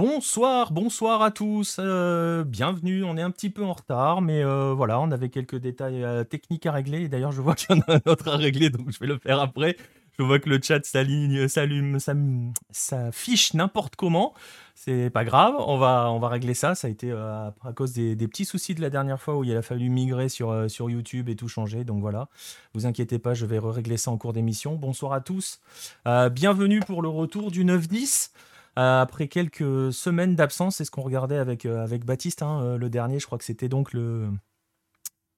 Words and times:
Bonsoir, 0.00 0.72
bonsoir 0.72 1.20
à 1.20 1.30
tous. 1.30 1.76
euh, 1.78 2.42
bienvenue. 2.42 3.04
On 3.04 3.18
est 3.18 3.22
un 3.22 3.30
petit 3.30 3.50
peu 3.50 3.62
en 3.62 3.74
retard, 3.74 4.22
mais 4.22 4.42
euh, 4.42 4.72
voilà, 4.72 4.98
on 4.98 5.10
avait 5.10 5.28
quelques 5.28 5.56
détails 5.56 6.02
euh, 6.02 6.24
techniques 6.24 6.64
à 6.64 6.72
régler. 6.72 7.06
D'ailleurs, 7.08 7.32
je 7.32 7.42
vois 7.42 7.54
qu'il 7.54 7.76
y 7.76 7.78
en 7.78 7.82
a 7.82 7.96
un 7.96 8.10
autre 8.10 8.28
à 8.28 8.38
régler, 8.38 8.70
donc 8.70 8.90
je 8.90 8.98
vais 8.98 9.06
le 9.06 9.18
faire 9.18 9.40
après. 9.40 9.76
Je 10.18 10.22
vois 10.22 10.38
que 10.38 10.48
le 10.48 10.58
chat 10.62 10.82
s'aligne, 10.86 11.48
s'allume, 11.48 11.98
s'affiche 12.70 13.52
n'importe 13.52 13.96
comment. 13.96 14.32
C'est 14.74 15.10
pas 15.10 15.26
grave, 15.26 15.56
on 15.58 15.76
va, 15.76 16.10
on 16.10 16.18
va 16.18 16.28
régler 16.28 16.54
ça. 16.54 16.74
Ça 16.74 16.88
a 16.88 16.90
été 16.90 17.12
à, 17.12 17.52
cause 17.76 17.92
des, 17.92 18.16
des 18.16 18.26
petits 18.26 18.46
soucis 18.46 18.74
de 18.74 18.80
la 18.80 18.88
dernière 18.88 19.20
fois 19.20 19.36
où 19.36 19.44
il 19.44 19.54
a 19.54 19.60
fallu 19.60 19.90
migrer 19.90 20.30
sur, 20.30 20.70
sur 20.70 20.88
YouTube 20.88 21.28
et 21.28 21.36
tout 21.36 21.48
changer. 21.48 21.84
Donc 21.84 22.00
voilà, 22.00 22.30
vous 22.72 22.86
inquiétez 22.86 23.18
pas, 23.18 23.34
je 23.34 23.44
vais 23.44 23.58
régler 23.58 23.98
ça 23.98 24.10
en 24.10 24.16
cours 24.16 24.32
d'émission. 24.32 24.76
Bonsoir 24.76 25.12
à 25.12 25.20
tous. 25.20 25.60
Bienvenue 26.06 26.80
pour 26.80 27.02
le 27.02 27.10
retour 27.10 27.50
du 27.50 27.66
9-10. 27.66 28.30
Euh, 28.78 29.02
après 29.02 29.28
quelques 29.28 29.92
semaines 29.92 30.36
d'absence, 30.36 30.76
c'est 30.76 30.84
ce 30.84 30.90
qu'on 30.90 31.02
regardait 31.02 31.36
avec, 31.38 31.66
euh, 31.66 31.82
avec 31.82 32.04
Baptiste, 32.04 32.42
hein, 32.42 32.62
euh, 32.62 32.78
le 32.78 32.88
dernier, 32.88 33.18
je 33.18 33.26
crois 33.26 33.38
que 33.38 33.44
c'était 33.44 33.68
donc 33.68 33.92
le, 33.92 34.30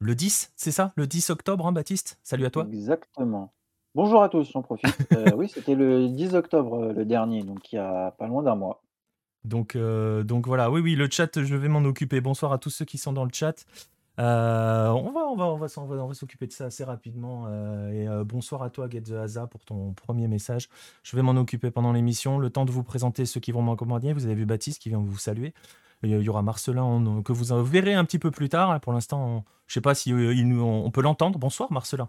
le 0.01 0.15
10, 0.15 0.53
c'est 0.57 0.71
ça? 0.71 0.93
Le 0.97 1.07
10 1.07 1.31
octobre, 1.31 1.67
hein, 1.67 1.73
Baptiste? 1.73 2.19
Salut 2.23 2.45
à 2.45 2.51
toi. 2.51 2.67
Exactement. 2.71 3.53
Bonjour 3.95 4.23
à 4.23 4.29
tous, 4.29 4.51
j'en 4.53 4.63
profite. 4.63 4.97
Euh, 5.13 5.33
oui, 5.37 5.49
c'était 5.49 5.75
le 5.75 6.09
10 6.09 6.35
octobre, 6.35 6.93
le 6.93 7.05
dernier, 7.05 7.43
donc 7.43 7.71
il 7.73 7.77
y 7.77 7.79
a 7.79 8.13
pas 8.13 8.27
loin 8.27 8.43
d'un 8.43 8.55
mois. 8.55 8.83
Donc, 9.45 9.77
euh, 9.77 10.23
donc 10.23 10.47
voilà, 10.47 10.71
oui, 10.71 10.81
oui, 10.81 10.95
le 10.95 11.09
chat, 11.11 11.43
je 11.43 11.57
vais 11.57 11.69
m'en 11.69 11.81
occuper. 11.81 12.21
Bonsoir 12.21 12.53
à 12.53 12.59
tous 12.59 12.71
ceux 12.71 12.85
qui 12.85 12.97
sont 12.97 13.12
dans 13.12 13.25
le 13.25 13.31
chat. 13.33 13.65
Euh, 14.19 14.89
on 14.89 15.11
va, 15.12 15.20
on 15.23 15.37
va, 15.37 15.45
on 15.47 15.56
va, 15.56 15.69
s'en- 15.69 15.84
on 15.84 15.87
va, 15.87 15.97
on 15.97 16.09
va 16.09 16.14
s'occuper 16.14 16.47
de 16.47 16.53
ça 16.53 16.67
assez 16.67 16.84
rapidement. 16.84 17.47
euh, 17.48 17.91
et 17.92 18.06
euh, 18.09 18.25
bonsoir 18.25 18.62
à 18.62 18.70
toi, 18.70 18.89
Get 18.91 19.03
the 19.03 19.12
Haza, 19.12 19.47
pour 19.47 19.64
ton 19.64 19.92
premier 19.95 20.28
message. 20.28 20.69
Je 21.03 21.17
vais 21.17 21.23
m'en 21.23 21.33
occuper 21.33 21.70
pendant 21.70 21.92
l'émission. 21.92 22.39
Le 22.39 22.50
temps 22.50 22.64
de 22.64 22.70
vous 22.70 22.83
présenter 22.83 23.25
ceux 23.25 23.41
qui 23.41 23.53
vont 23.53 23.62
m'accompagner. 23.62 24.12
Vous 24.12 24.27
avez 24.27 24.34
vu 24.34 24.45
Baptiste 24.47 24.81
qui 24.83 24.91
vient 24.91 24.98
vous 24.98 25.19
saluer. 25.19 25.55
Il 26.03 26.11
y 26.11 26.28
aura 26.28 26.42
Marcelin 26.42 27.22
que 27.25 27.33
vous 27.33 27.45
verrez 27.64 27.95
un 27.95 28.05
petit 28.05 28.19
peu 28.19 28.31
plus 28.33 28.48
tard. 28.48 28.81
Pour 28.81 28.92
l'instant, 28.92 29.45
je 29.69 29.75
sais 29.75 29.81
pas 29.81 29.95
si 29.95 30.11
il 30.11 30.61
on 30.61 30.91
peut 30.91 31.00
l'entendre. 31.00 31.39
Bonsoir, 31.39 31.70
Marcelin. 31.72 32.09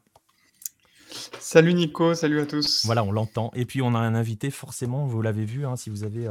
Salut 1.40 1.76
Nico, 1.76 2.16
salut 2.16 2.42
à 2.42 2.48
tous. 2.48 2.86
Voilà, 2.86 3.04
on 3.04 3.12
l'entend. 3.12 3.52
Et 3.54 3.66
puis 3.66 3.84
on 3.84 3.94
a 3.94 4.00
un 4.00 4.16
invité, 4.16 4.50
forcément, 4.50 5.06
vous 5.06 5.22
l'avez 5.22 5.46
vu, 5.46 5.68
hein, 5.68 5.76
si 5.76 5.92
vous 5.92 6.04
avez 6.04 6.28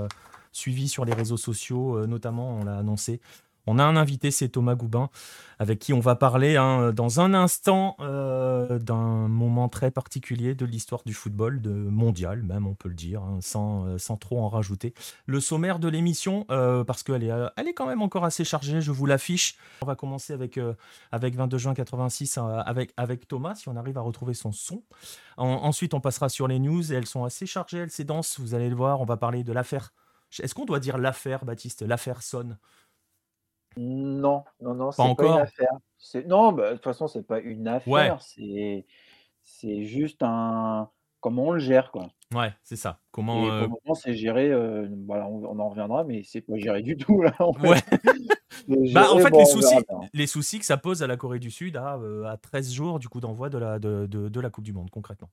suivi 0.51 0.89
sur 0.89 1.05
les 1.05 1.15
réseaux 1.15 1.37
sociaux, 1.37 2.05
notamment, 2.09 2.57
on 2.57 2.65
l'a 2.65 2.79
annoncé. 2.79 3.21
On 3.67 3.79
a 3.79 3.85
un 3.85 3.97
invité, 3.97 4.31
c'est 4.31 4.49
Thomas 4.49 4.75
Goubin, 4.75 5.09
avec 5.59 5.79
qui 5.79 5.93
on 5.93 6.01
va 6.01 6.17
parler 6.17 6.57
hein, 6.57 6.93
dans 6.93 7.21
un 7.21 7.33
instant 7.33 7.97
euh, 8.01 8.79
d'un 8.81 9.29
moment 9.29 9.69
très 9.69 9.91
particulier 9.91 10.55
de 10.55 10.65
l'histoire 10.67 11.03
du 11.07 11.15
football, 11.15 11.61
mondial 11.65 12.43
même, 12.43 12.67
on 12.67 12.75
peut 12.75 12.89
le 12.89 12.95
dire, 12.95 13.23
hein, 13.23 13.39
sans, 13.41 13.87
euh, 13.87 13.99
sans 13.99 14.17
trop 14.17 14.41
en 14.41 14.49
rajouter. 14.49 14.95
Le 15.27 15.41
sommaire 15.41 15.79
de 15.79 15.89
l'émission, 15.89 16.45
euh, 16.51 16.83
parce 16.83 17.03
qu'elle 17.05 17.23
est, 17.23 17.31
elle 17.57 17.69
est 17.69 17.75
quand 17.75 17.87
même 17.87 18.03
encore 18.03 18.25
assez 18.25 18.45
chargée, 18.45 18.81
je 18.81 18.91
vous 18.91 19.07
l'affiche. 19.07 19.57
On 19.83 19.87
va 19.87 19.95
commencer 19.95 20.33
avec, 20.33 20.59
euh, 20.59 20.75
avec 21.13 21.37
22 21.37 21.59
juin 21.59 21.75
86, 21.75 22.39
euh, 22.39 22.41
avec, 22.67 22.93
avec 22.97 23.29
Thomas, 23.29 23.55
si 23.55 23.69
on 23.69 23.77
arrive 23.77 23.97
à 23.99 24.03
retrouver 24.03 24.35
son 24.35 24.51
son. 24.53 24.83
En- 25.37 25.47
ensuite, 25.47 25.95
on 25.95 26.01
passera 26.01 26.29
sur 26.29 26.49
les 26.49 26.59
news 26.59 26.93
et 26.93 26.97
elles 26.97 27.07
sont 27.07 27.25
assez 27.25 27.47
chargées, 27.47 27.83
assez 27.83 28.05
denses. 28.05 28.41
Vous 28.41 28.55
allez 28.55 28.69
le 28.69 28.77
voir, 28.77 29.01
on 29.01 29.05
va 29.05 29.17
parler 29.17 29.45
de 29.45 29.53
l'affaire. 29.53 29.93
Est-ce 30.41 30.55
qu'on 30.55 30.65
doit 30.65 30.81
dire 30.81 30.99
l'affaire, 30.99 31.45
Baptiste? 31.45 31.83
L'affaire 31.83 32.23
sonne. 32.23 32.59
Non, 33.77 34.45
non, 34.61 34.75
non, 34.75 34.91
c'est 34.93 35.03
pas 35.17 35.27
une 35.27 35.39
affaire. 35.39 35.73
Non, 36.27 36.53
bah, 36.53 36.71
de 36.71 36.75
toute 36.77 36.85
façon, 36.85 37.07
c'est 37.09 37.27
pas 37.27 37.41
une 37.41 37.69
Ouais, 37.87 38.01
affaire, 38.03 38.21
c'est 38.23 38.87
c'est 39.43 39.85
juste 39.85 40.23
un 40.23 40.89
comment 41.21 41.45
on 41.49 41.51
le 41.53 41.59
gère, 41.61 41.91
quoi. 41.91 42.11
ouais, 42.35 42.53
c'est 42.63 42.77
ça. 42.77 43.01
Comment. 43.11 43.35
Pour 43.69 43.81
euh, 43.93 43.95
c'est 43.95 44.15
géré, 44.15 44.51
euh, 44.51 44.89
voilà, 45.07 45.27
on, 45.29 45.45
on 45.45 45.59
en 45.59 45.69
reviendra, 45.69 46.05
mais 46.05 46.23
c'est 46.25 46.41
pas 46.41 46.57
géré 46.57 46.83
du 46.83 46.97
tout, 46.97 47.23
là, 47.23 47.35
en 47.39 47.53
fait. 47.53 47.69
Ouais. 47.69 47.81
Bah, 48.69 49.11
en 49.11 49.19
fait, 49.19 49.31
bon, 49.31 49.39
les 49.39 49.45
verra 49.45 49.47
soucis, 49.47 49.75
bien. 49.89 50.09
les 50.13 50.27
soucis 50.29 50.59
que 50.61 50.65
ça 50.65 50.77
pose 50.77 51.03
à 51.03 51.09
la 51.09 51.17
Corée 51.17 51.41
du 51.41 51.51
Sud 51.51 51.77
à, 51.77 51.97
euh, 51.97 52.25
à 52.25 52.37
13 52.37 52.73
jours 52.73 53.01
du 53.01 53.09
coup 53.09 53.19
d'envoi 53.21 53.49
de 53.51 53.59
la, 53.59 53.81
de, 53.81 54.07
de- 54.07 54.29
de 54.29 54.41
la 54.41 54.51
Coupe 54.51 54.63
du 54.65 54.73
Monde, 54.73 54.89
concrètement. 54.91 55.31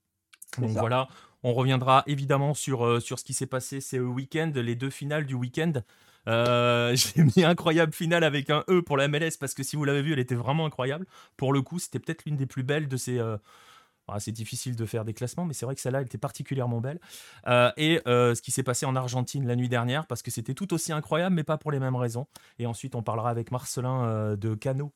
Donc 0.57 0.71
ça. 0.71 0.79
voilà, 0.79 1.07
on 1.43 1.53
reviendra 1.53 2.03
évidemment 2.07 2.55
sur, 2.55 2.83
euh, 2.83 2.99
sur 2.99 3.19
ce 3.19 3.23
qui 3.23 3.33
s'est 3.33 3.45
passé 3.45 3.81
ces 3.81 3.99
week-end, 3.99 4.51
les 4.55 4.75
deux 4.75 4.89
finales 4.89 5.25
du 5.27 5.35
week-end. 5.35 5.73
Euh, 6.29 6.95
J'ai 6.95 7.23
mis 7.23 7.43
incroyable 7.43 7.93
finale 7.93 8.23
avec 8.23 8.49
un 8.49 8.63
E 8.69 8.81
pour 8.81 8.97
la 8.97 9.07
MLS 9.07 9.31
parce 9.39 9.53
que 9.53 9.63
si 9.63 9.75
vous 9.75 9.85
l'avez 9.85 10.01
vu, 10.01 10.13
elle 10.13 10.19
était 10.19 10.35
vraiment 10.35 10.65
incroyable. 10.65 11.05
Pour 11.37 11.53
le 11.53 11.61
coup, 11.61 11.79
c'était 11.79 11.99
peut-être 11.99 12.25
l'une 12.25 12.37
des 12.37 12.45
plus 12.45 12.63
belles 12.63 12.87
de 12.87 12.97
ces. 12.97 13.19
euh, 13.19 13.37
ah, 14.11 14.19
c'est 14.19 14.31
difficile 14.31 14.75
de 14.75 14.85
faire 14.87 15.05
des 15.05 15.13
classements, 15.13 15.45
mais 15.45 15.53
c'est 15.53 15.67
vrai 15.67 15.75
que 15.75 15.81
celle-là, 15.81 15.99
elle 15.99 16.07
était 16.07 16.17
particulièrement 16.17 16.81
belle. 16.81 16.99
Euh, 17.47 17.71
et 17.77 18.01
ce 18.05 18.41
qui 18.41 18.49
s'est 18.49 18.63
passé 18.63 18.87
en 18.87 18.95
Argentine 18.95 19.45
la 19.45 19.55
nuit 19.55 19.69
dernière, 19.69 20.07
parce 20.07 20.23
que 20.23 20.31
c'était 20.31 20.55
tout 20.55 20.73
aussi 20.73 20.91
incroyable, 20.91 21.35
mais 21.35 21.43
pas 21.43 21.59
pour 21.59 21.71
les 21.71 21.79
mêmes 21.79 21.95
raisons. 21.95 22.25
Et 22.57 22.65
ensuite, 22.65 22.95
on 22.95 23.03
parlera 23.03 23.29
avec 23.29 23.51
Marcelin 23.51 24.35
de 24.35 24.55
Cano. 24.55 24.93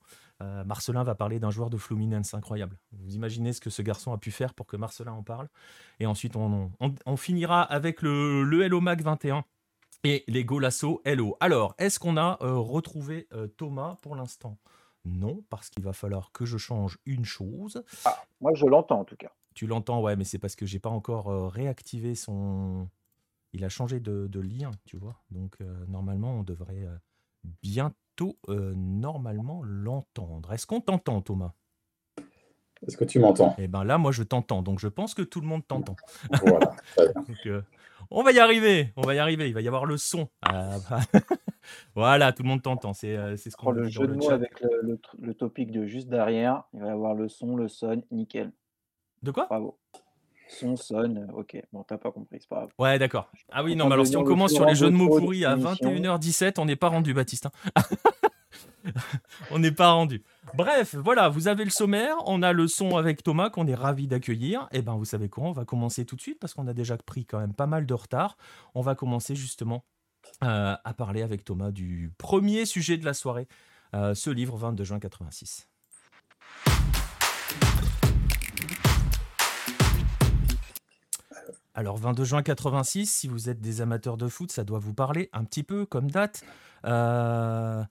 Marcelin 0.65 1.03
va 1.03 1.13
parler 1.13 1.39
d'un 1.39 1.51
joueur 1.51 1.69
de 1.69 1.77
Fluminense 1.77 2.33
incroyable. 2.33 2.79
Vous 2.91 3.13
imaginez 3.13 3.53
ce 3.53 3.61
que 3.61 3.69
ce 3.69 3.83
garçon 3.83 4.13
a 4.13 4.17
pu 4.17 4.31
faire 4.31 4.55
pour 4.55 4.65
que 4.65 4.77
Marcelin 4.77 5.11
en 5.11 5.21
parle. 5.21 5.47
Et 5.99 6.07
ensuite, 6.07 6.35
on 6.35 7.17
finira 7.17 7.61
avec 7.61 8.01
le, 8.01 8.43
le 8.43 8.63
Hello 8.63 8.81
Mac 8.81 9.03
21 9.03 9.45
et 10.03 10.23
les 10.27 10.43
Golasso 10.43 11.01
Hello. 11.05 11.37
Alors, 11.39 11.75
est-ce 11.77 11.99
qu'on 11.99 12.17
a 12.17 12.37
euh, 12.41 12.57
retrouvé 12.57 13.27
euh, 13.33 13.47
Thomas 13.47 13.97
pour 14.01 14.15
l'instant? 14.15 14.57
Non, 15.05 15.43
parce 15.49 15.69
qu'il 15.69 15.83
va 15.83 15.93
falloir 15.93 16.31
que 16.31 16.45
je 16.45 16.57
change 16.57 16.97
une 17.05 17.25
chose. 17.25 17.83
Ah, 18.05 18.21
moi, 18.39 18.53
je 18.53 18.65
l'entends, 18.65 19.01
en 19.01 19.05
tout 19.05 19.17
cas. 19.17 19.31
Tu 19.53 19.67
l'entends, 19.67 20.01
ouais, 20.01 20.15
mais 20.15 20.23
c'est 20.23 20.39
parce 20.39 20.55
que 20.55 20.65
j'ai 20.65 20.79
pas 20.79 20.89
encore 20.89 21.29
euh, 21.29 21.47
réactivé 21.47 22.15
son. 22.15 22.89
Il 23.53 23.63
a 23.63 23.69
changé 23.69 23.99
de, 23.99 24.27
de 24.27 24.39
lien, 24.39 24.71
tu 24.85 24.97
vois. 24.97 25.21
Donc 25.29 25.55
euh, 25.61 25.85
normalement, 25.87 26.31
on 26.39 26.43
devrait 26.43 26.85
euh, 26.85 26.95
bientôt, 27.61 28.37
euh, 28.49 28.73
normalement, 28.75 29.61
l'entendre. 29.63 30.51
Est-ce 30.53 30.65
qu'on 30.65 30.81
t'entend, 30.81 31.21
Thomas? 31.21 31.53
Est-ce 32.87 32.97
que 32.97 33.05
tu 33.05 33.19
m'entends? 33.19 33.55
Eh 33.59 33.67
ben 33.67 33.83
là, 33.83 33.97
moi, 33.97 34.11
je 34.11 34.23
t'entends. 34.23 34.63
Donc 34.63 34.79
je 34.79 34.87
pense 34.87 35.13
que 35.13 35.21
tout 35.21 35.39
le 35.39 35.47
monde 35.47 35.65
t'entend. 35.67 35.95
Voilà. 36.41 36.75
bien. 36.97 37.05
Donc, 37.27 37.45
euh, 37.45 37.61
on 38.13 38.23
va 38.23 38.31
y 38.31 38.39
arriver. 38.39 38.93
On 38.95 39.01
va 39.01 39.15
y 39.15 39.19
arriver. 39.19 39.47
Il 39.47 39.53
va 39.53 39.61
y 39.61 39.67
avoir 39.67 39.85
le 39.85 39.97
son. 39.97 40.29
Ah, 40.41 40.77
bah. 40.89 40.99
voilà, 41.95 42.31
tout 42.31 42.43
le 42.43 42.49
monde 42.49 42.61
t'entend. 42.61 42.93
C'est 42.93 43.15
euh, 43.17 43.35
c'est 43.35 43.49
ce 43.49 43.57
qu'on 43.57 43.71
le 43.71 43.87
dit 43.87 43.91
jeu 43.91 44.07
de 44.07 44.13
mots 44.13 44.31
avec 44.31 44.61
le, 44.61 44.99
le 45.19 45.33
topic 45.33 45.71
de 45.71 45.85
juste 45.85 46.07
derrière, 46.07 46.63
il 46.73 46.81
va 46.81 46.87
y 46.87 46.89
avoir 46.89 47.13
le 47.15 47.27
son, 47.27 47.55
le 47.55 47.67
son, 47.67 48.03
nickel. 48.11 48.51
De 49.21 49.31
quoi? 49.31 49.47
Bravo. 49.47 49.79
Son, 50.49 50.75
son, 50.75 51.15
euh, 51.15 51.27
ok. 51.33 51.61
Bon, 51.71 51.83
t'as 51.83 51.97
pas 51.97 52.11
compris, 52.11 52.37
c'est 52.39 52.49
pas 52.49 52.57
grave. 52.57 52.69
Ouais, 52.77 52.99
d'accord. 52.99 53.31
Ah 53.51 53.63
oui, 53.63 53.75
non, 53.75 53.87
mais 53.87 53.93
alors 53.93 54.05
si 54.05 54.15
on 54.17 54.23
commence 54.23 54.53
sur 54.53 54.65
les 54.65 54.75
jeux 54.75 54.91
de 54.91 54.95
mots 54.95 55.07
pourris 55.07 55.45
à 55.45 55.55
l'émission. 55.55 55.89
21h17, 55.91 56.59
on 56.59 56.65
n'est 56.65 56.75
pas 56.75 56.89
rendu, 56.89 57.13
Baptiste. 57.13 57.47
hein. 57.47 57.81
on 59.51 59.59
n'est 59.59 59.71
pas 59.71 59.91
rendu. 59.91 60.23
Bref, 60.55 60.95
voilà, 60.95 61.29
vous 61.29 61.47
avez 61.47 61.63
le 61.63 61.69
sommaire, 61.69 62.15
on 62.25 62.41
a 62.41 62.53
le 62.53 62.67
son 62.67 62.97
avec 62.97 63.23
Thomas 63.23 63.49
qu'on 63.49 63.67
est 63.67 63.75
ravi 63.75 64.07
d'accueillir. 64.07 64.67
Et 64.71 64.81
ben, 64.81 64.95
vous 64.95 65.05
savez 65.05 65.29
quoi, 65.29 65.45
on 65.45 65.51
va 65.51 65.65
commencer 65.65 66.05
tout 66.05 66.15
de 66.15 66.21
suite 66.21 66.39
parce 66.39 66.53
qu'on 66.53 66.67
a 66.67 66.73
déjà 66.73 66.97
pris 66.97 67.25
quand 67.25 67.39
même 67.39 67.53
pas 67.53 67.67
mal 67.67 67.85
de 67.85 67.93
retard. 67.93 68.37
On 68.75 68.81
va 68.81 68.95
commencer 68.95 69.35
justement 69.35 69.85
euh, 70.43 70.75
à 70.83 70.93
parler 70.93 71.21
avec 71.21 71.43
Thomas 71.45 71.71
du 71.71 72.11
premier 72.17 72.65
sujet 72.65 72.97
de 72.97 73.05
la 73.05 73.13
soirée, 73.13 73.47
euh, 73.95 74.13
ce 74.13 74.29
livre 74.29 74.57
22 74.57 74.83
juin 74.83 74.99
86. 74.99 75.67
Alors 81.75 81.97
22 81.97 82.23
juin 82.23 82.43
86, 82.43 83.07
si 83.07 83.27
vous 83.27 83.49
êtes 83.49 83.59
des 83.59 83.81
amateurs 83.81 84.17
de 84.17 84.27
foot, 84.27 84.51
ça 84.51 84.63
doit 84.63 84.77
vous 84.77 84.93
parler 84.93 85.29
un 85.33 85.43
petit 85.43 85.63
peu 85.63 85.85
comme 85.85 86.11
date. 86.11 86.43
Euh, 86.85 87.83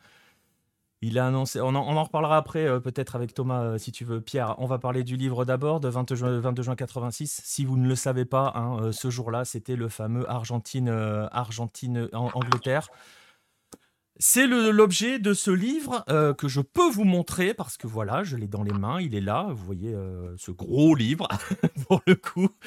il 1.02 1.19
a 1.19 1.26
annoncé, 1.26 1.60
on 1.60 1.75
en, 1.75 2.04
reparlera 2.04 2.37
après 2.37 2.64
euh, 2.66 2.78
peut-être 2.81 3.16
avec 3.16 3.34
Thomas 3.34 3.62
euh, 3.62 3.78
si 3.78 3.90
tu 3.93 4.04
veux. 4.04 4.20
Pierre, 4.20 4.54
on 4.58 4.66
va 4.66 4.78
parler 4.78 5.02
du 5.02 5.16
livre 5.16 5.44
d'abord 5.44 5.81
de 5.81 5.88
22 5.88 6.14
juin, 6.14 6.38
22 6.38 6.62
juin 6.62 6.76
86. 6.76 7.40
Si 7.44 7.64
vous 7.64 7.76
ne 7.76 7.88
le 7.88 7.96
savez 7.96 8.25
pas, 8.25 8.52
hein, 8.54 8.78
euh, 8.81 8.93
ce 8.93 9.10
jour-là, 9.10 9.44
c'était 9.44 9.76
le 9.76 9.88
fameux 9.88 10.28
Argentine, 10.31 10.88
euh, 10.88 11.26
Argentine 11.32 12.08
en- 12.12 12.31
Angleterre. 12.34 12.88
C'est 14.19 14.46
l'objet 14.46 15.19
de 15.19 15.34
ce 15.34 15.50
livre 15.50 16.04
euh, 16.08 16.34
que 16.34 16.46
je 16.46 16.60
peux 16.60 16.88
vous 16.88 17.02
montrer 17.04 17.54
parce 17.54 17.76
que 17.76 17.88
voilà, 17.88 18.22
je 18.22 18.37
l'ai 18.37 18.46
dans 18.46 18.62
les 18.62 18.72
mains, 18.72 19.00
il 19.00 19.16
est 19.16 19.20
là. 19.20 19.49
Vous 19.50 19.64
voyez 19.64 19.93
euh, 19.93 20.37
ce 20.37 20.52
gros 20.52 20.94
livre 20.94 21.26
pour 21.88 22.00
le 22.06 22.14
coup. 22.14 22.49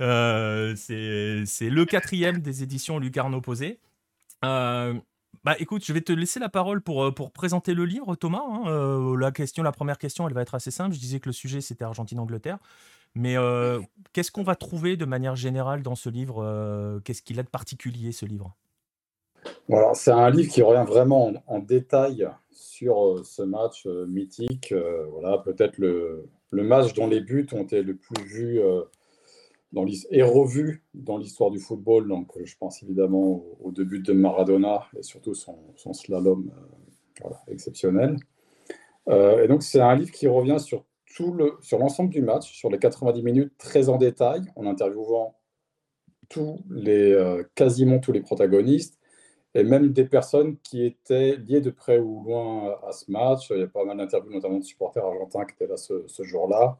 Euh, 0.00 0.74
c'est 0.76 1.70
le 1.70 1.84
quatrième 1.84 2.40
des 2.40 2.62
éditions 2.62 2.98
Lucarne 2.98 3.34
Opposé. 3.34 3.80
Bah 5.46 5.54
écoute, 5.60 5.84
je 5.84 5.92
vais 5.92 6.00
te 6.00 6.10
laisser 6.12 6.40
la 6.40 6.48
parole 6.48 6.80
pour, 6.80 7.04
euh, 7.04 7.12
présenter 7.12 7.72
le 7.72 7.84
livre, 7.84 8.16
Thomas. 8.16 8.42
hein. 8.44 8.62
Euh, 8.66 9.16
la 9.16 9.30
question, 9.30 9.62
la 9.62 9.70
première 9.70 9.96
question, 9.96 10.26
elle 10.26 10.34
va 10.34 10.42
être 10.42 10.56
assez 10.56 10.72
simple. 10.72 10.92
Je 10.92 10.98
disais 10.98 11.20
que 11.20 11.28
le 11.28 11.32
sujet 11.32 11.60
c'était 11.60 11.84
Argentine-Angleterre. 11.84 12.58
Mais 13.14 13.36
euh, 13.36 13.78
qu'est-ce 14.12 14.32
qu'on 14.32 14.42
va 14.42 14.56
trouver 14.56 14.96
de 14.96 15.04
manière 15.04 15.36
générale 15.36 15.84
dans 15.84 15.94
ce 15.94 16.08
livre 16.08 17.00
Qu'est-ce 17.04 17.22
qu'il 17.22 17.38
a 17.38 17.44
de 17.44 17.48
particulier 17.48 18.10
ce 18.10 18.26
livre? 18.26 18.56
Voilà, 19.68 19.94
c'est 19.94 20.10
un 20.10 20.30
livre 20.30 20.52
qui 20.52 20.62
revient 20.62 20.84
vraiment 20.84 21.32
en, 21.46 21.60
détail 21.60 22.28
sur 22.50 23.24
ce 23.24 23.42
match 23.42 23.86
mythique. 23.86 24.74
Voilà, 25.12 25.38
peut-être 25.38 25.78
le, 25.78 26.28
le 26.50 26.64
match 26.64 26.92
dont 26.94 27.06
les 27.06 27.20
buts 27.20 27.46
ont 27.52 27.62
été 27.62 27.82
le 27.82 27.94
plus 27.94 28.20
vus 28.24 28.60
dans 29.76 29.86
et 30.10 30.22
revu 30.22 30.82
dans 30.94 31.18
l'histoire 31.18 31.50
du 31.50 31.60
football. 31.60 32.08
Donc, 32.08 32.32
je 32.42 32.56
pense 32.56 32.82
évidemment 32.82 33.44
au, 33.60 33.70
début 33.70 34.00
de 34.00 34.12
Maradona 34.12 34.86
et 34.98 35.02
surtout 35.02 35.34
son, 35.34 35.58
slalom 35.92 36.50
exceptionnel. 37.46 38.16
et 39.08 39.46
donc, 39.48 39.62
c'est 39.62 39.80
un 39.80 39.94
livre 39.94 40.10
qui 40.10 40.26
revient 40.28 40.58
sur 40.58 40.84
tout 41.14 41.32
le, 41.32 41.52
sur 41.60 41.78
l'ensemble 41.78 42.10
du 42.10 42.22
match, 42.22 42.52
sur 42.52 42.70
les 42.70 42.78
90 42.78 43.22
minutes, 43.22 43.52
très 43.58 43.88
en 43.88 43.98
détail, 43.98 44.42
en 44.56 44.66
interviewant 44.66 45.36
tous 46.28 46.58
les, 46.70 47.42
quasiment 47.54 47.98
tous 47.98 48.12
les 48.12 48.20
protagonistes, 48.20 48.98
et 49.56 49.64
même 49.64 49.92
des 49.92 50.04
personnes 50.04 50.58
qui 50.58 50.84
étaient 50.84 51.36
liées 51.36 51.62
de 51.62 51.70
près 51.70 51.98
ou 51.98 52.22
loin 52.24 52.76
à 52.86 52.92
ce 52.92 53.10
match. 53.10 53.48
Il 53.50 53.58
y 53.58 53.62
a 53.62 53.66
pas 53.66 53.84
mal 53.84 53.96
d'interviews, 53.96 54.30
notamment 54.30 54.58
de 54.58 54.64
supporters 54.64 55.04
argentins 55.04 55.46
qui 55.46 55.54
étaient 55.54 55.66
là 55.66 55.78
ce, 55.78 56.22
jour-là. 56.22 56.78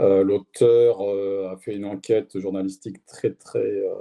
Euh, 0.00 0.24
l'auteur 0.24 1.02
euh, 1.02 1.52
a 1.52 1.56
fait 1.58 1.74
une 1.76 1.84
enquête 1.84 2.38
journalistique 2.38 3.04
très, 3.04 3.32
très, 3.34 3.58
euh, 3.58 3.94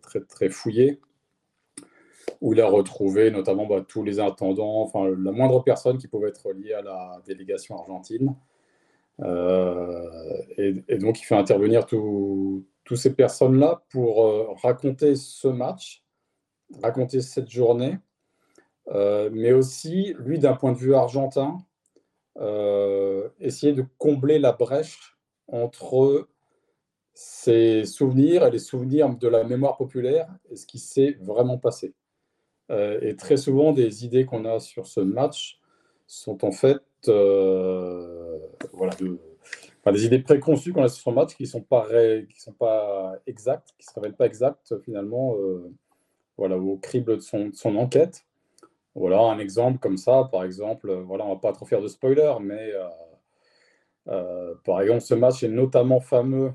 très, 0.00 0.20
très 0.20 0.48
fouillée, 0.48 1.00
où 2.40 2.54
il 2.54 2.60
a 2.60 2.66
retrouvé 2.66 3.30
notamment 3.30 3.66
bah, 3.66 3.84
tous 3.86 4.02
les 4.02 4.20
intendants, 4.20 4.80
enfin 4.82 5.08
la 5.08 5.32
moindre 5.32 5.62
personne 5.62 5.98
qui 5.98 6.08
pouvait 6.08 6.28
être 6.28 6.52
liée 6.52 6.72
à 6.72 6.82
la 6.82 7.22
délégation 7.26 7.78
argentine. 7.78 8.34
Et, 10.58 10.98
donc, 10.98 11.20
il 11.20 11.24
fait 11.24 11.36
intervenir 11.36 11.86
toutes 11.86 12.96
ces 12.96 13.14
personnes-là 13.14 13.84
pour 13.90 14.56
raconter 14.62 15.14
ce 15.14 15.46
match 15.46 16.02
raconter 16.82 17.20
cette 17.20 17.50
journée, 17.50 17.98
mais 18.90 19.52
aussi, 19.52 20.14
lui, 20.18 20.38
d'un 20.38 20.54
point 20.54 20.72
de 20.72 20.78
vue 20.78 20.94
argentin, 20.94 21.58
essayer 23.38 23.72
de 23.72 23.84
combler 23.98 24.38
la 24.38 24.52
brèche 24.52 25.18
entre 25.48 26.28
ses 27.14 27.84
souvenirs 27.84 28.46
et 28.46 28.50
les 28.50 28.58
souvenirs 28.58 29.14
de 29.16 29.28
la 29.28 29.44
mémoire 29.44 29.76
populaire 29.76 30.28
et 30.50 30.56
ce 30.56 30.66
qui 30.66 30.78
s'est 30.78 31.18
vraiment 31.20 31.58
passé. 31.58 31.94
Euh, 32.70 32.98
et 33.02 33.16
très 33.16 33.36
souvent, 33.36 33.72
des 33.72 34.04
idées 34.04 34.24
qu'on 34.24 34.44
a 34.44 34.60
sur 34.60 34.86
ce 34.86 35.00
match 35.00 35.60
sont 36.06 36.44
en 36.44 36.52
fait 36.52 36.80
voilà, 38.72 38.94
des 39.92 40.06
idées 40.06 40.20
préconçues 40.20 40.72
qu'on 40.72 40.84
a 40.84 40.88
sur 40.88 41.10
ce 41.10 41.14
match 41.14 41.36
qui 41.36 41.42
ne 41.42 41.48
sont, 41.48 41.62
pas 41.62 41.88
qui 42.28 42.40
sont 42.40 42.52
pas 42.52 43.14
exactes, 43.26 43.74
qui 43.78 43.86
ne 43.86 43.90
se 43.90 44.00
révèlent 44.00 44.16
pas 44.16 44.26
exactes 44.26 44.78
finalement 44.84 45.34
voilà, 46.38 46.56
au 46.56 46.76
crible 46.76 47.16
de 47.16 47.20
son, 47.20 47.76
enquête. 47.76 48.24
Voilà 48.94 49.20
un 49.20 49.38
exemple 49.38 49.78
comme 49.78 49.96
ça, 49.96 50.28
par 50.30 50.44
exemple, 50.44 50.90
euh, 50.90 51.02
voilà, 51.02 51.24
on 51.24 51.30
ne 51.30 51.34
va 51.34 51.40
pas 51.40 51.52
trop 51.52 51.64
faire 51.64 51.80
de 51.80 51.88
spoiler, 51.88 52.34
mais 52.40 52.72
euh, 52.72 52.88
euh, 54.08 54.54
par 54.64 54.80
exemple, 54.82 55.00
ce 55.00 55.14
match 55.14 55.42
est 55.42 55.48
notamment 55.48 56.00
fameux 56.00 56.52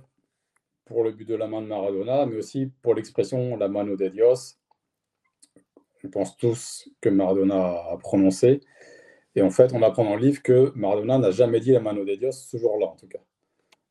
pour 0.86 1.04
le 1.04 1.12
but 1.12 1.28
de 1.28 1.36
la 1.36 1.48
main 1.48 1.62
de 1.62 1.68
Maradona, 1.68 2.26
mais 2.26 2.38
aussi 2.38 2.72
pour 2.82 2.94
l'expression 2.96 3.58
la 3.58 3.68
mano 3.68 3.96
de 3.96 4.08
Dios. 4.08 4.58
Je 6.04 6.08
pense 6.08 6.38
tous 6.38 6.90
que 7.02 7.10
Maradona 7.10 7.90
a 7.92 7.98
prononcé. 7.98 8.62
Et 9.36 9.42
en 9.42 9.50
fait, 9.50 9.74
on 9.74 9.82
apprend 9.84 10.04
dans 10.04 10.16
le 10.16 10.22
livre 10.22 10.42
que 10.44 10.72
Maradona 10.76 11.18
n'a 11.18 11.32
jamais 11.32 11.60
dit 11.60 11.72
la 11.72 11.80
mano 11.80 12.06
de 12.06 12.16
Dios 12.16 12.32
ce 12.32 12.58
jour-là, 12.58 12.88
en 12.88 12.96
tout 12.96 13.08
cas. 13.08 13.20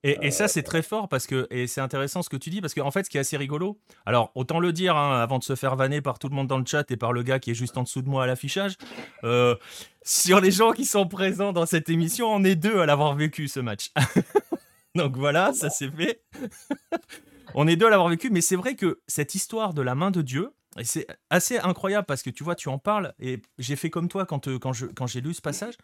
Et, 0.08 0.31
ça, 0.31 0.47
c'est 0.47 0.62
très 0.62 0.82
fort 0.82 1.08
parce 1.08 1.26
que, 1.26 1.49
et 1.50 1.67
c'est 1.67 1.81
intéressant 1.81 2.23
ce 2.23 2.29
que 2.29 2.37
tu 2.37 2.49
dis, 2.49 2.61
parce 2.61 2.75
qu'en 2.75 2.93
fait, 2.93 3.03
ce 3.03 3.11
qui 3.11 3.17
est 3.17 3.20
assez 3.20 3.37
rigolo, 3.37 3.81
alors 4.05 4.31
autant 4.37 4.61
le 4.61 4.73
dire 4.73 4.97
hein, 4.97 5.20
avant 5.20 5.41
de 5.41 5.43
se 5.43 5.56
faire 5.56 5.75
vanner 5.75 6.00
par 6.00 6.20
tout 6.20 6.29
le 6.29 6.35
monde 6.37 6.47
dans 6.47 6.58
le 6.58 6.64
chat 6.64 6.88
et 6.93 6.97
par 6.97 7.12
le 7.12 7.25
gars 7.25 7.41
qui 7.41 7.50
est 7.50 7.55
juste 7.55 7.76
en 7.76 7.82
dessous 7.82 8.03
de 8.03 8.08
moi 8.08 8.23
à 8.23 8.26
l'affichage, 8.29 8.76
euh, 9.25 9.56
sur 10.05 10.41
les 10.41 10.53
gens 10.53 10.70
qui 10.70 10.85
sont 10.85 11.08
présents 11.08 11.53
dans 11.53 11.67
cette 11.67 11.88
émission, 11.88 12.32
on 12.32 12.44
est 12.44 12.55
deux 12.55 12.79
à 12.79 12.87
l'avoir 12.87 13.17
vécu 13.17 13.49
ce 13.49 13.58
match. 13.58 13.91
Donc 14.94 15.17
voilà, 15.17 15.53
ça 15.53 15.70
c'est 15.70 15.91
fait. 15.91 16.23
on 17.55 17.67
est 17.67 17.75
deux 17.75 17.87
à 17.87 17.91
l'avoir 17.91 18.08
vécu, 18.08 18.31
mais 18.31 18.43
c'est 18.43 18.56
vrai 18.56 18.76
que 18.76 19.00
cette 19.08 19.35
histoire 19.35 19.75
de 19.75 19.82
la 19.82 19.97
main 19.97 20.12
de 20.12 20.23
Dieu, 20.23 20.53
et 20.79 20.85
c'est 20.85 21.08
assez 21.31 21.58
incroyable 21.58 22.06
parce 22.06 22.23
que 22.23 22.31
tu 22.31 22.44
vois, 22.44 22.55
tu 22.55 22.69
en 22.69 22.79
parles, 22.79 23.12
et 23.19 23.43
j'ai 23.58 23.75
fait 23.75 23.91
comme 23.91 24.08
toi 24.08 24.25
quand, 24.25 24.47
euh, 24.47 24.61
quand 24.61 25.06
j'ai 25.08 25.20
lu 25.20 25.35
ce 25.35 25.43
passage, 25.43 25.75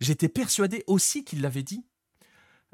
j'étais 0.00 0.30
persuadé 0.30 0.84
aussi 0.86 1.22
qu'il 1.22 1.42
l'avait 1.42 1.62
dit 1.62 1.84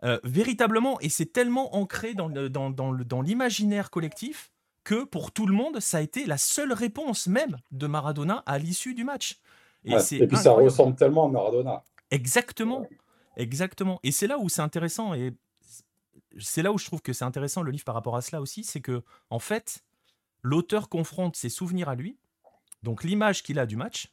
euh, 0.04 0.18
véritablement, 0.22 1.00
et 1.00 1.08
c'est 1.08 1.32
tellement 1.32 1.74
ancré 1.76 2.14
dans, 2.14 2.28
dans, 2.28 2.70
dans, 2.70 3.22
l'imaginaire 3.22 3.90
collectif 3.90 4.52
que 4.84 5.04
pour 5.04 5.32
tout 5.32 5.46
le 5.46 5.52
monde, 5.52 5.80
ça 5.80 5.98
a 5.98 6.00
été 6.00 6.24
la 6.24 6.38
seule 6.38 6.72
réponse 6.72 7.26
même 7.26 7.58
de 7.72 7.86
Maradona 7.86 8.42
à 8.46 8.58
l'issue 8.58 8.94
du 8.94 9.04
match. 9.04 9.40
Et, 9.84 9.96
puis 10.26 10.36
ça 10.36 10.52
ressemble 10.52 10.94
tellement 10.94 11.26
à 11.26 11.28
Maradona. 11.28 11.82
Exactement, 12.10 12.86
exactement. 13.36 13.98
Et 14.02 14.12
c'est 14.12 14.26
là 14.26 14.38
où 14.38 14.48
c'est 14.48 14.62
intéressant, 14.62 15.14
et 15.14 15.34
c'est 16.38 16.62
là 16.62 16.72
où 16.72 16.78
je 16.78 16.86
trouve 16.86 17.02
que 17.02 17.12
c'est 17.12 17.24
intéressant 17.24 17.62
le 17.62 17.70
livre 17.72 17.84
par 17.84 17.94
rapport 17.94 18.16
à 18.16 18.22
cela 18.22 18.40
aussi, 18.40 18.64
c'est 18.64 18.80
que 18.80 19.02
en 19.30 19.40
fait, 19.40 19.84
l'auteur 20.42 20.88
confronte 20.88 21.36
ses 21.36 21.48
souvenirs 21.48 21.88
à 21.88 21.96
lui, 21.96 22.16
donc 22.82 23.02
l'image 23.02 23.42
qu'il 23.42 23.58
a 23.58 23.66
du 23.66 23.76
match, 23.76 24.12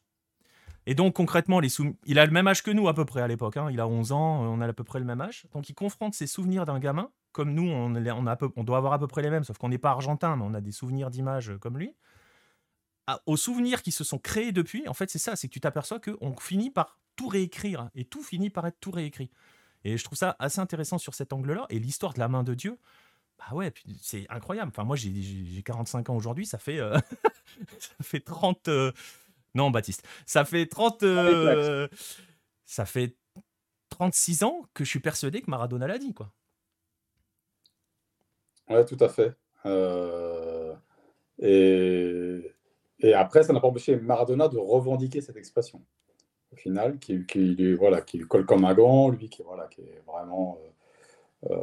et 0.85 0.95
donc 0.95 1.15
concrètement, 1.15 1.61
il 2.05 2.19
a 2.19 2.25
le 2.25 2.31
même 2.31 2.47
âge 2.47 2.61
que 2.63 2.71
nous 2.71 2.87
à 2.87 2.93
peu 2.93 3.05
près 3.05 3.21
à 3.21 3.27
l'époque. 3.27 3.57
Hein. 3.57 3.69
Il 3.71 3.79
a 3.79 3.87
11 3.87 4.11
ans, 4.11 4.41
on 4.41 4.61
a 4.61 4.67
à 4.67 4.73
peu 4.73 4.83
près 4.83 4.99
le 4.99 5.05
même 5.05 5.21
âge. 5.21 5.45
Donc 5.53 5.69
il 5.69 5.73
confronte 5.73 6.13
ses 6.13 6.27
souvenirs 6.27 6.65
d'un 6.65 6.79
gamin, 6.79 7.09
comme 7.31 7.53
nous, 7.53 7.67
on, 7.67 7.89
doit 8.63 8.77
avoir 8.77 8.93
à 8.93 8.99
peu 8.99 9.07
près 9.07 9.21
les 9.21 9.29
mêmes, 9.29 9.43
sauf 9.43 9.57
qu'on 9.57 9.69
n'est 9.69 9.77
pas 9.77 9.91
argentin, 9.91 10.35
mais 10.35 10.43
on 10.45 10.53
a 10.53 10.61
des 10.61 10.71
souvenirs 10.71 11.09
d'images 11.09 11.53
comme 11.59 11.77
lui. 11.77 11.95
aux 13.25 13.37
souvenirs 13.37 13.81
qui 13.81 13.91
se 13.91 14.03
sont 14.03 14.19
créés 14.19 14.51
depuis, 14.51 14.87
en 14.87 14.93
fait 14.93 15.09
c'est 15.09 15.19
ça, 15.19 15.35
c'est 15.35 15.47
que 15.47 15.53
tu 15.53 15.59
t'aperçois 15.59 15.99
qu'on 15.99 16.35
finit 16.37 16.69
par 16.69 16.99
tout 17.15 17.27
réécrire, 17.27 17.89
et 17.95 18.05
tout 18.05 18.21
finit 18.21 18.49
par 18.49 18.67
être 18.67 18.79
tout 18.79 18.91
réécrit. 18.91 19.31
Et 19.85 19.97
je 19.97 20.03
trouve 20.03 20.17
ça 20.17 20.35
assez 20.39 20.59
intéressant 20.59 20.97
sur 20.97 21.13
cet 21.13 21.31
angle-là. 21.31 21.67
Et 21.69 21.79
l'histoire 21.79 22.13
de 22.13 22.19
la 22.19 22.27
main 22.27 22.43
de 22.43 22.55
Dieu, 22.55 22.77
bah 23.37 23.55
ouais, 23.55 23.71
c'est 24.01 24.25
incroyable. 24.29 24.71
Enfin, 24.73 24.83
moi, 24.83 24.95
j'ai 24.95 25.61
45 25.63 26.09
ans 26.09 26.15
aujourd'hui, 26.15 26.45
ça 26.45 26.57
fait, 26.57 26.79
euh, 26.79 26.97
ça 27.79 27.95
fait 28.01 28.19
30, 28.19 28.67
non, 29.55 29.71
Baptiste. 29.71 30.03
Ça 30.25 30.45
fait 30.45 30.67
30. 30.67 31.03
Euh, 31.03 31.87
ça 32.65 32.85
fait 32.85 33.15
36 33.89 34.43
ans 34.43 34.63
que 34.73 34.83
je 34.83 34.89
suis 34.89 34.99
persuadé 34.99 35.41
que 35.41 35.49
Maradona 35.49 35.87
l'a 35.87 35.97
dit, 35.97 36.13
quoi. 36.13 36.31
Ouais, 38.69 38.83
tout 38.85 38.97
à 38.99 39.09
fait. 39.09 39.33
Euh, 39.65 40.73
et... 41.39 42.51
et 42.99 43.13
après, 43.13 43.43
ça 43.43 43.53
n'a 43.53 43.59
pas 43.59 43.67
empêché 43.67 43.95
Maradona 43.95 44.47
de 44.47 44.57
revendiquer 44.57 45.21
cette 45.21 45.37
expression. 45.37 45.81
Au 46.51 46.55
final, 46.55 46.99
qui, 46.99 47.25
qui, 47.25 47.73
voilà, 47.73 48.01
qui 48.01 48.19
colle 48.19 48.45
comme 48.45 48.65
un 48.65 48.73
gant, 48.73 49.09
lui 49.09 49.29
qui, 49.29 49.41
voilà, 49.43 49.67
qui 49.67 49.81
est 49.81 50.03
vraiment. 50.05 50.57
Euh, 51.49 51.57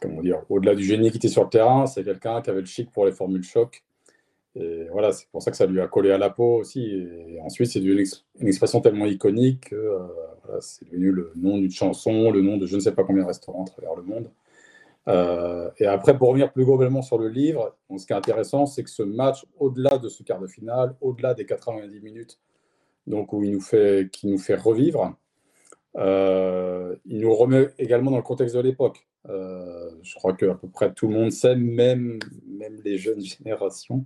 comment 0.00 0.22
dire, 0.22 0.42
au-delà 0.48 0.74
du 0.74 0.84
génie 0.84 1.10
qui 1.10 1.16
était 1.16 1.28
sur 1.28 1.44
le 1.44 1.50
terrain, 1.50 1.86
c'est 1.86 2.04
quelqu'un 2.04 2.42
qui 2.42 2.50
avait 2.50 2.60
le 2.60 2.66
chic 2.66 2.90
pour 2.90 3.06
les 3.06 3.12
formules 3.12 3.44
choc 3.44 3.84
et 4.54 4.88
voilà, 4.90 5.12
c'est 5.12 5.28
pour 5.28 5.42
ça 5.42 5.50
que 5.50 5.56
ça 5.56 5.66
lui 5.66 5.80
a 5.80 5.86
collé 5.86 6.10
à 6.10 6.18
la 6.18 6.30
peau 6.30 6.56
aussi. 6.56 6.84
Et 6.84 7.40
ensuite, 7.40 7.70
c'est 7.70 7.80
une 7.80 8.48
expression 8.48 8.80
tellement 8.80 9.06
iconique 9.06 9.70
que 9.70 9.76
euh, 9.76 10.60
c'est 10.60 10.86
devenu 10.86 11.12
le 11.12 11.32
nom 11.36 11.58
d'une 11.58 11.70
chanson, 11.70 12.30
le 12.30 12.40
nom 12.40 12.56
de 12.56 12.66
je 12.66 12.74
ne 12.74 12.80
sais 12.80 12.92
pas 12.92 13.04
combien 13.04 13.22
de 13.22 13.28
restaurants 13.28 13.64
à 13.64 13.70
travers 13.70 13.94
le 13.94 14.02
monde. 14.02 14.30
Euh, 15.08 15.70
et 15.78 15.86
après, 15.86 16.16
pour 16.16 16.28
revenir 16.28 16.52
plus 16.52 16.64
globalement 16.64 17.02
sur 17.02 17.18
le 17.18 17.28
livre, 17.28 17.76
ce 17.96 18.06
qui 18.06 18.12
est 18.12 18.16
intéressant, 18.16 18.66
c'est 18.66 18.82
que 18.82 18.90
ce 18.90 19.02
match, 19.02 19.46
au-delà 19.58 19.98
de 19.98 20.08
ce 20.08 20.22
quart 20.22 20.40
de 20.40 20.46
finale, 20.46 20.94
au-delà 21.00 21.34
des 21.34 21.46
90 21.46 22.00
minutes, 22.00 22.38
donc 23.06 23.32
où 23.32 23.42
il 23.42 23.52
nous 23.52 23.60
fait, 23.60 24.10
qui 24.12 24.26
nous 24.26 24.38
fait 24.38 24.54
revivre, 24.56 25.16
euh, 25.96 26.94
il 27.06 27.20
nous 27.20 27.34
remet 27.34 27.68
également 27.78 28.10
dans 28.10 28.18
le 28.18 28.22
contexte 28.22 28.54
de 28.54 28.60
l'époque. 28.60 29.07
Je 29.26 30.14
crois 30.14 30.32
que 30.32 30.46
à 30.46 30.54
peu 30.54 30.68
près 30.68 30.92
tout 30.92 31.08
le 31.08 31.14
monde 31.14 31.30
sait, 31.30 31.56
même, 31.56 32.18
même 32.46 32.80
les 32.84 32.98
jeunes 32.98 33.20
générations, 33.20 34.04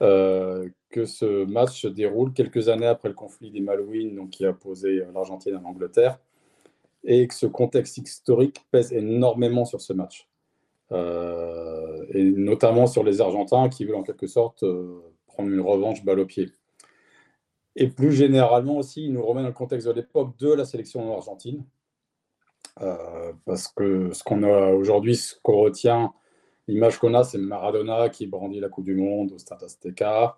euh, 0.00 0.68
que 0.90 1.04
ce 1.04 1.44
match 1.44 1.82
se 1.82 1.88
déroule 1.88 2.32
quelques 2.32 2.68
années 2.68 2.86
après 2.86 3.08
le 3.08 3.14
conflit 3.14 3.50
des 3.50 3.60
Malouines, 3.60 4.14
donc, 4.14 4.30
qui 4.30 4.46
a 4.46 4.50
euh, 4.50 5.12
l'Argentine 5.12 5.56
à 5.56 5.60
l'Angleterre, 5.60 6.18
et 7.04 7.26
que 7.26 7.34
ce 7.34 7.46
contexte 7.46 7.98
historique 7.98 8.64
pèse 8.70 8.92
énormément 8.92 9.64
sur 9.64 9.80
ce 9.80 9.92
match. 9.92 10.28
Euh, 10.92 12.06
et 12.10 12.22
notamment 12.22 12.86
sur 12.86 13.04
les 13.04 13.20
Argentins 13.20 13.68
qui 13.68 13.84
veulent 13.84 13.96
en 13.96 14.02
quelque 14.02 14.26
sorte 14.26 14.64
prendre 15.26 15.50
une 15.50 15.60
revanche 15.60 16.04
balle 16.04 16.20
au 16.20 16.26
pied. 16.26 16.50
Et 17.76 17.88
plus 17.88 18.12
généralement 18.12 18.78
aussi, 18.78 19.04
il 19.04 19.12
nous 19.12 19.22
remet 19.24 19.42
dans 19.42 19.48
le 19.48 19.52
contexte 19.54 19.86
de 19.86 19.92
l'époque 19.92 20.36
de 20.38 20.52
la 20.52 20.64
sélection 20.64 21.14
argentine, 21.14 21.64
parce 23.44 23.68
que 23.68 24.12
ce 24.12 24.22
qu'on 24.24 24.42
a 24.42 24.72
aujourd'hui, 24.72 25.16
ce 25.16 25.34
qu'on 25.42 25.58
retient, 25.58 26.12
L'image 26.68 26.98
qu'on 26.98 27.14
a, 27.14 27.24
c'est 27.24 27.38
Maradona 27.38 28.10
qui 28.10 28.26
brandit 28.26 28.60
la 28.60 28.68
Coupe 28.68 28.84
du 28.84 28.94
Monde 28.94 29.32
au 29.32 29.38
Stade 29.38 29.62
Azteca. 29.62 30.36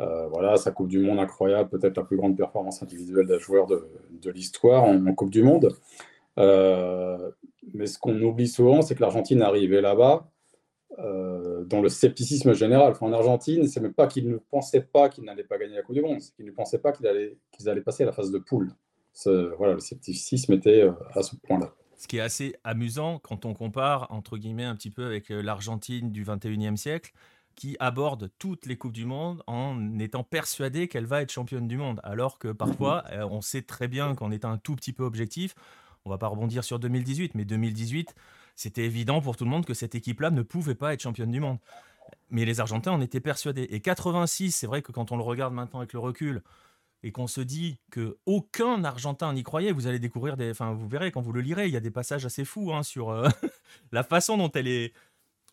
Euh, 0.00 0.28
voilà, 0.28 0.56
sa 0.56 0.70
Coupe 0.70 0.88
du 0.88 0.98
Monde 0.98 1.18
incroyable, 1.18 1.70
peut-être 1.70 1.96
la 1.96 2.04
plus 2.04 2.18
grande 2.18 2.36
performance 2.36 2.82
individuelle 2.82 3.26
d'un 3.26 3.38
joueur 3.38 3.66
de, 3.66 4.30
l'histoire 4.30 4.84
en, 4.84 5.14
Coupe 5.14 5.30
du 5.30 5.42
Monde. 5.42 5.74
Euh, 6.38 7.30
mais 7.72 7.86
ce 7.86 7.98
qu'on 7.98 8.20
oublie 8.20 8.48
souvent, 8.48 8.82
c'est 8.82 8.94
que 8.94 9.00
l'Argentine 9.00 9.40
arrivée 9.40 9.80
là-bas 9.80 10.30
euh, 10.98 11.64
dans 11.64 11.80
le 11.80 11.88
scepticisme 11.88 12.52
général. 12.52 12.92
en 13.00 13.12
Argentine, 13.14 13.66
c'est 13.66 13.80
même 13.80 13.94
pas 13.94 14.08
qu'ils 14.08 14.28
ne 14.28 14.36
pensaient 14.36 14.82
pas 14.82 15.08
qu'ils 15.08 15.24
n'allaient 15.24 15.42
pas 15.42 15.56
gagner 15.56 15.76
la 15.76 15.82
Coupe 15.82 15.94
du 15.94 16.02
Monde, 16.02 16.20
c'est 16.20 16.34
qu'ils 16.34 16.46
ne 16.46 16.52
pensaient 16.52 16.80
pas 16.80 16.92
qu'ils 16.92 17.06
allaient, 17.06 17.38
qu'ils 17.50 17.70
allaient 17.70 17.80
passer 17.80 18.02
à 18.02 18.06
la 18.06 18.12
phase 18.12 18.30
de 18.30 18.38
poule. 18.38 18.74
Voilà, 19.58 19.74
le 19.74 19.80
scepticisme 19.80 20.52
était 20.52 20.88
à 21.14 21.22
ce 21.22 21.36
point-là. 21.36 21.74
Ce 21.96 22.08
qui 22.08 22.16
est 22.16 22.20
assez 22.20 22.56
amusant 22.64 23.20
quand 23.20 23.44
on 23.44 23.54
compare, 23.54 24.08
entre 24.10 24.36
guillemets, 24.36 24.64
un 24.64 24.74
petit 24.74 24.90
peu 24.90 25.06
avec 25.06 25.28
l'Argentine 25.28 26.10
du 26.10 26.24
21e 26.24 26.76
siècle, 26.76 27.12
qui 27.54 27.76
aborde 27.80 28.30
toutes 28.38 28.66
les 28.66 28.76
Coupes 28.76 28.92
du 28.92 29.04
Monde 29.04 29.42
en 29.46 29.98
étant 29.98 30.24
persuadée 30.24 30.88
qu'elle 30.88 31.04
va 31.06 31.22
être 31.22 31.30
championne 31.30 31.68
du 31.68 31.76
monde. 31.76 32.00
Alors 32.02 32.38
que 32.38 32.48
parfois, 32.48 33.04
mmh 33.10 33.24
on 33.30 33.40
sait 33.40 33.62
très 33.62 33.88
bien 33.88 34.14
qu'en 34.14 34.30
étant 34.30 34.50
un 34.50 34.58
tout 34.58 34.74
petit 34.74 34.92
peu 34.92 35.04
objectif, 35.04 35.54
on 36.04 36.10
va 36.10 36.18
pas 36.18 36.26
rebondir 36.26 36.64
sur 36.64 36.78
2018, 36.78 37.34
mais 37.34 37.44
2018, 37.44 38.14
c'était 38.56 38.84
évident 38.84 39.20
pour 39.20 39.36
tout 39.36 39.44
le 39.44 39.50
monde 39.50 39.64
que 39.64 39.74
cette 39.74 39.94
équipe-là 39.94 40.30
ne 40.30 40.42
pouvait 40.42 40.74
pas 40.74 40.92
être 40.92 41.00
championne 41.00 41.30
du 41.30 41.40
monde. 41.40 41.58
Mais 42.30 42.44
les 42.44 42.60
Argentins 42.60 42.92
en 42.92 43.00
étaient 43.00 43.20
persuadés. 43.20 43.68
Et 43.70 43.80
86, 43.80 44.52
c'est 44.52 44.66
vrai 44.66 44.82
que 44.82 44.90
quand 44.90 45.12
on 45.12 45.16
le 45.16 45.22
regarde 45.22 45.54
maintenant 45.54 45.80
avec 45.80 45.92
le 45.92 45.98
recul, 46.00 46.42
et 47.02 47.12
qu'on 47.12 47.26
se 47.26 47.40
dit 47.40 47.78
que 47.90 48.18
aucun 48.26 48.84
Argentin 48.84 49.32
n'y 49.32 49.42
croyait, 49.42 49.72
vous 49.72 49.86
allez 49.86 49.98
découvrir 49.98 50.36
des, 50.36 50.50
enfin 50.50 50.72
vous 50.72 50.88
verrez 50.88 51.10
quand 51.10 51.20
vous 51.20 51.32
le 51.32 51.40
lirez, 51.40 51.66
il 51.66 51.72
y 51.72 51.76
a 51.76 51.80
des 51.80 51.90
passages 51.90 52.24
assez 52.24 52.44
fous 52.44 52.72
hein, 52.72 52.82
sur 52.82 53.10
euh, 53.10 53.28
la 53.92 54.04
façon 54.04 54.36
dont 54.36 54.50
elle 54.52 54.68
est 54.68 54.92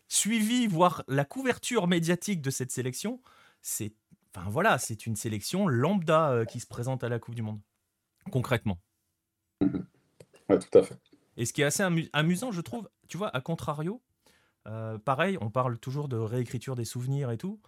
suivie, 0.07 0.67
voire 0.67 1.03
la 1.07 1.25
couverture 1.25 1.87
médiatique 1.87 2.41
de 2.41 2.49
cette 2.49 2.71
sélection. 2.71 3.21
C'est, 3.61 3.93
enfin 4.35 4.49
voilà, 4.49 4.77
c'est 4.77 5.05
une 5.05 5.15
sélection 5.15 5.67
lambda 5.67 6.31
euh, 6.31 6.45
qui 6.45 6.59
se 6.59 6.67
présente 6.67 7.03
à 7.03 7.09
la 7.09 7.19
Coupe 7.19 7.35
du 7.35 7.41
Monde, 7.41 7.59
concrètement. 8.31 8.79
Ouais, 9.61 10.59
tout 10.59 10.77
à 10.77 10.83
fait. 10.83 10.97
Et 11.37 11.45
ce 11.45 11.53
qui 11.53 11.61
est 11.61 11.65
assez 11.65 11.83
amusant, 12.13 12.51
je 12.51 12.61
trouve, 12.61 12.89
tu 13.07 13.17
vois, 13.17 13.29
à 13.35 13.39
contrario, 13.39 14.01
euh, 14.67 14.97
pareil, 14.97 15.37
on 15.41 15.49
parle 15.49 15.77
toujours 15.79 16.09
de 16.09 16.17
réécriture 16.17 16.75
des 16.75 16.85
souvenirs 16.85 17.31
et 17.31 17.37
tout. 17.37 17.59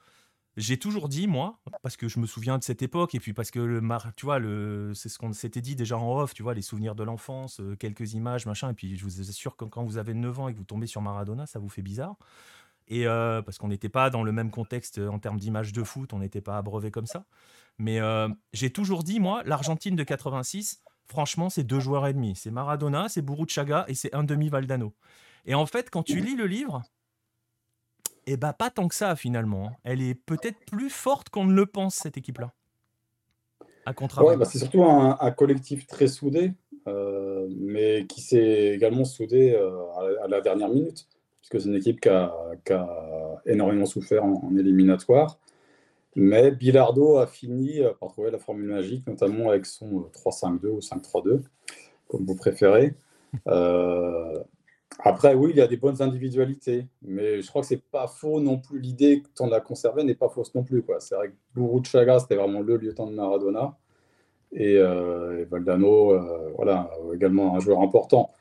J'ai 0.57 0.77
toujours 0.77 1.07
dit, 1.07 1.27
moi, 1.27 1.59
parce 1.81 1.95
que 1.95 2.09
je 2.09 2.19
me 2.19 2.25
souviens 2.25 2.57
de 2.57 2.63
cette 2.63 2.81
époque, 2.81 3.15
et 3.15 3.19
puis 3.19 3.33
parce 3.33 3.51
que, 3.51 3.59
le 3.59 3.81
tu 4.17 4.25
vois, 4.25 4.37
le, 4.37 4.93
c'est 4.93 5.07
ce 5.07 5.17
qu'on 5.17 5.31
s'était 5.31 5.61
dit 5.61 5.75
déjà 5.75 5.97
en 5.97 6.19
off, 6.19 6.33
tu 6.33 6.43
vois, 6.43 6.53
les 6.53 6.61
souvenirs 6.61 6.93
de 6.93 7.03
l'enfance, 7.03 7.61
euh, 7.61 7.75
quelques 7.77 8.13
images, 8.13 8.45
machin, 8.45 8.69
et 8.69 8.73
puis 8.73 8.97
je 8.97 9.03
vous 9.03 9.21
assure 9.21 9.55
que 9.55 9.63
quand 9.63 9.83
vous 9.83 9.97
avez 9.97 10.13
9 10.13 10.39
ans 10.39 10.47
et 10.49 10.53
que 10.53 10.57
vous 10.57 10.65
tombez 10.65 10.87
sur 10.87 11.01
Maradona, 11.01 11.45
ça 11.45 11.59
vous 11.59 11.69
fait 11.69 11.81
bizarre. 11.81 12.15
Et 12.89 13.07
euh, 13.07 13.41
parce 13.41 13.57
qu'on 13.57 13.69
n'était 13.69 13.89
pas 13.89 14.09
dans 14.09 14.23
le 14.23 14.33
même 14.33 14.51
contexte 14.51 14.99
en 14.99 15.19
termes 15.19 15.39
d'images 15.39 15.71
de 15.71 15.83
foot, 15.83 16.11
on 16.11 16.19
n'était 16.19 16.41
pas 16.41 16.57
abreuvé 16.57 16.91
comme 16.91 17.07
ça. 17.07 17.25
Mais 17.77 17.99
j'ai 18.51 18.69
toujours 18.69 19.03
dit, 19.03 19.19
moi, 19.19 19.41
l'Argentine 19.45 19.95
de 19.95 20.03
86, 20.03 20.83
franchement, 21.07 21.49
c'est 21.49 21.63
deux 21.63 21.79
joueurs 21.79 22.05
et 22.07 22.13
demi. 22.13 22.35
C'est 22.35 22.51
Maradona, 22.51 23.07
c'est 23.07 23.23
Chaga 23.47 23.85
et 23.87 23.95
c'est 23.95 24.13
un 24.13 24.23
demi 24.23 24.49
Valdano. 24.49 24.93
Et 25.45 25.55
en 25.55 25.65
fait, 25.65 25.89
quand 25.89 26.03
tu 26.03 26.19
lis 26.19 26.35
le 26.35 26.45
livre, 26.45 26.83
eh 28.27 28.37
bah 28.37 28.53
pas 28.53 28.69
tant 28.69 28.87
que 28.87 28.95
ça 28.95 29.15
finalement. 29.15 29.67
Hein. 29.67 29.71
Elle 29.83 30.01
est 30.01 30.15
peut-être 30.15 30.59
plus 30.65 30.89
forte 30.89 31.29
qu'on 31.29 31.45
ne 31.45 31.53
le 31.53 31.65
pense 31.65 31.95
cette 31.95 32.17
équipe-là. 32.17 32.51
À 33.85 33.93
contrario. 33.93 34.37
Bah, 34.37 34.45
c'est 34.45 34.59
surtout 34.59 34.83
un, 34.83 35.31
collectif 35.31 35.87
très 35.87 36.07
soudé, 36.07 36.53
euh, 36.87 37.47
mais 37.57 38.05
qui 38.07 38.21
s'est 38.21 38.73
également 38.75 39.05
soudé 39.05 39.53
euh, 39.55 39.71
à, 40.23 40.27
la 40.27 40.41
dernière 40.41 40.69
minute, 40.69 41.07
puisque 41.39 41.61
c'est 41.61 41.69
une 41.69 41.75
équipe 41.75 41.99
qui 41.99 42.09
a, 42.09 42.33
énormément 43.45 43.85
souffert 43.85 44.23
en 44.23 44.55
éliminatoire. 44.55 45.39
Mais 46.15 46.51
Bilardo 46.51 47.17
a 47.17 47.27
fini 47.27 47.79
euh, 47.79 47.91
par 47.99 48.09
trouver 48.09 48.31
la 48.31 48.39
formule 48.39 48.67
magique, 48.67 49.07
notamment 49.07 49.49
avec 49.49 49.65
son 49.65 50.09
3-5-2 50.13 50.67
ou 50.67 50.79
5-3-2, 50.79 51.41
comme 52.07 52.25
vous 52.25 52.35
préférez. 52.35 52.95
Euh, 53.47 54.39
après, 55.03 55.33
oui, 55.33 55.51
il 55.51 55.57
y 55.57 55.61
a 55.61 55.67
des 55.67 55.77
bonnes 55.77 56.01
individualités, 56.01 56.87
mais 57.01 57.41
je 57.41 57.47
crois 57.47 57.61
que 57.61 57.67
c'est 57.67 57.83
pas 57.83 58.07
faux 58.07 58.39
non 58.39 58.57
plus. 58.59 58.79
L'idée 58.79 59.21
que 59.21 59.27
tu 59.35 59.43
en 59.43 59.51
as 59.51 59.61
conservée 59.61 60.03
n'est 60.03 60.15
pas 60.15 60.29
fausse 60.29 60.53
non 60.55 60.63
plus. 60.63 60.83
C'est 60.99 61.15
vrai 61.15 61.29
que 61.29 61.35
Bourou 61.55 61.83
Chaga, 61.83 62.19
c'était 62.19 62.35
vraiment 62.35 62.61
le 62.61 62.77
lieutenant 62.77 63.07
de 63.07 63.15
Maradona. 63.15 63.77
Et, 64.53 64.77
euh, 64.77 65.45
Valdano, 65.49 66.19
voilà, 66.55 66.89
également 67.13 67.55
un 67.55 67.59
joueur 67.59 67.81
important. 67.81 68.31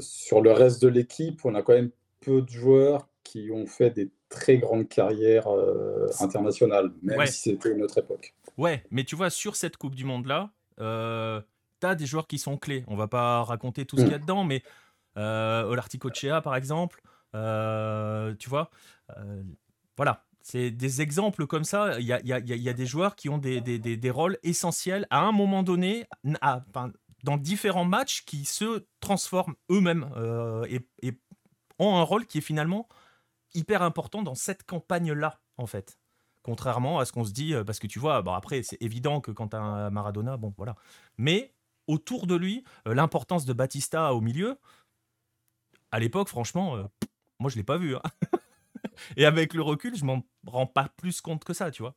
sur 0.00 0.40
le 0.40 0.52
reste 0.52 0.82
de 0.82 0.88
l'équipe, 0.88 1.44
on 1.44 1.54
a 1.54 1.62
quand 1.62 1.74
même 1.74 1.90
peu 2.20 2.42
de 2.42 2.50
joueurs 2.50 3.08
qui 3.24 3.50
ont 3.50 3.66
fait 3.66 3.90
des 3.90 4.10
très 4.34 4.58
grande 4.58 4.88
carrière 4.88 5.46
euh, 5.48 6.08
internationale, 6.20 6.92
même 7.02 7.26
si 7.26 7.50
c'était 7.50 7.70
une 7.72 7.82
autre 7.82 7.98
époque. 7.98 8.34
Ouais, 8.58 8.82
mais 8.90 9.04
tu 9.04 9.16
vois, 9.16 9.30
sur 9.30 9.56
cette 9.56 9.76
Coupe 9.76 9.94
du 9.94 10.04
Monde-là, 10.04 10.50
euh, 10.80 11.40
tu 11.80 11.86
as 11.86 11.94
des 11.94 12.06
joueurs 12.06 12.26
qui 12.26 12.38
sont 12.38 12.56
clés. 12.56 12.84
On 12.88 12.96
va 12.96 13.08
pas 13.08 13.42
raconter 13.44 13.86
tout 13.86 13.96
ce 13.96 14.02
qu'il 14.02 14.10
y 14.10 14.14
a 14.14 14.18
mm. 14.18 14.22
dedans, 14.22 14.44
mais 14.44 14.62
euh, 15.16 15.64
Olarticochea, 15.64 16.40
par 16.42 16.56
exemple, 16.56 17.02
euh, 17.34 18.34
tu 18.36 18.48
vois, 18.48 18.70
voilà. 19.96 20.24
C'est 20.46 20.70
des 20.70 21.00
exemples 21.00 21.46
comme 21.46 21.64
ça. 21.64 21.98
Il 21.98 22.06
y 22.06 22.12
a, 22.12 22.72
des 22.74 22.86
joueurs 22.86 23.16
qui 23.16 23.30
ont 23.30 23.38
des, 23.38 23.62
des, 23.62 23.78
des, 23.78 24.10
rôles 24.10 24.36
essentiels 24.42 25.06
à 25.08 25.20
un 25.20 25.32
moment 25.32 25.62
donné, 25.62 26.06
dans 27.22 27.38
différents 27.38 27.86
matchs, 27.86 28.26
qui 28.26 28.44
se 28.44 28.84
transforment 29.00 29.54
eux-mêmes 29.70 30.06
et, 30.68 31.18
ont 31.78 31.96
un 31.96 32.02
rôle 32.02 32.26
qui 32.26 32.38
est 32.38 32.42
finalement 32.42 32.88
hyper 33.54 33.82
important 33.82 34.22
dans 34.22 34.34
cette 34.34 34.64
campagne-là, 34.64 35.40
en 35.56 35.66
fait. 35.66 35.98
Contrairement 36.42 36.98
à 36.98 37.06
ce 37.06 37.12
qu'on 37.12 37.24
se 37.24 37.32
dit, 37.32 37.54
euh, 37.54 37.64
parce 37.64 37.78
que 37.78 37.86
tu 37.86 37.98
vois, 37.98 38.20
bon 38.20 38.34
après, 38.34 38.62
c'est 38.62 38.80
évident 38.82 39.20
que 39.20 39.30
quand 39.30 39.48
tu 39.48 39.56
as 39.56 39.60
un 39.60 39.90
Maradona, 39.90 40.36
bon, 40.36 40.52
voilà. 40.58 40.76
Mais 41.16 41.54
autour 41.86 42.26
de 42.26 42.34
lui, 42.34 42.64
euh, 42.86 42.94
l'importance 42.94 43.46
de 43.46 43.52
Batista 43.52 44.12
au 44.12 44.20
milieu, 44.20 44.58
à 45.94 46.00
l'époque, 46.00 46.28
franchement, 46.28 46.76
euh, 46.76 46.82
moi, 47.38 47.50
je 47.50 47.56
l'ai 47.56 47.62
pas 47.62 47.76
vu. 47.76 47.94
Hein. 47.94 48.02
et 49.16 49.26
avec 49.26 49.54
le 49.54 49.62
recul, 49.62 49.94
je 49.94 50.04
m'en 50.04 50.22
rends 50.44 50.66
pas 50.66 50.88
plus 50.96 51.20
compte 51.20 51.44
que 51.44 51.52
ça, 51.52 51.70
tu 51.70 51.82
vois. 51.82 51.94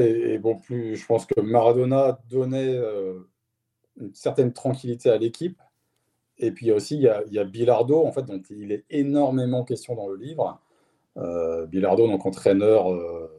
Et, 0.00 0.38
bon, 0.38 0.56
plus, 0.56 0.96
je 0.96 1.06
pense 1.06 1.24
que 1.24 1.40
Maradona 1.40 2.18
donnait 2.28 2.78
une 4.00 4.14
certaine 4.14 4.52
tranquillité 4.52 5.10
à 5.10 5.18
l'équipe 5.18 5.60
et 6.38 6.50
puis 6.50 6.70
aussi, 6.70 6.96
il 6.96 7.02
y, 7.02 7.38
a, 7.38 7.44
Bilardo, 7.44 8.04
en 8.04 8.12
fait, 8.12 8.22
dont 8.24 8.42
il 8.50 8.72
est 8.72 8.84
énormément 8.90 9.64
question 9.64 9.94
dans 9.94 10.08
le 10.08 10.16
livre. 10.16 10.60
Euh, 11.16 11.66
Bilardo, 11.66 12.06
donc 12.06 12.26
entraîneur 12.26 12.92
euh, 12.92 13.30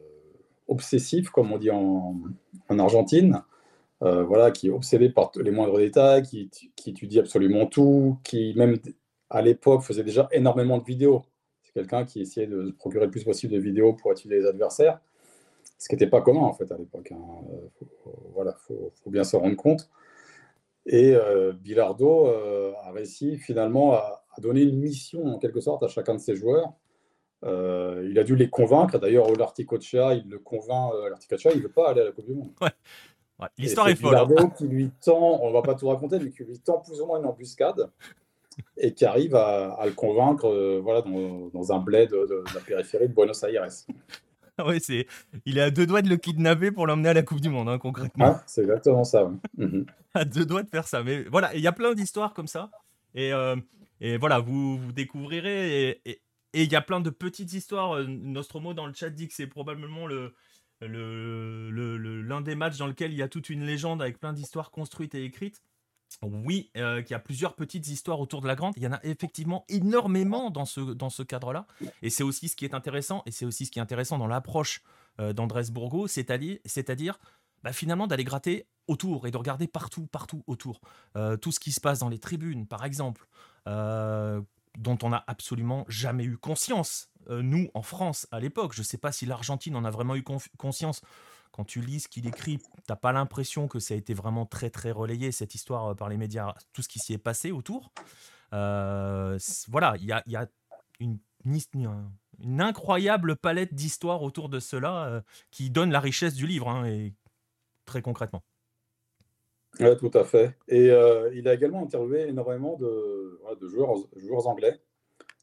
obsessif, 0.66 1.30
comme 1.30 1.52
on 1.52 1.58
dit 1.58 1.70
en 1.70 2.20
Argentine, 2.68 3.42
euh, 4.02 4.24
voilà, 4.24 4.50
qui 4.50 4.68
est 4.68 4.70
obsédé 4.70 5.08
par 5.10 5.32
les 5.36 5.50
moindres 5.50 5.78
détails, 5.78 6.22
qui, 6.22 6.50
étudie 6.86 7.18
absolument 7.18 7.66
tout, 7.66 8.18
qui 8.24 8.54
même 8.56 8.76
à 9.30 9.42
l'époque 9.42 9.82
faisait 9.82 10.04
déjà 10.04 10.28
énormément 10.32 10.78
de 10.78 10.84
vidéos. 10.84 11.22
C'est 11.62 11.72
quelqu'un 11.72 12.04
qui 12.04 12.20
essayait 12.20 12.46
de 12.46 12.74
procurer 12.78 13.06
le 13.06 13.10
plus 13.10 13.24
possible 13.24 13.52
de 13.52 13.58
vidéos 13.58 13.92
pour 13.92 14.12
étudier 14.12 14.38
les 14.38 14.46
adversaires, 14.46 15.00
ce 15.78 15.88
qui 15.88 15.94
n'était 15.94 16.06
pas 16.06 16.22
commun 16.22 16.40
en 16.40 16.54
fait 16.54 16.70
à 16.72 16.78
l'époque. 16.78 17.12
Hein. 17.12 17.18
voilà, 18.34 18.54
faut, 18.66 18.92
faut, 19.02 19.10
bien 19.10 19.24
se 19.24 19.36
rendre 19.36 19.56
compte. 19.56 19.90
Et 20.88 21.14
euh, 21.14 21.52
Bilardo 21.52 22.28
euh, 22.28 22.72
a 22.82 22.92
réussi 22.92 23.36
finalement 23.36 23.92
à, 23.92 24.24
donner 24.38 24.62
une 24.62 24.78
mission 24.78 25.26
en 25.26 25.38
quelque 25.38 25.60
sorte 25.60 25.82
à 25.82 25.88
chacun 25.88 26.14
de 26.14 26.20
ses 26.20 26.36
joueurs. 26.36 26.72
Euh, 27.44 28.06
il 28.08 28.18
a 28.20 28.24
dû 28.24 28.36
les 28.36 28.48
convaincre. 28.48 28.96
D'ailleurs, 28.98 29.34
l'Articocha, 29.34 30.14
il 30.14 30.28
le 30.28 30.38
convainc. 30.38 30.92
L'Articocha, 31.10 31.50
il 31.50 31.58
ne 31.58 31.62
veut 31.64 31.72
pas 31.72 31.90
aller 31.90 32.02
à 32.02 32.04
la 32.04 32.12
Coupe 32.12 32.26
du 32.26 32.34
Monde. 32.34 32.52
L'histoire 33.56 33.88
est 33.88 33.94
folle. 33.94 34.16
Hein. 34.16 34.50
Qui 34.56 34.66
lui 34.66 34.90
tend, 35.04 35.40
on 35.42 35.48
ne 35.48 35.52
va 35.52 35.62
pas 35.62 35.74
tout 35.74 35.88
raconter, 35.88 36.18
mais 36.18 36.30
qui 36.30 36.44
lui 36.44 36.58
tend 36.58 36.78
plus 36.78 37.00
ou 37.00 37.06
moins 37.06 37.18
une 37.18 37.26
embuscade 37.26 37.90
et 38.76 38.92
qui 38.92 39.04
arrive 39.04 39.34
à, 39.36 39.80
le 39.84 39.92
convaincre 39.92 40.80
voilà, 40.82 41.02
dans, 41.02 41.72
un 41.72 41.78
bled 41.78 42.10
de, 42.10 42.26
de, 42.26 42.44
la 42.54 42.60
périphérie 42.60 43.08
de 43.08 43.14
Buenos 43.14 43.42
Aires. 43.44 43.68
ouais, 44.66 44.80
c'est... 44.80 45.06
Il 45.44 45.58
est 45.58 45.62
à 45.62 45.70
deux 45.70 45.86
doigts 45.86 46.02
de 46.02 46.08
le 46.08 46.16
kidnapper 46.16 46.72
pour 46.72 46.86
l'emmener 46.86 47.10
à 47.10 47.14
la 47.14 47.22
Coupe 47.22 47.40
du 47.40 47.48
Monde, 47.48 47.68
hein, 47.68 47.78
concrètement. 47.78 48.24
Ah, 48.26 48.42
c'est 48.46 48.62
exactement 48.62 49.04
ça. 49.04 49.30
Mhm. 49.56 49.86
à 50.14 50.24
deux 50.24 50.44
doigts 50.44 50.62
de 50.62 50.68
faire 50.68 50.86
ça. 50.86 51.02
Mais 51.02 51.22
voilà, 51.24 51.54
il 51.54 51.60
y 51.60 51.66
a 51.66 51.72
plein 51.72 51.94
d'histoires 51.94 52.34
comme 52.34 52.48
ça. 52.48 52.70
Et, 53.14 53.32
euh, 53.32 53.56
et 54.00 54.16
voilà, 54.16 54.40
vous, 54.40 54.78
vous 54.78 54.92
découvrirez. 54.92 56.00
Et 56.04 56.20
il 56.64 56.72
y 56.72 56.76
a 56.76 56.80
plein 56.80 57.00
de 57.00 57.10
petites 57.10 57.52
histoires. 57.52 57.96
Euh, 57.96 58.06
Nostromo 58.08 58.74
dans 58.74 58.86
le 58.86 58.94
chat 58.94 59.10
dit 59.10 59.28
que 59.28 59.34
c'est 59.34 59.46
probablement 59.46 60.06
le, 60.06 60.34
le, 60.80 61.70
le, 61.70 62.22
l'un 62.22 62.40
des 62.40 62.54
matchs 62.54 62.78
dans 62.78 62.86
lequel 62.86 63.12
il 63.12 63.18
y 63.18 63.22
a 63.22 63.28
toute 63.28 63.50
une 63.50 63.64
légende 63.64 64.00
avec 64.02 64.18
plein 64.18 64.32
d'histoires 64.32 64.70
construites 64.70 65.14
et 65.14 65.24
écrites. 65.24 65.62
Oui, 66.22 66.70
euh, 66.76 67.02
qu'il 67.02 67.12
y 67.12 67.14
a 67.14 67.18
plusieurs 67.20 67.54
petites 67.54 67.86
histoires 67.88 68.18
autour 68.18 68.40
de 68.40 68.46
la 68.46 68.54
grande. 68.54 68.72
Il 68.76 68.82
y 68.82 68.86
en 68.86 68.92
a 68.92 69.00
effectivement 69.04 69.64
énormément 69.68 70.50
dans 70.50 70.64
ce, 70.64 70.80
dans 70.80 71.10
ce 71.10 71.22
cadre-là. 71.22 71.66
Et 72.02 72.10
c'est 72.10 72.22
aussi 72.22 72.48
ce 72.48 72.56
qui 72.56 72.64
est 72.64 72.74
intéressant, 72.74 73.22
et 73.26 73.30
c'est 73.30 73.44
aussi 73.44 73.66
ce 73.66 73.70
qui 73.70 73.78
est 73.78 73.82
intéressant 73.82 74.18
dans 74.18 74.26
l'approche 74.26 74.82
euh, 75.20 75.32
d'Andrés 75.32 75.70
Bourgo, 75.70 76.06
c'est-à-dire, 76.06 76.58
c'est-à-dire 76.64 77.18
bah, 77.62 77.72
finalement 77.72 78.06
d'aller 78.06 78.24
gratter 78.24 78.66
autour 78.86 79.26
et 79.26 79.30
de 79.30 79.36
regarder 79.36 79.66
partout, 79.68 80.06
partout 80.06 80.42
autour. 80.46 80.80
Euh, 81.16 81.36
tout 81.36 81.52
ce 81.52 81.60
qui 81.60 81.72
se 81.72 81.80
passe 81.80 81.98
dans 81.98 82.08
les 82.08 82.18
tribunes, 82.18 82.66
par 82.66 82.84
exemple, 82.84 83.28
dont 84.78 84.98
on 85.02 85.10
n'a 85.10 85.24
absolument 85.26 85.84
jamais 85.88 86.24
eu 86.24 86.38
conscience. 86.38 87.10
nous, 87.28 87.68
en 87.74 87.82
France, 87.82 88.26
à 88.30 88.40
l'époque, 88.40 88.72
je 88.72 88.80
ne 88.80 88.84
sais 88.84 88.96
pas 88.96 89.12
si 89.12 89.26
l'Argentine 89.26 89.76
en 89.76 89.84
a 89.84 89.90
vraiment 89.90 90.16
eu 90.16 90.24
conscience 90.56 91.02
quand 91.52 91.64
tu 91.64 91.80
lis 91.80 92.00
ce 92.00 92.08
qu'il 92.08 92.26
écrit, 92.26 92.60
t'as 92.86 92.96
pas 92.96 93.12
l'impression 93.12 93.68
que 93.68 93.78
ça 93.78 93.94
a 93.94 93.96
été 93.96 94.14
vraiment 94.14 94.46
très 94.46 94.70
très 94.70 94.90
relayé 94.90 95.32
cette 95.32 95.54
histoire 95.54 95.86
euh, 95.86 95.94
par 95.94 96.08
les 96.08 96.16
médias, 96.16 96.54
tout 96.72 96.82
ce 96.82 96.88
qui 96.88 96.98
s'y 96.98 97.14
est 97.14 97.18
passé 97.18 97.50
autour. 97.50 97.90
Euh, 98.52 99.38
voilà, 99.68 99.94
il 99.98 100.04
y 100.04 100.12
a, 100.12 100.22
y 100.26 100.36
a 100.36 100.46
une, 101.00 101.18
incroyable 102.60 103.36
palette 103.36 103.74
d'histoires 103.74 104.22
autour 104.22 104.48
de 104.48 104.60
cela 104.60 105.06
euh, 105.06 105.20
qui 105.50 105.70
donne 105.70 105.90
la 105.90 106.00
richesse 106.00 106.34
du 106.34 106.46
livre, 106.46 106.68
hein, 106.68 106.86
et 106.86 107.14
très 107.84 108.02
concrètement. 108.02 108.44
Oui, 109.80 109.96
tout 109.96 110.10
à 110.14 110.24
fait. 110.24 110.56
Et 110.66 110.90
euh, 110.90 111.30
il 111.34 111.46
a 111.48 111.54
également 111.54 111.82
interviewé 111.82 112.28
énormément 112.28 112.76
de, 112.76 113.40
de 113.60 113.68
joueurs, 113.68 113.96
joueurs 114.16 114.46
anglais. 114.48 114.80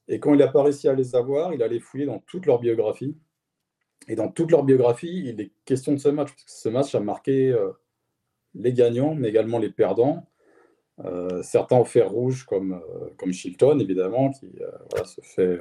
Et 0.07 0.19
quand 0.19 0.33
il 0.33 0.37
n'a 0.37 0.47
pas 0.47 0.63
réussi 0.63 0.87
à 0.87 0.93
les 0.93 1.15
avoir, 1.15 1.53
il 1.53 1.63
allait 1.63 1.79
fouiller 1.79 2.05
dans 2.05 2.19
toute 2.19 2.45
leur 2.45 2.59
biographie. 2.59 3.17
Et 4.07 4.15
dans 4.15 4.29
toute 4.29 4.51
leur 4.51 4.63
biographie, 4.63 5.23
il 5.25 5.41
est 5.41 5.51
question 5.63 5.93
de 5.93 5.97
ce 5.97 6.09
match, 6.09 6.29
parce 6.29 6.43
que 6.43 6.51
ce 6.51 6.69
match 6.69 6.93
a 6.93 6.99
marqué 6.99 7.51
euh, 7.51 7.71
les 8.53 8.73
gagnants, 8.73 9.15
mais 9.15 9.29
également 9.29 9.57
les 9.57 9.71
perdants. 9.71 10.27
Euh, 11.03 11.41
certains 11.41 11.77
au 11.77 11.85
fer 11.85 12.09
rouge, 12.09 12.45
comme, 12.45 12.81
comme 13.17 13.33
Shilton, 13.33 13.79
évidemment, 13.79 14.31
qui, 14.31 14.51
se 15.05 15.21
fait, 15.21 15.59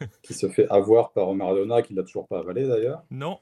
qui 0.22 0.34
se 0.34 0.48
fait 0.48 0.68
avoir 0.68 1.12
par 1.12 1.32
Maradona, 1.34 1.82
qui 1.82 1.94
ne 1.94 1.98
l'a 1.98 2.04
toujours 2.04 2.28
pas 2.28 2.40
avalé 2.40 2.66
d'ailleurs. 2.66 3.02
Non, 3.10 3.38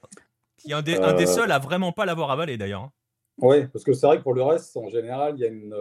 qui 0.57 0.71
est 0.71 0.75
un 0.75 0.83
des, 0.83 0.97
un 0.97 1.15
des 1.15 1.27
seuls 1.27 1.51
à 1.51 1.59
vraiment 1.59 1.93
pas 1.93 2.07
l'avoir 2.07 2.31
avalé 2.31 2.57
d'ailleurs. 2.57 2.91
Oui, 3.39 3.67
parce 3.69 3.85
que 3.85 3.93
c'est 3.93 4.07
vrai 4.07 4.19
que 4.19 4.23
pour 4.23 4.35
le 4.35 4.43
reste, 4.43 4.77
en 4.77 4.89
général, 4.89 5.35
il 5.37 5.41
y 5.41 5.45
a 5.45 5.49
une 5.49 5.75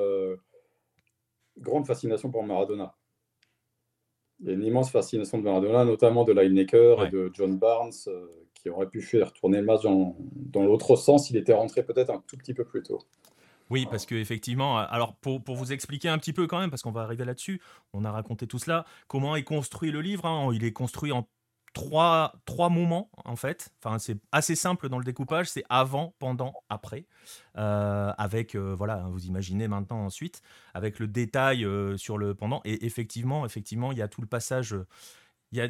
grande 1.58 1.86
fascination 1.86 2.32
pour 2.32 2.44
Maradona. 2.44 2.96
Il 4.40 4.48
y 4.48 4.50
a 4.50 4.54
une 4.54 4.64
immense 4.64 4.92
fascination 4.92 5.38
de 5.38 5.44
Maradona, 5.44 5.86
notamment 5.86 6.24
de 6.24 6.34
Lineker 6.34 7.06
et 7.06 7.10
de 7.10 7.30
John 7.34 7.58
Barnes, 7.58 7.92
euh, 8.08 8.26
qui 8.56 8.70
aurait 8.70 8.90
pu 8.90 9.02
faire 9.02 9.34
tourner 9.34 9.60
le 9.60 9.66
match 9.66 9.84
dans, 9.84 10.16
dans 10.34 10.64
l'autre 10.64 10.96
sens 10.96 11.28
s'il 11.28 11.38
était 11.38 11.54
rentré 11.54 11.84
peut-être 11.84 12.10
un 12.10 12.24
tout 12.28 12.38
petit 12.38 12.56
peu 12.56 12.66
plus 12.66 12.82
tôt. 12.82 13.00
Oui, 13.70 13.88
parce 13.90 14.06
qu'effectivement, 14.06 14.78
alors 14.80 15.16
pour, 15.16 15.42
pour, 15.42 15.56
vous 15.56 15.72
expliquer 15.72 16.10
un 16.10 16.18
petit 16.18 16.34
peu 16.34 16.46
quand 16.46 16.60
même, 16.60 16.70
parce 16.70 16.82
qu'on 16.82 16.92
va 16.92 17.02
arriver 17.02 17.24
là-dessus, 17.24 17.62
on 17.94 18.04
a 18.04 18.12
raconté 18.12 18.46
tout 18.46 18.60
cela, 18.60 18.86
comment 19.08 19.36
est 19.36 19.44
construit 19.44 19.92
le 19.92 20.02
livre. 20.02 20.26
Hein. 20.26 20.50
il 20.54 20.66
est 20.66 20.74
construit 20.74 21.12
en 21.12 21.28
trois, 21.74 22.34
trois 22.46 22.70
moments 22.70 23.10
en 23.26 23.36
fait. 23.36 23.74
Enfin, 23.84 24.00
c'est 24.00 24.18
assez 24.32 24.56
simple 24.56 24.90
dans 24.90 24.98
le 24.98 25.04
découpage. 25.04 25.50
C'est 25.50 25.64
avant, 25.70 26.16
pendant, 26.20 26.54
après. 26.70 27.06
Euh, 27.58 28.12
avec 28.18 28.56
euh, 28.56 28.76
voilà, 28.76 29.08
vous 29.10 29.26
imaginez 29.26 29.68
maintenant 29.68 30.06
ensuite 30.06 30.42
avec 30.74 31.00
le 31.00 31.08
détail 31.08 31.66
euh, 31.66 31.98
sur 31.98 32.18
le 32.18 32.36
pendant. 32.36 32.62
Et 32.66 32.86
effectivement, 32.86 33.46
effectivement, 33.46 33.92
il 33.92 33.98
y 33.98 34.02
a 34.02 34.08
tout 34.08 34.22
le 34.22 34.28
passage. 34.28 34.76
Il 35.52 35.58
y 35.58 35.62
a 35.62 35.68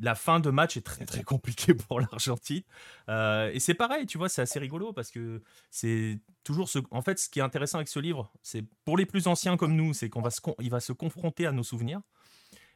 la 0.00 0.14
fin 0.14 0.38
de 0.38 0.50
match 0.50 0.76
est 0.76 0.86
très 0.86 1.04
très 1.04 1.24
compliquée 1.24 1.74
pour 1.74 2.00
l'Argentine. 2.00 2.62
et 3.08 3.58
c'est 3.58 3.74
pareil, 3.74 4.06
tu 4.06 4.16
vois, 4.16 4.28
c'est 4.28 4.42
assez 4.42 4.60
rigolo 4.60 4.92
parce 4.92 5.10
que 5.10 5.42
c'est 5.70 6.20
toujours 6.44 6.68
ce. 6.68 6.78
En 6.90 7.02
fait, 7.02 7.18
ce 7.18 7.28
qui 7.28 7.40
est 7.40 7.42
intéressant 7.42 7.78
avec 7.78 7.88
ce 7.88 7.98
livre, 7.98 8.30
c'est 8.42 8.64
pour 8.84 8.96
les 8.96 9.06
plus 9.06 9.26
anciens 9.26 9.56
comme 9.56 9.74
nous, 9.74 9.94
c'est 9.94 10.08
qu'on 10.08 10.22
va 10.22 10.30
se, 10.30 10.40
il 10.60 10.70
va 10.70 10.80
se 10.80 10.92
confronter 10.92 11.46
à 11.46 11.52
nos 11.52 11.64
souvenirs. 11.64 12.00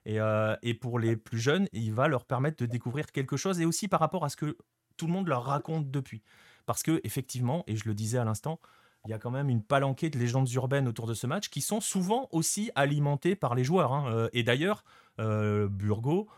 Et, 0.05 0.75
pour 0.75 0.99
les 0.99 1.17
plus 1.17 1.39
jeunes, 1.39 1.69
il 1.73 1.93
va 1.93 2.09
leur 2.09 2.25
permettre 2.25 2.59
de 2.59 2.67
découvrir 2.67 3.07
quelque 3.13 3.37
chose 3.37 3.61
et 3.61 3.65
aussi 3.65 3.89
par 3.89 4.01
rapport 4.01 4.25
à 4.25 4.29
ce 4.29 4.37
que 4.37 4.57
tout 4.97 5.07
le 5.07 5.13
monde 5.13 5.29
leur 5.29 5.45
raconte 5.45 5.91
depuis. 5.91 6.23
Parce 6.67 6.83
que 6.83 7.01
effectivement, 7.05 7.65
et 7.67 7.77
je 7.77 7.89
le 7.89 7.95
disais 7.95 8.19
à 8.19 8.25
l'instant, 8.25 8.61
il 9.05 9.11
y 9.11 9.15
a 9.15 9.19
quand 9.19 9.31
même 9.31 9.49
une 9.49 9.63
palanquée 9.63 10.11
de 10.11 10.19
légendes 10.19 10.51
urbaines 10.53 10.87
autour 10.87 11.07
de 11.07 11.15
ce 11.15 11.27
match 11.27 11.49
qui 11.49 11.61
sont 11.61 11.81
souvent 11.81 12.29
aussi 12.31 12.71
alimentées 12.75 13.35
par 13.35 13.55
les 13.55 13.65
joueurs. 13.65 13.93
Hein. 13.93 14.29
Et 14.33 14.43
d'ailleurs, 14.45 14.85
euh, 15.19 15.69
Burgo 15.69 16.29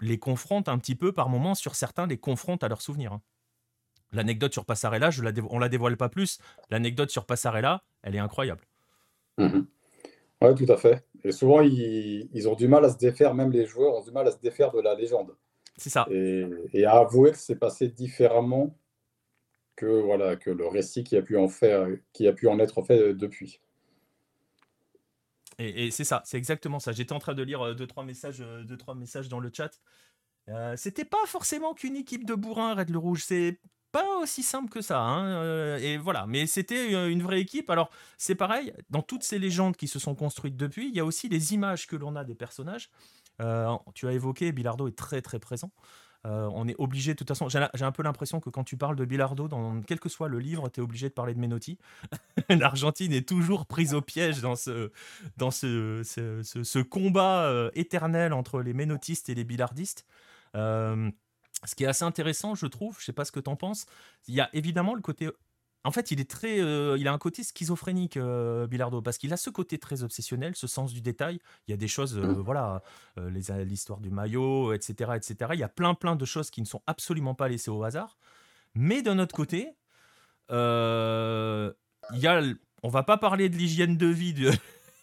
les 0.00 0.18
confronte 0.18 0.68
un 0.68 0.78
petit 0.78 0.94
peu 0.94 1.12
par 1.12 1.28
moments 1.28 1.54
sur 1.54 1.74
certains, 1.74 2.06
les 2.06 2.18
confronte 2.18 2.62
à 2.64 2.68
leurs 2.68 2.82
souvenirs. 2.82 3.12
Hein. 3.12 3.22
L'anecdote 4.12 4.52
sur 4.52 4.64
Passarella, 4.64 5.10
je 5.10 5.22
la 5.22 5.32
on 5.50 5.58
la 5.58 5.68
dévoile 5.68 5.96
pas 5.96 6.08
plus. 6.08 6.38
L'anecdote 6.70 7.10
sur 7.10 7.26
Passarella, 7.26 7.84
elle 8.02 8.14
est 8.14 8.20
incroyable. 8.20 8.64
Mmh 9.38 9.62
oui, 10.40 10.54
tout 10.54 10.72
à 10.72 10.76
fait. 10.76 11.04
Et 11.24 11.32
souvent, 11.32 11.60
ils, 11.60 12.48
ont 12.48 12.54
du 12.54 12.68
mal 12.68 12.84
à 12.84 12.90
se 12.90 12.98
défaire, 12.98 13.34
même 13.34 13.50
les 13.50 13.66
joueurs 13.66 13.94
ont 13.94 14.02
du 14.02 14.12
mal 14.12 14.26
à 14.28 14.30
se 14.30 14.38
défaire 14.38 14.72
de 14.72 14.80
la 14.80 14.94
légende. 14.94 15.36
C'est 15.76 15.90
ça. 15.90 16.06
Et, 16.10 16.84
à 16.84 16.98
avouer 16.98 17.32
que 17.32 17.38
c'est 17.38 17.56
passé 17.56 17.88
différemment 17.88 18.76
que, 19.76 19.86
voilà, 19.86 20.36
que 20.36 20.50
le 20.50 20.66
récit 20.66 21.04
qui 21.04 21.16
a 21.16 21.22
pu 21.22 21.36
en, 21.36 21.48
faire, 21.48 21.88
qui 22.12 22.26
a 22.26 22.32
pu 22.32 22.48
en 22.48 22.58
être 22.58 22.82
fait 22.82 23.14
depuis. 23.14 23.60
Et, 25.58 25.90
c'est 25.90 26.04
ça, 26.04 26.22
c'est 26.24 26.38
exactement 26.38 26.78
ça. 26.78 26.92
J'étais 26.92 27.12
en 27.12 27.18
train 27.18 27.34
de 27.34 27.42
lire 27.42 27.60
euh, 27.62 27.74
deux 27.74 27.86
trois 27.86 28.04
messages, 28.04 28.40
euh, 28.40 28.62
deux, 28.62 28.76
trois 28.76 28.94
messages 28.94 29.28
dans 29.28 29.40
le 29.40 29.50
chat. 29.52 29.80
Euh, 30.48 30.76
c'était 30.76 31.04
pas 31.04 31.26
forcément 31.26 31.74
qu'une 31.74 31.96
équipe 31.96 32.24
de 32.24 32.34
bourrins, 32.34 32.74
Red 32.74 32.90
le 32.90 32.98
Rouge. 32.98 33.24
C'est 33.24 33.60
pas 33.92 34.18
aussi 34.18 34.42
simple 34.42 34.70
que 34.70 34.80
ça. 34.80 35.00
Hein, 35.00 35.26
euh, 35.42 35.78
et 35.78 35.96
voilà, 35.96 36.26
mais 36.26 36.46
c'était 36.46 36.94
euh, 36.94 37.10
une 37.10 37.22
vraie 37.22 37.40
équipe. 37.40 37.70
Alors, 37.70 37.90
c'est 38.16 38.34
pareil, 38.34 38.72
dans 38.90 39.02
toutes 39.02 39.22
ces 39.22 39.38
légendes 39.38 39.76
qui 39.76 39.88
se 39.88 39.98
sont 39.98 40.14
construites 40.14 40.56
depuis, 40.56 40.88
il 40.88 40.94
y 40.94 41.00
a 41.00 41.04
aussi 41.04 41.28
les 41.28 41.54
images 41.54 41.86
que 41.86 41.96
l'on 41.96 42.16
a 42.16 42.24
des 42.24 42.34
personnages. 42.34 42.90
Euh, 43.40 43.74
tu 43.94 44.06
as 44.08 44.12
évoqué, 44.12 44.52
Bilardo 44.52 44.88
est 44.88 44.96
très 44.96 45.22
très 45.22 45.38
présent. 45.38 45.70
on 46.24 46.68
est 46.68 46.74
obligé, 46.78 47.12
de 47.12 47.18
toute 47.18 47.28
façon, 47.28 47.48
j'ai 47.48 47.84
un 47.84 47.92
peu 47.92 48.02
l'impression 48.02 48.40
que 48.40 48.50
quand 48.50 48.64
tu 48.64 48.76
parles 48.76 48.96
de 48.96 49.04
Bilardo, 49.04 49.48
dans 49.48 49.80
quel 49.82 50.00
que 50.00 50.08
soit 50.08 50.28
le 50.28 50.38
livre, 50.38 50.68
tu 50.68 50.80
es 50.80 50.82
obligé 50.82 51.08
de 51.08 51.14
parler 51.14 51.34
de 51.34 51.38
Menotti. 51.38 51.78
L'Argentine 52.50 53.12
est 53.12 53.26
toujours 53.26 53.64
prise 53.64 53.94
au 53.94 54.02
piège 54.02 54.40
dans 54.40 54.56
ce, 54.56 54.90
dans 55.36 55.50
ce, 55.50 56.02
ce, 56.02 56.78
combat 56.80 57.70
éternel 57.74 58.32
entre 58.32 58.60
les 58.60 58.74
Menottistes 58.74 59.28
et 59.30 59.34
les 59.34 59.44
Bilardistes 59.44 60.04
ce 61.64 61.74
qui 61.74 61.84
est 61.84 61.88
assez 61.88 62.04
intéressant, 62.04 62.54
je 62.54 62.66
trouve, 62.66 62.98
je 62.98 63.04
sais 63.04 63.12
pas 63.12 63.24
ce 63.24 63.32
que 63.32 63.40
tu 63.40 63.50
en 63.50 63.56
penses, 63.56 63.86
il 64.26 64.34
y 64.34 64.40
a 64.40 64.48
évidemment 64.52 64.94
le 64.94 65.02
côté 65.02 65.30
en 65.84 65.90
fait, 65.90 66.10
il 66.10 66.20
est 66.20 66.28
très, 66.28 66.60
euh, 66.60 66.96
il 66.98 67.06
a 67.08 67.12
un 67.12 67.18
côté 67.18 67.42
schizophrénique, 67.44 68.16
euh, 68.16 68.66
Bilardo, 68.66 69.00
parce 69.00 69.16
qu'il 69.16 69.32
a 69.32 69.36
ce 69.36 69.48
côté 69.48 69.78
très 69.78 70.02
obsessionnel, 70.02 70.56
ce 70.56 70.66
sens 70.66 70.92
du 70.92 71.00
détail. 71.00 71.38
Il 71.66 71.70
y 71.70 71.74
a 71.74 71.76
des 71.76 71.88
choses, 71.88 72.18
euh, 72.18 72.26
mmh. 72.26 72.40
voilà, 72.40 72.82
l'histoire 73.64 74.00
du 74.00 74.10
maillot, 74.10 74.72
etc., 74.72 75.12
etc. 75.14 75.52
Il 75.54 75.60
y 75.60 75.62
a 75.62 75.68
plein, 75.68 75.94
plein 75.94 76.16
de 76.16 76.24
choses 76.24 76.50
qui 76.50 76.60
ne 76.60 76.66
sont 76.66 76.82
absolument 76.86 77.34
pas 77.34 77.48
laissées 77.48 77.70
au 77.70 77.82
hasard. 77.84 78.18
Mais 78.74 79.02
d'un 79.02 79.18
autre 79.18 79.34
côté, 79.34 79.76
il 80.50 80.54
y 82.14 82.26
a, 82.26 82.42
on 82.82 82.88
va 82.88 83.02
pas 83.02 83.16
parler 83.16 83.48
de 83.48 83.56
l'hygiène 83.56 83.96
de 83.96 84.06
vie 84.06 84.34
de, 84.34 84.50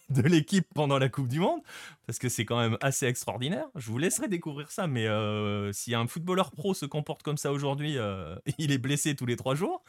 de 0.08 0.22
l'équipe 0.22 0.66
pendant 0.74 0.98
la 0.98 1.08
Coupe 1.08 1.28
du 1.28 1.40
Monde, 1.40 1.60
parce 2.06 2.18
que 2.18 2.28
c'est 2.28 2.44
quand 2.44 2.58
même 2.58 2.78
assez 2.80 3.06
extraordinaire. 3.06 3.66
Je 3.74 3.90
vous 3.90 3.98
laisserai 3.98 4.28
découvrir 4.28 4.70
ça, 4.70 4.86
mais 4.86 5.06
euh, 5.06 5.72
si 5.72 5.94
un 5.94 6.06
footballeur 6.06 6.50
pro 6.50 6.74
se 6.74 6.86
comporte 6.86 7.22
comme 7.22 7.36
ça 7.36 7.52
aujourd'hui, 7.52 7.98
euh, 7.98 8.36
il 8.58 8.72
est 8.72 8.78
blessé 8.78 9.16
tous 9.16 9.26
les 9.26 9.36
trois 9.36 9.54
jours. 9.54 9.82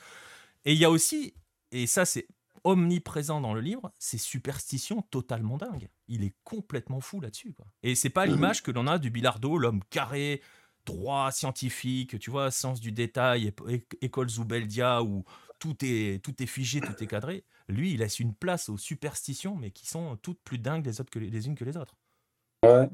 Et 0.65 0.73
il 0.73 0.80
y 0.80 0.86
a 0.86 0.89
aussi, 0.89 1.34
et 1.71 1.88
ça 1.88 2.06
c'est 2.06 2.27
omniprésent 2.63 3.39
dans 3.39 3.53
le 3.53 3.62
livre, 3.62 3.91
ces 3.97 4.17
superstitions 4.17 5.01
totalement 5.03 5.58
dingues. 5.58 5.89
Il 6.08 6.23
est 6.23 6.34
complètement 6.43 6.99
fou 6.99 7.21
là-dessus. 7.21 7.56
Et 7.84 7.95
c'est 7.95 8.10
pas 8.10 8.25
l'image 8.25 8.62
que 8.62 8.71
l'on 8.71 8.88
a 8.88 8.97
du 8.97 9.10
Bilardo, 9.10 9.58
l'homme 9.58 9.82
carré, 9.89 10.41
droit, 10.86 11.32
scientifique, 11.32 12.19
tu 12.19 12.32
vois, 12.32 12.51
sens 12.51 12.80
du 12.80 12.91
détail, 12.91 13.53
école 14.01 14.30
Zoubeldia, 14.30 15.03
où 15.03 15.23
tout 15.59 15.75
est, 15.83 16.23
tout 16.23 16.41
est 16.41 16.47
figé, 16.47 16.81
tout 16.81 17.03
est 17.03 17.07
cadré. 17.07 17.43
Lui, 17.67 17.93
il 17.93 17.99
laisse 17.99 18.19
une 18.19 18.33
place 18.33 18.69
aux 18.69 18.77
superstitions, 18.77 19.55
mais 19.55 19.71
qui 19.71 19.87
sont 19.87 20.17
toutes 20.21 20.39
plus 20.43 20.57
dingues 20.57 20.89
les, 21.15 21.47
unes 21.47 21.55
que 21.55 21.65
les 21.65 21.77
autres. 21.77 21.95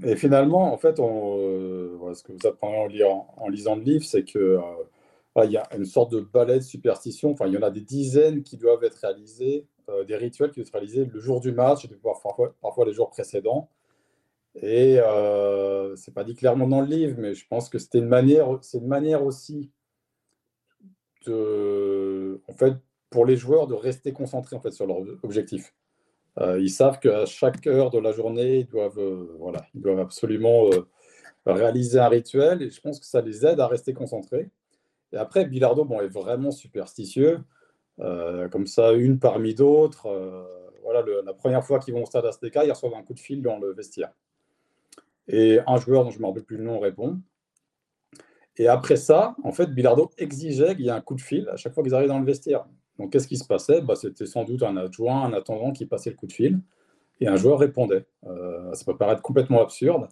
Et 0.03 0.15
finalement, 0.15 0.73
en 0.73 0.77
fait, 0.77 0.99
euh, 0.99 2.13
ce 2.13 2.23
que 2.23 2.31
vous 2.31 2.47
apprenez 2.47 3.03
en, 3.03 3.49
lisant 3.49 3.75
le 3.75 3.83
livre, 3.83 4.03
c'est 4.03 4.23
que 4.23 4.59
euh, 5.37 5.45
il 5.45 5.51
y 5.51 5.57
a 5.57 5.67
une 5.75 5.85
sorte 5.85 6.11
de 6.11 6.19
balai 6.19 6.55
de 6.55 6.63
superstition. 6.63 7.31
Enfin, 7.31 7.47
il 7.47 7.53
y 7.53 7.57
en 7.57 7.63
a 7.63 7.71
des 7.71 7.81
dizaines 7.81 8.43
qui 8.43 8.57
doivent 8.57 8.83
être 8.83 8.97
réalisés, 8.97 9.65
euh, 9.89 10.03
des 10.03 10.15
rituels 10.15 10.51
qui 10.51 10.59
doivent 10.59 10.67
être 10.67 10.73
réalisés 10.73 11.05
le 11.05 11.19
jour 11.19 11.39
du 11.39 11.51
match, 11.51 11.87
parfois, 12.03 12.53
parfois 12.61 12.85
les 12.85 12.93
jours 12.93 13.09
précédents. 13.09 13.69
Et 14.55 14.99
euh, 14.99 15.95
c'est 15.95 16.13
pas 16.13 16.23
dit 16.23 16.35
clairement 16.35 16.67
dans 16.67 16.81
le 16.81 16.87
livre, 16.87 17.15
mais 17.17 17.33
je 17.33 17.47
pense 17.47 17.69
que 17.69 17.79
c'était 17.79 17.97
une 17.97 18.07
manière, 18.07 18.59
c'est 18.61 18.77
une 18.77 18.87
manière 18.87 19.23
aussi 19.25 19.71
de, 21.25 22.41
en 22.47 22.53
fait, 22.53 22.73
pour 23.09 23.25
les 23.25 23.35
joueurs 23.35 23.67
de 23.67 23.75
rester 23.75 24.11
concentrés 24.11 24.55
en 24.55 24.59
fait 24.59 24.71
sur 24.71 24.87
leur 24.87 24.97
objectif. 25.23 25.73
Euh, 26.39 26.59
ils 26.59 26.71
savent 26.71 26.99
qu'à 26.99 27.25
chaque 27.25 27.67
heure 27.67 27.91
de 27.91 27.99
la 27.99 28.11
journée, 28.11 28.59
ils 28.59 28.67
doivent, 28.67 28.99
euh, 28.99 29.35
voilà, 29.37 29.65
ils 29.75 29.81
doivent 29.81 29.99
absolument 29.99 30.67
euh, 30.71 30.81
réaliser 31.45 31.99
un 31.99 32.07
rituel 32.07 32.63
et 32.63 32.71
je 32.71 32.81
pense 32.81 32.99
que 32.99 33.05
ça 33.05 33.21
les 33.21 33.45
aide 33.45 33.59
à 33.59 33.67
rester 33.67 33.93
concentrés. 33.93 34.49
Et 35.11 35.17
après, 35.17 35.45
Bilardo 35.45 35.85
bon, 35.85 36.01
est 36.01 36.07
vraiment 36.07 36.49
superstitieux, 36.49 37.39
comme 37.99 38.65
ça, 38.65 38.93
une 38.93 39.19
parmi 39.19 39.53
d'autres. 39.53 40.07
voilà, 40.81 41.03
la 41.23 41.33
première 41.35 41.63
fois 41.63 41.77
qu'ils 41.77 41.93
vont 41.93 42.01
au 42.01 42.05
stade 42.07 42.25
Azteca, 42.25 42.65
ils 42.65 42.71
reçoivent 42.71 42.95
un 42.95 43.03
coup 43.03 43.13
de 43.13 43.19
fil 43.19 43.43
dans 43.43 43.59
le 43.59 43.73
vestiaire. 43.73 44.11
Et 45.27 45.59
un 45.67 45.77
joueur 45.77 46.03
dont 46.03 46.09
je 46.09 46.17
ne 46.17 46.23
me 46.23 46.27
rappelle 46.27 46.43
plus 46.43 46.57
le 46.57 46.63
nom 46.63 46.79
répond. 46.79 47.19
Et 48.57 48.67
après 48.67 48.97
ça, 48.97 49.35
en 49.43 49.51
fait, 49.51 49.67
Bilardo 49.67 50.11
exigeait 50.17 50.75
qu'il 50.75 50.85
y 50.85 50.87
ait 50.89 50.91
un 50.91 51.01
coup 51.01 51.15
de 51.15 51.21
fil 51.21 51.49
à 51.49 51.55
chaque 51.55 51.73
fois 51.73 51.83
qu'ils 51.83 51.95
arrivent 51.95 52.09
dans 52.09 52.19
le 52.19 52.25
vestiaire. 52.25 52.65
Donc, 52.99 53.11
qu'est-ce 53.11 53.27
qui 53.27 53.37
se 53.37 53.45
passait? 53.45 53.81
Bah, 53.81 53.95
C'était 53.95 54.27
sans 54.27 54.43
doute 54.43 54.61
un 54.63 54.77
adjoint, 54.77 55.23
un 55.23 55.33
attendant 55.33 55.71
qui 55.71 55.85
passait 55.85 56.11
le 56.11 56.15
coup 56.15 56.27
de 56.27 56.33
fil 56.33 56.59
et 57.19 57.27
un 57.27 57.35
joueur 57.35 57.59
répondait. 57.59 58.05
Euh, 58.27 58.73
ça 58.73 58.85
peut 58.85 58.97
paraître 58.97 59.21
complètement 59.21 59.61
absurde, 59.61 60.07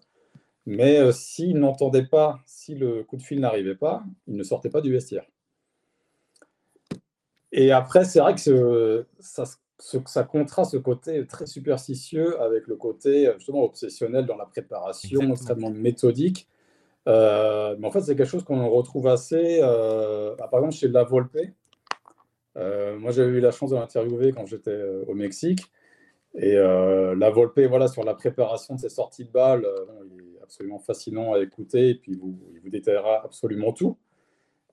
mais 0.65 0.99
euh, 0.99 1.11
s'il 1.11 1.57
n'entendait 1.57 2.05
pas, 2.05 2.39
si 2.45 2.75
le 2.75 3.03
coup 3.03 3.17
de 3.17 3.21
fil 3.21 3.39
n'arrivait 3.39 3.75
pas, 3.75 4.03
il 4.27 4.35
ne 4.35 4.43
sortait 4.43 4.69
pas 4.69 4.81
du 4.81 4.91
vestiaire. 4.91 5.25
Et 7.51 7.71
après, 7.71 8.05
c'est 8.05 8.19
vrai 8.19 8.33
que 8.35 9.05
ça, 9.19 9.43
ça 9.77 10.23
contraste 10.23 10.71
ce 10.71 10.77
côté 10.77 11.27
très 11.27 11.45
superstitieux 11.45 12.39
avec 12.41 12.67
le 12.67 12.75
côté 12.75 13.29
justement 13.35 13.63
obsessionnel 13.63 14.25
dans 14.25 14.37
la 14.37 14.45
préparation, 14.45 15.31
extrêmement 15.31 15.69
méthodique. 15.69 16.47
Euh, 17.07 17.75
mais 17.79 17.87
en 17.87 17.91
fait, 17.91 18.01
c'est 18.01 18.15
quelque 18.15 18.29
chose 18.29 18.43
qu'on 18.43 18.69
retrouve 18.69 19.07
assez, 19.07 19.59
bah, 19.61 20.47
par 20.49 20.59
exemple, 20.59 20.75
chez 20.75 20.87
La 20.87 21.03
Volpe, 21.03 21.37
moi, 22.55 23.11
j'avais 23.11 23.37
eu 23.37 23.39
la 23.39 23.51
chance 23.51 23.71
de 23.71 23.75
l'interviewer 23.75 24.31
quand 24.31 24.45
j'étais 24.45 24.79
au 25.07 25.13
Mexique. 25.13 25.61
Et 26.35 26.55
la 26.55 27.29
Volpe, 27.29 27.59
voilà, 27.61 27.87
sur 27.87 28.03
la 28.03 28.13
préparation 28.13 28.75
de 28.75 28.79
ses 28.79 28.89
sorties 28.89 29.25
de 29.25 29.31
balles, 29.31 29.65
il 30.05 30.35
est 30.37 30.43
absolument 30.43 30.79
fascinant 30.79 31.33
à 31.33 31.39
écouter. 31.39 31.89
Et 31.89 31.95
puis, 31.95 32.13
il 32.13 32.19
vous 32.19 32.69
détaillera 32.69 33.23
absolument 33.23 33.73
tout. 33.73 33.97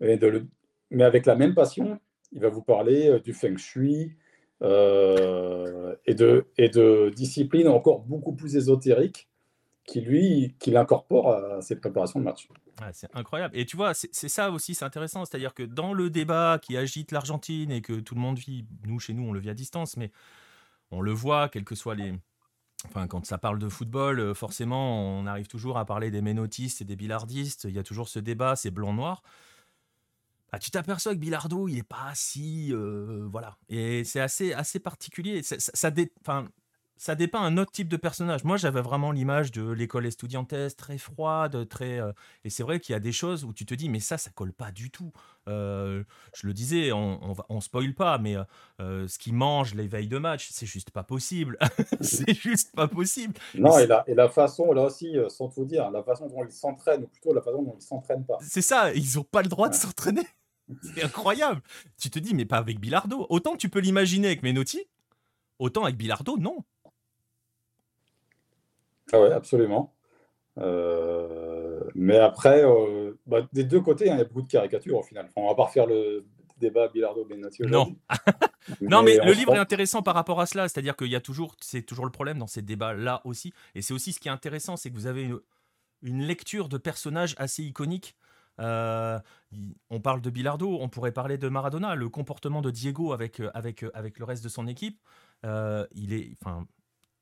Mais 0.01 0.19
avec 1.05 1.27
la 1.27 1.35
même 1.35 1.55
passion, 1.55 1.99
il 2.33 2.41
va 2.41 2.49
vous 2.49 2.63
parler 2.63 3.21
du 3.21 3.33
feng 3.33 3.57
shui, 3.57 4.13
euh, 4.61 5.95
et, 6.05 6.15
de, 6.15 6.47
et 6.57 6.69
de 6.69 7.13
discipline 7.15 7.69
encore 7.69 8.01
beaucoup 8.01 8.35
plus 8.35 8.57
ésotérique 8.57 9.28
qui 9.89 10.03
lui, 10.03 10.55
qui 10.61 10.71
l'incorpore 10.71 11.33
à 11.33 11.63
ses 11.63 11.75
préparations 11.75 12.21
de 12.21 12.25
match. 12.25 12.49
c'est 12.93 13.09
incroyable. 13.17 13.57
Et 13.57 13.65
tu 13.65 13.77
vois, 13.77 13.95
c'est 13.95 14.29
ça 14.29 14.51
aussi, 14.51 14.75
c'est 14.75 14.85
intéressant. 14.85 15.25
C'est-à-dire 15.25 15.55
que 15.55 15.63
dans 15.63 15.95
le 15.95 16.11
débat 16.11 16.61
qui 16.63 16.77
agite 16.77 17.11
l'Argentine 17.11 17.73
et 17.73 17.81
que 17.81 17.95
tout 17.95 18.15
le 18.15 18.21
monde 18.21 18.39
vit, 18.39 18.67
nous, 18.87 19.01
chez 19.01 19.15
nous, 19.15 19.25
on 19.25 19.33
le 19.33 19.41
vit 19.41 19.51
à 19.51 19.55
distance, 19.55 19.97
mais 19.97 20.13
on 20.91 21.01
le 21.01 21.13
voit, 21.13 21.49
quels 21.49 21.65
que 21.65 21.75
soient 21.75 21.95
les. 21.95 22.15
Enfin, 22.85 23.09
quand 23.09 23.27
ça 23.27 23.39
parle 23.39 23.59
de 23.59 23.69
football, 23.69 24.21
euh, 24.21 24.35
forcément, 24.35 25.19
on 25.19 25.27
arrive 25.27 25.49
toujours 25.49 25.79
à 25.79 25.85
parler 25.85 26.13
des 26.13 26.23
ménotistes 26.23 26.83
et 26.83 26.85
des 26.85 26.95
billardistes. 26.95 27.65
Il 27.65 27.75
y 27.75 27.79
a 27.79 27.83
toujours 27.83 28.09
ce 28.09 28.21
débat, 28.21 28.55
c'est 28.55 28.71
blanc-noir. 28.71 29.23
Bah, 30.53 30.59
tu 30.59 30.71
t'aperçois 30.71 31.15
que 31.15 31.19
Bilardo, 31.19 31.67
il 31.67 31.77
n'est 31.77 31.83
pas 31.83 32.13
si. 32.15 32.73
Euh, 32.73 33.27
voilà. 33.31 33.57
Et 33.69 34.05
c'est 34.05 34.21
assez, 34.21 34.53
assez 34.53 34.79
particulier. 34.79 35.43
Ça, 35.43 35.59
ça, 35.59 35.73
ça, 35.75 35.91
dépeint 37.15 37.41
un 37.41 37.57
autre 37.59 37.73
type 37.73 37.89
de 37.89 37.97
personnage. 37.97 38.45
Moi, 38.45 38.57
j'avais 38.57 38.81
vraiment 38.81 39.13
l'image 39.13 39.53
de 39.53 39.71
l'école 39.71 40.07
estudiantesse, 40.07 40.77
très 40.77 40.99
froide, 40.99 41.69
très. 41.69 42.01
Euh, 42.01 42.13
et 42.45 42.51
c'est 42.51 42.63
vrai 42.63 42.81
qu'il 42.81 42.93
y 42.93 42.97
a 42.97 43.01
des 43.01 43.13
choses 43.13 43.45
où 43.45 43.53
tu 43.53 43.67
te 43.67 43.75
dis, 43.75 43.89
mais 43.89 44.01
ça, 44.01 44.19
ça 44.19 44.31
colle 44.31 44.53
pas 44.53 44.71
du 44.73 44.91
tout. 44.91 45.13
Euh, 45.49 46.05
je 46.35 46.47
le 46.47 46.53
disais, 46.53 46.93
on, 46.93 47.31
on, 47.31 47.37
on 47.49 47.61
spoil 47.61 47.95
pas, 47.95 48.19
mais 48.19 48.37
ce 48.79 49.19
qu'il 49.19 49.35
mange 49.35 49.75
les 49.75 49.87
veilles 49.87 50.09
de 50.09 50.19
match, 50.19 50.49
c'est 50.51 50.67
juste 50.67 50.91
pas 50.91 51.03
possible. 51.03 51.59
c'est 52.01 52.35
juste 52.35 52.75
pas 52.75 52.89
possible. 52.89 53.35
Non, 53.55 53.79
et 53.79 53.87
la, 53.87 54.05
et 54.07 54.15
la 54.15 54.29
façon, 54.29 54.73
là 54.73 54.83
aussi, 54.83 55.17
sans 55.29 55.49
tout 55.49 55.65
dire, 55.65 55.91
la 55.91 56.03
façon 56.03 56.27
dont 56.27 56.45
ils 56.45 56.53
s'entraînent, 56.53 57.05
ou 57.05 57.07
plutôt 57.09 57.33
la 57.33 57.43
façon 57.43 57.63
dont 57.63 57.77
ils 57.79 57.85
s'entraînent 57.85 58.27
pas. 58.27 58.39
C'est 58.41 58.63
ça, 58.63 58.93
ils 58.93 59.17
n'ont 59.17 59.25
pas 59.25 59.43
le 59.43 59.49
droit 59.49 59.69
de 59.69 59.75
s'entraîner. 59.75 60.27
C'est 60.83 61.05
incroyable. 61.05 61.63
Tu 61.99 62.11
te 62.11 62.19
dis, 62.19 62.35
mais 62.35 62.45
pas 62.45 62.59
avec 62.59 62.79
Bilardo. 62.79 63.27
Autant 63.31 63.57
tu 63.57 63.69
peux 63.69 63.81
l'imaginer 63.81 64.29
avec 64.29 64.43
Menotti, 64.43 64.87
autant 65.59 65.85
avec 65.85 65.97
Bilardo, 65.97 66.37
non. 66.39 66.65
Ah 69.13 69.21
ouais, 69.21 69.33
absolument. 69.33 69.95
Euh, 70.59 71.81
mais 71.95 72.19
après, 72.19 72.65
euh, 72.65 73.13
bah, 73.27 73.47
des 73.53 73.65
deux 73.65 73.81
côtés, 73.81 74.11
hein, 74.11 74.15
il 74.15 74.19
y 74.19 74.23
a 74.23 74.25
beaucoup 74.25 74.43
de 74.43 74.49
caricatures 74.49 74.99
au 74.99 75.03
final. 75.03 75.29
on 75.37 75.49
va 75.49 75.55
pas 75.55 75.65
refaire 75.65 75.87
le 75.87 76.25
débat 76.59 76.89
Bilardo-Benotti 76.89 77.63
Non. 77.63 77.95
non, 78.81 79.03
mais, 79.03 79.19
le 79.19 79.33
livre 79.33 79.55
est 79.55 79.59
intéressant 79.59 80.03
par 80.03 80.15
rapport 80.15 80.41
à 80.41 80.47
cela. 80.47 80.69
C'est-à-dire 80.69 80.97
qu'il 80.97 81.09
y 81.09 81.17
a 81.17 81.21
toujours, 81.21 81.55
c'est 81.61 81.83
toujours 81.83 82.05
le 82.05 82.11
problème 82.11 82.39
dans 82.39 82.49
ces 82.49 82.63
débats-là 82.63 83.21
aussi. 83.25 83.53
Et 83.75 83.83
c'est 83.83 83.95
aussi 83.95 84.13
ce 84.13 84.21
qui 84.21 84.29
est 84.29 84.33
intéressant, 84.33 84.77
c'est 84.77 84.91
que 84.91 84.97
vous 84.97 85.07
avez 85.07 85.23
une, 85.23 85.39
une 86.03 86.23
lecture 86.23 86.69
de 86.69 86.79
personnages 86.79 87.35
assez 87.39 87.63
iconiques 87.63 88.17
euh, 88.61 89.21
on 89.89 90.01
parle 90.01 90.21
de 90.21 90.31
Bilardo, 90.31 90.79
on 90.81 90.89
pourrait 90.89 91.13
parler 91.13 91.39
de 91.39 91.49
Maradona, 91.49 91.95
le 91.95 92.09
comportement 92.09 92.61
de 92.61 92.73
Diego 92.73 93.13
avec, 93.13 93.41
avec, 93.55 93.85
avec 93.95 94.19
le 94.19 94.25
reste 94.25 94.43
de 94.43 94.49
son 94.49 94.67
équipe. 94.67 95.01
il 95.45 96.13
est, 96.13 96.37
enfin, 96.43 96.67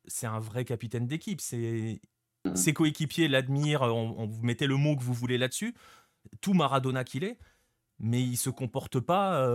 c'est 0.06 0.26
un 0.26 0.40
vrai 0.40 0.64
capitaine 0.64 1.06
d'équipe. 1.06 1.40
C'est 1.40 2.00
mmh. 2.44 2.56
ses 2.56 2.72
coéquipiers 2.72 3.28
l'admirent. 3.28 3.82
On, 3.82 4.26
vous 4.26 4.42
mettez 4.42 4.66
le 4.66 4.76
mot 4.76 4.96
que 4.96 5.02
vous 5.02 5.14
voulez 5.14 5.38
là-dessus. 5.38 5.74
Tout 6.40 6.54
Maradona 6.54 7.04
qu'il 7.04 7.24
est, 7.24 7.38
mais 7.98 8.22
il 8.22 8.36
se 8.36 8.50
comporte 8.50 9.00
pas 9.00 9.46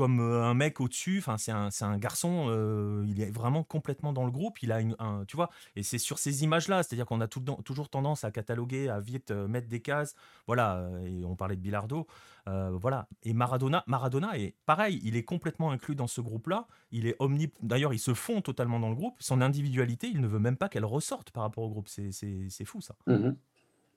comme 0.00 0.20
un 0.20 0.54
mec 0.54 0.80
au-dessus. 0.80 1.18
Enfin, 1.18 1.36
c'est 1.36 1.52
un, 1.52 1.68
un, 1.82 1.98
garçon, 1.98 3.04
il 3.06 3.20
est 3.20 3.30
vraiment 3.30 3.62
complètement 3.62 4.14
dans 4.14 4.24
le 4.24 4.30
groupe. 4.30 4.62
Il 4.62 4.72
a 4.72 4.80
une, 4.80 4.96
un, 4.98 5.24
tu 5.26 5.36
vois, 5.36 5.50
et 5.76 5.82
c'est 5.82 5.98
sur 5.98 6.18
ces 6.18 6.42
images-là, 6.42 6.82
c'est-à-dire 6.82 7.04
qu'on 7.04 7.20
a 7.20 7.28
tout, 7.28 7.40
toujours 7.64 7.90
tendance 7.90 8.24
à 8.24 8.30
cataloguer, 8.30 8.88
à 8.88 8.98
vite 8.98 9.30
mettre 9.30 9.68
des 9.68 9.80
cases. 9.80 10.14
Voilà, 10.46 10.88
et 11.04 11.22
on 11.26 11.36
parlait 11.36 11.56
de 11.56 11.60
Bilardo. 11.60 12.06
voilà, 12.46 13.08
et 13.24 13.34
Maradona, 13.34 13.84
Maradona 13.86 14.38
est 14.38 14.54
pareil, 14.64 15.00
il 15.04 15.16
est 15.16 15.24
complètement 15.24 15.70
inclus 15.70 15.96
dans 15.96 16.06
ce 16.06 16.22
groupe-là. 16.22 16.66
Il 16.92 17.06
est 17.06 17.16
omni. 17.18 17.52
D'ailleurs, 17.62 17.92
il 17.92 17.98
se 17.98 18.14
fond 18.14 18.40
totalement 18.40 18.80
dans 18.80 18.88
le 18.88 18.94
groupe. 18.94 19.16
Son 19.20 19.42
individualité, 19.42 20.08
il 20.08 20.22
ne 20.22 20.26
veut 20.26 20.38
même 20.38 20.56
pas 20.56 20.70
qu'elle 20.70 20.86
ressorte 20.86 21.30
par 21.30 21.42
rapport 21.42 21.64
au 21.64 21.68
groupe. 21.68 21.88
C'est 21.88 22.64
fou 22.64 22.80
ça. 22.80 22.96
Mmh 23.06 23.32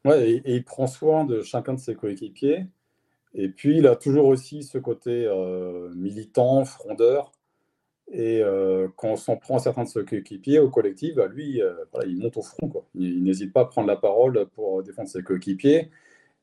ouais, 0.05 0.31
et, 0.31 0.55
il 0.55 0.63
prend 0.63 0.87
soin 0.87 1.25
de 1.25 1.41
chacun 1.41 1.73
de 1.73 1.79
ses 1.79 1.95
coéquipiers. 1.95 2.67
Et 3.36 3.50
puis, 3.50 3.78
il 3.78 3.88
a 3.88 3.96
toujours 3.96 4.28
aussi 4.28 4.63
ce 4.63 4.78
côté 4.78 5.26
euh, 5.26 5.89
militant, 5.96 6.65
frondeur. 6.65 7.32
Et 8.12 8.41
euh, 8.41 8.88
quand 8.96 9.10
on 9.10 9.15
s'en 9.15 9.38
prend 9.38 9.58
à 9.58 9.60
certains 9.60 9.84
de 9.84 9.89
ses 9.89 10.06
coéquipiers 10.06 10.60
au 10.60 10.69
collectif, 10.69 11.15
bah, 11.15 11.28
lui, 11.28 11.62
euh, 11.62 11.74
il 12.06 12.17
monte 12.17 12.38
au 12.38 12.43
front. 12.43 12.72
Il, 12.93 13.24
n'hésite 13.24 13.52
pas 13.52 13.62
à 13.62 13.65
prendre 13.65 13.88
la 13.88 13.96
parole 13.96 14.46
pour 14.54 14.84
défendre 14.84 15.10
ses 15.10 15.24
coéquipiers. 15.24 15.89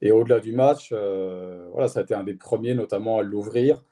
Et 0.03 0.11
au-delà 0.13 0.41
du 0.41 0.53
match, 0.53 0.89
ça 0.91 2.01
a 2.01 2.03
été 2.03 2.15
un 2.15 2.25
des 2.25 2.35
premiers, 2.35 2.75
notamment 2.75 3.19
à 3.19 3.23
l'ouvrir 3.23 3.85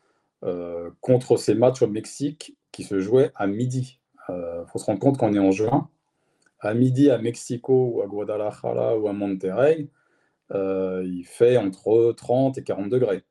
contre 1.03 1.37
ces 1.37 1.55
matchs 1.55 1.83
au 1.83 1.87
Mexique 1.87 2.57
qui 2.73 2.83
se 2.83 2.99
jouaient 2.99 3.31
à 3.35 3.47
midi. 3.47 4.01
Il 4.31 4.65
faut 4.69 4.79
se 4.79 4.87
rendre 4.87 5.01
compte 5.01 5.19
qu'on 5.19 5.35
est 5.35 5.39
en 5.39 5.51
juin. 5.51 5.91
À 6.61 6.73
midi 6.73 7.11
à 7.11 7.19
Mexico 7.19 7.93
ou 7.95 8.01
à 8.01 8.07
Guadalajara 8.07 8.99
ou 8.99 9.07
à 9.07 9.13
Monterrey, 9.13 9.89
euh, 10.55 11.03
il 11.05 11.25
fait 11.25 11.57
entre 11.57 12.13
30 12.17 12.59
et 12.59 12.65
40 12.65 12.89
degrés. 12.89 13.25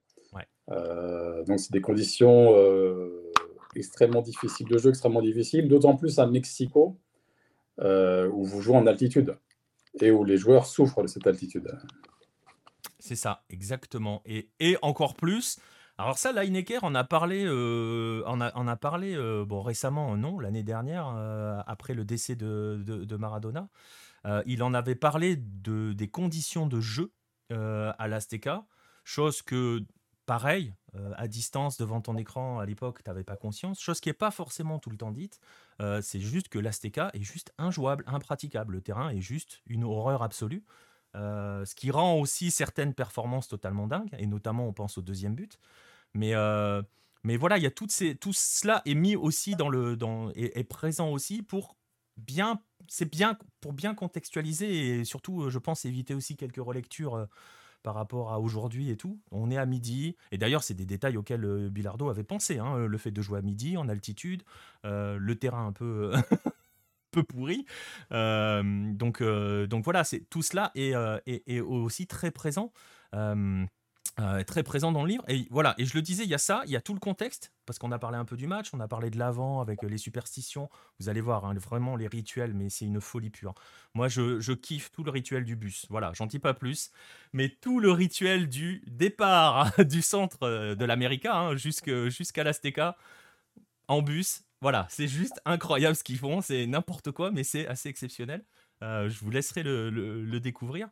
Euh, 0.70 1.46
donc, 1.46 1.62
c'est 1.62 1.72
des 1.72 1.80
conditions 1.80 2.54
euh, 2.54 3.32
extrêmement 3.74 4.22
difficiles 4.22 4.68
de 4.68 4.78
jeu, 4.78 4.90
extrêmement 4.90 5.22
difficiles, 5.22 5.70
d'autant 5.70 5.96
plus 5.96 6.20
à 6.20 6.28
Mexico, 6.28 7.00
où 7.80 8.44
vous 8.44 8.62
jouez 8.62 8.76
en 8.76 8.86
altitude 8.86 9.38
et 10.02 10.12
où 10.12 10.26
les 10.26 10.36
joueurs 10.36 10.66
souffrent 10.66 11.04
de 11.04 11.08
cette 11.08 11.26
altitude. 11.26 11.72
C'est 13.00 13.16
ça, 13.16 13.44
exactement. 13.50 14.22
Et, 14.26 14.50
et, 14.60 14.76
encore 14.82 15.14
plus. 15.14 15.58
Alors 15.98 16.18
ça, 16.18 16.34
Lineker 16.34 16.84
en 16.84 16.94
a 16.96 17.06
parlé, 17.06 17.46
euh, 17.46 18.22
en 18.26 18.42
a, 18.42 18.48
a, 18.48 18.76
parlé 18.76 19.16
bon, 19.48 19.62
récemment, 19.62 20.18
non, 20.18 20.38
l'année 20.38 20.64
dernière, 20.64 21.08
après 21.66 21.94
le 21.94 22.04
décès 22.04 22.36
de, 22.36 22.84
de, 22.86 23.06
de 23.06 23.16
Maradona. 23.16 23.70
Euh, 24.26 24.44
il 24.46 24.64
en 24.64 24.74
avait 24.74 24.96
parlé 24.96 25.36
de, 25.38 25.94
des 25.94 26.08
conditions 26.08 26.68
de 26.68 26.80
jeu 26.80 27.14
euh, 27.52 27.94
à 27.98 28.08
l'Azteca, 28.08 28.66
chose 29.04 29.42
que, 29.42 29.86
pareil, 30.26 30.74
euh, 30.96 31.14
à 31.16 31.28
distance 31.28 31.78
devant 31.78 32.02
ton 32.02 32.18
écran 32.18 32.60
à 32.60 32.66
l'époque, 32.66 33.04
tu 33.04 33.10
n'avais 33.10 33.24
pas 33.24 33.38
conscience, 33.38 33.80
chose 33.80 34.00
qui 34.00 34.10
n'est 34.10 34.14
pas 34.14 34.32
forcément 34.32 34.80
tout 34.80 34.90
le 34.90 34.98
temps 34.98 35.12
dite. 35.12 35.40
c'est 36.02 36.20
juste 36.20 36.50
que 36.50 36.60
l'Azteca 36.60 37.10
est 37.14 37.22
juste 37.22 37.54
injouable, 37.58 38.04
impraticable. 38.08 38.74
Le 38.74 38.82
terrain 38.82 39.10
est 39.10 39.22
juste 39.22 39.62
une 39.68 39.84
horreur 39.84 40.24
absolue. 40.24 40.64
ce 41.14 41.76
qui 41.76 41.92
rend 41.92 42.20
aussi 42.20 42.52
certaines 42.52 42.94
performances 42.94 43.48
totalement 43.48 43.88
dingues, 43.88 44.14
et 44.18 44.26
notamment 44.26 44.68
on 44.68 44.74
pense 44.74 44.98
au 44.98 45.02
deuxième 45.02 45.36
but. 45.36 45.60
Mais, 46.14 46.34
mais 47.24 47.38
voilà, 47.38 47.58
il 47.58 47.64
y 47.64 47.68
a 47.68 47.72
tout 47.72 47.88
cela 47.90 48.82
est 48.86 48.96
mis 48.96 49.16
aussi 49.16 49.56
dans 49.56 49.70
le, 49.70 49.96
dans, 49.96 50.32
est 50.32 50.64
présent 50.64 51.12
aussi 51.12 51.44
pour 51.44 51.78
bien 52.18 52.62
c'est 52.88 53.10
bien 53.10 53.38
pour 53.62 53.74
bien 53.74 53.94
contextualiser 53.94 55.00
et 55.00 55.06
surtout, 55.06 55.44
euh, 55.44 55.50
je 55.50 55.60
pense, 55.60 55.86
éviter 55.86 56.14
aussi 56.14 56.36
quelques 56.36 56.64
relectures 56.64 57.16
euh, 57.16 57.26
par 57.84 57.96
rapport 57.96 58.34
à 58.34 58.40
aujourd'hui 58.40 58.90
et 58.90 58.98
tout. 58.98 59.20
On 59.32 59.52
est 59.52 59.58
à 59.58 59.66
midi, 59.66 60.16
et 60.32 60.38
d'ailleurs, 60.38 60.64
c'est 60.64 60.74
des 60.74 60.86
détails 60.86 61.18
auxquels 61.18 61.46
euh, 61.46 61.70
Bilardo 61.70 62.10
avait 62.10 62.24
pensé, 62.24 62.60
hein, 62.60 62.78
le 62.78 62.98
fait 62.98 63.12
de 63.12 63.22
jouer 63.22 63.40
à 63.40 63.42
midi, 63.42 63.78
en 63.78 63.88
altitude, 63.88 64.44
le 64.84 65.34
terrain 65.36 65.68
un 65.68 65.74
peu, 65.74 66.12
peu 67.12 67.24
pourri. 67.24 67.66
donc, 68.12 69.24
donc 69.24 69.84
voilà, 69.84 70.04
c'est 70.04 70.22
tout 70.30 70.42
cela 70.42 70.72
est, 70.76 71.60
aussi 71.62 72.08
très 72.08 72.32
présent. 72.32 72.72
Euh, 74.20 74.44
très 74.44 74.64
présent 74.64 74.92
dans 74.92 75.04
le 75.04 75.10
livre. 75.10 75.24
Et 75.28 75.48
voilà, 75.52 75.76
et 75.78 75.86
je 75.86 75.94
le 75.94 76.02
disais, 76.02 76.24
il 76.24 76.30
y 76.30 76.34
a 76.34 76.40
ça, 76.40 76.64
il 76.66 76.72
y 76.72 76.76
a 76.76 76.82
tout 76.82 76.96
le 76.96 77.00
contexte, 77.00 77.54
parce 77.68 77.78
qu'on 77.78 77.92
a 77.92 78.00
parlé 78.00 78.18
un 78.18 78.26
peu 78.26 78.36
du 78.36 78.48
match, 78.48 78.74
on 78.74 78.80
a 78.80 78.88
parlé 78.88 79.12
de 79.12 79.20
l'avant 79.20 79.62
avec 79.62 79.84
euh, 79.84 79.88
les 79.88 80.00
superstitions. 80.00 80.72
Vous 81.00 81.08
allez 81.08 81.22
voir, 81.22 81.46
hein, 81.46 81.54
vraiment 81.54 81.96
les 81.96 82.08
rituels, 82.08 82.56
mais 82.56 82.70
c'est 82.70 82.86
une 82.86 83.00
folie 83.00 83.30
pure. 83.30 83.54
Moi, 83.94 84.08
je, 84.08 84.40
je, 84.40 84.54
kiffe 84.54 84.92
tout 84.92 85.04
le 85.04 85.12
rituel 85.12 85.46
du 85.46 85.56
bus. 85.56 85.86
Voilà, 85.92 86.14
j'en 86.16 86.26
dis 86.26 86.40
pas 86.40 86.56
plus, 86.56 86.90
mais 87.32 87.50
tout 87.50 87.80
le 87.80 87.92
rituel 87.92 88.50
du 88.50 88.84
départ 88.88 89.72
du 89.86 90.02
centre 90.02 90.40
euh, 90.42 90.74
de 90.74 90.84
l'América 90.84 91.38
hein, 91.38 91.56
jusqu'à 91.56 92.44
l'Azteca 92.44 92.98
en 93.88 94.02
bus. 94.02 94.46
Voilà, 94.62 94.88
c'est 94.90 95.08
juste 95.08 95.40
incroyable 95.46 95.96
ce 95.96 96.04
qu'ils 96.04 96.18
font, 96.18 96.42
c'est 96.42 96.66
n'importe 96.66 97.12
quoi, 97.12 97.30
mais 97.30 97.44
c'est 97.44 97.68
assez 97.68 97.90
exceptionnel. 97.90 98.44
je 98.82 99.20
vous 99.20 99.30
laisserai 99.30 99.62
le, 99.62 99.92
le 99.92 100.40
découvrir. 100.40 100.90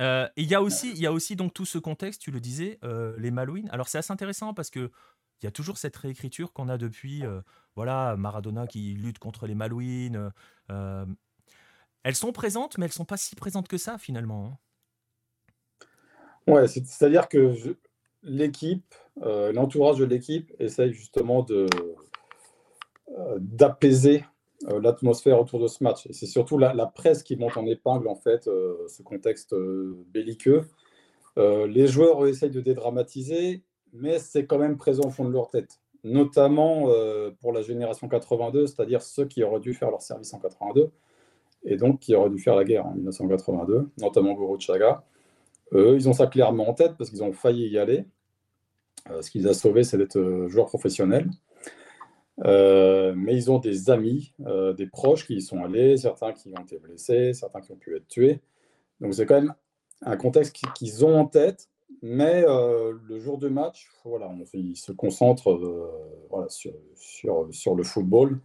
Euh, 0.00 0.28
il 0.36 0.46
y 0.46 0.54
a 0.54 0.62
aussi, 0.62 0.90
il 0.90 0.98
y 0.98 1.06
a 1.06 1.12
aussi 1.12 1.36
donc 1.36 1.54
tout 1.54 1.66
ce 1.66 1.78
contexte, 1.78 2.20
tu 2.20 2.30
le 2.30 2.40
disais, 2.40 2.78
euh, 2.84 3.14
les 3.18 3.30
Malouines. 3.30 3.68
Alors 3.70 3.88
c'est 3.88 3.98
assez 3.98 4.12
intéressant 4.12 4.54
parce 4.54 4.70
que 4.70 4.90
il 5.42 5.46
y 5.46 5.48
a 5.48 5.50
toujours 5.50 5.78
cette 5.78 5.96
réécriture 5.96 6.52
qu'on 6.52 6.68
a 6.68 6.78
depuis, 6.78 7.24
euh, 7.24 7.40
voilà, 7.76 8.16
Maradona 8.16 8.66
qui 8.66 8.94
lutte 8.94 9.18
contre 9.18 9.46
les 9.46 9.54
Malouines. 9.54 10.30
elles 10.68 12.14
sont 12.14 12.32
présentes, 12.32 12.78
mais 12.78 12.86
elles 12.86 12.92
sont 12.92 13.04
pas 13.04 13.16
si 13.16 13.34
présentes 13.36 13.68
que 13.68 13.78
ça 13.78 13.98
finalement. 13.98 14.46
Hein. 14.46 14.58
Ouais, 16.46 16.68
c'est-à-dire 16.68 17.28
que 17.28 17.54
l'équipe 18.22 18.94
l'entourage 19.16 19.98
de 19.98 20.04
l'équipe 20.04 20.52
essaye 20.58 20.92
justement 20.92 21.42
de 21.42 21.66
d'apaiser 23.38 24.24
l'atmosphère 24.80 25.40
autour 25.40 25.60
de 25.60 25.66
ce 25.66 25.84
match. 25.84 26.06
Et 26.06 26.12
c'est 26.12 26.26
surtout 26.26 26.58
la, 26.58 26.86
presse 26.86 27.22
qui 27.22 27.36
monte 27.36 27.56
en 27.56 27.66
épingle 27.66 28.08
en 28.08 28.14
fait 28.14 28.44
ce 28.44 29.02
contexte 29.02 29.54
belliqueux. 30.12 30.62
les 31.36 31.86
joueurs 31.86 32.26
essayent 32.26 32.50
de 32.50 32.60
dédramatiser, 32.60 33.62
mais 33.92 34.18
c'est 34.18 34.46
quand 34.46 34.58
même 34.58 34.76
présent 34.76 35.04
au 35.04 35.10
fond 35.10 35.24
de 35.24 35.32
leur 35.32 35.48
tête 35.48 35.80
notamment 36.04 36.90
euh, 36.90 37.30
pour 37.40 37.52
la 37.52 37.62
génération 37.62 38.08
82, 38.08 38.66
c'est-à-dire 38.66 39.02
ceux 39.02 39.24
qui 39.24 39.42
auraient 39.42 39.60
dû 39.60 39.74
faire 39.74 39.90
leur 39.90 40.02
service 40.02 40.32
en 40.34 40.38
82, 40.38 40.90
et 41.64 41.76
donc 41.76 42.00
qui 42.00 42.14
auraient 42.14 42.30
dû 42.30 42.38
faire 42.38 42.54
la 42.54 42.64
guerre 42.64 42.86
en 42.86 42.94
1982, 42.94 43.88
notamment 43.98 44.34
Guru 44.34 44.60
Chaga. 44.60 45.02
Eux, 45.72 45.94
ils 45.96 46.08
ont 46.08 46.12
ça 46.12 46.26
clairement 46.26 46.68
en 46.68 46.74
tête 46.74 46.92
parce 46.98 47.10
qu'ils 47.10 47.24
ont 47.24 47.32
failli 47.32 47.68
y 47.68 47.78
aller. 47.78 48.04
Euh, 49.10 49.22
ce 49.22 49.30
qui 49.30 49.38
les 49.38 49.46
a 49.46 49.54
sauvés, 49.54 49.82
c'est 49.82 49.96
d'être 49.96 50.18
euh, 50.18 50.46
joueurs 50.48 50.66
professionnels. 50.66 51.30
Mais 52.38 53.34
ils 53.34 53.50
ont 53.50 53.58
des 53.58 53.90
amis, 53.90 54.34
des 54.38 54.86
proches 54.86 55.26
qui 55.26 55.36
y 55.36 55.42
sont 55.42 55.62
allés, 55.62 55.96
certains 55.96 56.32
qui 56.32 56.52
ont 56.56 56.62
été 56.62 56.78
blessés, 56.78 57.32
certains 57.34 57.60
qui 57.60 57.72
ont 57.72 57.76
pu 57.76 57.96
être 57.96 58.08
tués. 58.08 58.40
Donc 59.00 59.14
c'est 59.14 59.26
quand 59.26 59.40
même 59.40 59.54
un 60.02 60.16
contexte 60.16 60.56
qu'ils 60.74 61.04
ont 61.04 61.18
en 61.18 61.26
tête 61.26 61.68
mais 62.02 62.44
euh, 62.46 62.92
le 63.08 63.18
jour 63.18 63.38
du 63.38 63.48
match, 63.48 63.88
voilà, 64.04 64.28
on, 64.28 64.44
ils 64.52 64.76
se 64.76 64.92
concentrent 64.92 65.52
euh, 65.52 66.26
voilà, 66.28 66.50
sur, 66.50 66.72
sur, 66.96 67.48
sur, 67.50 67.74
le 67.74 67.82
football 67.82 68.40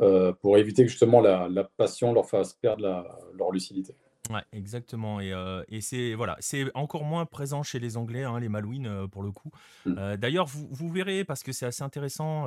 euh, 0.00 0.32
pour 0.32 0.56
éviter 0.56 0.84
que 0.84 0.88
justement 0.88 1.20
la, 1.20 1.48
la, 1.48 1.64
passion 1.64 2.12
leur 2.12 2.28
fasse 2.28 2.52
perdre 2.52 2.84
la, 2.84 3.18
leur 3.34 3.50
lucidité. 3.50 3.96
Ouais, 4.30 4.42
exactement. 4.52 5.20
Et, 5.20 5.34
et 5.68 5.80
c'est 5.80 6.14
voilà, 6.14 6.36
c'est 6.38 6.64
encore 6.74 7.02
moins 7.02 7.26
présent 7.26 7.64
chez 7.64 7.80
les 7.80 7.96
Anglais, 7.96 8.22
hein, 8.22 8.38
les 8.38 8.48
Malouines 8.48 9.08
pour 9.10 9.24
le 9.24 9.32
coup. 9.32 9.50
Mmh. 9.84 10.16
D'ailleurs, 10.16 10.46
vous, 10.46 10.68
vous, 10.70 10.88
verrez 10.88 11.24
parce 11.24 11.42
que 11.42 11.50
c'est 11.50 11.66
assez 11.66 11.82
intéressant 11.82 12.46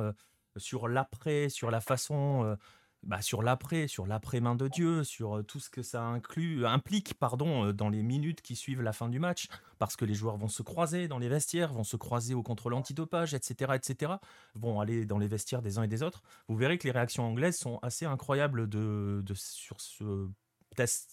sur 0.56 0.88
l'après, 0.88 1.48
sur 1.48 1.70
la 1.70 1.80
façon 1.80 2.56
bah, 3.06 3.22
sur 3.22 3.40
l'après, 3.42 3.86
sur 3.86 4.04
l'après-main 4.06 4.56
de 4.56 4.66
Dieu, 4.66 5.04
sur 5.04 5.44
tout 5.46 5.60
ce 5.60 5.70
que 5.70 5.82
ça 5.82 6.02
inclut, 6.02 6.66
implique 6.66 7.14
pardon, 7.14 7.72
dans 7.72 7.88
les 7.88 8.02
minutes 8.02 8.42
qui 8.42 8.56
suivent 8.56 8.82
la 8.82 8.92
fin 8.92 9.08
du 9.08 9.20
match, 9.20 9.46
parce 9.78 9.94
que 9.94 10.04
les 10.04 10.14
joueurs 10.14 10.36
vont 10.36 10.48
se 10.48 10.62
croiser 10.62 11.06
dans 11.06 11.18
les 11.18 11.28
vestiaires, 11.28 11.72
vont 11.72 11.84
se 11.84 11.96
croiser 11.96 12.34
au 12.34 12.42
contrôle 12.42 12.74
antidopage, 12.74 13.32
etc., 13.32 13.74
etc., 13.74 14.14
vont 14.56 14.80
aller 14.80 15.06
dans 15.06 15.18
les 15.18 15.28
vestiaires 15.28 15.62
des 15.62 15.78
uns 15.78 15.84
et 15.84 15.88
des 15.88 16.02
autres. 16.02 16.22
Vous 16.48 16.56
verrez 16.56 16.78
que 16.78 16.84
les 16.88 16.92
réactions 16.92 17.24
anglaises 17.24 17.56
sont 17.56 17.78
assez 17.82 18.06
incroyables 18.06 18.68
de, 18.68 19.22
de 19.24 19.34
sur, 19.34 19.80
ce, 19.80 20.28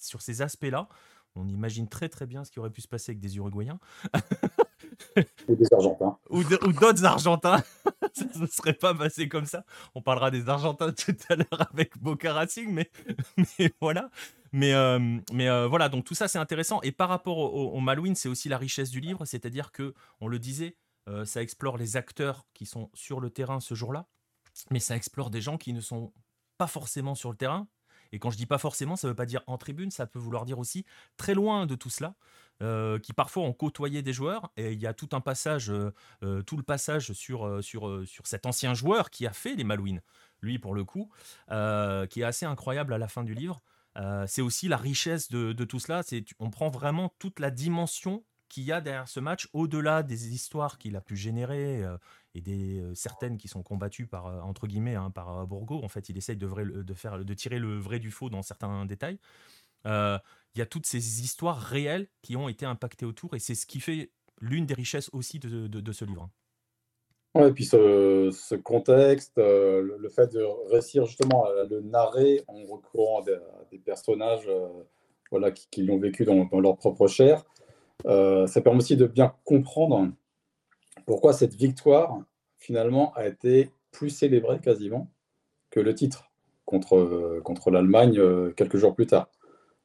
sur 0.01 0.21
ces 0.21 0.41
aspects-là. 0.41 0.89
On 1.35 1.47
imagine 1.47 1.87
très 1.87 2.09
très 2.09 2.25
bien 2.25 2.43
ce 2.43 2.51
qui 2.51 2.59
aurait 2.59 2.71
pu 2.71 2.81
se 2.81 2.87
passer 2.87 3.11
avec 3.11 3.19
des 3.19 3.37
Uruguayens. 3.37 3.79
ou 5.47 5.55
des 5.55 5.73
Argentins. 5.73 6.17
Ou 6.29 6.43
d'autres 6.43 7.05
Argentins. 7.05 7.63
ça 8.13 8.25
ne 8.39 8.45
serait 8.47 8.73
pas 8.73 8.93
passé 8.93 9.27
comme 9.27 9.45
ça. 9.45 9.65
On 9.95 10.01
parlera 10.01 10.31
des 10.31 10.49
Argentins 10.49 10.91
tout 10.91 11.15
à 11.29 11.35
l'heure 11.35 11.67
avec 11.71 11.97
Boca 11.97 12.33
Racing, 12.33 12.71
mais, 12.71 12.89
voilà. 13.81 14.09
Mais, 14.51 14.73
euh, 14.73 15.19
euh, 15.33 15.67
voilà, 15.67 15.89
donc 15.89 16.05
tout 16.05 16.15
ça 16.15 16.27
c'est 16.27 16.39
intéressant. 16.39 16.81
Et 16.81 16.91
par 16.91 17.09
rapport 17.09 17.37
au, 17.37 17.77
au 17.77 18.15
c'est 18.15 18.29
aussi 18.29 18.49
la 18.49 18.57
richesse 18.57 18.89
du 18.89 18.99
livre, 18.99 19.25
c'est-à-dire 19.25 19.71
que, 19.71 19.93
on 20.21 20.27
le 20.27 20.39
disait, 20.39 20.75
euh, 21.09 21.25
ça 21.25 21.41
explore 21.41 21.77
les 21.77 21.97
acteurs 21.97 22.45
qui 22.53 22.65
sont 22.65 22.89
sur 22.93 23.19
le 23.19 23.29
terrain 23.29 23.59
ce 23.59 23.73
jour-là, 23.73 24.07
mais 24.71 24.79
ça 24.79 24.95
explore 24.95 25.29
des 25.29 25.41
gens 25.41 25.57
qui 25.57 25.73
ne 25.73 25.81
sont 25.81 26.13
pas 26.57 26.67
forcément 26.67 27.15
sur 27.15 27.31
le 27.31 27.35
terrain, 27.35 27.67
et 28.13 28.19
quand 28.19 28.29
je 28.29 28.37
dis 28.37 28.45
pas 28.45 28.59
forcément, 28.59 28.95
ça 28.95 29.07
veut 29.07 29.15
pas 29.15 29.25
dire 29.25 29.41
en 29.47 29.57
tribune, 29.57 29.89
ça 29.89 30.05
peut 30.05 30.19
vouloir 30.19 30.45
dire 30.45 30.59
aussi 30.59 30.85
très 31.17 31.33
loin 31.33 31.65
de 31.65 31.73
tout 31.73 31.89
cela. 31.89 32.13
Euh, 32.63 32.97
qui 32.97 33.11
parfois 33.11 33.43
ont 33.43 33.51
côtoyé 33.51 34.01
des 34.01 34.13
joueurs 34.13 34.53
et 34.55 34.71
il 34.71 34.79
y 34.79 34.87
a 34.87 34.93
tout 34.93 35.09
un 35.11 35.19
passage, 35.19 35.69
euh, 35.69 35.93
euh, 36.23 36.41
tout 36.43 36.55
le 36.55 36.63
passage 36.63 37.11
sur, 37.11 37.61
sur, 37.61 38.07
sur 38.07 38.25
cet 38.25 38.45
ancien 38.45 38.73
joueur 38.73 39.09
qui 39.09 39.27
a 39.27 39.33
fait 39.33 39.55
les 39.55 39.65
Malouines, 39.65 40.01
lui 40.41 40.59
pour 40.59 40.73
le 40.73 40.85
coup, 40.85 41.11
qui 41.49 42.21
est 42.21 42.23
assez 42.23 42.45
incroyable 42.45 42.93
à 42.93 42.97
la 42.97 43.09
fin 43.09 43.23
du 43.23 43.33
livre. 43.33 43.61
c'est 44.27 44.41
aussi 44.41 44.69
la 44.69 44.77
richesse 44.77 45.29
de, 45.29 45.63
tout 45.65 45.79
cela, 45.79 46.03
on 46.39 46.49
prend 46.49 46.69
vraiment 46.69 47.13
toute 47.19 47.39
la 47.39 47.51
dimension 47.51 48.23
qu'il 48.47 48.63
y 48.63 48.71
a 48.71 48.79
derrière 48.79 49.09
ce 49.09 49.19
match, 49.19 49.49
au-delà 49.51 50.03
des 50.03 50.33
histoires 50.33 50.77
qu'il 50.77 50.95
a 50.95 51.01
pu 51.01 51.17
générer 51.17 51.83
et 52.33 52.41
des 52.41 52.83
certaines 52.93 53.37
qui 53.37 53.47
sont 53.47 53.63
combattues 53.63 54.07
par 54.07 54.25
entre 54.45 54.67
guillemets 54.67 54.95
hein, 54.95 55.11
par 55.11 55.45
Bourgo. 55.47 55.83
En 55.83 55.89
fait, 55.89 56.07
il 56.07 56.17
essaye 56.17 56.37
de, 56.37 56.47
vrai, 56.47 56.65
de 56.65 56.93
faire 56.93 57.25
de 57.25 57.33
tirer 57.33 57.59
le 57.59 57.77
vrai 57.77 57.99
du 57.99 58.11
faux 58.11 58.29
dans 58.29 58.41
certains 58.41 58.85
détails. 58.85 59.19
Il 60.55 60.59
y 60.59 60.61
a 60.61 60.65
toutes 60.65 60.85
ces 60.85 61.21
histoires 61.21 61.57
réelles 61.57 62.07
qui 62.21 62.35
ont 62.35 62.49
été 62.49 62.65
impactées 62.65 63.05
autour 63.05 63.35
et 63.35 63.39
c'est 63.39 63.55
ce 63.55 63.65
qui 63.65 63.79
fait 63.79 64.11
l'une 64.39 64.65
des 64.65 64.73
richesses 64.73 65.09
aussi 65.13 65.39
de, 65.39 65.67
de, 65.67 65.91
ce 65.91 66.05
livre. 66.05 66.29
Ouais, 67.33 67.49
et 67.49 67.51
puis 67.51 67.65
ce, 67.65 68.55
contexte, 68.55 69.33
le, 69.37 70.09
fait 70.09 70.31
de 70.31 70.43
réussir 70.69 71.05
justement 71.05 71.45
à 71.45 71.63
le 71.63 71.81
narrer 71.81 72.43
en 72.47 72.63
recourant 72.65 73.21
à 73.21 73.65
des, 73.71 73.79
personnages 73.79 74.47
voilà, 75.31 75.51
qui, 75.51 75.83
l'ont 75.83 75.97
vécu 75.97 76.25
dans, 76.25 76.45
dans, 76.45 76.59
leur 76.59 76.77
propre 76.77 77.07
chair, 77.07 77.43
ça 78.05 78.61
permet 78.61 78.79
aussi 78.79 78.97
de 78.97 79.07
bien 79.07 79.33
comprendre 79.45 80.11
pourquoi 81.05 81.33
cette 81.33 81.55
victoire, 81.55 82.21
finalement, 82.57 83.13
a 83.13 83.27
été 83.27 83.69
plus 83.91 84.09
célébrée 84.09 84.59
quasiment 84.59 85.11
que 85.69 85.79
le 85.79 85.93
titre 85.93 86.31
contre, 86.65 87.39
contre 87.43 87.71
l'Allemagne 87.71 88.17
euh, 88.19 88.51
quelques 88.51 88.77
jours 88.77 88.95
plus 88.95 89.07
tard. 89.07 89.29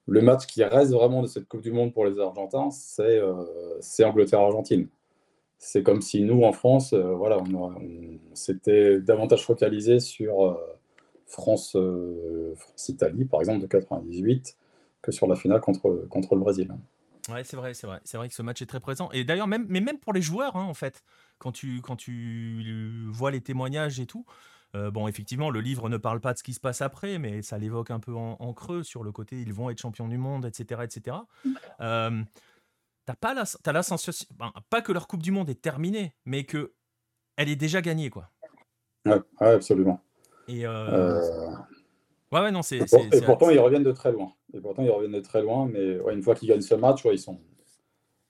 Le 0.08 0.22
match 0.22 0.46
qui 0.46 0.64
reste 0.64 0.92
vraiment 0.92 1.20
de 1.20 1.26
cette 1.26 1.46
Coupe 1.46 1.60
du 1.60 1.70
Monde 1.70 1.92
pour 1.92 2.06
les 2.06 2.18
Argentins, 2.18 2.70
c'est 2.70 3.18
euh, 3.18 3.78
Angleterre-Argentine. 4.04 4.88
C'est 5.58 5.82
comme 5.82 6.00
si 6.00 6.22
nous, 6.22 6.44
en 6.44 6.52
France, 6.52 6.94
euh, 6.94 7.14
voilà, 7.14 7.38
on, 7.38 7.74
s'était 8.32 9.00
davantage 9.00 9.44
focalisé 9.44 10.00
sur 10.00 10.58
France-Italie, 11.26 13.26
par 13.26 13.40
exemple, 13.40 13.60
de 13.60 13.66
98, 13.66 14.56
que 15.02 15.12
sur 15.12 15.26
la 15.26 15.36
finale 15.36 15.60
contre, 15.60 16.06
contre 16.08 16.34
le 16.34 16.40
Brésil. 16.40 16.72
Ouais, 17.28 17.44
c'est 17.44 17.56
vrai, 17.56 17.74
c'est 17.74 17.86
vrai. 17.86 18.00
C'est 18.04 18.16
vrai 18.16 18.28
que 18.28 18.34
ce 18.34 18.42
match 18.42 18.62
est 18.62 18.66
très 18.66 18.80
présent. 18.80 19.10
Et 19.12 19.24
d'ailleurs, 19.24 19.46
même, 19.46 19.66
même 19.68 19.98
pour 19.98 20.14
les 20.14 20.22
joueurs, 20.22 20.56
hein, 20.56 20.64
en 20.64 20.74
fait, 20.74 21.04
quand 21.38 21.52
tu, 21.52 21.82
quand 21.82 21.96
tu 21.96 23.06
vois 23.10 23.30
les 23.30 23.42
témoignages 23.42 24.00
et 24.00 24.06
tout, 24.06 24.24
euh, 24.74 24.90
bon, 24.90 25.08
effectivement, 25.08 25.50
le 25.50 25.60
livre 25.60 25.88
ne 25.88 25.96
parle 25.96 26.20
pas 26.20 26.32
de 26.32 26.38
ce 26.38 26.42
qui 26.42 26.52
se 26.52 26.60
passe 26.60 26.82
après, 26.82 27.18
mais 27.18 27.42
ça 27.42 27.58
l'évoque 27.58 27.90
un 27.90 28.00
peu 28.00 28.14
en, 28.14 28.52
creux 28.52 28.82
sur 28.82 29.02
le 29.02 29.12
côté 29.12 29.40
ils 29.40 29.52
vont 29.52 29.70
être 29.70 29.80
champions 29.80 30.08
du 30.08 30.18
monde, 30.18 30.44
etc. 30.44 30.82
etc. 30.84 31.16
Euh, 31.80 32.22
t'as 33.06 33.14
pas 33.14 33.34
la, 33.34 33.42
as 33.42 33.72
la 33.72 33.82
sensation, 33.82 34.26
ben, 34.36 34.52
pas 34.68 34.82
que 34.82 34.92
leur 34.92 35.06
Coupe 35.06 35.22
du 35.22 35.30
Monde 35.30 35.48
est 35.48 35.60
terminée, 35.60 36.14
mais 36.26 36.44
que 36.44 36.72
elle 37.36 37.48
est 37.48 37.56
déjà 37.56 37.80
gagnée, 37.80 38.10
quoi. 38.10 38.30
Ouais, 39.06 39.22
absolument. 39.40 40.02
Et 40.48 40.66
euh, 40.66 41.20
Ouais, 42.30 42.40
ouais, 42.40 42.50
non, 42.50 42.62
c'est. 42.62 42.78
Et, 42.78 43.20
pourtant, 43.22 43.48
ils 43.48 43.58
reviennent 43.58 43.84
de 43.84 43.92
très 43.92 44.12
loin. 44.12 44.32
Et 44.52 44.60
pourtant, 44.60 44.82
ils 44.82 44.90
reviennent 44.90 45.12
de 45.12 45.20
très 45.20 45.40
loin, 45.40 45.66
mais 45.66 45.98
ouais, 45.98 46.12
une 46.12 46.22
fois 46.22 46.34
qu'ils 46.34 46.48
gagnent 46.48 46.60
ce 46.60 46.74
match, 46.74 47.04
ouais, 47.04 47.14
ils 47.14 47.18
sont. 47.18 47.38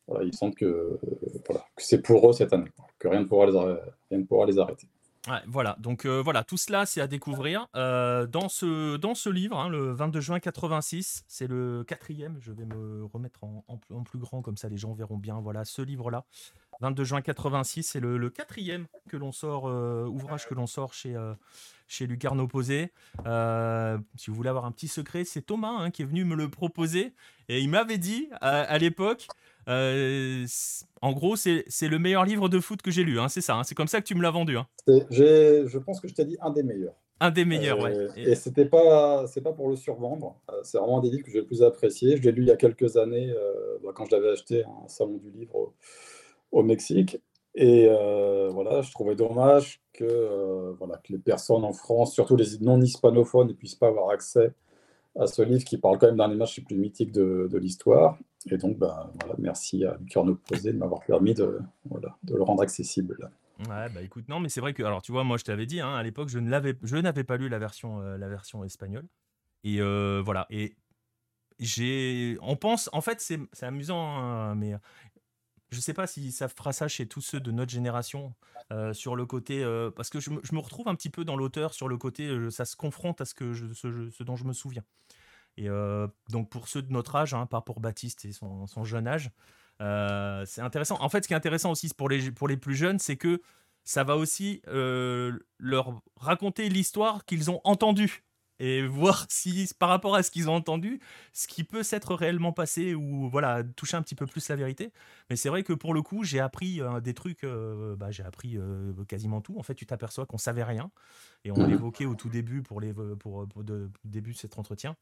Voilà, 0.06 0.24
ils 0.24 0.34
sentent 0.34 0.54
que, 0.54 0.98
voilà, 1.46 1.66
que 1.76 1.82
c'est 1.82 2.00
pour 2.00 2.30
eux 2.30 2.32
cette 2.32 2.52
année, 2.52 2.70
que 2.98 3.08
rien 3.08 3.20
ne 3.20 3.26
pourra 3.26 3.46
les, 3.46 3.52
rien 3.52 4.18
ne 4.18 4.24
pourra 4.24 4.46
les 4.46 4.58
arrêter. 4.58 4.88
Voilà, 5.46 5.76
donc 5.80 6.06
euh, 6.06 6.22
voilà, 6.22 6.44
tout 6.44 6.56
cela 6.56 6.86
c'est 6.86 7.00
à 7.00 7.06
découvrir 7.06 7.68
euh, 7.76 8.26
dans, 8.26 8.48
ce, 8.48 8.96
dans 8.96 9.14
ce 9.14 9.28
livre, 9.28 9.58
hein, 9.58 9.68
le 9.68 9.92
22 9.92 10.20
juin 10.20 10.40
86, 10.40 11.24
c'est 11.28 11.46
le 11.46 11.84
quatrième, 11.86 12.38
je 12.40 12.52
vais 12.52 12.64
me 12.64 13.04
remettre 13.12 13.44
en, 13.44 14.02
plus 14.04 14.18
grand 14.18 14.42
comme 14.42 14.56
ça 14.56 14.68
les 14.68 14.76
gens 14.76 14.92
verront 14.92 15.18
bien, 15.18 15.40
voilà, 15.40 15.64
ce 15.64 15.82
livre-là, 15.82 16.24
22 16.80 17.04
juin 17.04 17.20
86, 17.20 17.82
c'est 17.82 18.00
le, 18.00 18.30
quatrième 18.30 18.86
que 19.08 19.16
l'on 19.16 19.32
sort, 19.32 19.68
euh, 19.68 20.06
ouvrage 20.06 20.46
que 20.46 20.54
l'on 20.54 20.66
sort 20.66 20.94
chez, 20.94 21.16
chez 21.88 22.06
Lucarne 22.06 22.40
Opposé. 22.40 22.92
Si 24.16 24.30
vous 24.30 24.36
voulez 24.36 24.50
avoir 24.50 24.64
un 24.64 24.72
petit 24.72 24.88
secret, 24.88 25.24
c'est 25.24 25.42
Thomas 25.42 25.76
hein, 25.78 25.90
qui 25.90 26.02
est 26.02 26.06
venu 26.06 26.24
me 26.24 26.36
le 26.36 26.48
proposer. 26.48 27.12
Et 27.48 27.60
il 27.60 27.70
m'avait 27.70 27.98
dit 27.98 28.28
à, 28.40 28.78
l'époque, 28.78 29.26
euh, 29.68 30.46
en 31.02 31.12
gros, 31.12 31.36
c'est 31.36 31.64
le 31.82 31.98
meilleur 31.98 32.24
livre 32.24 32.48
de 32.48 32.60
foot 32.60 32.82
que 32.82 32.90
j'ai 32.90 33.04
lu. 33.04 33.20
Hein, 33.20 33.28
c'est 33.28 33.40
ça, 33.40 33.56
hein. 33.56 33.62
c'est 33.64 33.74
comme 33.74 33.88
ça 33.88 34.00
que 34.00 34.06
tu 34.06 34.14
me 34.14 34.22
l'as 34.22 34.30
vendu. 34.30 34.56
Je 34.86 35.78
pense 35.78 36.00
que 36.00 36.08
je 36.08 36.14
t'ai 36.14 36.24
dit 36.24 36.36
un 36.40 36.50
des 36.50 36.62
meilleurs. 36.62 36.94
Un 37.20 37.32
des 37.32 37.44
meilleurs, 37.44 37.80
ouais. 37.80 37.92
Euh, 37.92 38.08
et, 38.16 38.36
c'était 38.36 38.64
pas, 38.64 39.26
c'est 39.26 39.40
pas 39.40 39.52
pour 39.52 39.68
le 39.68 39.74
survendre. 39.74 40.40
c'est 40.62 40.78
vraiment 40.78 40.98
un 40.98 41.02
des 41.02 41.10
livres 41.10 41.24
que 41.24 41.32
j'ai 41.32 41.40
le 41.40 41.46
plus 41.46 41.62
apprécié. 41.62 42.16
Je 42.16 42.22
l'ai 42.22 42.30
lu 42.30 42.42
il 42.42 42.48
y 42.48 42.52
a 42.52 42.56
quelques 42.56 42.96
années, 42.96 43.34
bah, 43.82 43.90
quand 43.94 44.04
je 44.04 44.12
l'avais 44.12 44.30
acheté 44.30 44.62
à 44.62 44.68
un 44.68 44.88
salon 44.88 45.16
du 45.16 45.30
livre 45.30 45.72
au 46.52 46.62
Mexique. 46.62 47.18
Et 47.60 47.88
euh, 47.88 48.50
voilà, 48.52 48.82
je 48.82 48.92
trouvais 48.92 49.16
dommage 49.16 49.80
que, 49.92 50.04
euh, 50.04 50.72
voilà, 50.78 50.96
que 50.98 51.12
les 51.12 51.18
personnes 51.18 51.64
en 51.64 51.72
France, 51.72 52.14
surtout 52.14 52.36
les 52.36 52.58
non-hispanophones, 52.60 53.48
ne 53.48 53.52
puissent 53.52 53.74
pas 53.74 53.88
avoir 53.88 54.10
accès 54.10 54.52
à 55.18 55.26
ce 55.26 55.42
livre 55.42 55.64
qui 55.64 55.76
parle 55.76 55.98
quand 55.98 56.06
même 56.06 56.16
d'un 56.16 56.28
des 56.28 56.36
matchs 56.36 56.58
les 56.58 56.64
plus 56.64 56.76
mythiques 56.76 57.10
de, 57.10 57.48
de 57.50 57.58
l'histoire. 57.58 58.16
Et 58.50 58.58
donc, 58.58 58.78
ben, 58.78 59.10
voilà, 59.20 59.34
merci 59.38 59.84
à 59.84 59.96
Lucarne 59.98 60.30
Opposé 60.30 60.72
de 60.72 60.78
m'avoir 60.78 61.00
permis 61.04 61.34
de, 61.34 61.60
voilà, 61.84 62.16
de 62.24 62.34
le 62.34 62.42
rendre 62.42 62.62
accessible. 62.62 63.30
Ouais, 63.60 63.88
bah 63.88 64.02
écoute, 64.02 64.28
non, 64.28 64.38
mais 64.38 64.48
c'est 64.48 64.60
vrai 64.60 64.72
que, 64.72 64.82
alors 64.84 65.02
tu 65.02 65.10
vois, 65.10 65.24
moi 65.24 65.36
je 65.36 65.44
t'avais 65.44 65.66
dit, 65.66 65.80
hein, 65.80 65.94
à 65.94 66.02
l'époque, 66.02 66.28
je 66.28 66.38
n'avais 66.38 67.24
pas 67.24 67.36
lu 67.36 67.48
la 67.48 67.58
version, 67.58 68.00
euh, 68.00 68.16
la 68.16 68.28
version 68.28 68.64
espagnole. 68.64 69.06
Et 69.64 69.80
voilà, 69.80 70.46
et 70.50 70.76
j'ai. 71.58 72.38
On 72.40 72.56
pense, 72.56 72.88
en 72.92 73.00
fait, 73.00 73.20
c'est 73.20 73.66
amusant, 73.66 74.16
hein, 74.16 74.54
mais 74.54 74.74
Je 75.70 75.80
sais 75.80 75.92
pas 75.92 76.06
si 76.06 76.30
ça 76.30 76.48
fera 76.48 76.72
ça 76.72 76.88
chez 76.88 77.06
tous 77.08 77.20
ceux 77.20 77.40
de 77.40 77.50
notre 77.50 77.72
génération, 77.72 78.34
sur 78.92 79.16
le 79.16 79.26
côté, 79.26 79.64
parce 79.96 80.08
que 80.08 80.20
je 80.20 80.30
me, 80.30 80.60
retrouve 80.60 80.86
un 80.88 80.94
petit 80.94 81.10
peu 81.10 81.24
dans 81.24 81.36
l'auteur 81.36 81.74
sur 81.74 81.88
le 81.88 81.98
côté, 81.98 82.50
ça 82.50 82.64
se 82.64 82.76
confronte 82.76 83.20
à 83.20 83.24
ce, 83.24 83.34
que 83.34 83.52
je, 83.52 83.72
ce, 83.72 84.22
dont 84.22 84.36
je 84.36 84.44
me 84.44 84.52
souviens. 84.52 84.84
Et 85.60 85.68
donc 86.28 86.48
pour 86.50 86.68
ceux 86.68 86.82
de 86.82 86.92
notre 86.92 87.16
âge, 87.16 87.34
hein, 87.34 87.46
pas 87.46 87.60
pour 87.60 87.80
Baptiste 87.80 88.24
et 88.24 88.32
son, 88.32 88.68
son 88.68 88.84
jeune 88.84 89.08
âge, 89.08 89.30
c'est 90.46 90.60
intéressant. 90.60 90.98
En 91.00 91.08
fait, 91.08 91.24
ce 91.24 91.28
qui 91.28 91.34
est 91.34 91.36
intéressant 91.36 91.72
aussi 91.72 91.88
pour 91.96 92.08
les, 92.08 92.30
pour 92.30 92.46
les 92.46 92.56
plus 92.56 92.76
jeunes, 92.76 93.00
c'est 93.00 93.16
que 93.16 93.42
ça 93.84 94.04
va 94.04 94.16
aussi 94.16 94.62
leur 94.66 96.00
raconter 96.16 96.68
l'histoire 96.68 97.24
qu'ils 97.24 97.50
ont 97.50 97.60
entendue 97.64 98.22
et 98.60 98.82
voir 98.86 99.26
si 99.28 99.70
par 99.78 99.88
rapport 99.88 100.14
à 100.14 100.22
ce 100.22 100.30
qu'ils 100.30 100.48
ont 100.48 100.54
entendu, 100.54 101.00
ce 101.32 101.46
qui 101.46 101.64
peut 101.64 101.82
s'être 101.82 102.14
réellement 102.14 102.52
passé 102.52 102.94
ou 102.94 103.28
voilà, 103.28 103.62
toucher 103.64 103.96
un 103.96 104.02
petit 104.02 104.14
peu 104.14 104.26
plus 104.26 104.48
la 104.48 104.56
vérité. 104.56 104.92
Mais 105.30 105.36
c'est 105.36 105.48
vrai 105.48 105.62
que 105.62 105.72
pour 105.72 105.94
le 105.94 106.02
coup, 106.02 106.24
j'ai 106.24 106.40
appris 106.40 106.80
euh, 106.80 107.00
des 107.00 107.14
trucs, 107.14 107.44
euh, 107.44 107.96
bah, 107.96 108.10
j'ai 108.10 108.24
appris 108.24 108.56
euh, 108.56 108.92
quasiment 109.06 109.40
tout. 109.40 109.58
En 109.58 109.62
fait, 109.62 109.74
tu 109.74 109.86
t'aperçois 109.86 110.26
qu'on 110.26 110.38
savait 110.38 110.64
rien 110.64 110.90
et 111.44 111.50
on 111.50 111.58
mmh. 111.58 111.70
l'évoquait 111.70 112.06
au 112.06 112.14
tout 112.14 112.28
début 112.28 112.62
pour 112.62 112.80
les 112.80 112.92
pour, 112.92 113.46
de, 113.62 113.90
début 114.04 114.32
de 114.32 114.38
cet 114.38 114.58
entretien. 114.58 114.96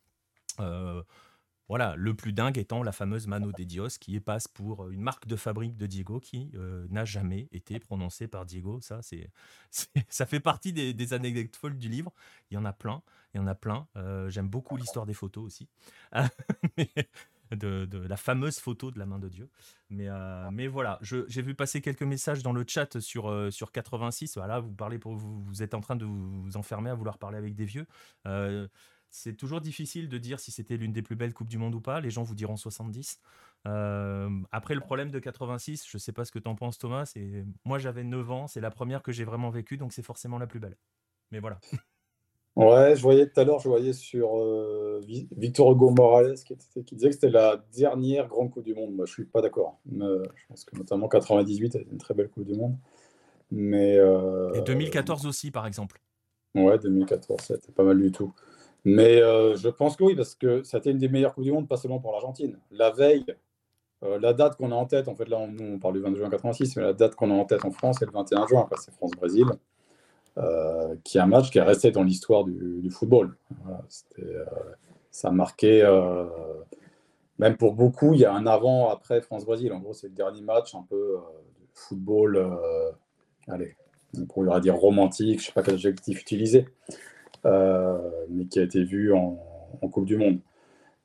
Voilà, 1.69 1.97
le 1.97 2.15
plus 2.15 2.33
dingue 2.33 2.59
étant 2.59 2.85
la 2.85 2.93
fameuse 2.93 3.27
Mano 3.27 3.51
de 3.51 3.65
Dios, 3.65 3.99
qui 3.99 4.21
passe 4.21 4.47
pour 4.47 4.89
une 4.91 5.01
marque 5.01 5.27
de 5.27 5.35
fabrique 5.35 5.77
de 5.77 5.87
Diego 5.87 6.21
qui 6.21 6.53
n'a 6.91 7.05
jamais 7.05 7.49
été 7.51 7.81
prononcée 7.81 8.29
par 8.29 8.47
Diego. 8.47 8.81
Ça, 8.81 9.03
c'est, 9.03 9.31
ça 10.09 10.27
fait 10.27 10.41
partie 10.41 10.73
des, 10.73 11.13
anecdotes 11.13 11.57
folles 11.57 11.77
du 11.77 11.89
livre. 11.89 12.13
Il 12.51 12.55
y 12.55 12.57
en 12.57 12.65
a 12.65 12.73
plein, 12.73 13.03
il 13.35 13.39
y 13.39 13.41
en 13.41 13.49
a 13.49 13.57
plein. 13.57 13.89
j'aime 14.29 14.49
beaucoup 14.49 14.77
l'histoire 14.77 15.07
des 15.07 15.15
photos 15.15 15.45
aussi. 15.45 15.69
de, 17.51 18.07
la 18.09 18.17
fameuse 18.17 18.59
photo 18.59 18.91
de 18.91 18.99
la 18.99 19.07
main 19.07 19.19
de 19.19 19.29
Dieu. 19.29 19.49
Mais, 19.91 20.09
mais 20.53 20.69
voilà, 20.69 21.01
j'ai 21.03 21.43
vu 21.43 21.57
passer 21.57 21.81
quelques 21.81 22.03
messages 22.03 22.45
dans 22.45 22.53
le 22.53 22.65
chat 22.67 23.01
sur, 23.01 23.53
sur 23.53 23.73
86. 23.73 24.37
Voilà, 24.37 24.61
vous 24.61 24.73
parlez 24.73 25.01
pour 25.01 25.17
vous, 25.17 25.43
vous 25.43 25.63
êtes 25.65 25.75
en 25.75 25.81
train 25.81 25.97
de 25.97 26.05
vous, 26.05 26.57
enfermer 26.57 26.91
à 26.91 26.95
vouloir 26.95 27.19
parler 27.19 27.39
avec 27.39 27.57
des 27.57 27.65
vieux. 27.65 27.87
C'est 29.17 29.35
toujours 29.35 29.63
difficile 29.63 30.11
de 30.11 30.19
dire 30.19 30.39
si 30.41 30.53
c'était 30.53 30.77
l'une 30.77 30.93
des 30.93 31.01
plus 31.01 31.17
belles 31.17 31.33
Coupes 31.33 31.49
du 31.49 31.57
Monde 31.57 31.75
ou 31.75 31.81
pas. 31.81 32.01
Les 32.01 32.11
gens 32.11 32.23
vous 32.23 32.35
diront 32.35 32.57
70. 32.57 33.19
Euh, 33.67 34.29
après, 34.53 34.75
le 34.75 34.81
problème 34.81 35.11
de 35.11 35.19
86, 35.19 35.87
je 35.89 35.97
ne 35.97 35.99
sais 35.99 36.13
pas 36.13 36.27
ce 36.27 36.31
que 36.31 36.39
tu 36.39 36.49
en 36.49 36.55
penses, 36.55 36.77
Thomas. 36.77 37.11
Moi, 37.65 37.79
j'avais 37.79 38.05
9 38.05 38.31
ans. 38.31 38.47
C'est 38.47 38.61
la 38.61 38.71
première 38.71 39.03
que 39.03 39.13
j'ai 39.13 39.25
vraiment 39.25 39.49
vécue, 39.49 39.79
donc 39.79 39.95
c'est 39.95 40.03
forcément 40.03 40.39
la 40.39 40.47
plus 40.47 40.61
belle. 40.61 40.77
Mais 41.33 41.41
voilà. 41.41 41.59
Ouais, 42.57 42.97
je 42.97 43.03
voyais 43.03 43.27
tout 43.29 43.39
à 43.39 43.45
l'heure, 43.45 43.59
je 43.59 43.69
voyais 43.69 43.93
sur 43.93 44.39
euh, 44.39 45.03
Victor 45.37 45.73
Hugo 45.73 45.91
Morales 45.91 46.37
qui, 46.37 46.57
disait 46.95 47.09
que 47.11 47.15
c'était 47.15 47.29
la 47.29 47.63
dernière 47.77 48.29
grande 48.29 48.51
Coupe 48.51 48.65
du 48.65 48.75
Monde. 48.75 48.95
Moi, 48.95 49.05
je 49.05 49.13
suis 49.13 49.27
pas 49.27 49.43
d'accord. 49.43 49.79
je 49.95 50.47
pense 50.49 50.65
que 50.65 50.75
notamment 50.75 51.07
98 51.07 51.77
a 51.77 51.81
été 51.81 51.91
une 51.93 51.99
très 51.99 52.15
belle 52.15 52.31
Coupe 52.31 52.47
du 52.47 52.55
Monde. 52.55 52.79
Mais, 53.51 53.99
euh, 53.99 54.55
Et 54.55 54.63
2014 54.63 55.27
aussi, 55.27 55.51
par 55.51 55.67
exemple. 55.67 56.01
Ouais, 56.55 56.79
2014, 56.79 57.43
c'était 57.43 57.73
pas 57.73 57.85
mal 57.85 58.01
du 58.01 58.11
tout. 58.11 58.33
Mais 58.87 59.21
euh, 59.21 59.57
je 59.57 59.69
pense 59.69 59.97
que 59.97 60.05
oui, 60.05 60.15
parce 60.15 60.37
que 60.37 60.63
c'était 60.63 60.93
une 60.93 60.99
des 60.99 61.09
meilleures 61.09 61.35
Coupes 61.35 61.43
du 61.43 61.51
Monde, 61.51 61.67
pas 61.67 61.77
seulement 61.77 61.99
pour 61.99 62.13
l'Argentine. 62.13 62.57
La 62.71 62.93
veille, 62.93 63.27
euh, 64.05 64.17
la 64.21 64.33
date 64.33 64.57
qu'on 64.57 64.71
a 64.71 64.77
en 64.77 64.87
tête, 64.87 65.09
en 65.09 65.17
fait, 65.17 65.29
là, 65.29 65.39
on, 65.39 65.53
on 65.59 65.79
parle 65.81 65.95
du 65.95 66.01
22 66.01 66.19
juin 66.21 66.31
86, 66.31 66.77
mais 66.77 66.83
la 66.85 66.93
date 66.93 67.17
qu'on 67.17 67.33
a 67.33 67.35
en 67.35 67.45
tête 67.45 67.65
en 67.65 67.73
France, 67.73 67.97
c'est 67.99 68.07
le 68.07 68.13
21 68.13 68.47
juin, 68.47 68.69
c'est 68.79 68.95
France-Brésil, 68.95 69.47
euh, 70.39 70.95
qui 71.03 71.19
est 71.19 71.21
un 71.21 71.27
match 71.27 71.51
qui 71.51 71.59
est 71.59 71.63
resté 71.63 71.91
dans 71.91 72.05
l'histoire 72.05 72.45
du, 72.45 72.89
football. 72.93 73.37
ça 75.11 75.29
a 75.29 75.33
marqué, 75.33 75.83
même 77.41 77.57
pour 77.57 77.75
beaucoup, 77.75 78.15
il 78.15 78.21
y 78.21 78.25
a 78.25 78.33
un 78.33 78.47
avant-après 78.47 79.21
France-Brésil. 79.21 79.73
En 79.73 79.81
gros, 79.81 79.95
c'est 79.95 80.07
le 80.07 80.15
dernier 80.15 80.43
match 80.43 80.77
un 80.77 80.87
peu 80.89 81.17
de 81.17 81.67
football, 81.75 82.57
allez, 83.49 83.75
on 84.17 84.27
pourrait 84.27 84.61
dire 84.61 84.77
romantique, 84.77 85.41
je 85.41 85.43
ne 85.43 85.47
sais 85.47 85.53
pas 85.53 85.63
quel 85.65 85.75
adjectif 85.75 86.23
utiliser. 86.23 86.69
Euh, 87.47 88.27
mais 88.29 88.47
qui 88.47 88.59
a 88.59 88.63
été 88.63 88.85
vue 88.85 89.13
en, 89.13 89.43
Coupe 89.93 90.07
du 90.07 90.17
Monde. 90.17 90.41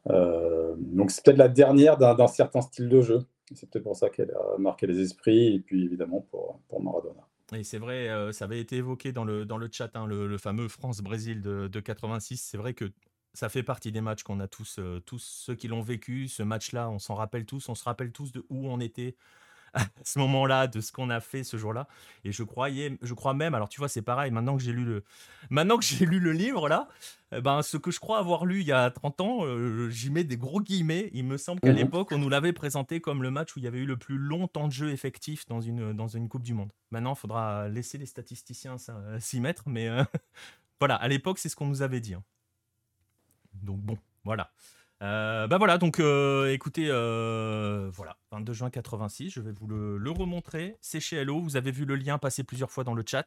Euh, 0.09 0.73
donc 0.77 1.11
c'est 1.11 1.23
peut-être 1.23 1.37
la 1.37 1.49
dernière 1.49 1.97
d'un 1.97 2.27
certain 2.27 2.61
style 2.61 2.89
de 2.89 3.01
jeu. 3.01 3.19
C'est 3.53 3.69
peut-être 3.69 3.83
pour 3.83 3.95
ça 3.95 4.09
qu'elle 4.09 4.31
a 4.31 4.57
marqué 4.57 4.87
les 4.87 4.99
esprits, 5.01 5.55
et 5.55 5.59
puis 5.59 5.85
évidemment 5.85 6.25
pour, 6.31 6.59
pour 6.67 6.81
Maradona. 6.81 7.27
Et 7.53 7.63
c'est 7.63 7.77
vrai, 7.77 8.09
euh, 8.09 8.31
ça 8.31 8.45
avait 8.45 8.59
été 8.59 8.77
évoqué 8.77 9.11
dans 9.11 9.25
le, 9.25 9.45
dans 9.45 9.57
le 9.57 9.69
chat, 9.71 9.95
hein, 9.95 10.07
le, 10.07 10.37
fameux 10.37 10.67
France-Brésil 10.67 11.41
de, 11.41 11.67
de, 11.67 11.79
86. 11.79 12.37
C'est 12.37 12.57
vrai 12.57 12.73
que 12.73 12.85
ça 13.33 13.49
fait 13.49 13.61
partie 13.61 13.91
des 13.91 14.01
matchs 14.01 14.23
qu'on 14.23 14.39
a 14.39 14.47
tous, 14.47 14.79
tous 15.05 15.19
ceux 15.19 15.53
qui 15.53 15.67
l'ont 15.67 15.81
vécu. 15.81 16.27
Ce 16.27 16.41
match-là, 16.41 16.89
on 16.89 16.97
s'en 16.97 17.13
rappelle 17.13 17.45
tous, 17.45 17.69
on 17.69 17.75
se 17.75 17.83
rappelle 17.83 18.11
tous 18.11 18.31
de 18.31 18.43
où 18.49 18.67
on 18.67 18.79
était, 18.79 19.15
à 19.73 19.83
ce 20.03 20.19
moment-là, 20.19 20.67
de 20.67 20.81
ce 20.81 20.91
qu'on 20.91 21.09
a 21.09 21.19
fait 21.19 21.43
ce 21.43 21.57
jour-là. 21.57 21.87
Et 22.23 22.31
je 22.31 22.43
croyais, 22.43 22.97
je 23.01 23.13
crois 23.13 23.33
même, 23.33 23.53
alors 23.53 23.69
tu 23.69 23.79
vois, 23.79 23.87
c'est 23.87 24.01
pareil, 24.01 24.31
maintenant 24.31 24.57
que 24.57 24.63
j'ai 24.63 24.73
lu 24.73 24.85
le, 24.85 25.03
maintenant 25.49 25.77
que 25.77 25.83
j'ai 25.83 26.05
lu 26.05 26.19
le 26.19 26.31
livre 26.31 26.69
là, 26.69 26.87
eh 27.33 27.41
ben, 27.41 27.61
ce 27.61 27.77
que 27.77 27.91
je 27.91 27.99
crois 27.99 28.19
avoir 28.19 28.45
lu 28.45 28.59
il 28.59 28.67
y 28.67 28.73
a 28.73 28.91
30 28.91 29.21
ans, 29.21 29.45
euh, 29.45 29.89
j'y 29.89 30.09
mets 30.09 30.25
des 30.25 30.37
gros 30.37 30.59
guillemets. 30.59 31.09
Il 31.13 31.25
me 31.25 31.37
semble 31.37 31.61
qu'à 31.61 31.71
mmh 31.71 31.75
l'époque, 31.75 32.11
on 32.11 32.17
nous 32.17 32.29
l'avait 32.29 32.53
présenté 32.53 32.99
comme 32.99 33.23
le 33.23 33.31
match 33.31 33.55
où 33.55 33.59
il 33.59 33.63
y 33.63 33.67
avait 33.67 33.79
eu 33.79 33.85
le 33.85 33.97
plus 33.97 34.17
long 34.17 34.47
temps 34.47 34.67
de 34.67 34.73
jeu 34.73 34.91
effectif 34.91 35.47
dans 35.47 35.61
une, 35.61 35.93
dans 35.93 36.07
une 36.07 36.27
Coupe 36.27 36.43
du 36.43 36.53
Monde. 36.53 36.73
Maintenant, 36.91 37.13
il 37.13 37.17
faudra 37.17 37.69
laisser 37.69 37.97
les 37.97 38.05
statisticiens 38.05 38.75
s'y 39.19 39.39
mettre, 39.39 39.63
mais 39.67 39.87
euh, 39.87 40.03
voilà, 40.79 40.95
à 40.95 41.07
l'époque, 41.07 41.39
c'est 41.39 41.49
ce 41.49 41.55
qu'on 41.55 41.67
nous 41.67 41.81
avait 41.81 42.01
dit. 42.01 42.13
Hein. 42.13 42.23
Donc 43.53 43.79
bon, 43.79 43.97
voilà. 44.23 44.51
Euh, 45.01 45.47
bah 45.47 45.57
voilà, 45.57 45.77
donc 45.77 45.99
euh, 45.99 46.51
écoutez, 46.53 46.87
euh, 46.89 47.89
voilà, 47.91 48.17
22 48.31 48.53
juin 48.53 48.69
86, 48.69 49.31
je 49.31 49.41
vais 49.41 49.51
vous 49.51 49.67
le, 49.67 50.11
remontrer. 50.11 50.77
C'est 50.79 50.99
chez 50.99 51.17
Hello, 51.17 51.41
vous 51.41 51.55
avez 51.55 51.71
vu 51.71 51.85
le 51.85 51.95
lien 51.95 52.19
passer 52.19 52.43
plusieurs 52.43 52.69
fois 52.71 52.83
dans 52.83 52.93
le 52.93 53.03
chat. 53.05 53.25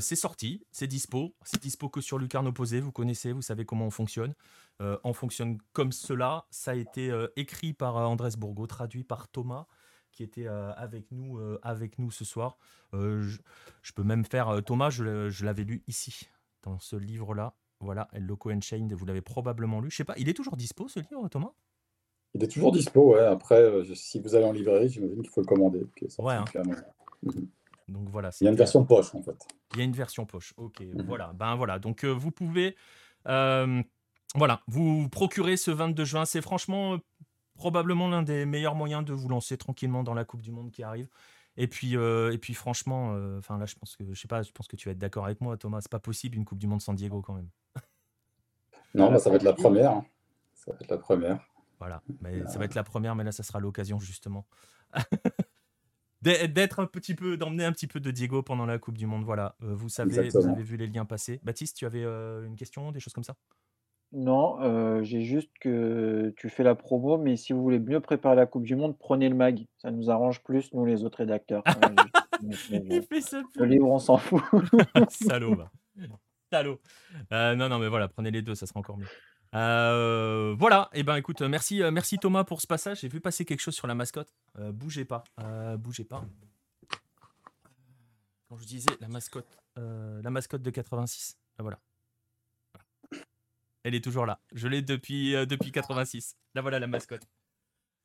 c'est 0.00 0.16
sorti, 0.16 0.64
c'est 0.72 0.88
dispo, 0.88 1.34
c'est 1.44 1.62
dispo 1.62 1.88
que 1.88 2.00
sur 2.00 2.18
Lucarne 2.18 2.48
Opposé, 2.48 2.80
vous 2.80 2.92
connaissez, 2.92 3.32
vous 3.32 3.42
savez 3.42 3.64
comment 3.64 3.86
on 3.86 3.90
fonctionne. 3.90 4.34
on 4.80 5.12
fonctionne 5.12 5.58
comme 5.72 5.92
cela, 5.92 6.46
ça 6.50 6.72
a 6.72 6.74
été 6.74 7.12
écrit 7.36 7.72
par 7.72 7.96
Andrés 7.96 8.36
Bourgo, 8.36 8.66
traduit 8.66 9.04
par 9.04 9.28
Thomas, 9.28 9.66
qui 10.10 10.24
était 10.24 10.48
avec, 10.48 11.12
nous, 11.12 11.38
avec 11.62 12.00
nous 12.00 12.10
ce 12.10 12.24
soir. 12.24 12.58
Je, 12.92 13.92
peux 13.94 14.02
même 14.02 14.24
faire, 14.24 14.60
Thomas, 14.66 14.90
je 14.90 15.44
l'avais 15.44 15.64
lu 15.64 15.84
ici, 15.86 16.28
dans 16.64 16.80
ce 16.80 16.96
livre-là. 16.96 17.54
Voilà, 17.80 18.08
El 18.12 18.24
Loco 18.24 18.50
Chained, 18.60 18.92
vous 18.92 19.06
l'avez 19.06 19.20
probablement 19.20 19.80
lu. 19.80 19.90
Je 19.90 19.96
sais 19.96 20.04
pas, 20.04 20.14
il 20.16 20.28
est 20.28 20.34
toujours 20.34 20.56
dispo 20.56 20.88
ce 20.88 21.00
livre, 21.00 21.28
Thomas? 21.28 21.52
Il 22.34 22.42
est 22.42 22.48
toujours 22.48 22.72
dispo, 22.72 23.14
ouais. 23.14 23.24
Après, 23.24 23.60
euh, 23.60 23.94
si 23.94 24.20
vous 24.20 24.34
allez 24.34 24.44
en 24.44 24.52
librairie, 24.52 24.88
j'imagine 24.88 25.22
qu'il 25.22 25.30
faut 25.30 25.40
le 25.40 25.46
commander. 25.46 25.86
Ouais. 26.18 26.34
Hein. 26.34 26.44
Mhm. 27.22 27.48
Donc 27.88 28.08
voilà. 28.10 28.30
Il 28.40 28.44
y 28.44 28.46
a 28.48 28.50
une 28.50 28.56
version 28.56 28.84
poche 28.84 29.14
en 29.14 29.22
fait. 29.22 29.36
Il 29.72 29.78
y 29.78 29.80
a 29.80 29.84
une 29.84 29.92
version 29.92 30.26
poche. 30.26 30.52
Ok, 30.56 30.80
mhm. 30.80 31.04
voilà. 31.06 31.32
Ben 31.34 31.56
voilà. 31.56 31.78
Donc 31.78 32.04
euh, 32.04 32.10
vous 32.10 32.30
pouvez, 32.30 32.76
euh, 33.26 33.82
voilà, 34.34 34.60
vous 34.66 35.08
procurer 35.08 35.56
ce 35.56 35.70
22 35.70 36.04
juin. 36.04 36.24
C'est 36.26 36.42
franchement 36.42 36.98
probablement 37.54 38.08
l'un 38.08 38.22
des 38.22 38.44
meilleurs 38.44 38.74
moyens 38.74 39.04
de 39.04 39.12
vous 39.12 39.28
lancer 39.28 39.56
tranquillement 39.56 40.02
dans 40.02 40.14
la 40.14 40.24
Coupe 40.24 40.42
du 40.42 40.52
Monde 40.52 40.70
qui 40.70 40.82
arrive. 40.82 41.08
Et 41.60 41.66
puis, 41.66 41.96
euh, 41.96 42.30
et 42.32 42.38
puis 42.38 42.54
franchement, 42.54 43.14
euh, 43.14 43.38
enfin 43.38 43.58
là, 43.58 43.66
je 43.66 43.74
pense 43.74 43.96
que 43.96 44.04
je 44.14 44.18
sais 44.18 44.28
pas, 44.28 44.42
je 44.42 44.52
pense 44.52 44.68
que 44.68 44.76
tu 44.76 44.88
vas 44.88 44.92
être 44.92 44.98
d'accord 44.98 45.24
avec 45.24 45.40
moi, 45.40 45.56
Thomas. 45.56 45.80
C'est 45.80 45.90
pas 45.90 45.98
possible 45.98 46.36
une 46.36 46.44
Coupe 46.44 46.58
du 46.58 46.68
Monde 46.68 46.80
sans 46.80 46.94
Diego 46.94 47.20
quand 47.20 47.34
même. 47.34 47.50
Non, 48.94 49.10
bah, 49.12 49.18
ça 49.18 49.28
va 49.28 49.36
être 49.36 49.42
la 49.42 49.52
première. 49.52 49.90
Hein. 49.90 50.06
Ça 50.54 50.72
va 50.72 50.78
être 50.80 50.90
la 50.90 50.96
première. 50.96 51.46
Voilà, 51.78 52.02
mais 52.22 52.46
ça 52.46 52.58
va 52.58 52.64
être 52.64 52.74
la 52.74 52.84
première, 52.84 53.14
mais 53.14 53.22
là, 53.22 53.32
ça 53.32 53.42
sera 53.42 53.60
l'occasion 53.60 53.98
justement 53.98 54.46
d'être 56.22 56.80
un 56.80 56.86
petit 56.86 57.14
peu, 57.14 57.36
d'emmener 57.36 57.66
un 57.66 57.72
petit 57.72 57.86
peu 57.86 58.00
de 58.00 58.10
Diego 58.10 58.42
pendant 58.42 58.64
la 58.64 58.78
Coupe 58.78 58.96
du 58.96 59.06
Monde. 59.06 59.24
Voilà, 59.24 59.56
euh, 59.62 59.74
vous 59.74 59.90
savez, 59.90 60.30
vous 60.30 60.46
avez 60.46 60.62
vu 60.62 60.78
les 60.78 60.86
liens 60.86 61.04
passer. 61.04 61.38
Baptiste, 61.42 61.76
tu 61.76 61.84
avais 61.84 62.02
une 62.02 62.56
question, 62.56 62.92
des 62.92 63.00
choses 63.00 63.12
comme 63.12 63.24
ça? 63.24 63.36
Non, 64.12 64.58
euh, 64.62 65.02
j'ai 65.02 65.20
juste 65.20 65.50
que 65.60 66.32
tu 66.38 66.48
fais 66.48 66.62
la 66.62 66.74
promo, 66.74 67.18
mais 67.18 67.36
si 67.36 67.52
vous 67.52 67.62
voulez 67.62 67.78
mieux 67.78 68.00
préparer 68.00 68.36
la 68.36 68.46
coupe 68.46 68.64
du 68.64 68.74
monde, 68.74 68.96
prenez 68.98 69.28
le 69.28 69.34
mag. 69.34 69.66
Ça 69.76 69.90
nous 69.90 70.10
arrange 70.10 70.42
plus, 70.42 70.72
nous, 70.72 70.86
les 70.86 71.04
autres 71.04 71.18
rédacteurs. 71.18 71.62
le 72.42 73.64
livre, 73.66 73.86
on 73.86 73.98
s'en 73.98 74.16
fout. 74.16 74.42
Salaud, 75.10 75.58
Salaud. 76.52 76.80
Euh, 77.32 77.54
non, 77.54 77.68
non, 77.68 77.78
mais 77.78 77.88
voilà, 77.88 78.08
prenez 78.08 78.30
les 78.30 78.40
deux, 78.40 78.54
ça 78.54 78.66
sera 78.66 78.80
encore 78.80 78.96
mieux. 78.96 79.08
Euh, 79.54 80.54
voilà, 80.58 80.88
et 80.92 81.00
eh 81.00 81.02
ben 81.02 81.16
écoute, 81.16 81.40
merci, 81.42 81.82
merci 81.92 82.18
Thomas 82.18 82.44
pour 82.44 82.60
ce 82.62 82.66
passage. 82.66 83.00
J'ai 83.00 83.08
vu 83.08 83.20
passer 83.20 83.44
quelque 83.44 83.60
chose 83.60 83.74
sur 83.74 83.86
la 83.86 83.94
mascotte. 83.94 84.32
bougez 84.72 85.04
pas, 85.04 85.24
bougez 85.78 86.04
pas. 86.04 86.24
Quand 88.48 88.56
je 88.56 88.66
disais 88.66 88.90
la 89.00 89.08
mascotte, 89.08 89.58
la 89.76 90.30
mascotte 90.30 90.62
de 90.62 90.70
86, 90.70 91.38
voilà. 91.58 91.78
Elle 93.88 93.94
est 93.94 94.04
toujours 94.04 94.26
là. 94.26 94.38
Je 94.52 94.68
l'ai 94.68 94.82
depuis, 94.82 95.34
euh, 95.34 95.46
depuis 95.46 95.72
86. 95.72 96.36
Là 96.54 96.60
voilà 96.60 96.78
la 96.78 96.86
mascotte. 96.86 97.22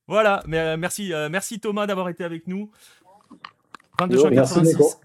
Voilà, 0.07 0.41
mais, 0.47 0.57
euh, 0.57 0.77
merci, 0.77 1.13
euh, 1.13 1.27
merci 1.27 1.59
Thomas 1.59 1.87
d'avoir 1.87 2.07
été 2.07 2.23
avec 2.23 2.47
nous. 2.47 2.71
22 3.99 4.17
juin 4.17 4.31
86, 4.31 4.97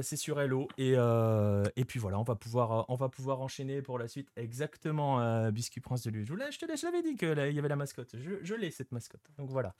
c'est 0.00 0.16
sur 0.16 0.40
Hello. 0.40 0.68
Et, 0.78 0.92
et 0.92 1.84
puis 1.84 1.98
voilà, 1.98 2.20
on 2.20 2.22
va, 2.22 2.36
pouvoir, 2.36 2.86
on 2.88 2.94
va 2.94 3.08
pouvoir 3.08 3.40
enchaîner 3.40 3.82
pour 3.82 3.98
la 3.98 4.08
suite. 4.08 4.28
Exactement, 4.36 5.50
Biscuit 5.50 5.80
Prince 5.80 6.02
de 6.04 6.10
Luge. 6.10 6.28
Je, 6.28 6.58
te 6.58 6.76
je 6.76 6.86
l'avais 6.86 7.02
dit 7.02 7.16
qu'il 7.16 7.28
y 7.28 7.58
avait 7.58 7.68
la 7.68 7.76
mascotte. 7.76 8.14
Je, 8.14 8.36
je 8.42 8.54
l'ai, 8.54 8.70
cette 8.70 8.90
mascotte. 8.90 9.20
Donc 9.38 9.50
voilà. 9.50 9.74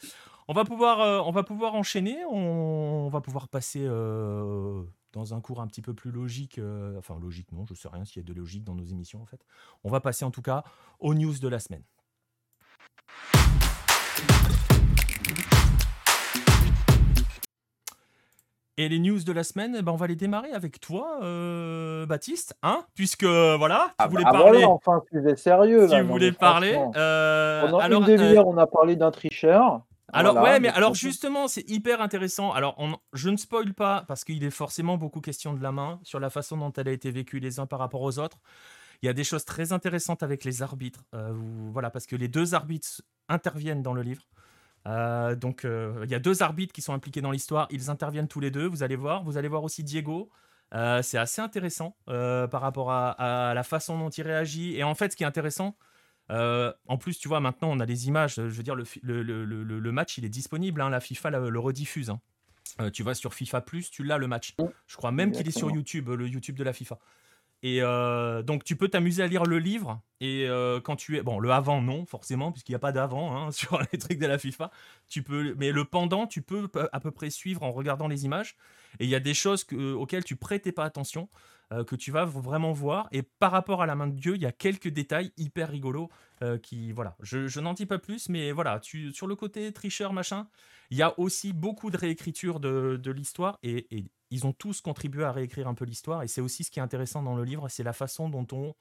On 0.49 0.53
va 0.53 0.65
pouvoir, 0.65 1.27
on 1.27 1.31
va 1.31 1.45
pouvoir 1.45 1.75
enchaîner. 1.75 2.19
On, 2.27 3.09
va 3.09 3.23
pouvoir 3.23 3.49
passer 3.49 3.89
dans 5.13 5.35
un 5.35 5.41
cours 5.41 5.61
un 5.61 5.67
petit 5.67 5.83
peu 5.83 5.95
plus 5.95 6.11
logique. 6.11 6.61
enfin, 6.99 7.19
logique, 7.21 7.53
non, 7.53 7.65
je 7.67 7.75
sais 7.75 7.89
rien 7.89 8.05
s'il 8.05 8.23
y 8.23 8.25
a 8.25 8.29
de 8.29 8.39
logique 8.39 8.65
dans 8.65 8.75
nos 8.75 8.85
émissions 8.85 9.23
en 9.23 9.27
fait. 9.27 9.45
On 9.85 9.91
va 9.91 10.01
passer 10.01 10.25
en 10.25 10.31
tout 10.31 10.43
cas 10.43 10.65
aux 11.01 11.15
news 11.15 11.39
de 11.39 11.49
la 11.49 11.59
semaine. 11.59 11.83
Et 18.79 18.89
les 18.89 18.99
news 18.99 19.23
de 19.23 19.33
la 19.33 19.45
semaine, 19.45 19.77
eh 19.79 19.83
ben, 19.83 19.93
on 19.93 19.97
va 19.97 20.07
les 20.07 20.17
démarrer 20.17 20.51
avec 20.53 20.81
toi, 20.81 21.19
euh, 21.23 22.07
Baptiste, 22.07 22.57
hein 22.63 22.87
Puisque 22.95 23.25
voilà, 23.25 23.89
tu 23.91 23.95
ah 23.99 24.09
voulais 24.09 24.25
bah 24.25 24.33
parler. 24.33 24.65
enfin, 24.65 25.03
tu 25.11 25.37
sérieux 25.37 25.89
Tu 25.91 26.03
voulais 26.03 26.33
parler. 26.33 26.75
Euh, 26.97 27.61
Pendant 27.61 27.79
alors, 27.79 28.01
une 28.01 28.17
demi-heure, 28.17 28.49
on 28.49 28.57
a 28.57 28.67
parlé 28.67 28.97
d'un 28.97 29.11
tricheur. 29.11 29.83
Alors 30.13 30.37
ouais, 30.37 30.61
mais 30.61 30.69
alors 30.69 30.95
justement, 30.95 31.49
c'est 31.49 31.69
hyper 31.69 32.01
intéressant. 32.01 32.53
Alors 32.53 32.75
on, 32.79 32.97
je 33.13 33.31
ne 33.31 33.37
spoil 33.37 33.73
pas 33.73 34.05
parce 34.07 34.25
qu'il 34.25 34.45
est 34.45 34.51
forcément 34.51 34.99
beaucoup 34.99 35.21
question 35.21 35.55
de 35.55 35.63
la 35.63 35.73
main 35.73 36.01
sur 36.03 36.21
la 36.21 36.31
façon 36.31 36.57
dont 36.57 36.73
elle 36.73 36.89
a 36.89 36.93
été 36.93 37.11
vécue 37.11 37.39
les 37.39 37.61
uns 37.61 37.67
par 37.67 37.79
rapport 37.79 38.03
aux 38.03 38.19
autres. 38.19 38.39
Il 39.03 39.07
y 39.07 39.09
a 39.09 39.13
des 39.13 39.25
choses 39.25 39.45
très 39.45 39.73
intéressantes 39.73 40.23
avec 40.23 40.45
les 40.45 40.63
arbitres. 40.63 41.05
Euh, 41.15 41.33
voilà, 41.73 41.91
parce 41.91 42.07
que 42.07 42.15
les 42.15 42.29
deux 42.29 42.55
arbitres 42.55 43.03
interviennent 43.29 43.83
dans 43.83 43.95
le 43.95 44.03
livre. 44.03 44.23
Euh, 44.87 45.35
donc, 45.35 45.65
euh, 45.65 46.03
il 46.05 46.11
y 46.11 46.15
a 46.15 46.21
deux 46.21 46.43
arbitres 46.43 46.73
qui 46.73 46.83
sont 46.83 46.95
impliqués 46.95 47.21
dans 47.21 47.33
l'histoire. 47.33 47.67
Ils 47.71 47.91
interviennent 47.91 48.29
tous 48.29 48.39
les 48.39 48.53
deux. 48.53 48.67
Vous 48.67 48.85
allez 48.85 48.95
voir. 48.95 49.25
Vous 49.25 49.37
allez 49.37 49.49
voir 49.49 49.65
aussi 49.65 49.83
Diego. 49.83 50.31
C'est 51.03 51.19
assez 51.19 51.43
intéressant 51.43 51.97
par 52.07 52.61
rapport 52.63 52.91
à, 52.91 53.53
la 53.55 53.63
façon 53.63 53.99
dont 53.99 54.09
il 54.09 54.23
réagit. 54.23 54.77
Et 54.77 54.85
en 54.85 54.95
fait, 54.95 55.13
ce 55.13 55.17
qui 55.17 55.25
est 55.25 55.27
intéressant, 55.27 55.77
en 56.33 56.99
plus, 56.99 57.19
tu 57.19 57.29
vois, 57.29 57.41
maintenant, 57.41 57.71
on 57.71 57.81
a 57.81 57.87
des 57.87 58.09
images. 58.09 58.37
Je 58.37 58.43
veux 58.43 58.63
dire, 58.63 58.75
le, 58.75 58.85
le, 59.03 59.93
match, 59.93 60.19
il 60.19 60.25
est 60.25 60.31
disponible. 60.31 60.81
Hein, 60.81 60.91
la 60.91 61.01
FIFA 61.01 61.31
le, 61.31 61.59
rediffuse. 61.59 62.11
Hein. 62.11 62.91
tu 62.93 63.03
vas 63.03 63.15
sur 63.15 63.35
FIFA 63.35 63.61
Plus, 63.61 63.91
tu 63.91 64.03
l'as 64.05 64.19
le 64.19 64.27
match. 64.27 64.55
Je 64.87 64.97
crois 64.97 65.13
même 65.13 65.33
qu'il 65.33 65.47
est 65.47 65.57
sur 65.57 65.71
YouTube, 65.71 66.09
le 66.09 66.27
YouTube 66.27 66.57
de 66.57 66.65
la 66.65 66.73
FIFA. 66.73 66.99
Et 67.65 67.81
euh, 67.81 68.43
donc 68.43 68.65
tu 68.65 68.75
peux 68.75 68.89
t'amuser 68.89 69.23
à 69.23 69.29
lire 69.29 69.45
le 69.45 69.59
livre 69.59 70.01
et 70.21 70.49
euh, 70.49 70.81
quand 70.81 70.97
tu 70.97 71.17
es 71.17 71.23
bon 71.23 71.39
le 71.39 71.53
avant 71.53 71.81
non 71.81 72.07
forcément 72.07 72.51
puisqu'il 72.51 72.73
n'y 72.73 72.77
a 72.77 72.81
pas 72.81 72.91
d'avant 72.91 73.37
hein, 73.37 73.51
sur 73.53 73.81
les 73.93 73.99
trucs 73.99 74.19
de 74.19 74.27
la 74.27 74.37
FIFA 74.37 74.73
tu 75.09 75.23
peux 75.23 75.55
mais 75.57 75.71
le 75.71 75.85
pendant 75.85 76.27
tu 76.27 76.43
peux 76.43 76.69
à 76.93 76.99
peu 76.99 77.13
près 77.13 77.31
suivre 77.31 77.63
en 77.63 77.71
regardant 77.71 78.09
les 78.09 78.25
images 78.25 78.57
et 78.99 79.05
il 79.05 79.11
y 79.11 79.15
a 79.15 79.21
des 79.21 79.35
choses 79.35 79.65
auxquelles 79.73 80.25
tu 80.25 80.35
prêtais 80.35 80.73
pas 80.73 80.85
attention 80.85 81.29
euh, 81.73 81.85
que 81.85 81.97
tu 81.97 82.13
vas 82.13 82.25
vraiment 82.25 82.73
voir 82.73 83.09
et 83.11 83.23
par 83.23 83.51
rapport 83.51 83.83
à 83.83 83.87
la 83.87 83.95
main 83.95 84.07
de 84.07 84.15
Dieu 84.15 84.37
il 84.37 84.43
y 84.43 84.47
a 84.47 84.53
quelques 84.53 84.89
détails 84.89 85.33
hyper 85.37 85.69
rigolos 85.71 86.11
qui 86.61 86.91
voilà 86.91 87.15
je, 87.21 87.61
n'en 87.61 87.73
dis 87.73 87.87
pas 87.87 88.01
plus 88.01 88.29
mais 88.29 88.51
voilà 88.51 88.81
tu 88.81 89.13
sur 89.13 89.29
le 89.29 89.37
côté 89.37 89.73
tricheur 89.73 90.13
machin 90.13 90.49
il 90.93 90.99
y 90.99 91.03
a 91.03 91.19
aussi 91.19 91.55
beaucoup 91.55 91.91
de 91.91 91.97
réécriture 91.97 92.61
de, 92.61 93.11
l'histoire 93.13 93.59
et, 93.63 93.87
ils 94.29 94.47
ont 94.47 94.53
tous 94.53 94.83
contribué 94.83 95.25
à 95.25 95.33
réécrire 95.33 95.67
un 95.69 95.75
peu 95.75 95.87
l'histoire. 95.87 96.23
Et 96.23 96.29
c'est 96.29 96.43
aussi 96.43 96.65
ce 96.65 96.71
qui 96.71 96.81
est 96.81 96.83
intéressant 96.83 97.23
dans 97.23 97.35
le 97.35 97.45
livre, 97.45 97.69
c'est 97.71 97.83
la 97.83 97.95
façon 97.95 98.29
dont, 98.29 98.47
on, 98.53 98.75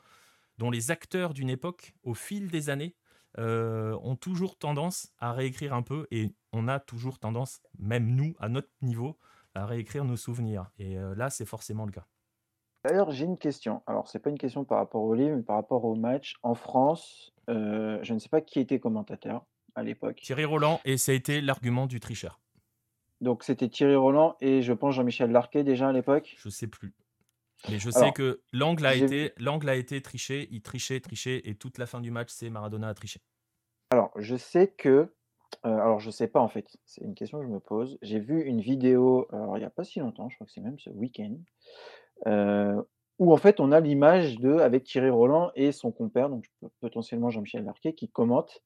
dont 0.57 0.69
les 0.69 0.91
acteurs 0.91 1.33
d'une 1.33 1.49
époque, 1.49 1.93
au 2.03 2.13
fil 2.13 2.49
des 2.49 2.69
années, 2.69 2.95
euh, 3.37 3.97
ont 4.01 4.17
toujours 4.17 4.57
tendance 4.57 5.13
à 5.19 5.31
réécrire 5.31 5.73
un 5.73 5.83
peu. 5.83 6.05
Et 6.11 6.33
on 6.51 6.67
a 6.67 6.81
toujours 6.81 7.17
tendance, 7.17 7.61
même 7.79 8.13
nous, 8.13 8.35
à 8.39 8.49
notre 8.49 8.69
niveau, 8.81 9.17
à 9.55 9.65
réécrire 9.65 10.03
nos 10.03 10.17
souvenirs. 10.17 10.69
Et 10.79 10.97
euh, 10.97 11.15
là, 11.15 11.29
c'est 11.29 11.45
forcément 11.45 11.85
le 11.85 11.91
cas. 11.91 12.07
D'ailleurs, 12.83 13.11
j'ai 13.11 13.25
une 13.25 13.37
question. 13.37 13.83
Alors, 13.85 14.07
c'est 14.07 14.19
pas 14.19 14.29
une 14.29 14.37
question 14.37 14.63
par 14.63 14.79
rapport 14.79 15.03
au 15.03 15.13
livre, 15.13 15.35
mais 15.35 15.43
par 15.43 15.55
rapport 15.55 15.85
au 15.85 15.95
match. 15.95 16.35
En 16.41 16.55
France, 16.55 17.33
euh, 17.49 17.99
je 18.01 18.13
ne 18.13 18.19
sais 18.19 18.29
pas 18.29 18.41
qui 18.41 18.59
était 18.59 18.79
commentateur 18.79 19.45
à 19.75 19.83
l'époque. 19.83 20.17
Thierry 20.21 20.45
Roland, 20.45 20.79
et 20.85 20.97
ça 20.97 21.11
a 21.11 21.15
été 21.15 21.41
l'argument 21.41 21.85
du 21.85 21.99
tricheur. 21.99 22.39
Donc 23.21 23.43
c'était 23.43 23.69
Thierry 23.69 23.95
Roland 23.95 24.35
et 24.41 24.63
je 24.63 24.73
pense 24.73 24.95
Jean-Michel 24.95 25.31
Larquet 25.31 25.63
déjà 25.63 25.89
à 25.89 25.91
l'époque. 25.93 26.35
Je 26.37 26.49
sais 26.49 26.67
plus. 26.67 26.93
Mais 27.69 27.77
je 27.77 27.91
sais 27.91 28.11
que 28.11 28.41
l'angle 28.51 28.87
a, 28.87 28.95
été, 28.95 29.33
l'angle 29.37 29.69
a 29.69 29.75
été 29.75 30.01
triché, 30.01 30.47
il 30.49 30.63
trichait, 30.63 30.99
trichait, 30.99 31.41
et 31.45 31.53
toute 31.53 31.77
la 31.77 31.85
fin 31.85 32.01
du 32.01 32.09
match, 32.09 32.29
c'est 32.31 32.49
Maradona 32.49 32.87
a 32.87 32.93
triché. 32.95 33.19
Alors, 33.91 34.11
je 34.17 34.35
sais 34.35 34.67
que. 34.67 35.13
Euh, 35.65 35.69
alors, 35.69 35.99
je 35.99 36.09
sais 36.09 36.27
pas 36.27 36.39
en 36.39 36.47
fait, 36.47 36.65
c'est 36.85 37.03
une 37.03 37.13
question 37.13 37.39
que 37.39 37.45
je 37.45 37.51
me 37.51 37.59
pose. 37.59 37.99
J'ai 38.01 38.19
vu 38.19 38.41
une 38.41 38.61
vidéo, 38.61 39.27
alors, 39.31 39.57
il 39.57 39.59
n'y 39.59 39.65
a 39.65 39.69
pas 39.69 39.83
si 39.83 39.99
longtemps, 39.99 40.27
je 40.29 40.35
crois 40.35 40.47
que 40.47 40.53
c'est 40.53 40.61
même 40.61 40.79
ce 40.79 40.89
week-end, 40.89 41.35
où 42.25 43.33
en 43.33 43.37
fait 43.37 43.59
on 43.59 43.71
a 43.71 43.79
l'image 43.79 44.39
de 44.39 44.57
avec 44.57 44.83
Thierry 44.83 45.09
Roland 45.09 45.51
et 45.55 45.71
son 45.71 45.91
compère, 45.91 46.29
donc 46.29 46.45
potentiellement 46.79 47.29
Jean-Michel 47.29 47.65
Larquet, 47.65 47.93
qui 47.93 48.09
commente. 48.09 48.61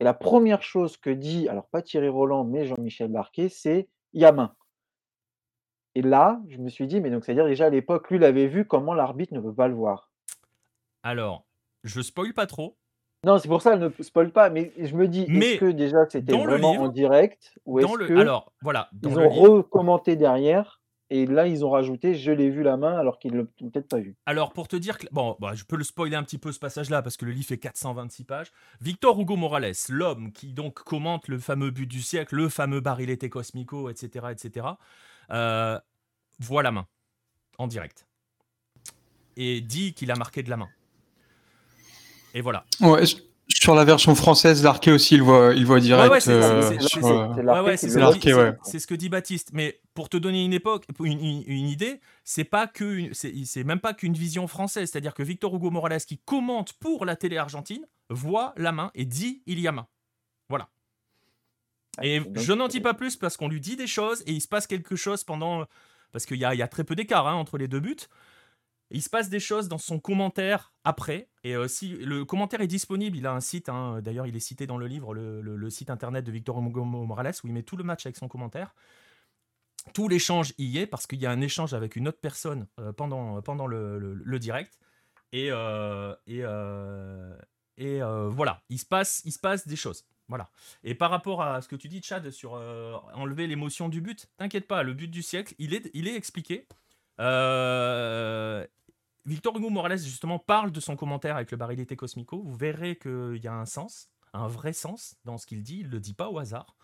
Et 0.00 0.04
la 0.04 0.14
première 0.14 0.62
chose 0.62 0.96
que 0.96 1.10
dit, 1.10 1.48
alors 1.48 1.68
pas 1.68 1.82
Thierry 1.82 2.08
Roland, 2.08 2.44
mais 2.44 2.64
Jean-Michel 2.66 3.12
Larquet, 3.12 3.48
c'est 3.48 3.88
il 4.12 4.22
y 4.22 4.24
a 4.24 4.32
main. 4.32 4.54
Et 5.94 6.02
là, 6.02 6.40
je 6.48 6.58
me 6.58 6.68
suis 6.68 6.86
dit, 6.86 7.00
mais 7.00 7.10
donc 7.10 7.24
c'est-à-dire 7.24 7.46
déjà 7.46 7.66
à 7.66 7.70
l'époque, 7.70 8.08
lui, 8.10 8.16
il 8.16 8.24
avait 8.24 8.46
vu 8.46 8.64
comment 8.64 8.94
l'arbitre 8.94 9.34
ne 9.34 9.40
veut 9.40 9.54
pas 9.54 9.68
le 9.68 9.74
voir. 9.74 10.10
Alors, 11.02 11.44
je 11.82 12.00
spoil 12.00 12.32
pas 12.32 12.46
trop. 12.46 12.76
Non, 13.24 13.38
c'est 13.38 13.48
pour 13.48 13.60
ça, 13.60 13.74
elle 13.74 13.80
ne 13.80 13.90
spoil 14.02 14.32
pas, 14.32 14.48
mais 14.48 14.72
je 14.78 14.96
me 14.96 15.06
dis, 15.06 15.24
est-ce 15.24 15.58
que 15.58 15.70
déjà 15.70 16.08
c'était 16.08 16.32
vraiment 16.32 16.70
en 16.70 16.88
direct 16.88 17.58
ou 17.66 17.78
est-ce 17.78 18.06
que 18.06 18.18
alors, 18.18 18.52
voilà, 18.62 18.88
ils 19.02 19.18
ont 19.18 19.28
recommenté 19.28 20.16
derrière 20.16 20.79
et 21.10 21.26
là, 21.26 21.46
ils 21.46 21.64
ont 21.64 21.70
rajouté 21.70 22.14
Je 22.14 22.30
l'ai 22.30 22.50
vu 22.50 22.62
la 22.62 22.76
main 22.76 22.96
alors 22.96 23.18
qu'ils 23.18 23.32
ne 23.32 23.38
l'ont 23.38 23.48
peut-être 23.70 23.88
pas 23.88 23.98
vu. 23.98 24.16
Alors, 24.26 24.52
pour 24.52 24.68
te 24.68 24.76
dire 24.76 24.96
que. 24.96 25.06
Bon, 25.10 25.36
bah, 25.40 25.54
je 25.54 25.64
peux 25.64 25.76
le 25.76 25.84
spoiler 25.84 26.16
un 26.16 26.22
petit 26.22 26.38
peu 26.38 26.52
ce 26.52 26.58
passage-là 26.58 27.02
parce 27.02 27.16
que 27.16 27.24
le 27.24 27.32
livre 27.32 27.46
fait 27.46 27.58
426 27.58 28.24
pages. 28.24 28.52
Victor 28.80 29.20
Hugo 29.20 29.36
Morales, 29.36 29.74
l'homme 29.88 30.32
qui 30.32 30.52
donc 30.52 30.80
commente 30.80 31.28
le 31.28 31.38
fameux 31.38 31.70
but 31.70 31.86
du 31.86 32.00
siècle, 32.00 32.36
le 32.36 32.48
fameux 32.48 32.80
barilete 32.80 33.28
cosmico, 33.28 33.90
etc., 33.90 34.26
etc., 34.30 34.66
euh, 35.32 35.78
voit 36.38 36.62
la 36.62 36.70
main 36.70 36.86
en 37.58 37.66
direct 37.66 38.06
et 39.36 39.60
dit 39.60 39.94
qu'il 39.94 40.10
a 40.10 40.16
marqué 40.16 40.42
de 40.42 40.50
la 40.50 40.56
main. 40.56 40.68
Et 42.34 42.40
voilà. 42.40 42.64
Ouais, 42.80 43.04
sur 43.54 43.74
la 43.74 43.84
version 43.84 44.14
française, 44.14 44.62
l'arqué 44.62 44.92
aussi, 44.92 45.16
il 45.16 45.22
voit, 45.22 45.54
il 45.54 45.66
voit 45.66 45.80
direct. 45.80 46.20
c'est 46.20 46.40
ce 48.78 48.86
que 48.86 48.94
dit 48.94 49.08
Baptiste. 49.08 49.50
Mais 49.52 49.80
pour 49.94 50.08
te 50.08 50.16
donner 50.16 50.44
une 50.44 50.52
époque, 50.52 50.86
une, 51.02 51.44
une, 51.46 51.66
idée, 51.66 52.00
c'est 52.24 52.44
pas 52.44 52.66
que, 52.66 53.10
c'est 53.12 53.64
même 53.64 53.80
pas 53.80 53.94
qu'une 53.94 54.14
vision 54.14 54.46
française. 54.46 54.90
C'est-à-dire 54.90 55.14
que 55.14 55.22
Victor 55.22 55.54
Hugo 55.54 55.70
Morales, 55.70 56.00
qui 56.00 56.18
commente 56.18 56.72
pour 56.74 57.04
la 57.04 57.16
télé 57.16 57.38
argentine, 57.38 57.86
voit 58.08 58.52
la 58.56 58.72
main 58.72 58.90
et 58.94 59.04
dit 59.04 59.42
il 59.46 59.60
y 59.60 59.68
a 59.68 59.72
main. 59.72 59.86
Voilà. 60.48 60.68
Et 62.02 62.22
je 62.34 62.52
n'en 62.52 62.68
dis 62.68 62.80
pas 62.80 62.94
plus 62.94 63.16
parce 63.16 63.36
qu'on 63.36 63.48
lui 63.48 63.60
dit 63.60 63.76
des 63.76 63.86
choses 63.86 64.22
et 64.26 64.32
il 64.32 64.40
se 64.40 64.48
passe 64.48 64.66
quelque 64.66 64.96
chose 64.96 65.24
pendant. 65.24 65.66
Parce 66.12 66.26
qu'il 66.26 66.38
y, 66.38 66.40
y 66.40 66.44
a, 66.44 66.68
très 66.68 66.84
peu 66.84 66.96
d'écart 66.96 67.28
hein, 67.28 67.34
entre 67.34 67.56
les 67.56 67.68
deux 67.68 67.80
buts. 67.80 67.96
Il 68.90 69.02
se 69.02 69.08
passe 69.08 69.28
des 69.28 69.38
choses 69.40 69.68
dans 69.68 69.78
son 69.78 70.00
commentaire 70.00 70.72
après. 70.84 71.28
Et 71.42 71.56
euh, 71.56 71.68
si 71.68 71.88
le 71.88 72.24
commentaire 72.24 72.60
est 72.60 72.66
disponible, 72.66 73.16
il 73.16 73.26
a 73.26 73.32
un 73.32 73.40
site, 73.40 73.68
hein, 73.68 74.00
d'ailleurs 74.02 74.26
il 74.26 74.36
est 74.36 74.40
cité 74.40 74.66
dans 74.66 74.76
le 74.76 74.86
livre, 74.86 75.14
le, 75.14 75.70
site 75.70 75.88
internet 75.88 76.24
de 76.24 76.32
Victor 76.32 76.60
Hugo 76.60 76.84
Morales, 76.84 77.34
où 77.42 77.46
il 77.46 77.52
met 77.52 77.62
tout 77.62 77.76
le 77.76 77.84
match 77.84 78.04
avec 78.04 78.16
son 78.16 78.28
commentaire. 78.28 78.74
Tout 79.94 80.08
l'échange 80.08 80.52
y 80.58 80.78
est, 80.78 80.86
parce 80.86 81.06
qu'il 81.06 81.20
y 81.20 81.26
a 81.26 81.30
un 81.30 81.40
échange 81.40 81.72
avec 81.72 81.96
une 81.96 82.08
autre 82.08 82.20
personne 82.20 82.66
euh, 82.78 82.92
pendant, 82.92 83.40
pendant 83.40 83.66
le, 83.66 84.38
direct. 84.38 84.78
Euh, 85.34 86.14
et 87.78 88.00
voilà, 88.02 88.62
il 88.68 88.78
se, 88.78 88.84
passe, 88.84 89.22
il 89.24 89.32
se 89.32 89.38
passe 89.38 89.66
des 89.66 89.76
choses. 89.76 90.04
Voilà. 90.28 90.50
Et 90.84 90.94
par 90.94 91.10
rapport 91.10 91.42
à 91.42 91.62
ce 91.62 91.68
que 91.68 91.76
tu 91.76 91.88
dis, 91.88 92.02
Chad, 92.02 92.30
sur 92.30 92.52
enlever 93.14 93.46
l'émotion 93.46 93.88
du 93.88 94.02
but, 94.02 94.28
t'inquiète 94.36 94.68
pas, 94.68 94.82
le 94.82 94.92
but 94.92 95.08
du 95.08 95.22
siècle, 95.22 95.54
il 95.58 95.72
est, 95.72 95.90
il 95.94 96.06
est 96.06 96.14
expliqué. 96.14 96.68
Euh, 97.20 98.66
Victor 99.26 99.56
Hugo 99.56 99.70
Morales, 99.70 99.98
justement, 99.98 100.38
parle 100.38 100.72
de 100.72 100.80
son 100.80 100.96
commentaire 100.96 101.36
avec 101.36 101.50
le 101.50 101.56
barilité 101.56 101.96
cosmico. 101.96 102.42
Vous 102.42 102.56
verrez 102.56 102.96
qu'il 102.96 103.40
y 103.42 103.48
a 103.48 103.54
un 103.54 103.66
sens, 103.66 104.08
un 104.32 104.48
vrai 104.48 104.72
sens 104.72 105.16
dans 105.24 105.38
ce 105.38 105.46
qu'il 105.46 105.62
dit. 105.62 105.80
Il 105.80 105.86
ne 105.86 105.92
le 105.92 106.00
dit 106.00 106.14
pas 106.14 106.30
au 106.30 106.38
hasard. 106.38 106.76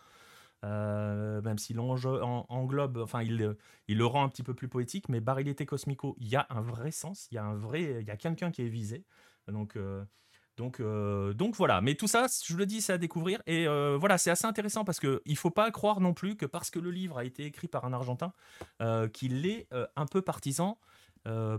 Euh, 0.65 1.41
même 1.43 1.59
s'il 1.59 1.79
englobe, 1.79 2.99
enfin, 2.99 3.23
il, 3.23 3.57
il, 3.89 3.99
le 3.99 4.07
rend 4.07 4.25
un 4.25 4.29
petit 4.29 4.43
peu 4.43 4.55
plus 4.55 4.69
poétique, 4.69 5.09
mais 5.09 5.21
barilité 5.21 5.67
cosmico, 5.67 6.17
il 6.19 6.29
y 6.29 6.37
a 6.37 6.47
un 6.51 6.61
vrai 6.61 6.91
sens, 6.91 7.29
il 7.31 7.37
y 7.37 7.39
a 7.39 7.45
un 7.45 7.55
vrai, 7.55 7.99
il 8.01 8.07
y 8.07 8.11
a 8.11 8.17
quelqu'un 8.17 8.51
qui 8.51 8.63
est 8.63 8.69
visé. 8.69 9.05
Donc, 9.49 9.77
euh, 9.77 10.03
donc, 10.57 10.81
euh, 10.81 11.35
donc 11.35 11.55
voilà. 11.55 11.81
Mais 11.83 11.95
tout 11.95 12.09
ça, 12.09 12.27
je 12.45 12.57
le 12.57 12.67
dis, 12.67 12.81
c'est 12.81 12.95
à 12.95 12.99
découvrir. 12.99 13.43
Et 13.47 13.67
voilà, 13.67 14.19
c'est 14.19 14.31
assez 14.31 14.47
intéressant 14.47 14.85
parce 14.85 14.99
qu'il 14.99 15.21
ne 15.27 15.35
faut 15.35 15.51
pas 15.51 15.71
croire 15.71 16.01
non 16.01 16.15
plus 16.15 16.37
que 16.37 16.47
parce 16.47 16.71
que 16.71 16.79
le 16.79 16.91
livre 16.91 17.19
a 17.19 17.25
été 17.25 17.45
écrit 17.45 17.69
par 17.69 17.85
un 17.85 17.93
Argentin, 17.93 18.33
qu'il 19.13 19.47
est 19.47 19.69
un 19.95 20.07
peu 20.07 20.23
partisan 20.23 20.79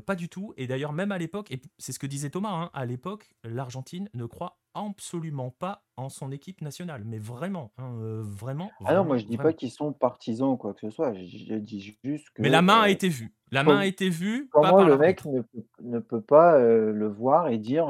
pas 0.06 0.16
du 0.16 0.30
tout. 0.30 0.54
Et 0.58 0.68
d'ailleurs, 0.68 0.94
même 0.94 1.12
à 1.12 1.18
l'époque, 1.18 1.52
et 1.52 1.62
c'est 1.78 1.92
ce 1.92 2.00
que 2.00 2.08
disait 2.08 2.30
Thomas, 2.30 2.52
hein, 2.52 2.70
à 2.74 2.86
l'époque, 2.86 3.30
l'Argentine 3.44 4.10
ne 4.14 4.26
croit 4.26 4.60
absolument 4.74 5.50
pas 5.50 5.84
en 5.96 6.10
son 6.10 6.32
équipe 6.32 6.62
nationale. 6.62 7.04
Mais 7.06 7.18
vraiment, 7.18 7.72
hein, 7.78 7.92
vraiment. 8.24 8.72
Ah 8.86 8.96
non, 8.96 9.04
moi 9.04 9.18
je 9.18 9.26
dis 9.26 9.38
pas 9.38 9.54
qu'ils 9.54 9.72
sont 9.72 9.92
partisans 9.94 10.50
ou 10.50 10.58
quoi 10.58 10.74
que 10.74 10.82
ce 10.82 10.90
soit. 10.90 11.14
Je, 11.14 11.56
dis 11.56 11.98
juste 12.04 12.30
que. 12.32 12.42
Mais 12.42 12.50
la 12.50 12.62
main 12.62 12.82
a 12.82 12.90
été 12.90 13.10
vue. 13.10 13.34
La 13.52 13.64
main 13.64 13.78
a 13.78 13.86
été 13.86 14.10
vue. 14.10 14.50
Comment 14.52 14.84
le 14.84 14.98
mec 14.98 15.24
ne 15.26 16.00
peut, 16.00 16.22
pas 16.22 16.60
le 16.60 17.08
voir 17.08 17.50
et 17.50 17.58
dire, 17.58 17.88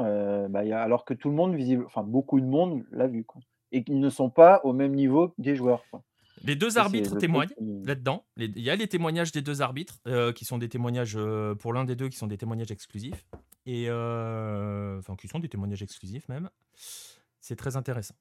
bah, 0.48 0.60
alors 0.76 1.04
que 1.04 1.14
tout 1.14 1.28
le 1.28 1.34
monde, 1.34 1.54
visible, 1.54 1.84
enfin 1.86 2.02
beaucoup 2.02 2.40
de 2.40 2.46
monde 2.46 2.84
l'a 2.90 3.06
vu. 3.06 3.24
Quoi. 3.24 3.40
Et 3.72 3.84
qu'ils 3.84 4.00
ne 4.00 4.08
sont 4.08 4.30
pas 4.30 4.60
au 4.64 4.72
même 4.72 4.94
niveau 4.94 5.34
des 5.36 5.54
joueurs. 5.56 5.84
Quoi. 5.90 6.02
Les 6.44 6.56
deux 6.56 6.78
arbitres 6.78 7.16
témoignent 7.18 7.54
là-dedans. 7.84 8.24
Il 8.36 8.60
y 8.60 8.70
a 8.70 8.76
les 8.76 8.88
témoignages 8.88 9.32
des 9.32 9.42
deux 9.42 9.62
arbitres, 9.62 10.00
euh, 10.06 10.32
qui 10.32 10.44
sont 10.44 10.58
des 10.58 10.68
témoignages, 10.68 11.16
euh, 11.16 11.54
pour 11.54 11.72
l'un 11.72 11.84
des 11.84 11.96
deux, 11.96 12.08
qui 12.08 12.16
sont 12.16 12.26
des 12.26 12.38
témoignages 12.38 12.70
exclusifs. 12.70 13.26
Et, 13.66 13.86
euh, 13.88 14.98
enfin, 14.98 15.16
qui 15.16 15.28
sont 15.28 15.38
des 15.38 15.48
témoignages 15.48 15.82
exclusifs 15.82 16.28
même. 16.28 16.48
C'est 17.40 17.56
très 17.56 17.76
intéressant. 17.76 18.14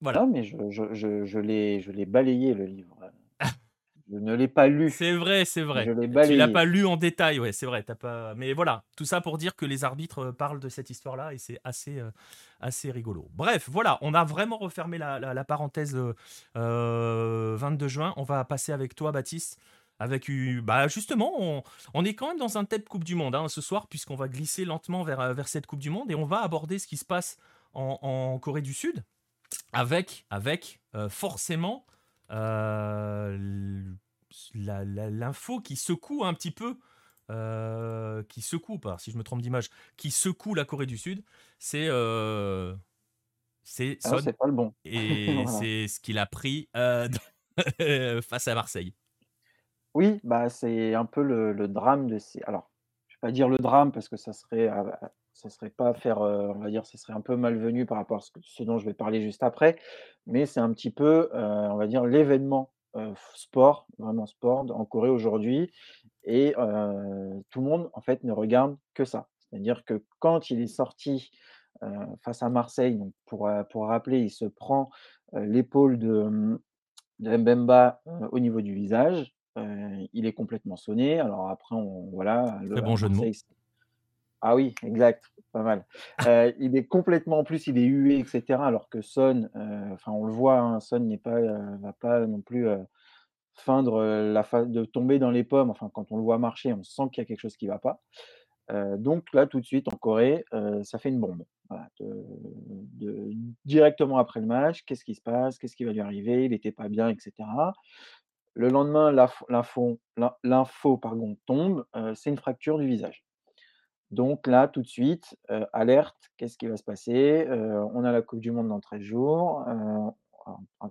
Voilà. 0.00 0.26
mais 0.26 0.44
je, 0.44 0.56
je, 0.70 0.94
je, 0.94 1.24
je 1.24 1.38
l'ai 1.40 2.06
balayé 2.06 2.54
le 2.54 2.66
livre. 2.66 2.96
Je 4.10 4.16
ne 4.16 4.34
l'ai 4.34 4.48
pas 4.48 4.68
lu. 4.68 4.90
C'est 4.90 5.12
vrai, 5.12 5.44
c'est 5.44 5.62
vrai. 5.62 5.84
Je 5.84 5.92
l'ai 5.92 6.26
Tu 6.26 6.34
l'as 6.34 6.48
pas 6.48 6.64
lu 6.64 6.86
en 6.86 6.96
détail, 6.96 7.40
ouais, 7.40 7.52
c'est 7.52 7.66
vrai. 7.66 7.84
As 7.88 7.94
pas... 7.94 8.34
Mais 8.34 8.52
voilà, 8.54 8.84
tout 8.96 9.04
ça 9.04 9.20
pour 9.20 9.36
dire 9.36 9.54
que 9.54 9.66
les 9.66 9.84
arbitres 9.84 10.26
euh, 10.26 10.32
parlent 10.32 10.60
de 10.60 10.68
cette 10.68 10.88
histoire-là 10.88 11.34
et 11.34 11.38
c'est 11.38 11.60
assez, 11.62 11.98
euh, 11.98 12.10
assez 12.60 12.90
rigolo. 12.90 13.28
Bref, 13.34 13.68
voilà, 13.70 13.98
on 14.00 14.14
a 14.14 14.24
vraiment 14.24 14.56
refermé 14.56 14.96
la, 14.96 15.44
parenthèse 15.44 15.94
22 15.94 16.16
euh, 16.56 17.88
juin. 17.88 18.14
On 18.16 18.22
va 18.22 18.44
passer 18.44 18.72
avec 18.72 18.94
toi, 18.94 19.12
Baptiste. 19.12 19.58
Avec, 20.00 20.30
bah 20.62 20.86
justement, 20.86 21.62
on, 21.92 22.04
est 22.04 22.14
quand 22.14 22.28
même 22.28 22.38
dans 22.38 22.56
un 22.56 22.64
thème 22.64 22.82
Coupe 22.82 23.02
du 23.02 23.16
Monde 23.16 23.34
hein, 23.34 23.48
ce 23.48 23.60
soir, 23.60 23.88
puisqu'on 23.88 24.14
va 24.14 24.28
glisser 24.28 24.64
lentement 24.64 25.02
vers, 25.02 25.34
vers 25.34 25.48
cette 25.48 25.66
Coupe 25.66 25.80
du 25.80 25.90
Monde 25.90 26.08
et 26.12 26.14
on 26.14 26.24
va 26.24 26.40
aborder 26.40 26.78
ce 26.78 26.86
qui 26.86 26.96
se 26.96 27.04
passe 27.04 27.36
en, 27.74 28.38
Corée 28.38 28.62
du 28.62 28.74
Sud, 28.74 29.02
avec, 29.72 30.24
avec 30.30 30.78
forcément 31.08 31.84
l'info 34.54 35.60
qui 35.60 35.76
secoue 35.76 36.24
un 36.24 36.34
petit 36.34 36.50
peu, 36.50 36.76
euh, 37.30 38.22
qui 38.24 38.40
secoue, 38.40 38.78
pas, 38.78 38.98
si 38.98 39.10
je 39.10 39.18
me 39.18 39.22
trompe 39.22 39.42
d'image, 39.42 39.70
qui 39.96 40.10
secoue 40.10 40.54
la 40.54 40.64
Corée 40.64 40.86
du 40.86 40.98
Sud, 40.98 41.22
c'est 41.58 41.88
euh, 41.88 42.74
c'est 43.62 43.98
ah 44.04 44.16
pas 44.38 44.46
le 44.46 44.52
bon. 44.52 44.74
Et 44.84 45.44
c'est 45.60 45.88
ce 45.88 46.00
qu'il 46.00 46.18
a 46.18 46.26
pris 46.26 46.68
face 46.74 48.48
à 48.48 48.54
Marseille. 48.54 48.94
Oui, 49.94 50.20
bah 50.22 50.48
c'est 50.48 50.94
un 50.94 51.04
peu 51.04 51.22
le, 51.22 51.68
drame 51.68 52.08
de 52.08 52.18
ces. 52.18 52.40
Alors, 52.42 52.70
je 53.08 53.16
vais 53.16 53.20
pas 53.20 53.32
dire 53.32 53.48
le 53.48 53.58
drame 53.58 53.92
parce 53.92 54.08
que 54.08 54.16
ça 54.16 54.32
serait, 54.32 54.70
ça 55.38 55.50
serait 55.50 55.70
pas 55.70 55.94
faire, 55.94 56.20
on 56.20 56.58
va 56.58 56.68
dire, 56.68 56.84
ça 56.84 56.98
serait 56.98 57.12
un 57.12 57.20
peu 57.20 57.36
malvenu 57.36 57.86
par 57.86 57.96
rapport 57.96 58.18
à 58.18 58.20
ce, 58.20 58.30
ce, 58.42 58.62
dont 58.64 58.78
je 58.78 58.84
vais 58.84 58.94
parler 58.94 59.22
juste 59.22 59.44
après, 59.44 59.76
mais 60.26 60.46
c'est 60.46 60.60
un 60.60 60.72
petit 60.72 60.90
peu, 60.90 61.30
on 61.32 61.76
va 61.76 61.86
dire, 61.86 62.04
l'événement 62.04 62.72
sport, 63.34 63.86
vraiment 63.98 64.26
sport 64.26 64.66
en 64.70 64.84
Corée 64.84 65.10
aujourd'hui. 65.10 65.70
Et 66.24 66.54
tout 67.50 67.60
le 67.60 67.66
monde, 67.66 67.88
en 67.92 68.00
fait, 68.00 68.24
ne 68.24 68.32
regarde 68.32 68.76
que 68.94 69.04
ça. 69.04 69.28
C'est-à-dire 69.38 69.84
que 69.84 70.02
quand 70.18 70.50
il 70.50 70.60
est 70.60 70.66
sorti 70.66 71.30
face 72.20 72.42
à 72.42 72.48
Marseille, 72.48 72.96
donc 72.96 73.12
pour, 73.24 73.48
pour 73.70 73.86
rappeler, 73.86 74.20
il 74.20 74.30
se 74.30 74.44
prend 74.44 74.90
l'épaule 75.32 75.98
de, 75.98 76.60
de 77.20 77.36
Mbemba 77.36 78.02
au 78.32 78.40
niveau 78.40 78.60
du 78.60 78.74
visage. 78.74 79.34
il 80.12 80.26
est 80.26 80.32
complètement 80.32 80.76
sonné. 80.76 81.20
Alors 81.20 81.48
après, 81.48 81.76
on, 81.76 82.10
voilà. 82.12 82.58
Le, 82.62 82.80
bon 82.80 82.96
jeu 82.96 83.08
de 83.08 83.14
mots. 83.14 83.24
Ah 84.40 84.54
oui, 84.54 84.74
exact, 84.84 85.24
pas 85.52 85.62
mal. 85.62 85.84
Euh, 86.26 86.52
il 86.60 86.76
est 86.76 86.84
complètement, 86.84 87.38
en 87.40 87.44
plus, 87.44 87.66
il 87.66 87.76
est 87.78 87.84
hué, 87.84 88.18
etc. 88.18 88.62
Alors 88.62 88.88
que 88.88 89.02
Son, 89.02 89.50
euh, 89.56 89.92
enfin, 89.92 90.12
on 90.12 90.24
le 90.26 90.32
voit, 90.32 90.58
hein, 90.58 90.80
Son 90.80 91.00
n'est 91.00 91.18
pas, 91.18 91.36
euh, 91.36 91.76
va 91.80 91.92
pas 91.92 92.26
non 92.26 92.40
plus 92.40 92.68
feindre 93.54 94.04
la 94.04 94.46
de 94.66 94.84
tomber 94.84 95.18
dans 95.18 95.30
les 95.32 95.44
pommes. 95.44 95.70
Enfin, 95.70 95.90
quand 95.92 96.12
on 96.12 96.16
le 96.16 96.22
voit 96.22 96.38
marcher, 96.38 96.72
on 96.72 96.84
sent 96.84 97.02
qu'il 97.12 97.22
y 97.22 97.24
a 97.24 97.24
quelque 97.24 97.40
chose 97.40 97.56
qui 97.56 97.66
ne 97.66 97.72
va 97.72 97.78
pas. 97.78 98.00
donc 98.98 99.32
là, 99.34 99.46
tout 99.46 99.60
de 99.60 99.64
suite, 99.64 99.92
en 99.92 99.96
Corée, 99.96 100.44
ça 100.84 100.98
fait 100.98 101.08
une 101.08 101.20
bombe. 101.20 101.44
directement 103.64 104.18
après 104.18 104.40
le 104.40 104.46
match, 104.46 104.84
qu'est-ce 104.84 105.04
qui 105.04 105.14
se 105.16 105.22
passe, 105.22 105.58
qu'est-ce 105.58 105.74
qui 105.76 105.84
va 105.84 105.92
lui 105.92 106.00
arriver, 106.00 106.44
il 106.44 106.50
n'était 106.52 106.72
pas 106.72 106.88
bien, 106.88 107.08
etc. 107.08 107.32
Le 108.54 108.68
lendemain, 108.68 109.10
l'info, 109.10 109.98
l'info 110.44 111.00
tombe, 111.46 111.84
c'est 112.14 112.30
une 112.30 112.38
fracture 112.38 112.78
du 112.78 112.86
visage. 112.86 113.24
Donc 114.10 114.46
là, 114.46 114.68
tout 114.68 114.80
de 114.82 114.86
suite, 114.86 115.36
alerte, 115.72 116.30
qu'est-ce 116.36 116.56
qui 116.56 116.66
va 116.66 116.76
se 116.76 116.82
passer? 116.82 117.46
On 117.48 118.04
a 118.04 118.12
la 118.12 118.22
Coupe 118.22 118.40
du 118.40 118.50
Monde 118.50 118.68
dans 118.68 118.80
13 118.80 119.02
jours, 119.02 119.64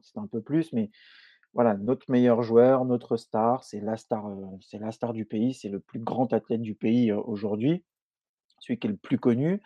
c'est 0.02 0.20
un 0.20 0.28
peu 0.28 0.42
plus, 0.42 0.72
mais 0.74 0.92
voilà, 1.54 1.76
notre 1.76 2.12
meilleur 2.12 2.44
joueur, 2.44 2.86
notre 2.86 3.18
star, 3.18 3.64
c'est 3.64 3.80
la 3.80 3.98
star, 3.98 4.30
c'est 4.62 4.78
la 4.78 4.92
star 4.92 5.14
du 5.14 5.26
pays, 5.26 5.56
c'est 5.56 5.70
le 5.70 5.80
plus 5.80 6.00
grand 6.00 6.32
athlète 6.32 6.62
du 6.62 6.76
pays 6.76 7.12
aujourd'hui, 7.12 7.84
celui 8.60 8.78
qui 8.78 8.86
est 8.86 8.92
le 8.92 8.98
plus 8.98 9.18
connu, 9.18 9.62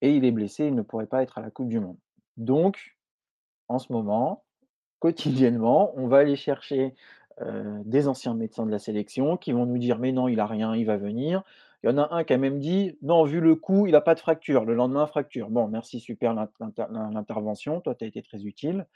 et 0.00 0.16
il 0.16 0.24
est 0.24 0.30
blessé, 0.30 0.66
il 0.66 0.74
ne 0.74 0.82
pourrait 0.82 1.06
pas 1.06 1.22
être 1.22 1.36
à 1.36 1.42
la 1.42 1.50
Coupe 1.50 1.68
du 1.68 1.80
Monde. 1.80 1.98
Donc, 2.38 2.96
en 3.68 3.78
ce 3.78 3.92
moment, 3.92 4.44
quotidiennement, 4.98 5.92
on 5.96 6.06
va 6.08 6.18
aller 6.18 6.36
chercher 6.36 6.94
des 7.84 8.08
anciens 8.08 8.34
médecins 8.34 8.66
de 8.66 8.70
la 8.72 8.80
sélection 8.80 9.36
qui 9.36 9.52
vont 9.52 9.64
nous 9.64 9.78
dire 9.78 9.98
mais 9.98 10.10
non, 10.10 10.26
il 10.26 10.40
a 10.40 10.46
rien, 10.46 10.74
il 10.74 10.86
va 10.86 10.96
venir. 10.96 11.44
Il 11.82 11.90
y 11.90 11.92
en 11.92 11.98
a 11.98 12.14
un 12.14 12.24
qui 12.24 12.32
a 12.32 12.38
même 12.38 12.58
dit 12.58 12.98
non, 13.02 13.24
vu 13.24 13.40
le 13.40 13.54
coup, 13.54 13.86
il 13.86 13.92
n'a 13.92 14.00
pas 14.00 14.14
de 14.14 14.20
fracture. 14.20 14.64
Le 14.64 14.74
lendemain, 14.74 15.06
fracture. 15.06 15.48
Bon, 15.48 15.68
merci, 15.68 16.00
super 16.00 16.34
l'intervention. 16.34 17.80
Toi, 17.80 17.94
tu 17.94 18.04
as 18.04 18.08
été 18.08 18.22
très 18.22 18.44
utile. 18.44 18.86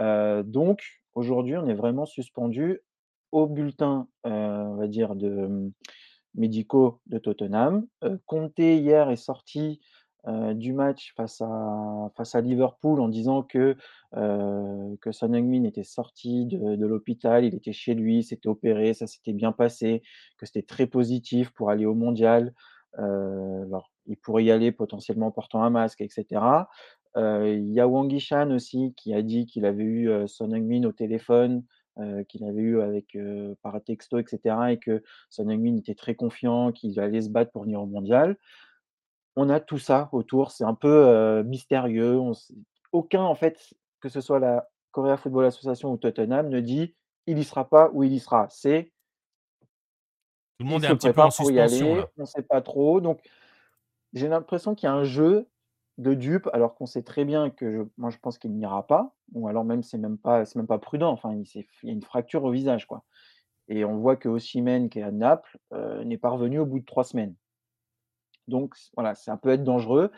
Euh, 0.00 0.42
donc, 0.42 1.00
aujourd'hui, 1.14 1.56
on 1.56 1.66
est 1.66 1.74
vraiment 1.74 2.06
suspendu 2.06 2.80
au 3.32 3.46
bulletin, 3.46 4.08
euh, 4.26 4.30
on 4.30 4.76
va 4.76 4.88
dire, 4.88 5.14
de 5.14 5.28
hum, 5.28 5.72
médicaux 6.34 7.00
de 7.06 7.18
Tottenham. 7.18 7.86
Euh, 8.04 8.18
Comté, 8.26 8.76
hier, 8.76 9.10
est 9.10 9.16
sorti 9.16 9.80
du 10.26 10.72
match 10.72 11.14
face 11.16 11.40
à, 11.40 12.10
face 12.16 12.34
à 12.34 12.40
Liverpool 12.40 13.00
en 13.00 13.08
disant 13.08 13.42
que, 13.42 13.76
que 14.12 15.12
Son 15.12 15.32
Heung-min 15.32 15.64
était 15.64 15.84
sorti 15.84 16.46
de, 16.46 16.86
l'hôpital, 16.86 17.44
il 17.44 17.54
était 17.54 17.72
chez 17.72 17.94
lui, 17.94 18.22
s'était 18.22 18.48
opéré, 18.48 18.94
ça 18.94 19.06
s'était 19.06 19.32
bien 19.32 19.52
passé, 19.52 20.02
que 20.36 20.44
c'était 20.44 20.62
très 20.62 20.86
positif 20.86 21.50
pour 21.50 21.70
aller 21.70 21.86
au 21.86 21.94
mondial. 21.94 22.52
alors, 22.96 23.90
il 24.06 24.16
pourrait 24.16 24.44
y 24.44 24.50
aller 24.50 24.72
potentiellement 24.72 25.30
portant 25.30 25.62
un 25.62 25.70
masque, 25.70 26.00
etc. 26.00 26.42
Il 27.16 27.72
y 27.72 27.80
a 27.80 27.88
Wang 27.88 28.10
Yishan 28.12 28.50
aussi 28.50 28.94
qui 28.96 29.14
a 29.14 29.22
dit 29.22 29.46
qu'il 29.46 29.64
avait 29.64 29.84
eu 29.84 30.10
Son 30.26 30.52
Heung-min 30.52 30.84
au 30.84 30.92
téléphone, 30.92 31.64
qu'il 32.28 32.44
avait 32.44 32.62
eu 32.62 32.80
avec 32.80 33.16
par 33.62 33.80
texto, 33.82 34.18
etc. 34.18 34.56
et 34.70 34.78
que 34.78 35.02
Son 35.30 35.48
Heung-min 35.48 35.76
était 35.76 35.94
très 35.94 36.14
confiant, 36.14 36.72
qu'il 36.72 36.98
allait 37.00 37.22
se 37.22 37.30
battre 37.30 37.50
pour 37.52 37.62
venir 37.62 37.80
au 37.80 37.86
mondial 37.86 38.36
on 39.38 39.48
a 39.50 39.60
tout 39.60 39.78
ça 39.78 40.08
autour, 40.12 40.50
c'est 40.50 40.64
un 40.64 40.74
peu 40.74 41.42
mystérieux. 41.44 42.20
aucun, 42.92 43.22
en 43.22 43.34
fait, 43.36 43.72
que 44.00 44.08
ce 44.08 44.20
soit 44.20 44.40
la 44.40 44.68
Korea 44.90 45.16
Football 45.16 45.44
Association 45.44 45.92
ou 45.92 45.96
Tottenham, 45.96 46.48
ne 46.48 46.60
dit 46.60 46.94
il 47.26 47.38
y 47.38 47.44
sera 47.44 47.68
pas 47.68 47.90
ou 47.92 48.02
il 48.02 48.12
y 48.12 48.18
sera. 48.18 48.48
C'est 48.50 48.90
tout 50.58 50.66
le 50.66 50.70
monde 50.70 50.84
est 50.84 50.88
un 50.88 50.96
petit 50.96 51.12
peu 51.12 51.20
en 51.20 51.30
suspension. 51.30 52.08
On 52.16 52.22
ne 52.22 52.26
sait 52.26 52.42
pas 52.42 52.60
trop. 52.62 53.00
Donc, 53.00 53.20
j'ai 54.12 54.26
l'impression 54.26 54.74
qu'il 54.74 54.88
y 54.88 54.90
a 54.90 54.94
un 54.94 55.04
jeu 55.04 55.46
de 55.98 56.14
dupe, 56.14 56.48
alors 56.52 56.74
qu'on 56.74 56.86
sait 56.86 57.02
très 57.02 57.24
bien 57.24 57.50
que 57.50 57.88
moi 57.96 58.10
je 58.10 58.18
pense 58.18 58.38
qu'il 58.38 58.56
n'ira 58.56 58.86
pas, 58.86 59.14
ou 59.34 59.48
alors 59.48 59.64
même 59.64 59.82
c'est 59.82 59.98
même 59.98 60.16
pas 60.18 60.44
c'est 60.44 60.56
même 60.56 60.66
pas 60.66 60.78
prudent. 60.78 61.12
Enfin, 61.12 61.32
il, 61.32 61.66
y 61.84 61.90
a 61.90 61.92
une 61.92 62.02
fracture 62.02 62.42
au 62.42 62.50
visage, 62.50 62.86
quoi. 62.86 63.04
Et 63.68 63.84
on 63.84 63.98
voit 63.98 64.16
que 64.16 64.28
Osimhen, 64.28 64.88
qui 64.88 64.98
est 64.98 65.02
à 65.02 65.12
Naples, 65.12 65.58
n'est 66.04 66.18
pas 66.18 66.30
revenu 66.30 66.58
au 66.58 66.66
bout 66.66 66.80
de 66.80 66.84
trois 66.84 67.04
semaines. 67.04 67.34
Donc 68.48 68.74
voilà, 68.94 69.14
ça 69.14 69.36
peut 69.36 69.50
être 69.50 69.64
dangereux. 69.64 70.10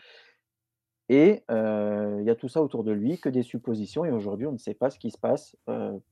Et 1.10 1.42
il 1.50 2.24
y 2.24 2.30
a 2.30 2.36
tout 2.36 2.48
ça 2.48 2.62
autour 2.62 2.84
de 2.84 2.92
lui, 2.92 3.18
que 3.18 3.28
des 3.28 3.42
suppositions. 3.42 4.04
Et 4.04 4.12
aujourd'hui, 4.12 4.46
on 4.46 4.52
ne 4.52 4.58
sait 4.58 4.74
pas 4.74 4.90
ce 4.90 4.98
qui 4.98 5.10
se 5.10 5.18
passe 5.18 5.56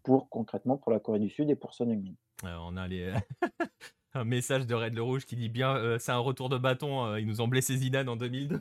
pour 0.02 0.28
concrètement 0.28 0.76
pour 0.76 0.90
la 0.90 0.98
Corée 0.98 1.20
du 1.20 1.30
Sud 1.30 1.48
et 1.50 1.56
pour 1.56 1.72
Son 1.72 1.88
Heung-min. 1.88 2.14
on 2.42 2.76
a 2.76 2.88
un 4.14 4.24
message 4.24 4.66
de 4.66 4.74
Red 4.74 4.94
le 4.94 5.02
Rouge 5.02 5.24
qui 5.24 5.36
dit 5.36 5.48
bien 5.48 5.98
c'est 6.00 6.10
un 6.10 6.18
retour 6.18 6.48
de 6.48 6.58
bâton. 6.58 7.14
ils 7.14 7.28
nous 7.28 7.40
ont 7.40 7.46
blessé 7.46 7.76
Zidane 7.76 8.08
en 8.08 8.16
2002. 8.16 8.60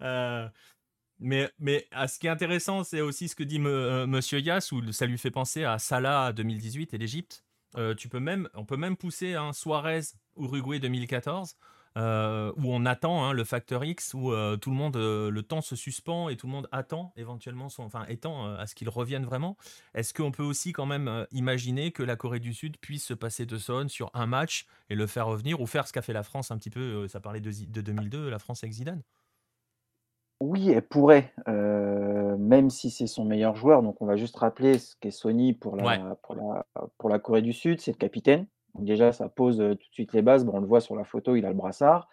mais, 1.20 1.48
mais 1.60 1.86
ce 2.08 2.18
qui 2.18 2.26
est 2.26 2.30
intéressant, 2.30 2.82
c'est 2.82 3.02
aussi 3.02 3.28
ce 3.28 3.36
que 3.36 3.44
dit 3.44 3.60
Monsieur 3.60 4.40
Yass, 4.40 4.72
où 4.72 4.90
ça 4.90 5.06
lui 5.06 5.16
fait 5.16 5.30
penser 5.30 5.62
à 5.62 5.78
Salah 5.78 6.32
2018 6.32 6.92
et 6.92 6.98
l'Égypte. 6.98 7.44
tu 7.96 8.08
peux 8.08 8.18
même, 8.18 8.48
on 8.54 8.64
peut 8.64 8.76
même 8.76 8.96
pousser 8.96 9.34
un 9.34 9.52
Suarez 9.52 10.00
Uruguay 10.36 10.80
2014 10.80 11.56
euh, 11.96 12.52
où 12.56 12.64
on 12.66 12.84
attend 12.84 13.24
hein, 13.24 13.32
le 13.32 13.44
facteur 13.44 13.82
X, 13.84 14.12
où 14.12 14.30
euh, 14.30 14.56
tout 14.56 14.70
le 14.70 14.76
monde, 14.76 14.96
euh, 14.96 15.30
le 15.30 15.42
temps 15.42 15.62
se 15.62 15.76
suspend 15.76 16.28
et 16.28 16.36
tout 16.36 16.46
le 16.46 16.52
monde 16.52 16.68
attend 16.70 17.12
éventuellement 17.16 17.70
son, 17.70 17.84
enfin, 17.84 18.04
étant 18.08 18.54
à 18.54 18.66
ce 18.66 18.74
qu'il 18.74 18.88
revienne 18.90 19.24
vraiment. 19.24 19.56
Est-ce 19.94 20.12
qu'on 20.12 20.30
peut 20.30 20.42
aussi 20.42 20.72
quand 20.72 20.84
même 20.84 21.26
imaginer 21.32 21.92
que 21.92 22.02
la 22.02 22.16
Corée 22.16 22.40
du 22.40 22.52
Sud 22.52 22.76
puisse 22.76 23.04
se 23.04 23.14
passer 23.14 23.46
de 23.46 23.56
Son 23.56 23.88
sur 23.88 24.10
un 24.12 24.26
match 24.26 24.66
et 24.90 24.94
le 24.94 25.06
faire 25.06 25.26
revenir 25.26 25.60
ou 25.60 25.66
faire 25.66 25.88
ce 25.88 25.92
qu'a 25.92 26.02
fait 26.02 26.12
la 26.12 26.22
France 26.22 26.50
un 26.50 26.58
petit 26.58 26.70
peu, 26.70 27.08
ça 27.08 27.20
parlait 27.20 27.40
de, 27.40 27.50
de 27.50 27.80
2002, 27.80 28.28
la 28.28 28.38
France 28.38 28.62
avec 28.62 28.74
Zidane? 28.74 29.02
Oui, 30.40 30.70
elle 30.70 30.86
pourrait, 30.86 31.32
même 31.46 32.68
si 32.68 32.90
c'est 32.90 33.06
son 33.06 33.24
meilleur 33.24 33.56
joueur. 33.56 33.82
Donc, 33.82 34.02
on 34.02 34.06
va 34.06 34.16
juste 34.16 34.36
rappeler 34.36 34.78
ce 34.78 34.94
qu'est 35.00 35.10
Sony 35.10 35.54
pour 35.54 35.76
la, 35.76 36.16
pour, 36.22 36.34
la, 36.34 36.66
pour 36.98 37.08
la 37.08 37.18
Corée 37.18 37.40
du 37.40 37.54
Sud, 37.54 37.80
c'est 37.80 37.92
le 37.92 37.96
capitaine 37.96 38.46
déjà, 38.80 39.12
ça 39.12 39.28
pose 39.28 39.58
tout 39.58 39.88
de 39.88 39.92
suite 39.92 40.12
les 40.12 40.22
bases. 40.22 40.46
On 40.52 40.60
le 40.60 40.66
voit 40.66 40.80
sur 40.80 40.96
la 40.96 41.04
photo, 41.04 41.36
il 41.36 41.44
a 41.46 41.50
le 41.50 41.54
brassard. 41.54 42.08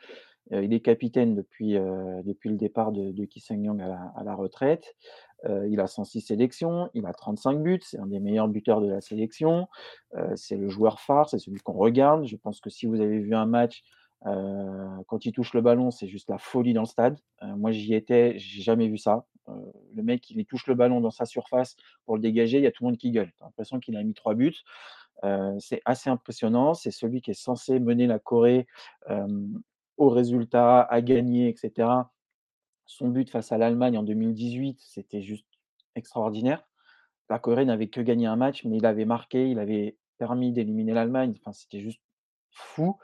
il 0.51 0.74
est 0.74 0.80
capitaine 0.82 1.36
depuis, 1.36 1.74
le 1.74 2.55
départ 2.55 2.91
de, 2.91 3.11
de 3.11 3.26
Ki 3.26 3.39
Sung-young 3.39 3.82
à, 3.82 4.24
la, 4.24 4.36
retraite. 4.36 4.95
il 5.47 5.80
a 5.80 5.88
106 5.88 6.22
sélections, 6.22 6.89
il 6.93 7.05
a 7.05 7.14
35 7.14 7.61
buts, 7.61 7.80
c'est 7.84 7.99
un 7.99 8.07
des 8.07 8.20
meilleurs 8.20 8.47
buteurs 8.47 8.82
de 8.82 8.89
la 8.89 9.01
sélection. 9.01 9.68
c'est 10.36 10.57
le 10.57 10.70
joueur 10.70 10.99
phare, 10.99 11.30
c'est 11.30 11.39
celui 11.39 11.59
qu'on 11.59 11.74
regarde. 11.74 12.26
Je 12.26 12.36
pense 12.36 12.59
que 12.59 12.70
si 12.70 12.86
vous 12.86 13.01
avez 13.01 13.20
vu 13.20 13.36
un 13.36 13.45
match, 13.45 13.84
quand 14.24 15.26
il 15.26 15.32
touche 15.34 15.53
le 15.53 15.61
ballon, 15.61 15.91
c'est 15.91 16.07
juste 16.07 16.30
la 16.30 16.38
folie 16.38 16.74
dans 16.74 16.82
le 16.82 16.88
stade. 16.88 17.20
moi, 17.41 17.72
j'y 17.72 17.93
étais, 17.93 18.38
j'ai 18.38 18.61
jamais 18.61 18.88
vu 18.88 18.97
ça. 18.97 19.26
le 19.47 20.03
mec, 20.03 20.30
il 20.30 20.45
touche 20.45 20.68
le 20.68 20.76
ballon 20.76 21.01
dans 21.01 21.11
sa 21.11 21.26
surface 21.26 21.76
pour 22.05 22.16
le 22.16 22.22
dégager, 22.22 22.57
il 22.57 22.64
y 22.64 22.68
a 22.68 22.72
tout 22.72 22.84
le 22.84 22.89
monde 22.89 22.97
qui 22.97 23.11
gueule. 23.11 23.32
T'as 23.39 23.45
l'impression 23.45 23.80
qu'il 23.80 23.97
a 23.97 24.03
mis 24.03 24.14
trois 24.14 24.34
buts 24.34 24.55
c'est 25.59 25.82
assez 25.86 26.09
impressionnant. 26.09 26.74
C'est 26.74 26.91
celui 26.91 27.22
qui 27.22 27.32
est 27.32 27.34
censé 27.34 27.80
mener 27.80 28.07
la 28.07 28.20
Corée 28.20 28.68
au 29.97 30.09
résultat, 30.09 30.82
à 30.82 31.01
gagner, 31.01 31.47
etc. 31.49 31.89
Son 32.86 33.07
but 33.07 33.30
face 33.30 33.51
à 33.51 33.57
l'Allemagne 33.57 33.97
en 33.97 34.03
2018, 34.03 34.80
c'était 34.82 35.22
juste 35.22 35.47
extraordinaire. 35.95 36.68
La 37.30 37.39
Corée 37.39 37.66
n'avait 37.66 37.88
que 37.88 38.01
gagné 38.01 38.26
un 38.26 38.36
match, 38.36 38.66
mais 38.66 38.78
il 38.78 38.86
avait 38.86 39.05
marqué, 39.05 39.49
il 39.49 39.59
avait 39.59 39.97
permis 40.18 40.51
d'éliminer 40.51 40.93
l'Allemagne. 40.93 41.36
Enfin, 41.39 41.53
c'était 41.53 41.80
juste 41.80 42.01
fou. 42.51 42.97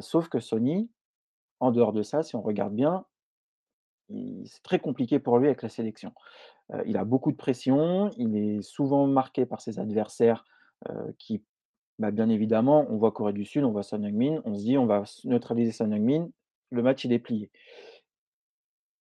sauf 0.00 0.28
que 0.28 0.40
Sony, 0.40 0.90
en 1.60 1.72
dehors 1.72 1.92
de 1.92 2.02
ça, 2.02 2.22
si 2.22 2.36
on 2.36 2.42
regarde 2.42 2.74
bien, 2.74 3.04
c'est 4.10 4.62
très 4.62 4.78
compliqué 4.78 5.18
pour 5.18 5.38
lui 5.38 5.48
avec 5.48 5.62
la 5.62 5.68
sélection. 5.68 6.12
il 6.86 6.96
a 6.96 7.04
beaucoup 7.04 7.32
de 7.32 7.36
pression, 7.36 8.10
il 8.16 8.36
est 8.36 8.62
souvent 8.62 9.06
marqué 9.06 9.46
par 9.46 9.60
ses 9.60 9.78
adversaires 9.78 10.44
qui, 11.18 11.42
bah, 11.98 12.10
bien 12.10 12.28
évidemment, 12.28 12.86
on 12.90 12.96
voit 12.96 13.12
Corée 13.12 13.32
du 13.32 13.44
Sud, 13.44 13.64
on 13.64 13.72
voit 13.72 13.82
Son 13.82 14.02
Heung-min, 14.02 14.40
on 14.44 14.54
se 14.54 14.64
dit: 14.64 14.78
«On 14.78 14.86
va 14.86 15.04
neutraliser 15.24 15.72
Son 15.72 15.90
Heung-min», 15.92 16.28
le 16.70 16.82
match 16.82 17.04
il 17.04 17.12
est 17.12 17.18
plié. 17.18 17.50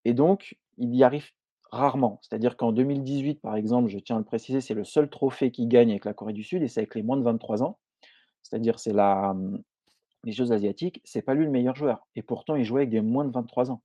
Et 0.06 0.14
donc, 0.14 0.58
il 0.78 0.96
y 0.96 1.04
arrive 1.04 1.32
rarement. 1.72 2.20
C'est-à-dire 2.22 2.56
qu'en 2.56 2.72
2018, 2.72 3.42
par 3.42 3.56
exemple, 3.56 3.90
je 3.90 4.00
tiens 4.00 4.16
à 4.16 4.20
le 4.20 4.26
préciser, 4.26 4.62
c'est 4.62 4.74
le 4.74 4.84
seul 4.84 5.10
trophée 5.10 5.52
qu'il 5.52 5.68
gagne 5.68 5.92
avec 5.92 6.06
la 6.06 6.14
Corée 6.14 6.34
du 6.34 6.44
Sud 6.44 6.64
et 6.64 6.68
c'est 6.68 6.82
avec 6.82 6.96
les 6.96 7.04
moins 7.04 7.18
de 7.18 7.24
23 7.24 7.64
ans. 7.64 7.78
C'est-à-dire 8.42 8.80
c'est 8.80 8.94
la, 8.94 9.34
mmh, 9.34 9.62
les 10.24 10.32
Jeux 10.32 10.52
asiatiques, 10.52 11.02
c'est 11.04 11.22
pas 11.22 11.34
lui 11.34 11.46
le 11.46 11.52
meilleur 11.52 11.76
joueur 11.76 12.08
et 12.16 12.22
pourtant 12.22 12.56
il 12.56 12.64
jouait 12.64 12.82
avec 12.82 12.90
des 12.90 13.02
moins 13.02 13.26
de 13.26 13.32
23 13.32 13.72
ans. 13.72 13.82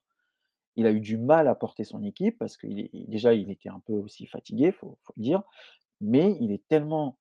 Il 0.77 0.87
a 0.87 0.93
eu 0.93 1.01
du 1.01 1.19
mal 1.19 1.49
à 1.49 1.55
porter 1.55 1.85
son 1.85 2.03
équipe 2.03 2.39
parce 2.39 2.57
que 2.57 2.67
déjà 3.09 3.35
il 3.35 3.51
était 3.51 3.69
un 3.69 3.81
peu 3.81 3.95
aussi 3.95 4.27
fatigué, 4.27 4.67
il 4.67 4.73
faut 4.73 4.99
le 5.17 5.23
dire, 5.23 5.43
mais 6.01 6.37
il 6.41 6.53
est 6.53 6.67
tellement, 6.69 7.19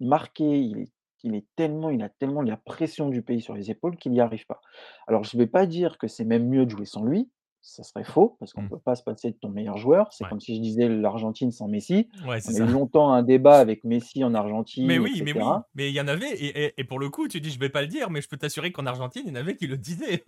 marqué, 0.00 0.60
il 0.60 0.78
est 0.80 0.92
il 1.22 1.34
est 1.34 1.46
tellement 1.56 1.90
il 1.90 2.02
a 2.02 2.08
tellement 2.08 2.42
la 2.42 2.56
pression 2.56 3.08
du 3.08 3.20
pays 3.22 3.40
sur 3.40 3.54
les 3.54 3.70
épaules 3.70 3.96
qu'il 3.96 4.12
n'y 4.12 4.20
arrive 4.20 4.46
pas. 4.46 4.60
Alors 5.08 5.24
je 5.24 5.36
ne 5.36 5.42
vais 5.42 5.48
pas 5.48 5.66
dire 5.66 5.98
que 5.98 6.06
c'est 6.06 6.24
même 6.24 6.46
mieux 6.46 6.66
de 6.66 6.70
jouer 6.70 6.84
sans 6.84 7.02
lui, 7.02 7.28
ça 7.66 7.82
serait 7.82 8.04
faux, 8.04 8.36
parce 8.38 8.52
qu'on 8.52 8.62
ne 8.62 8.66
mmh. 8.66 8.70
peut 8.70 8.78
pas 8.78 8.94
se 8.94 9.02
passer 9.02 9.32
de 9.32 9.36
ton 9.36 9.48
meilleur 9.48 9.76
joueur. 9.76 10.12
C'est 10.12 10.26
comme 10.28 10.40
si 10.40 10.54
je 10.54 10.60
disais 10.60 10.88
l'Argentine 10.88 11.50
sans 11.50 11.66
Messi. 11.66 12.08
Ouais, 12.26 12.38
On 12.48 12.54
a 12.54 12.64
eu 12.64 12.72
longtemps 12.72 13.12
un 13.12 13.24
débat 13.24 13.58
avec 13.58 13.82
Messi 13.82 14.22
en 14.22 14.34
Argentine, 14.34 14.86
Mais 14.86 14.98
oui, 14.98 15.20
mais 15.24 15.32
oui, 15.32 15.42
mais 15.74 15.90
il 15.90 15.94
y 15.94 16.00
en 16.00 16.06
avait, 16.06 16.30
et, 16.76 16.84
pour 16.84 17.00
le 17.00 17.10
coup, 17.10 17.26
tu 17.26 17.40
dis 17.40 17.50
je 17.50 17.58
vais 17.58 17.68
pas 17.68 17.82
le 17.82 17.88
dire, 17.88 18.08
mais 18.08 18.20
je 18.20 18.28
peux 18.28 18.36
t'assurer 18.36 18.70
qu'en 18.70 18.86
Argentine, 18.86 19.22
il 19.26 19.30
y 19.30 19.32
en 19.32 19.40
avait 19.40 19.56
qui 19.56 19.66
le 19.66 19.76
disaient. 19.76 20.24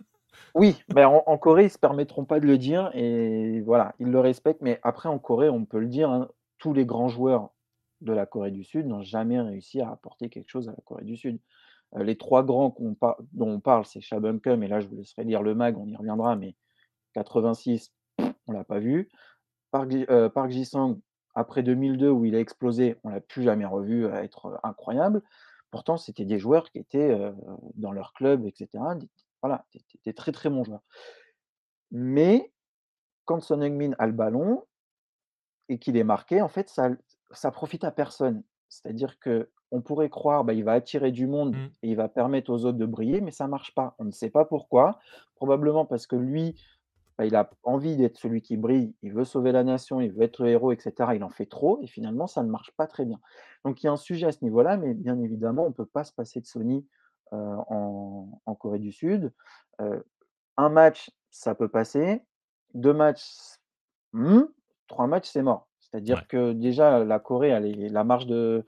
Oui, 0.53 0.75
ben 0.93 1.07
en, 1.07 1.37
Corée, 1.37 1.63
ils 1.63 1.65
ne 1.65 1.71
se 1.71 1.79
permettront 1.79 2.25
pas 2.25 2.39
de 2.39 2.45
le 2.45 2.57
dire, 2.57 2.91
et 2.93 3.61
voilà, 3.61 3.95
ils 3.99 4.07
le 4.07 4.19
respectent. 4.19 4.61
Mais 4.61 4.79
après, 4.83 5.09
en 5.09 5.17
Corée, 5.17 5.49
on 5.49 5.65
peut 5.65 5.79
le 5.79 5.87
dire, 5.87 6.09
hein, 6.09 6.27
tous 6.57 6.73
les 6.73 6.85
grands 6.85 7.07
joueurs 7.07 7.49
de 8.01 8.13
la 8.13 8.25
Corée 8.25 8.51
du 8.51 8.63
Sud 8.63 8.87
n'ont 8.87 9.03
jamais 9.03 9.39
réussi 9.39 9.81
à 9.81 9.91
apporter 9.91 10.29
quelque 10.29 10.49
chose 10.49 10.69
à 10.69 10.71
la 10.71 10.81
Corée 10.85 11.03
du 11.03 11.17
Sud. 11.17 11.39
les 11.97 12.17
trois 12.17 12.43
grands 12.43 12.75
dont 13.33 13.49
on 13.49 13.59
parle, 13.59 13.85
c'est 13.85 14.01
Shabunkum, 14.01 14.63
et 14.63 14.67
là 14.67 14.79
je 14.79 14.87
vous 14.87 14.95
laisserai 14.95 15.23
lire 15.23 15.41
le 15.41 15.55
mag, 15.55 15.77
on 15.77 15.87
y 15.87 15.95
reviendra, 15.95 16.35
mais 16.35 16.55
86, 17.13 17.91
on 18.47 18.51
l'a 18.51 18.63
pas 18.63 18.79
vu. 18.79 19.09
Park, 19.71 19.89
Ji-sung, 20.49 20.99
après 21.35 21.63
2002 21.63 22.09
où 22.09 22.25
il 22.25 22.35
a 22.35 22.39
explosé, 22.39 22.97
on 23.03 23.09
l'a 23.09 23.21
plus 23.21 23.43
jamais 23.43 23.65
revu 23.65 24.05
être 24.05 24.59
incroyable. 24.63 25.21
Pourtant, 25.71 25.97
c'était 25.97 26.25
des 26.25 26.39
joueurs 26.39 26.71
qui 26.71 26.79
étaient 26.79 27.15
dans 27.75 27.91
leur 27.91 28.13
club, 28.13 28.45
etc. 28.45 28.83
Voilà, 29.41 29.65
des 30.05 30.13
très 30.13 30.31
très 30.31 30.49
bons 30.49 30.63
joueurs. 30.63 30.83
Mais 31.91 32.51
quand 33.25 33.41
Son 33.41 33.61
Heung-min 33.61 33.93
a 33.99 34.07
le 34.07 34.13
ballon 34.13 34.63
et 35.69 35.77
qu'il 35.79 35.97
est 35.97 36.03
marqué, 36.03 36.41
en 36.41 36.49
fait, 36.49 36.69
ça, 36.69 36.89
ça 37.31 37.51
profite 37.51 37.83
à 37.83 37.91
personne. 37.91 38.43
C'est-à-dire 38.69 39.19
que 39.19 39.49
on 39.71 39.81
pourrait 39.81 40.09
croire, 40.09 40.43
bah, 40.43 40.53
il 40.53 40.63
va 40.63 40.73
attirer 40.73 41.11
du 41.11 41.27
monde 41.27 41.55
mmh. 41.55 41.69
et 41.83 41.89
il 41.89 41.95
va 41.95 42.09
permettre 42.09 42.51
aux 42.51 42.65
autres 42.65 42.77
de 42.77 42.85
briller, 42.85 43.21
mais 43.21 43.31
ça 43.31 43.45
ne 43.45 43.51
marche 43.51 43.73
pas. 43.75 43.95
On 43.99 44.05
ne 44.05 44.11
sait 44.11 44.29
pas 44.29 44.45
pourquoi. 44.45 44.99
Probablement 45.35 45.85
parce 45.85 46.07
que 46.07 46.15
lui, 46.15 46.59
bah, 47.17 47.25
il 47.25 47.35
a 47.35 47.49
envie 47.63 47.95
d'être 47.95 48.17
celui 48.17 48.41
qui 48.41 48.57
brille, 48.57 48.95
il 49.03 49.13
veut 49.13 49.25
sauver 49.25 49.51
la 49.51 49.63
nation, 49.63 50.01
il 50.01 50.11
veut 50.11 50.23
être 50.23 50.41
le 50.41 50.49
héros, 50.49 50.71
etc. 50.71 51.11
Il 51.15 51.23
en 51.23 51.29
fait 51.29 51.45
trop 51.45 51.79
et 51.81 51.87
finalement, 51.87 52.27
ça 52.27 52.43
ne 52.43 52.49
marche 52.49 52.71
pas 52.77 52.87
très 52.87 53.05
bien. 53.05 53.19
Donc 53.63 53.83
il 53.83 53.85
y 53.85 53.89
a 53.89 53.91
un 53.91 53.97
sujet 53.97 54.27
à 54.27 54.31
ce 54.31 54.43
niveau-là, 54.43 54.77
mais 54.77 54.93
bien 54.93 55.19
évidemment, 55.19 55.65
on 55.65 55.69
ne 55.69 55.73
peut 55.73 55.85
pas 55.85 56.03
se 56.03 56.13
passer 56.13 56.41
de 56.41 56.45
Sony 56.45 56.87
en, 57.31 58.55
Corée 58.59 58.79
du 58.79 58.91
Sud. 58.91 59.31
un 60.57 60.69
match, 60.69 61.11
ça 61.29 61.53
peut 61.53 61.69
passer. 61.69 62.23
Deux 62.73 62.93
matchs, 62.93 63.57
hmm, 64.13 64.43
trois 64.87 65.07
matchs, 65.07 65.29
c'est 65.29 65.43
mort. 65.43 65.68
C'est-à-dire 65.91 66.27
que 66.27 66.53
déjà, 66.53 67.03
la 67.03 67.19
Corée, 67.19 67.49
elle 67.49 67.65
est, 67.65 67.89
la 67.89 68.03
marge 68.03 68.27
de 68.27 68.63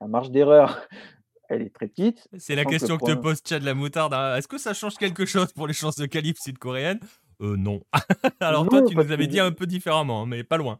la 0.00 0.08
marge 0.08 0.30
d'erreur, 0.30 0.80
elle 1.48 1.62
est 1.62 1.74
très 1.74 1.86
petite. 1.86 2.28
C'est 2.36 2.54
la 2.54 2.64
question 2.64 2.98
que, 2.98 3.06
te 3.06 3.12
pose 3.12 3.40
Chad 3.44 3.62
la 3.62 3.74
moutarde. 3.74 4.12
Hein. 4.14 4.36
Est-ce 4.36 4.48
que 4.48 4.58
ça 4.58 4.74
change 4.74 4.96
quelque 4.96 5.24
chose 5.24 5.52
pour 5.52 5.66
les 5.66 5.74
chances 5.74 5.96
de 5.96 6.06
qualif 6.06 6.38
sud-coréennes? 6.38 7.00
Euh, 7.40 7.56
Non. 7.56 7.80
Alors 8.40 8.68
toi, 8.68 8.82
tu 8.82 8.96
nous 8.96 9.12
avais 9.12 9.26
dit 9.26 9.40
un 9.40 9.52
peu 9.52 9.66
différemment, 9.66 10.22
hein, 10.22 10.26
mais 10.26 10.44
pas 10.44 10.56
loin. 10.56 10.78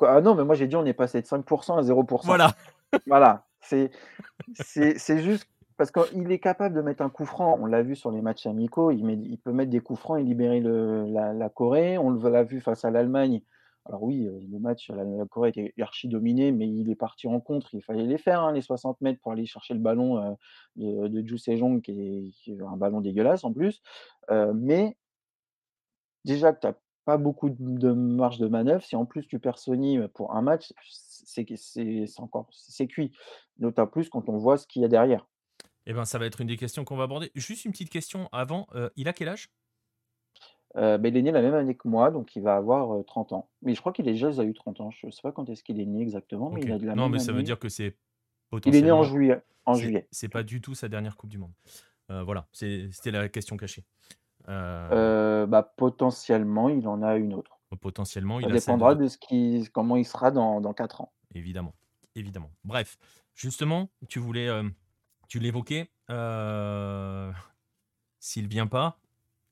Ah 0.00 0.20
non, 0.20 0.34
mais 0.34 0.44
moi 0.44 0.56
j'ai 0.56 0.66
dit 0.66 0.74
on 0.74 0.84
est 0.84 0.92
passé 0.92 1.20
de 1.20 1.26
5% 1.26 1.78
à 1.78 1.82
0%. 1.82 2.20
Voilà. 2.24 2.54
voilà. 3.06 3.44
C'est 3.60 3.90
juste 5.22 5.48
parce 5.76 5.90
qu'il 5.90 6.32
est 6.32 6.38
capable 6.38 6.74
de 6.74 6.80
mettre 6.80 7.02
un 7.02 7.10
coup 7.10 7.26
franc. 7.26 7.58
On 7.60 7.66
l'a 7.66 7.82
vu 7.82 7.94
sur 7.94 8.10
les 8.10 8.22
matchs 8.22 8.46
amicaux. 8.46 8.90
Il, 8.90 9.04
met, 9.04 9.14
il 9.14 9.38
peut 9.38 9.52
mettre 9.52 9.70
des 9.70 9.80
coups 9.80 10.00
francs 10.00 10.18
et 10.18 10.22
libérer 10.22 10.60
le, 10.60 11.04
la, 11.06 11.32
la, 11.32 11.48
Corée. 11.48 11.98
On 11.98 12.10
l'a 12.10 12.42
vu 12.42 12.60
face 12.60 12.84
à 12.84 12.90
l'Allemagne. 12.90 13.42
Alors 13.88 14.02
oui, 14.02 14.28
le 14.50 14.58
match, 14.58 14.90
la, 14.90 15.04
la 15.04 15.26
Corée 15.26 15.50
était 15.50 15.72
archi 15.80 16.08
dominé, 16.08 16.50
mais 16.52 16.68
il 16.68 16.90
est 16.90 16.96
parti 16.96 17.28
en 17.28 17.40
contre. 17.40 17.74
Il 17.74 17.82
fallait 17.82 18.04
les 18.04 18.18
faire, 18.18 18.40
hein, 18.40 18.52
les 18.52 18.60
60 18.60 19.00
mètres, 19.00 19.20
pour 19.20 19.32
aller 19.32 19.46
chercher 19.46 19.74
le 19.74 19.80
ballon 19.80 20.36
de, 20.76 21.08
de 21.08 21.26
Ju 21.26 21.38
Sejong, 21.38 21.80
qui 21.80 22.34
est, 22.46 22.62
un 22.62 22.76
ballon 22.76 23.00
dégueulasse 23.00 23.44
en 23.44 23.52
plus. 23.52 23.82
mais 24.54 24.96
déjà 26.24 26.52
que 26.52 26.60
tu 26.60 26.66
n'as 26.66 26.74
pas 27.04 27.16
beaucoup 27.16 27.50
de 27.50 27.92
marge 27.92 28.38
de 28.38 28.48
manœuvre, 28.48 28.82
si 28.82 28.96
en 28.96 29.06
plus 29.06 29.26
tu 29.28 29.38
perds 29.38 29.58
Sony 29.58 29.98
pour 30.14 30.34
un 30.34 30.42
match, 30.42 30.72
c'est 30.84 31.46
encore 32.18 32.50
cuit. 32.88 33.12
D'autant 33.58 33.86
plus 33.86 34.08
quand 34.08 34.28
on 34.28 34.36
voit 34.36 34.58
ce 34.58 34.66
qu'il 34.66 34.82
y 34.82 34.84
a 34.84 34.88
derrière. 34.88 35.26
Eh 35.86 35.92
ben, 35.92 36.04
ça 36.04 36.18
va 36.18 36.26
être 36.26 36.40
une 36.40 36.48
des 36.48 36.56
questions 36.56 36.84
qu'on 36.84 36.96
va 36.96 37.04
aborder. 37.04 37.30
Juste 37.36 37.64
une 37.64 37.70
petite 37.70 37.90
question 37.90 38.28
avant. 38.32 38.66
il 38.96 39.06
a 39.06 39.12
quel 39.12 39.28
âge? 39.28 39.48
Bah, 40.76 41.08
il 41.08 41.16
est 41.16 41.22
né 41.22 41.32
la 41.32 41.42
même 41.42 41.54
année 41.54 41.74
que 41.74 41.88
moi, 41.88 42.10
donc 42.10 42.36
il 42.36 42.42
va 42.42 42.56
avoir 42.56 43.04
30 43.04 43.32
ans. 43.32 43.48
Mais 43.62 43.74
je 43.74 43.80
crois 43.80 43.92
qu'il 43.92 44.06
est 44.08 44.12
déjà 44.12 44.30
eu 44.44 44.52
30 44.52 44.80
ans. 44.80 44.90
Je 44.90 45.06
ne 45.06 45.10
sais 45.10 45.22
pas 45.22 45.32
quand 45.32 45.48
est-ce 45.48 45.62
qu'il 45.62 45.80
est 45.80 45.86
né 45.86 46.02
exactement, 46.02 46.50
mais 46.50 46.60
il 46.60 46.70
a 46.70 46.78
de 46.78 46.86
la 46.86 46.94
Non, 46.94 47.08
mais 47.08 47.18
ça 47.18 47.32
veut 47.32 47.42
dire 47.42 47.58
que 47.58 47.68
c'est 47.68 47.96
Il 48.66 48.76
est 48.76 48.82
né 48.82 48.92
en 48.92 49.02
juillet. 49.02 49.42
En 49.64 49.74
juillet. 49.74 50.06
C'est 50.10 50.28
pas 50.28 50.42
du 50.42 50.60
tout 50.60 50.74
sa 50.74 50.88
dernière 50.88 51.16
Coupe 51.16 51.30
du 51.30 51.38
Monde. 51.38 51.52
voilà, 52.08 52.46
c'était 52.52 53.10
la 53.10 53.28
question 53.28 53.56
cachée. 53.56 53.84
bah, 54.46 55.72
potentiellement, 55.76 56.68
il 56.68 56.86
en 56.86 57.02
a 57.02 57.16
une 57.16 57.34
autre. 57.34 57.58
Potentiellement, 57.80 58.40
ça 58.40 58.48
dépendra 58.48 58.94
de, 58.94 59.08
ce 59.08 59.18
qui, 59.18 59.68
comment 59.72 59.96
il 59.96 60.04
sera 60.04 60.30
dans, 60.30 60.60
dans 60.60 60.72
4 60.72 61.00
ans. 61.00 61.12
Évidemment, 61.34 61.74
évidemment. 62.14 62.50
Bref, 62.64 62.96
justement, 63.34 63.90
tu 64.08 64.18
voulais, 64.18 64.48
tu 65.28 65.38
l'évoquais, 65.38 65.90
s'il 68.20 68.48
vient 68.48 68.66
pas, 68.66 68.98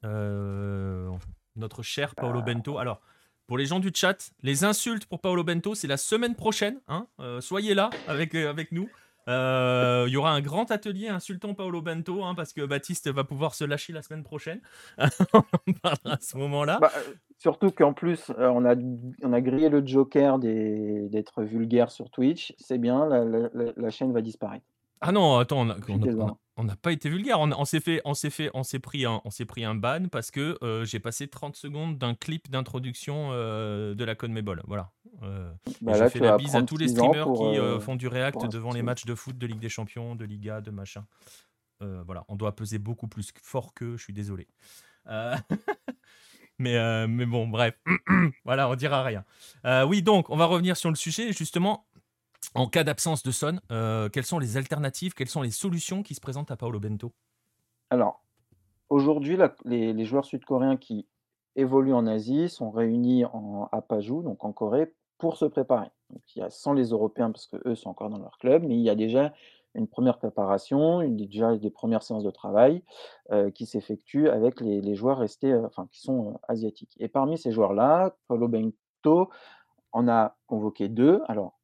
euh, 0.04 1.10
notre 1.56 1.82
cher 1.82 2.14
Paolo 2.14 2.42
Bento. 2.42 2.78
Alors, 2.78 3.00
pour 3.46 3.58
les 3.58 3.66
gens 3.66 3.78
du 3.78 3.90
chat, 3.94 4.32
les 4.42 4.64
insultes 4.64 5.06
pour 5.06 5.20
Paolo 5.20 5.44
Bento, 5.44 5.74
c'est 5.74 5.86
la 5.86 5.98
semaine 5.98 6.34
prochaine. 6.34 6.80
Hein 6.88 7.06
euh, 7.20 7.40
soyez 7.40 7.74
là 7.74 7.90
avec, 8.08 8.34
euh, 8.34 8.48
avec 8.48 8.72
nous. 8.72 8.88
Euh, 9.28 10.04
il 10.06 10.12
y 10.12 10.16
aura 10.16 10.32
un 10.32 10.40
grand 10.40 10.70
atelier 10.70 11.08
insultant 11.08 11.54
Paolo 11.54 11.80
Bento, 11.82 12.24
hein, 12.24 12.34
parce 12.34 12.52
que 12.52 12.64
Baptiste 12.64 13.10
va 13.10 13.24
pouvoir 13.24 13.54
se 13.54 13.64
lâcher 13.64 13.92
la 13.92 14.02
semaine 14.02 14.22
prochaine. 14.22 14.60
on 14.98 15.72
parlera 15.82 16.14
à 16.14 16.18
ce 16.20 16.36
moment-là. 16.38 16.78
Bah, 16.80 16.90
surtout 17.38 17.70
qu'en 17.70 17.92
plus, 17.92 18.30
on, 18.38 18.64
a, 18.64 18.74
on 19.22 19.32
a 19.32 19.40
grillé 19.40 19.68
le 19.68 19.86
Joker 19.86 20.38
d'être 20.38 21.42
vulgaire 21.42 21.90
sur 21.90 22.10
Twitch. 22.10 22.54
C'est 22.58 22.78
bien, 22.78 23.06
la, 23.06 23.90
chaîne 23.90 24.12
va 24.12 24.20
disparaître. 24.20 24.66
Ah 25.06 25.12
non, 25.12 25.36
attends, 25.36 25.68
on 26.56 26.64
n'a 26.64 26.76
pas 26.76 26.90
été 26.90 27.10
vulgaire. 27.10 27.38
On, 27.38 27.64
s'est 27.66 27.80
fait, 27.80 28.00
on 28.06 28.14
s'est 28.14 28.30
fait, 28.30 28.50
on 28.54 28.62
s'est 28.62 28.78
pris 28.78 29.04
un, 29.04 29.20
on 29.26 29.30
s'est 29.30 29.44
pris 29.44 29.62
un 29.62 29.74
ban 29.74 30.08
parce 30.10 30.30
que 30.30 30.58
j'ai 30.84 30.98
passé 30.98 31.28
30 31.28 31.56
secondes 31.56 31.98
d'un 31.98 32.14
clip 32.14 32.50
d'introduction 32.50 33.32
de 33.32 34.04
la 34.04 34.14
Conmebol. 34.14 34.62
Voilà. 34.66 34.92
Bah 35.82 35.92
j'ai 35.98 36.08
fait 36.08 36.20
la 36.20 36.38
bise 36.38 36.56
à 36.56 36.62
tous 36.62 36.78
les 36.78 36.88
streamers 36.88 37.26
qui 37.34 37.84
font 37.84 37.96
du 37.96 38.08
React 38.08 38.50
devant 38.50 38.72
les 38.72 38.82
matchs 38.82 39.04
de 39.04 39.14
foot, 39.14 39.36
de 39.36 39.46
Ligue 39.46 39.60
des 39.60 39.68
Champions, 39.68 40.14
de 40.16 40.24
Liga, 40.24 40.62
de 40.62 40.70
machin. 40.70 41.04
voilà, 41.80 42.24
on 42.28 42.36
doit 42.36 42.56
peser 42.56 42.78
beaucoup 42.78 43.08
plus 43.08 43.30
fort 43.42 43.74
que. 43.74 43.98
Je 43.98 44.02
suis 44.02 44.14
désolé. 44.14 44.48
mais, 46.58 47.06
mais 47.08 47.26
bon, 47.26 47.46
bref. 47.46 47.74
voilà, 48.46 48.70
on 48.70 48.74
dira 48.74 49.02
rien. 49.02 49.26
oui, 49.86 50.00
donc, 50.00 50.30
on 50.30 50.36
va 50.38 50.46
revenir 50.46 50.78
sur 50.78 50.88
le 50.88 50.96
sujet. 50.96 51.34
Justement, 51.34 51.86
en 52.54 52.66
cas 52.68 52.84
d'absence 52.84 53.22
de 53.22 53.30
Son, 53.30 53.60
euh, 53.70 54.08
quelles 54.08 54.24
sont 54.24 54.38
les 54.38 54.56
alternatives, 54.56 55.14
quelles 55.14 55.28
sont 55.28 55.42
les 55.42 55.50
solutions 55.50 56.02
qui 56.02 56.14
se 56.14 56.20
présentent 56.20 56.50
à 56.50 56.56
Paolo 56.56 56.80
Bento? 56.80 57.12
Alors, 57.90 58.22
aujourd'hui, 58.90 59.38
les, 59.64 60.04
joueurs 60.04 60.24
sud-coréens 60.24 60.76
qui 60.76 61.06
évoluent 61.56 61.94
en 61.94 62.06
Asie 62.06 62.48
sont 62.48 62.70
réunis 62.70 63.24
en, 63.26 63.68
à 63.72 63.82
Paju, 63.82 64.22
donc 64.22 64.44
en 64.44 64.52
Corée, 64.52 64.92
pour 65.18 65.36
se 65.36 65.44
préparer. 65.44 65.88
il 66.34 66.40
y 66.40 66.42
a 66.42 66.50
sans 66.50 66.72
les 66.72 66.88
Européens, 66.88 67.30
parce 67.30 67.46
qu'eux 67.46 67.74
sont 67.74 67.90
encore 67.90 68.10
dans 68.10 68.18
leur 68.18 68.38
club, 68.38 68.64
mais 68.64 68.74
il 68.74 68.82
y 68.82 68.90
a 68.90 68.94
déjà 68.94 69.32
une 69.74 69.88
première 69.88 70.18
préparation, 70.18 71.06
déjà 71.08 71.56
des 71.56 71.70
premières 71.70 72.02
séances 72.02 72.22
de 72.22 72.30
travail 72.30 72.82
euh, 73.32 73.50
qui 73.50 73.66
s'effectuent 73.66 74.28
avec 74.28 74.60
les, 74.60 74.94
joueurs 74.94 75.18
restés, 75.18 75.52
euh, 75.52 75.66
enfin, 75.66 75.88
qui 75.90 76.00
sont 76.00 76.40
asiatiques. 76.48 76.94
Et 77.00 77.08
parmi 77.08 77.38
ces 77.38 77.52
joueurs-là, 77.52 78.16
Paolo 78.28 78.48
Bento 78.48 79.30
en 79.92 80.08
a 80.08 80.36
convoqué 80.46 80.88
deux. 80.88 81.22
Alors, 81.26 81.58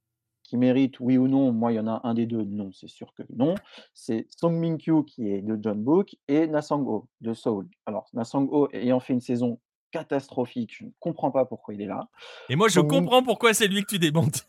qui 0.50 0.56
mérite, 0.56 0.98
oui 0.98 1.16
ou 1.16 1.28
non, 1.28 1.52
moi, 1.52 1.70
il 1.70 1.76
y 1.76 1.78
en 1.78 1.86
a 1.86 2.00
un 2.02 2.12
des 2.12 2.26
deux, 2.26 2.42
non, 2.42 2.72
c'est 2.72 2.88
sûr 2.88 3.14
que 3.14 3.22
non. 3.36 3.54
C'est 3.94 4.26
Song 4.36 4.52
Min-kyu 4.52 5.04
qui 5.04 5.30
est 5.30 5.42
de 5.42 5.56
John 5.62 5.80
Book 5.80 6.16
et 6.26 6.48
Nasang-ho 6.48 7.06
de 7.20 7.34
Seoul. 7.34 7.68
Alors, 7.86 8.08
Nasang-ho 8.14 8.68
ayant 8.72 8.98
fait 8.98 9.12
une 9.12 9.20
saison 9.20 9.60
catastrophique, 9.92 10.74
je 10.76 10.86
ne 10.86 10.90
comprends 10.98 11.30
pas 11.30 11.44
pourquoi 11.44 11.74
il 11.74 11.82
est 11.82 11.86
là. 11.86 12.08
Et 12.48 12.56
moi, 12.56 12.66
je 12.66 12.80
comprends 12.80 13.22
pourquoi 13.22 13.54
c'est 13.54 13.68
lui 13.68 13.82
que 13.82 13.90
tu 13.90 14.00
démontes. 14.00 14.48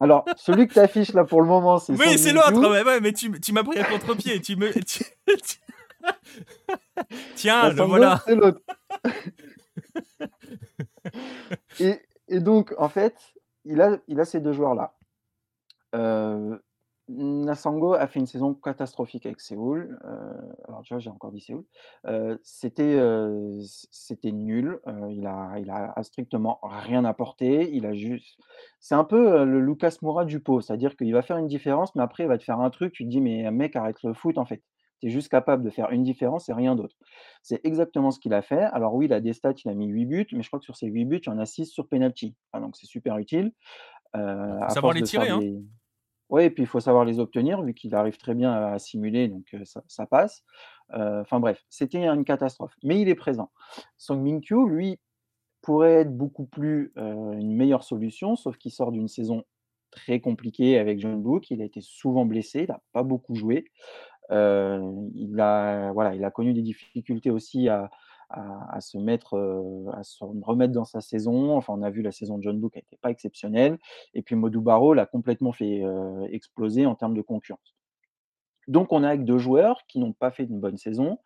Alors, 0.00 0.24
celui 0.36 0.68
que 0.68 0.72
tu 0.72 0.78
affiches 0.78 1.12
là 1.12 1.24
pour 1.24 1.42
le 1.42 1.46
moment, 1.46 1.78
c'est. 1.78 1.92
Oui, 1.92 2.16
c'est 2.16 2.32
l'autre, 2.32 2.70
ouais, 2.70 3.00
mais 3.00 3.12
tu, 3.12 3.38
tu 3.38 3.52
m'as 3.52 3.62
pris 3.62 3.78
à 3.78 3.84
contre-pied. 3.84 4.40
Tu 4.40 4.56
me. 4.56 4.72
Tiens, 7.34 7.68
le 7.68 7.82
voilà. 7.82 8.22
C'est 8.24 8.34
l'autre. 8.34 8.62
et, 11.78 12.00
et, 12.28 12.40
donc, 12.40 12.74
en 12.78 12.88
fait, 12.88 13.14
il 13.66 13.82
a, 13.82 13.98
il 14.08 14.18
a 14.18 14.24
ces 14.24 14.40
deux 14.40 14.54
joueurs-là. 14.54 14.94
Euh, 15.94 16.56
Nasango 17.08 17.94
a 17.94 18.06
fait 18.06 18.20
une 18.20 18.26
saison 18.26 18.54
catastrophique 18.54 19.26
avec 19.26 19.40
Séoul. 19.40 19.98
Euh, 20.04 20.32
alors, 20.68 20.82
tu 20.82 20.94
vois, 20.94 21.00
j'ai 21.00 21.10
encore 21.10 21.32
dit 21.32 21.40
Séoul. 21.40 21.64
Euh, 22.06 22.38
c'était, 22.42 22.98
c'était 23.90 24.32
nul. 24.32 24.80
il 25.10 25.26
a 25.26 25.58
il 25.58 25.68
a 25.70 25.94
strictement 26.02 26.60
rien 26.62 27.04
apporté. 27.04 27.70
Il 27.74 27.86
a 27.86 27.92
juste 27.92 28.38
c'est 28.80 28.94
un 28.94 29.04
peu, 29.04 29.44
le 29.44 29.60
Lucas 29.60 29.96
Moura 30.02 30.24
du 30.24 30.40
pot, 30.40 30.60
c'est-à-dire 30.60 30.96
qu'il 30.96 31.12
va 31.12 31.22
faire 31.22 31.36
une 31.38 31.48
différence, 31.48 31.94
mais 31.94 32.02
après 32.02 32.24
il 32.24 32.28
va 32.28 32.38
te 32.38 32.44
faire 32.44 32.60
un 32.60 32.70
truc, 32.70 32.92
tu 32.92 33.04
te 33.04 33.08
dis: 33.10 33.20
«Mais 33.20 33.50
mec, 33.50 33.76
arrête 33.76 34.02
le 34.02 34.14
foot, 34.14 34.38
en 34.38 34.44
fait. 34.44 34.62
Tu 35.00 35.08
es 35.08 35.10
juste 35.10 35.28
capable 35.28 35.64
de 35.64 35.70
faire 35.70 35.90
une 35.90 36.04
différence 36.04 36.48
et 36.48 36.52
rien 36.52 36.76
d'autre». 36.76 36.96
C'est 37.42 37.60
exactement 37.64 38.12
ce 38.12 38.20
qu'il 38.20 38.32
a 38.32 38.42
fait. 38.42 38.62
Alors 38.72 38.94
oui, 38.94 39.06
il 39.06 39.12
a 39.12 39.20
des 39.20 39.32
stats, 39.32 39.54
il 39.64 39.68
a 39.68 39.74
mis 39.74 39.88
8 39.88 40.06
buts, 40.06 40.26
mais 40.32 40.42
je 40.42 40.48
crois 40.48 40.60
que 40.60 40.64
sur 40.64 40.76
ces 40.76 40.86
8 40.86 41.04
buts, 41.04 41.20
il 41.26 41.30
y 41.30 41.32
en 41.32 41.38
a 41.38 41.46
6 41.46 41.66
sur 41.66 41.88
penalty. 41.88 42.36
Ah 42.52 42.60
donc 42.60 42.76
c'est 42.76 42.86
super 42.86 43.18
utile. 43.18 43.52
savoir 44.68 44.92
les 44.92 45.02
tirer, 45.02 45.30
hein. 45.30 45.40
Oui, 46.32 46.44
et 46.44 46.50
puis 46.50 46.62
il 46.62 46.66
faut 46.66 46.80
savoir 46.80 47.04
les 47.04 47.18
obtenir, 47.18 47.62
vu 47.62 47.74
qu'il 47.74 47.94
arrive 47.94 48.16
très 48.16 48.34
bien 48.34 48.54
à 48.54 48.78
simuler, 48.78 49.28
donc 49.28 49.54
ça, 49.86 50.06
passe. 50.06 50.42
Enfin 50.90 51.40
bref, 51.40 51.62
c'était 51.68 52.06
une 52.06 52.24
catastrophe. 52.24 52.74
Mais 52.82 52.98
il 52.98 53.10
est 53.10 53.14
présent. 53.14 53.50
Song 53.98 54.18
Min-kyu, 54.22 54.66
lui, 54.66 54.98
pourrait 55.60 56.00
être 56.00 56.16
beaucoup 56.16 56.46
plus 56.46 56.90
une 56.96 57.54
meilleure 57.54 57.84
solution, 57.84 58.34
sauf 58.34 58.56
qu'il 58.56 58.72
sort 58.72 58.92
d'une 58.92 59.08
saison 59.08 59.44
très 59.90 60.20
compliquée 60.20 60.78
avec 60.78 61.00
John 61.00 61.20
Book. 61.20 61.50
Il 61.50 61.60
a 61.60 61.66
été 61.66 61.82
souvent 61.82 62.24
blessé, 62.24 62.60
il 62.60 62.68
n'a 62.68 62.80
pas 62.94 63.02
beaucoup 63.02 63.34
joué. 63.34 63.70
il, 64.30 65.36
a, 65.38 65.92
voilà, 65.92 66.14
il 66.14 66.24
a 66.24 66.30
connu 66.30 66.54
des 66.54 66.62
difficultés 66.62 67.30
aussi 67.30 67.68
à, 67.68 67.90
à, 68.32 68.80
se 68.80 68.98
mettre, 68.98 69.36
à 69.92 70.02
se 70.02 70.24
remettre 70.24 70.72
dans 70.72 70.84
sa 70.84 71.00
saison. 71.00 71.56
Enfin, 71.56 71.74
on 71.76 71.82
a 71.82 71.90
vu 71.90 72.02
la 72.02 72.12
saison 72.12 72.38
de 72.38 72.42
John 72.42 72.58
Book 72.58 72.76
n'était 72.76 72.96
pas 72.96 73.10
exceptionnelle. 73.10 73.78
Et 74.14 74.22
puis 74.22 74.34
Modou 74.34 74.60
Barreau 74.60 74.94
l'a 74.94 75.06
complètement 75.06 75.52
fait 75.52 75.82
exploser 76.30 76.86
en 76.86 76.94
termes 76.94 77.14
de 77.14 77.22
concurrence. 77.22 77.76
Donc, 78.68 78.92
on 78.92 79.02
a 79.02 79.08
avec 79.08 79.24
deux 79.24 79.38
joueurs 79.38 79.80
qui 79.88 79.98
n'ont 79.98 80.12
pas 80.12 80.30
fait 80.30 80.44
une 80.44 80.60
bonne 80.60 80.76
saison, 80.76 81.18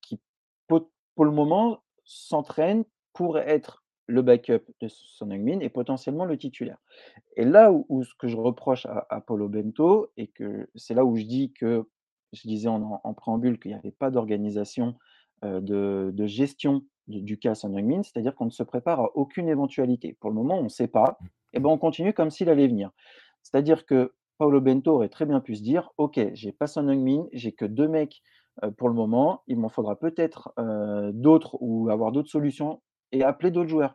qui 0.00 0.20
pour, 0.66 1.24
le 1.24 1.30
moment 1.30 1.82
s'entraînent 2.04 2.84
pour 3.12 3.38
être 3.38 3.84
le 4.06 4.22
backup 4.22 4.62
de 4.80 4.88
Son 4.88 5.30
Heung-min 5.30 5.60
et 5.60 5.68
potentiellement 5.68 6.24
le 6.24 6.38
titulaire. 6.38 6.78
Et 7.36 7.44
là 7.44 7.72
où, 7.72 8.04
ce 8.04 8.14
que 8.18 8.28
je 8.28 8.36
reproche 8.36 8.86
à, 8.86 9.20
Paulo 9.20 9.48
Bento, 9.48 10.12
et 10.16 10.28
que 10.28 10.68
c'est 10.74 10.94
là 10.94 11.04
où 11.04 11.16
je 11.16 11.24
dis 11.24 11.52
que, 11.52 11.88
je 12.32 12.46
disais 12.46 12.68
en 12.68 13.14
préambule 13.14 13.58
qu'il 13.58 13.70
n'y 13.70 13.76
avait 13.76 13.92
pas 13.92 14.10
d'organisation 14.10 14.96
de, 15.42 16.26
gestion 16.26 16.82
du 17.08 17.38
cas 17.38 17.54
Son 17.54 17.74
Heung-min, 17.74 18.02
c'est-à-dire 18.02 18.34
qu'on 18.34 18.46
ne 18.46 18.50
se 18.50 18.62
prépare 18.62 19.00
à 19.00 19.10
aucune 19.16 19.48
éventualité. 19.48 20.16
Pour 20.20 20.30
le 20.30 20.36
moment, 20.36 20.58
on 20.58 20.64
ne 20.64 20.68
sait 20.68 20.88
pas, 20.88 21.18
et 21.52 21.60
ben 21.60 21.70
on 21.70 21.78
continue 21.78 22.12
comme 22.12 22.30
s'il 22.30 22.48
allait 22.48 22.66
venir. 22.66 22.90
C'est-à-dire 23.42 23.86
que 23.86 24.12
Paolo 24.38 24.60
Bento 24.60 24.92
aurait 24.92 25.08
très 25.08 25.24
bien 25.24 25.40
pu 25.40 25.56
se 25.56 25.62
dire 25.62 25.90
Ok, 25.98 26.20
j'ai 26.34 26.52
pas 26.52 26.66
Son 26.66 26.88
Heung-min, 26.88 27.26
j'ai 27.32 27.52
que 27.52 27.64
deux 27.64 27.88
mecs 27.88 28.22
pour 28.76 28.88
le 28.88 28.94
moment, 28.94 29.42
il 29.46 29.58
m'en 29.58 29.68
faudra 29.68 29.96
peut-être 29.96 30.52
d'autres 31.12 31.56
ou 31.60 31.90
avoir 31.90 32.12
d'autres 32.12 32.30
solutions 32.30 32.80
et 33.12 33.22
appeler 33.22 33.50
d'autres 33.50 33.68
joueurs. 33.68 33.94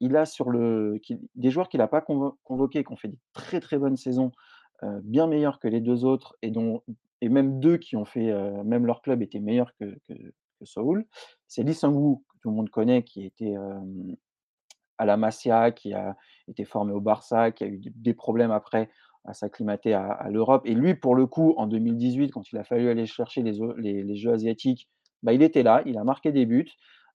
Il 0.00 0.16
a 0.16 0.26
sur 0.26 0.50
le 0.50 1.00
des 1.34 1.50
joueurs 1.50 1.68
qu'il 1.68 1.78
n'a 1.78 1.88
pas 1.88 2.00
convoqués, 2.00 2.84
qui 2.84 2.92
ont 2.92 2.96
fait 2.96 3.08
des 3.08 3.18
très 3.32 3.60
très 3.60 3.78
bonnes 3.78 3.96
saisons, 3.96 4.32
bien 5.02 5.26
meilleures 5.26 5.58
que 5.58 5.68
les 5.68 5.80
deux 5.80 6.04
autres, 6.04 6.36
et 6.42 6.50
dont 6.50 6.82
et 7.20 7.28
même 7.28 7.60
deux 7.60 7.78
qui 7.78 7.96
ont 7.96 8.04
fait, 8.04 8.32
même 8.64 8.86
leur 8.86 9.02
club 9.02 9.22
était 9.22 9.40
meilleur 9.40 9.74
que, 9.78 9.98
que 10.08 10.14
Seoul. 10.64 11.06
C'est 11.46 11.62
Lee 11.62 11.74
que 11.74 12.38
tout 12.42 12.50
le 12.50 12.54
monde 12.54 12.70
connaît, 12.70 13.02
qui 13.02 13.24
était 13.24 13.54
à 14.98 15.04
la 15.04 15.16
Masia, 15.16 15.70
qui 15.70 15.94
a 15.94 16.16
été 16.48 16.64
formé 16.64 16.92
au 16.92 17.00
Barça, 17.00 17.50
qui 17.52 17.64
a 17.64 17.66
eu 17.66 17.80
des 17.80 18.14
problèmes 18.14 18.50
après 18.50 18.90
à 19.24 19.34
s'acclimater 19.34 19.94
à, 19.94 20.28
l'Europe. 20.30 20.62
Et 20.64 20.74
lui, 20.74 20.94
pour 20.94 21.14
le 21.14 21.26
coup, 21.26 21.54
en 21.56 21.66
2018, 21.66 22.30
quand 22.30 22.50
il 22.50 22.58
a 22.58 22.64
fallu 22.64 22.88
aller 22.88 23.06
chercher 23.06 23.42
les, 23.42 23.52
les, 23.76 24.16
Jeux 24.16 24.32
asiatiques, 24.32 24.88
bah, 25.22 25.32
il 25.32 25.42
était 25.42 25.62
là, 25.62 25.82
il 25.86 25.98
a 25.98 26.04
marqué 26.04 26.32
des 26.32 26.46
buts. 26.46 26.70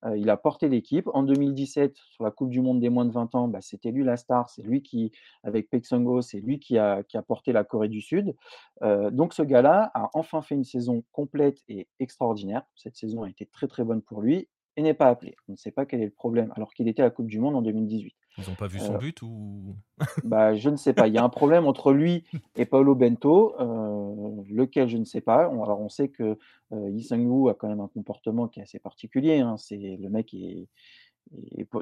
Euh, 0.06 0.18
il 0.18 0.30
a 0.30 0.38
porté 0.38 0.70
l'équipe. 0.70 1.10
En 1.14 1.24
2017, 1.24 1.95
sur 1.95 2.24
la 2.24 2.32
Coupe 2.32 2.49
du 2.49 2.62
Monde 2.62 2.80
des 2.80 2.89
moins 2.89 3.06
de 3.06 3.12
20 3.12 3.36
ans, 3.36 3.47
bah, 3.47 3.62
c'était 3.62 3.91
lui 3.91 4.04
la 4.04 4.18
star. 4.18 4.49
C'est 4.49 4.62
lui 4.62 4.82
qui, 4.82 5.12
avec 5.43 5.70
Pexongo, 5.70 6.22
c'est 6.22 6.39
lui 6.39 6.60
qui 6.60 6.78
a, 6.78 7.04
qui 7.04 7.18
a, 7.18 7.22
porté 7.22 7.54
la 7.54 7.64
Corée 7.64 7.89
du 7.89 8.01
Sud. 8.01 8.36
Euh, 8.82 9.12
donc 9.12 9.34
ce 9.34 9.43
gars-là 9.43 9.91
a 9.93 10.10
enfin 10.14 10.41
fait 10.41 10.56
une 10.56 10.64
saison 10.64 11.04
complète 11.12 11.60
et 11.68 11.88
extraordinaire. 11.99 12.64
Cette 12.76 12.95
saison 12.95 13.24
a 13.24 13.30
été 13.30 13.45
très 13.45 13.68
très 13.68 13.84
bonne 13.84 14.01
pour 14.01 14.22
lui 14.22 14.47
et 14.76 14.82
n'est 14.82 14.93
pas 14.93 15.08
appelé. 15.08 15.36
On 15.47 15.54
ne 15.54 15.58
sait 15.58 15.72
pas 15.72 15.86
quel 15.86 16.01
est 16.01 16.06
le 16.06 16.12
problème, 16.12 16.51
alors 16.56 16.74
qu'il 16.74 16.88
était 16.88 17.01
à 17.01 17.06
la 17.06 17.12
Coupe 17.12 17.28
du 17.28 17.39
Monde 17.39 17.56
en 17.56 17.62
2018. 17.62 18.16
Ils 18.38 18.50
n'ont 18.50 18.56
pas 18.56 18.68
vu 18.68 18.80
son 18.80 18.96
euh, 18.96 18.98
but 18.98 19.22
ou? 19.22 19.76
bah, 20.24 20.56
Je 20.56 20.70
ne 20.70 20.76
sais 20.76 20.94
pas. 20.94 21.08
Il 21.08 21.14
y 21.14 21.18
a 21.18 21.24
un 21.24 21.30
problème 21.30 21.68
entre 21.68 21.94
lui 21.94 22.24
et 22.56 22.66
Paolo 22.66 22.96
Bento, 22.96 23.56
euh, 23.60 24.44
lequel 24.50 24.90
je 24.90 24.98
ne 24.98 25.06
sais 25.06 25.22
pas. 25.22 25.50
On, 25.50 25.64
alors 25.64 25.80
on 25.82 25.90
sait 25.90 26.10
que 26.10 26.38
euh, 26.72 26.90
Yi 26.90 27.04
Sang-woo 27.04 27.50
a 27.50 27.54
quand 27.54 27.68
même 27.68 27.82
un 27.82 27.88
comportement 27.88 28.48
qui 28.48 28.60
est 28.60 28.64
assez 28.64 28.80
particulier. 28.80 29.40
Hein. 29.40 29.58
C'est 29.58 29.78
le 29.78 30.10
mec 30.10 30.34
est, 30.34 30.68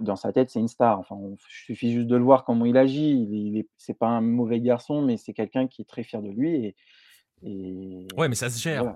dans 0.01 0.17
sa 0.17 0.33
tête, 0.33 0.49
c'est 0.49 0.59
une 0.59 0.67
star. 0.67 0.99
Enfin, 0.99 1.17
il 1.21 1.37
suffit 1.39 1.93
juste 1.93 2.07
de 2.07 2.15
le 2.15 2.23
voir 2.23 2.43
comment 2.43 2.65
il 2.65 2.77
agit. 2.77 3.11
Il, 3.11 3.53
n'est 3.53 3.67
c'est 3.77 3.97
pas 3.97 4.09
un 4.09 4.21
mauvais 4.21 4.59
garçon, 4.59 5.01
mais 5.01 5.15
c'est 5.17 5.33
quelqu'un 5.33 5.67
qui 5.67 5.83
est 5.83 5.85
très 5.85 6.03
fier 6.03 6.21
de 6.21 6.29
lui. 6.29 6.53
Et, 6.53 6.75
et 7.43 8.07
ouais, 8.17 8.27
mais 8.27 8.35
ça 8.35 8.49
se 8.49 8.59
gère 8.59 8.95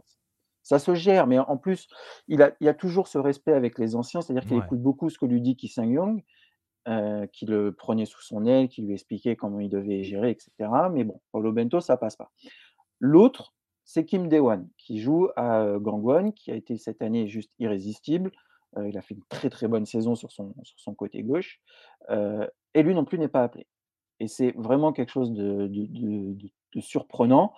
ça 0.65 0.79
se 0.79 0.95
gère, 0.95 1.27
mais 1.27 1.37
en 1.37 1.57
plus, 1.57 1.87
il 2.27 2.41
a, 2.41 2.51
il 2.59 2.67
a 2.67 2.73
toujours 2.73 3.07
ce 3.07 3.19
respect 3.19 3.53
avec 3.53 3.77
les 3.77 3.95
anciens, 3.95 4.21
c'est-à-dire 4.21 4.47
qu'il 4.47 4.57
écoute 4.57 4.81
beaucoup 4.81 5.11
ce 5.11 5.19
que 5.19 5.27
lui 5.27 5.39
dit 5.39 5.55
Ki 5.55 5.67
Sang-young, 5.67 6.23
euh, 6.87 7.25
qui 7.27 7.47
le 7.47 7.73
prenait 7.73 8.05
sous 8.05 8.21
son 8.21 8.45
aile, 8.45 8.67
qui 8.69 8.83
lui 8.83 8.93
expliquait 8.93 9.35
comment 9.35 9.59
il 9.59 9.69
devait 9.69 10.03
gérer, 10.03 10.29
etc. 10.29 10.51
Mais 10.91 11.03
bon, 11.03 11.19
Paulo 11.31 11.51
Bento, 11.51 11.81
ça 11.81 11.97
passe 11.97 12.15
pas. 12.15 12.31
L'autre, 12.99 13.55
c'est 13.85 14.05
Kim 14.05 14.29
Dewan, 14.29 14.69
qui 14.77 14.99
joue 14.99 15.29
à 15.35 15.61
euh, 15.61 15.79
Gangwon, 15.79 16.31
qui 16.31 16.51
a 16.51 16.55
été 16.55 16.77
cette 16.77 17.01
année 17.01 17.27
juste 17.27 17.51
irrésistible. 17.57 18.31
Euh, 18.77 18.87
il 18.87 18.97
a 18.97 19.01
fait 19.01 19.15
une 19.15 19.23
très 19.29 19.49
très 19.49 19.67
bonne 19.67 19.87
saison 19.87 20.13
sur 20.13 20.31
son, 20.31 20.53
sur 20.61 20.79
son 20.79 20.93
côté 20.93 21.23
gauche. 21.23 21.59
et 22.09 22.83
lui 22.83 22.93
non 22.93 23.03
plus 23.03 23.17
n'est 23.17 23.29
pas 23.29 23.43
appelé. 23.43 23.65
Et 24.19 24.27
c'est 24.27 24.51
vraiment 24.55 24.93
quelque 24.93 25.11
chose 25.11 25.31
de, 25.33 25.71
surprenant, 26.79 27.53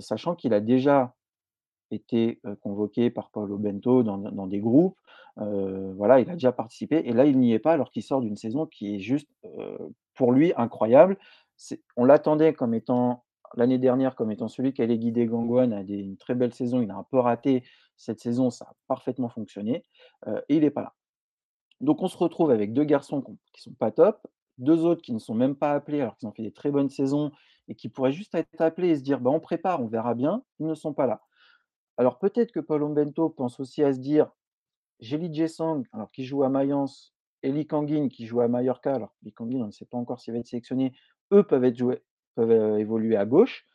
sachant 0.00 0.34
qu'il 0.34 0.54
a 0.54 0.60
déjà 0.60 1.14
été 1.90 2.40
convoqué 2.60 3.10
par 3.10 3.30
Paulo 3.30 3.58
Bento 3.58 4.02
dans, 4.02 4.46
des 4.46 4.60
groupes. 4.60 4.98
voilà, 5.36 6.20
il 6.20 6.30
a 6.30 6.34
déjà 6.34 6.52
participé 6.52 7.02
et 7.04 7.12
là, 7.12 7.24
il 7.24 7.38
n'y 7.38 7.52
est 7.52 7.58
pas 7.58 7.72
alors 7.72 7.90
qu'il 7.90 8.02
sort 8.02 8.20
d'une 8.20 8.36
saison 8.36 8.66
qui 8.66 8.94
est 8.94 9.00
juste 9.00 9.28
pour 10.14 10.32
lui 10.32 10.52
incroyable. 10.56 11.18
On 11.96 12.04
l'attendait 12.04 12.52
comme 12.52 12.74
étant 12.74 13.24
l'année 13.56 13.78
dernière 13.78 14.14
comme 14.14 14.30
étant 14.30 14.48
celui 14.48 14.72
qui 14.72 14.82
allait 14.82 14.98
guider 14.98 15.26
Gangwon 15.26 15.72
à 15.72 15.80
une 15.80 16.16
très 16.16 16.34
belle 16.34 16.54
saison. 16.54 16.80
Il 16.80 16.90
a 16.90 16.96
un 16.96 17.06
peu 17.10 17.18
raté 17.18 17.64
cette 17.96 18.20
saison, 18.20 18.50
ça 18.50 18.66
a 18.66 18.74
parfaitement 18.88 19.28
fonctionné 19.28 19.84
et 20.26 20.56
il 20.56 20.60
n'est 20.60 20.70
pas 20.70 20.82
là. 20.82 20.94
Donc 21.80 22.02
on 22.02 22.08
se 22.08 22.16
retrouve 22.16 22.50
avec 22.50 22.72
deux 22.72 22.84
garçons 22.84 23.22
qui 23.52 23.62
sont 23.62 23.72
pas 23.72 23.90
top, 23.90 24.26
deux 24.58 24.84
autres 24.84 25.02
qui 25.02 25.12
ne 25.12 25.18
sont 25.18 25.34
même 25.34 25.56
pas 25.56 25.72
appelés 25.72 26.00
alors 26.00 26.16
qu'ils 26.16 26.28
ont 26.28 26.32
fait 26.32 26.42
des 26.42 26.52
très 26.52 26.70
bonnes 26.70 26.90
saisons 26.90 27.32
et 27.68 27.74
qui 27.74 27.88
pourraient 27.88 28.12
juste 28.12 28.34
être 28.34 28.60
appelés 28.60 28.90
et 28.90 28.96
se 28.96 29.02
dire 29.02 29.20
bah, 29.20 29.30
on 29.30 29.40
prépare, 29.40 29.82
on 29.82 29.86
verra 29.86 30.14
bien, 30.14 30.42
ils 30.58 30.66
ne 30.66 30.74
sont 30.74 30.92
pas 30.92 31.06
là. 31.06 31.22
Alors 32.00 32.18
peut-être 32.18 32.50
que 32.50 32.60
Paul 32.60 32.94
Bento 32.94 33.28
pense 33.28 33.60
aussi 33.60 33.82
à 33.82 33.92
se 33.92 33.98
dire 33.98 34.32
j'ai 35.00 35.18
Lee 35.18 35.46
alors 35.92 36.10
qui 36.10 36.24
joue 36.24 36.42
à 36.44 36.48
Mayence, 36.48 37.14
et 37.42 37.52
Lee 37.52 37.66
Kangin 37.66 38.08
qui 38.08 38.24
joue 38.24 38.40
à 38.40 38.48
Mallorca, 38.48 38.94
alors 38.94 39.14
Lee 39.22 39.34
Kangin, 39.34 39.60
on 39.60 39.66
ne 39.66 39.70
sait 39.70 39.84
pas 39.84 39.98
encore 39.98 40.18
s'il 40.18 40.32
va 40.32 40.40
être 40.40 40.46
sélectionné, 40.46 40.94
eux 41.30 41.42
peuvent, 41.42 41.62
être 41.62 41.76
joués, 41.76 42.02
peuvent 42.36 42.52
euh, 42.52 42.78
évoluer 42.78 43.16
à 43.16 43.26
gauche, 43.26 43.66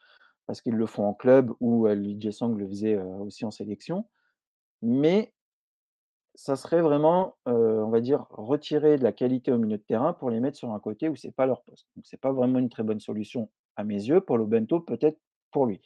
parce 0.48 0.60
qu'ils 0.60 0.74
le 0.74 0.88
font 0.88 1.06
en 1.06 1.14
club, 1.14 1.54
ou 1.60 1.86
euh, 1.86 1.94
Lee 1.94 2.18
le 2.18 2.68
faisait 2.68 2.96
euh, 2.96 3.06
aussi 3.18 3.46
en 3.46 3.52
sélection. 3.52 4.10
Mais 4.82 5.32
ça 6.34 6.56
serait 6.56 6.82
vraiment, 6.82 7.38
on 7.46 7.90
va 7.90 8.02
dire, 8.02 8.26
retirer 8.32 8.98
de 8.98 9.04
la 9.04 9.12
qualité 9.12 9.52
au 9.52 9.60
milieu 9.60 9.78
de 9.78 9.84
terrain 9.84 10.14
pour 10.14 10.32
les 10.32 10.40
mettre 10.40 10.58
sur 10.58 10.72
un 10.72 10.80
côté 10.80 11.10
où 11.10 11.16
c'est 11.16 11.32
pas 11.32 11.46
leur 11.46 11.62
poste. 11.62 11.86
Donc 11.96 12.08
c'est 12.08 12.20
pas 12.20 12.32
vraiment 12.32 12.58
une 12.58 12.70
très 12.70 12.82
bonne 12.82 13.00
solution 13.00 13.52
à 13.76 13.84
mes 13.84 14.04
yeux. 14.04 14.20
Pour 14.20 14.40
le 14.40 14.46
Bento, 14.46 14.80
peut-être 14.80 15.20
lui. 15.64 15.82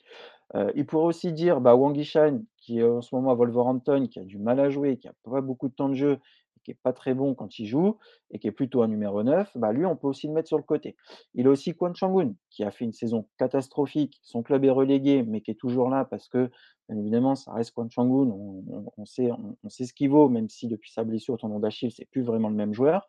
il 0.76 0.86
pourrait 0.88 1.05
aussi 1.05 1.32
dire, 1.32 1.61
bah, 1.61 1.76
Wang 1.76 1.95
Yishan, 1.95 2.41
qui 2.57 2.80
est 2.80 2.84
en 2.84 3.01
ce 3.01 3.13
moment 3.13 3.32
à 3.32 3.36
Wolverhampton, 3.36 4.07
qui 4.07 4.20
a 4.20 4.24
du 4.24 4.39
mal 4.39 4.59
à 4.59 4.72
jouer, 4.72 4.97
qui 4.97 5.07
a 5.07 5.13
pas 5.24 5.41
beaucoup 5.41 5.70
de 5.70 5.74
temps 5.74 5.89
de 5.89 5.93
jeu, 5.93 6.20
qui 6.63 6.72
est 6.72 6.78
pas 6.84 6.93
très 6.93 7.13
bon 7.13 7.34
quand 7.34 7.59
il 7.59 7.65
joue 7.65 7.97
et 8.32 8.39
qui 8.39 8.47
est 8.47 8.51
plutôt 8.51 8.82
un 8.82 8.88
numéro 8.88 9.24
9, 9.24 9.57
bah, 9.57 9.72
lui, 9.72 9.86
on 9.86 9.95
peut 9.95 10.07
aussi 10.07 10.28
le 10.28 10.34
mettre 10.34 10.47
sur 10.47 10.57
le 10.57 10.63
côté. 10.63 10.95
Il 11.34 11.47
a 11.47 11.49
aussi 11.49 11.76
Kwon 11.76 11.93
chang 11.93 12.34
qui 12.49 12.63
a 12.63 12.72
fait 12.72 12.86
une 12.86 12.93
saison 12.93 13.28
catastrophique. 13.38 14.20
Son 14.24 14.43
club 14.43 14.63
est 14.65 14.70
relégué, 14.70 15.24
mais 15.24 15.41
qui 15.41 15.51
est 15.51 15.59
toujours 15.59 15.89
là 15.89 16.05
parce 16.05 16.28
que, 16.28 16.49
bien 16.88 16.97
évidemment, 16.99 17.36
ça 17.36 17.53
reste 17.53 17.74
Kwon 17.74 17.89
chang 17.89 18.07
On, 18.09 19.05
sait, 19.05 19.32
on, 19.63 19.70
sait 19.70 19.86
ce 19.86 19.93
qu'il 19.93 20.09
vaut, 20.09 20.30
même 20.30 20.49
si 20.49 20.67
depuis 20.67 20.91
sa 20.91 21.03
blessure 21.03 21.36
au 21.36 21.38
tendon 21.38 21.59
d'Achille, 21.59 21.91
c'est 21.91 22.05
plus 22.05 22.22
vraiment 22.22 22.49
le 22.49 22.55
même 22.55 22.74
joueur, 22.74 23.07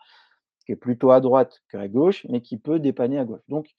qui 0.64 0.72
est 0.72 0.76
plutôt 0.76 1.10
à 1.10 1.20
droite 1.20 1.62
qu'à 1.70 1.88
gauche, 1.88 2.26
mais 2.28 2.40
qui 2.40 2.56
peut 2.56 2.78
dépanner 2.78 3.18
à 3.18 3.24
gauche. 3.24 3.42
Donc, 3.48 3.74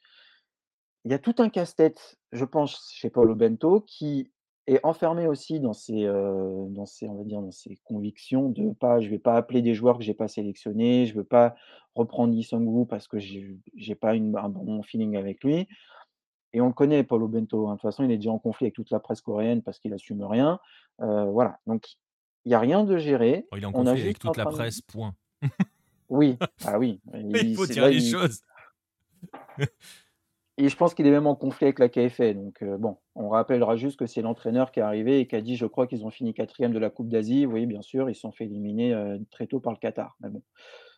il 1.05 1.11
y 1.11 1.13
a 1.13 1.19
tout 1.19 1.35
un 1.39 1.49
casse-tête, 1.49 2.17
je 2.31 2.45
pense, 2.45 2.91
chez 2.93 3.09
Paulo 3.09 3.35
Bento, 3.35 3.81
qui 3.81 4.31
est 4.67 4.79
enfermé 4.83 5.27
aussi 5.27 5.59
dans 5.59 5.73
ses, 5.73 6.05
dans 6.05 6.85
ses, 6.85 7.07
on 7.07 7.15
va 7.15 7.23
dire, 7.23 7.41
dans 7.41 7.51
ses 7.51 7.79
convictions 7.83 8.49
de 8.49 8.71
pas, 8.73 8.99
je 8.99 9.09
vais 9.09 9.19
pas 9.19 9.35
appeler 9.35 9.61
des 9.61 9.73
joueurs 9.73 9.97
que 9.97 10.03
j'ai 10.03 10.13
pas 10.13 10.27
sélectionnés, 10.27 11.07
je 11.07 11.15
veux 11.15 11.23
pas 11.23 11.55
reprendre 11.95 12.39
sung 12.43 12.85
parce 12.87 13.07
que 13.07 13.17
j'ai 13.19 13.95
pas 13.95 14.15
une, 14.15 14.37
un 14.37 14.49
bon 14.49 14.83
feeling 14.83 15.17
avec 15.17 15.43
lui. 15.43 15.67
Et 16.53 16.61
on 16.61 16.67
le 16.67 16.73
connaît, 16.73 17.03
Paulo 17.03 17.27
Bento. 17.27 17.67
Hein. 17.67 17.71
De 17.71 17.75
toute 17.77 17.81
façon, 17.81 18.03
il 18.03 18.11
est 18.11 18.17
déjà 18.17 18.31
en 18.31 18.39
conflit 18.39 18.65
avec 18.65 18.75
toute 18.75 18.91
la 18.91 18.99
presse 18.99 19.21
coréenne 19.21 19.61
parce 19.61 19.79
qu'il 19.79 19.93
assume 19.93 20.23
rien. 20.23 20.59
voilà. 20.99 21.59
Donc, 21.65 21.87
il 22.45 22.49
n'y 22.49 22.55
a 22.55 22.59
rien 22.59 22.83
de 22.83 22.97
géré. 22.97 23.47
Oh, 23.51 23.57
il 23.57 23.63
est 23.63 23.65
en 23.65 23.71
conflit 23.71 24.01
avec 24.01 24.19
toute 24.19 24.37
la 24.37 24.45
presse, 24.45 24.81
point. 24.81 25.15
oui, 26.09 26.37
ah 26.65 26.79
oui. 26.79 27.01
Il, 27.13 27.55
faut 27.55 27.65
dire 27.65 27.87
les 27.87 28.01
choses. 28.01 28.41
Et 30.61 30.69
je 30.69 30.77
pense 30.77 30.93
qu'il 30.93 31.07
est 31.07 31.11
même 31.11 31.25
en 31.25 31.33
conflit 31.35 31.65
avec 31.65 31.79
la 31.79 31.89
KFA. 31.89 32.35
Donc, 32.35 32.61
euh, 32.61 32.77
bon, 32.77 32.99
on 33.15 33.29
rappellera 33.29 33.77
juste 33.77 33.97
que 33.97 34.05
c'est 34.05 34.21
l'entraîneur 34.21 34.71
qui 34.71 34.79
est 34.79 34.83
arrivé 34.83 35.19
et 35.19 35.25
qui 35.25 35.35
a 35.35 35.41
dit 35.41 35.55
Je 35.55 35.65
crois 35.65 35.87
qu'ils 35.87 36.05
ont 36.05 36.11
fini 36.11 36.35
quatrième 36.35 36.71
de 36.71 36.77
la 36.77 36.91
Coupe 36.91 37.09
d'Asie. 37.09 37.47
Oui, 37.47 37.65
bien 37.65 37.81
sûr, 37.81 38.11
ils 38.11 38.13
se 38.13 38.21
sont 38.21 38.31
fait 38.31 38.45
éliminer 38.45 38.93
euh, 38.93 39.17
très 39.31 39.47
tôt 39.47 39.59
par 39.59 39.73
le 39.73 39.79
Qatar. 39.79 40.15
Mais 40.21 40.29
bon, 40.29 40.43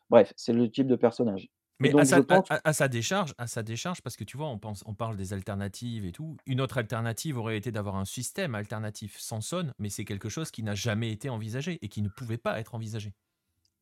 bref, 0.10 0.34
c'est 0.36 0.52
le 0.52 0.70
type 0.70 0.88
de 0.88 0.98
personnage. 0.98 1.48
Mais 1.80 1.98
à, 1.98 2.04
sa, 2.04 2.88
décharge, 2.90 3.34
à 3.38 3.48
sa 3.48 3.64
décharge, 3.64 4.02
parce 4.02 4.18
que 4.18 4.26
tu 4.26 4.36
vois, 4.36 4.48
on, 4.48 4.60
pense, 4.60 4.84
on 4.86 4.96
parle 4.96 5.16
des 5.16 5.32
alternatives 5.32 6.06
et 6.06 6.12
tout. 6.12 6.36
Une 6.46 6.60
autre 6.60 6.78
alternative 6.78 7.38
aurait 7.38 7.58
été 7.58 7.72
d'avoir 7.72 7.96
un 7.96 8.06
système 8.06 8.56
alternatif 8.56 9.18
sans 9.18 9.40
son, 9.40 9.72
mais 9.80 9.90
c'est 9.90 10.06
quelque 10.06 10.28
chose 10.28 10.52
qui 10.52 10.64
n'a 10.64 10.76
jamais 10.76 11.10
été 11.10 11.30
envisagé 11.30 11.80
et 11.82 11.88
qui 11.88 12.02
ne 12.02 12.10
pouvait 12.10 12.38
pas 12.38 12.60
être 12.60 12.76
envisagé. 12.76 13.14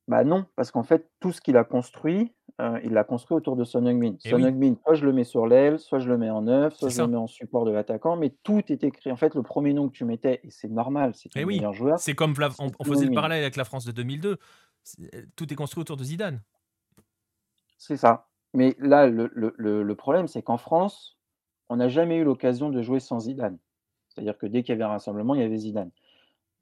Bah 0.08 0.24
non, 0.24 0.46
parce 0.56 0.72
qu'en 0.72 0.84
fait, 0.84 1.10
tout 1.20 1.32
ce 1.32 1.42
qu'il 1.42 1.58
a 1.58 1.64
construit, 1.64 2.34
euh, 2.60 2.80
il 2.84 2.92
l'a 2.92 3.04
construit 3.04 3.36
autour 3.36 3.56
de 3.56 3.64
Son 3.64 3.86
Heung-min. 3.86 4.16
Eh 4.24 4.30
Son 4.30 4.44
Heung-min, 4.44 4.76
soit 4.84 4.96
je 4.96 5.06
le 5.06 5.14
mets 5.14 5.24
sur 5.24 5.48
l'aile, 5.48 5.80
soit 5.80 6.00
je 6.00 6.10
le 6.10 6.18
mets 6.18 6.30
en 6.30 6.42
neuf, 6.42 6.76
soit 6.76 6.90
je 6.90 7.02
le 7.02 7.08
mets 7.08 7.18
en 7.18 7.28
support 7.28 7.66
de 7.66 7.72
l'attaquant, 7.72 8.16
mais 8.18 8.34
tout 8.44 8.62
est 8.70 8.84
écrit. 8.84 9.12
En 9.12 9.16
fait, 9.16 9.36
le 9.36 9.44
premier 9.44 9.74
nom 9.74 9.88
que 9.88 9.94
tu 9.94 10.06
mettais, 10.06 10.42
et 10.44 10.50
c'est 10.50 10.70
normal, 10.70 11.14
c'est 11.16 11.30
eh 11.36 11.42
le 11.42 11.46
meilleur 11.46 11.74
joueur. 11.74 12.00
C'est 12.00 12.16
comme 12.16 12.34
on, 12.60 12.84
faisait 12.84 13.06
le 13.06 13.14
parallèle 13.14 13.42
avec 13.42 13.56
la 13.56 13.64
France 13.64 13.86
de 13.86 13.92
2002. 13.92 14.38
Euh, 15.00 15.22
tout 15.36 15.52
est 15.52 15.56
construit 15.56 15.82
autour 15.82 15.98
de 15.98 16.04
Zidane. 16.04 16.42
C'est 17.78 17.98
ça. 17.98 18.28
Mais 18.54 18.76
là, 18.80 19.08
le, 19.08 19.94
problème, 19.94 20.28
c'est 20.28 20.42
qu'en 20.42 20.58
France, 20.58 21.18
on 21.70 21.78
n'a 21.78 21.88
jamais 21.88 22.18
eu 22.18 22.24
l'occasion 22.24 22.70
de 22.70 22.82
jouer 22.82 23.00
sans 23.00 23.22
Zidane. 23.22 23.58
C'est-à-dire 24.10 24.38
que 24.38 24.46
dès 24.46 24.62
qu'il 24.62 24.74
y 24.74 24.76
avait 24.76 24.84
un 24.84 24.90
rassemblement, 24.90 25.36
il 25.36 25.42
y 25.42 25.44
avait 25.44 25.58
Zidane. 25.58 25.92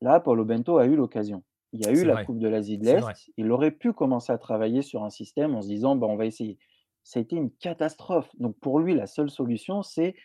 Là, 0.01 0.19
Paulo 0.19 0.45
Bento 0.45 0.77
a 0.77 0.85
eu 0.85 0.95
l'occasion. 0.95 1.43
Il 1.73 1.85
y 1.85 1.87
a 1.87 1.91
eu 1.91 2.03
la 2.03 2.25
Coupe 2.25 2.39
de 2.39 2.47
l'Asie 2.47 2.77
de 2.77 2.85
l'Est. 2.85 3.31
Il 3.37 3.51
aurait 3.51 3.71
pu 3.71 3.93
commencer 3.93 4.31
à 4.31 4.37
travailler 4.37 4.81
sur 4.81 5.03
un 5.03 5.09
système 5.09 5.55
en 5.55 5.61
se 5.61 5.67
disant 5.67 5.95
bah, 5.95 6.07
on 6.07 6.15
va 6.15 6.25
essayer. 6.25 6.57
Ça 7.03 7.19
a 7.19 7.21
été 7.21 7.35
une 7.35 7.51
catastrophe. 7.51 8.29
Donc 8.39 8.57
pour 8.59 8.79
lui, 8.79 8.95
la 8.95 9.07
seule 9.07 9.29
solution, 9.29 9.83
c'est 9.83 10.15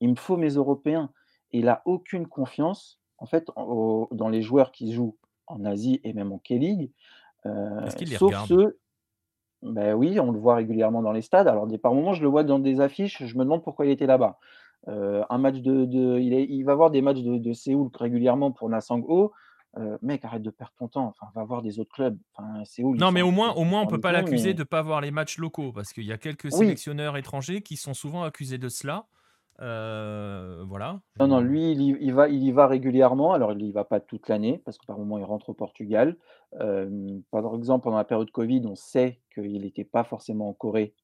il 0.00 0.10
me 0.10 0.16
faut 0.16 0.36
mes 0.36 0.50
Européens. 0.50 1.10
Et 1.52 1.60
il 1.60 1.64
n'a 1.66 1.82
aucune 1.86 2.26
confiance 2.26 3.00
en 3.18 3.26
fait 3.26 3.50
dans 3.56 4.28
les 4.28 4.42
joueurs 4.42 4.70
qui 4.72 4.92
jouent 4.92 5.16
en 5.46 5.64
Asie 5.64 6.00
et 6.04 6.12
même 6.12 6.32
en 6.32 6.38
K-League. 6.38 6.90
Euh, 7.46 7.88
sauf 8.18 8.46
ceux. 8.46 8.78
Ben 9.62 9.94
oui, 9.94 10.20
on 10.20 10.30
le 10.30 10.38
voit 10.38 10.54
régulièrement 10.54 11.02
dans 11.02 11.10
les 11.10 11.22
stades. 11.22 11.48
Alors, 11.48 11.66
par 11.82 11.92
moments, 11.92 12.12
je 12.12 12.22
le 12.22 12.28
vois 12.28 12.44
dans 12.44 12.60
des 12.60 12.80
affiches, 12.80 13.24
je 13.24 13.36
me 13.36 13.42
demande 13.42 13.64
pourquoi 13.64 13.86
il 13.86 13.90
était 13.90 14.06
là-bas. 14.06 14.38
Euh, 14.86 15.24
un 15.28 15.38
match 15.38 15.56
de, 15.56 16.18
il, 16.20 16.32
il, 16.32 16.62
va 16.62 16.76
voir 16.76 16.92
des 16.92 17.02
matchs 17.02 17.22
de, 17.22 17.38
de 17.38 17.52
Séoul 17.52 17.90
régulièrement 17.92 18.52
pour 18.52 18.68
Nasang 18.68 19.02
Ho 19.08 19.32
mec, 20.02 20.24
arrête 20.24 20.42
de 20.42 20.50
perdre 20.50 20.72
ton 20.78 20.88
temps. 20.88 21.06
Enfin, 21.08 21.30
va 21.34 21.44
voir 21.44 21.62
des 21.62 21.78
autres 21.78 21.92
clubs. 21.92 22.18
Enfin, 22.34 22.62
c'est 22.64 22.82
où 22.82 22.96
Non, 22.96 23.12
mais 23.12 23.22
au 23.22 23.30
moins, 23.30 23.52
au 23.54 23.64
moins, 23.64 23.82
on 23.82 23.86
peut 23.86 24.00
pas 24.00 24.12
l'accuser 24.12 24.54
de 24.54 24.58
de 24.58 24.64
pas 24.64 24.82
voir 24.82 25.00
les 25.00 25.12
matchs 25.12 25.38
locaux 25.38 25.72
parce 25.72 25.92
qu'il 25.92 26.04
y 26.04 26.12
a 26.12 26.18
quelques 26.18 26.50
sélectionneurs 26.50 27.16
étrangers 27.16 27.62
qui 27.62 27.76
sont 27.76 27.94
souvent 27.94 28.24
accusés 28.24 28.58
de 28.58 28.68
cela. 28.68 29.06
voilà. 29.58 31.00
Non, 31.20 31.28
non, 31.28 31.40
lui, 31.40 31.72
il 31.72 31.80
y, 31.80 32.10
va, 32.10 32.28
il 32.28 32.42
y 32.42 32.50
va 32.50 32.66
régulièrement. 32.66 33.32
Alors, 33.32 33.52
il 33.52 33.62
y 33.62 33.70
va 33.70 33.84
pas 33.84 34.00
toute 34.00 34.28
l'année 34.28 34.60
parce 34.64 34.78
que 34.78 34.86
par 34.86 34.98
moment, 34.98 35.18
il 35.18 35.24
rentre 35.24 35.50
au 35.50 35.54
Portugal. 35.54 36.16
par 36.58 37.54
exemple, 37.54 37.84
pendant 37.84 37.98
la 37.98 38.04
période 38.04 38.30
Covid, 38.30 38.62
on 38.66 38.74
sait 38.74 39.20
qu'il 39.32 39.60
n'était 39.60 39.84
pas 39.84 40.04
forcément 40.04 40.48
en 40.48 40.54
Corée 40.54 40.94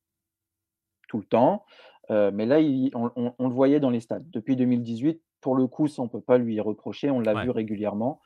tout 1.08 1.18
le 1.18 1.24
temps. 1.24 1.64
mais 2.10 2.46
là, 2.46 2.58
on, 2.94 3.34
le 3.38 3.54
voyait 3.54 3.80
dans 3.80 3.90
les 3.90 4.00
stades. 4.00 4.28
Depuis 4.30 4.56
2018, 4.56 5.20
pour 5.40 5.54
le 5.54 5.66
coup, 5.66 5.88
ça, 5.88 6.02
on 6.02 6.06
ne 6.06 6.10
peut 6.10 6.20
pas 6.20 6.38
lui 6.38 6.58
reprocher. 6.60 7.10
On 7.10 7.20
l'a 7.20 7.44
vu 7.44 7.50
régulièrement. 7.50 8.20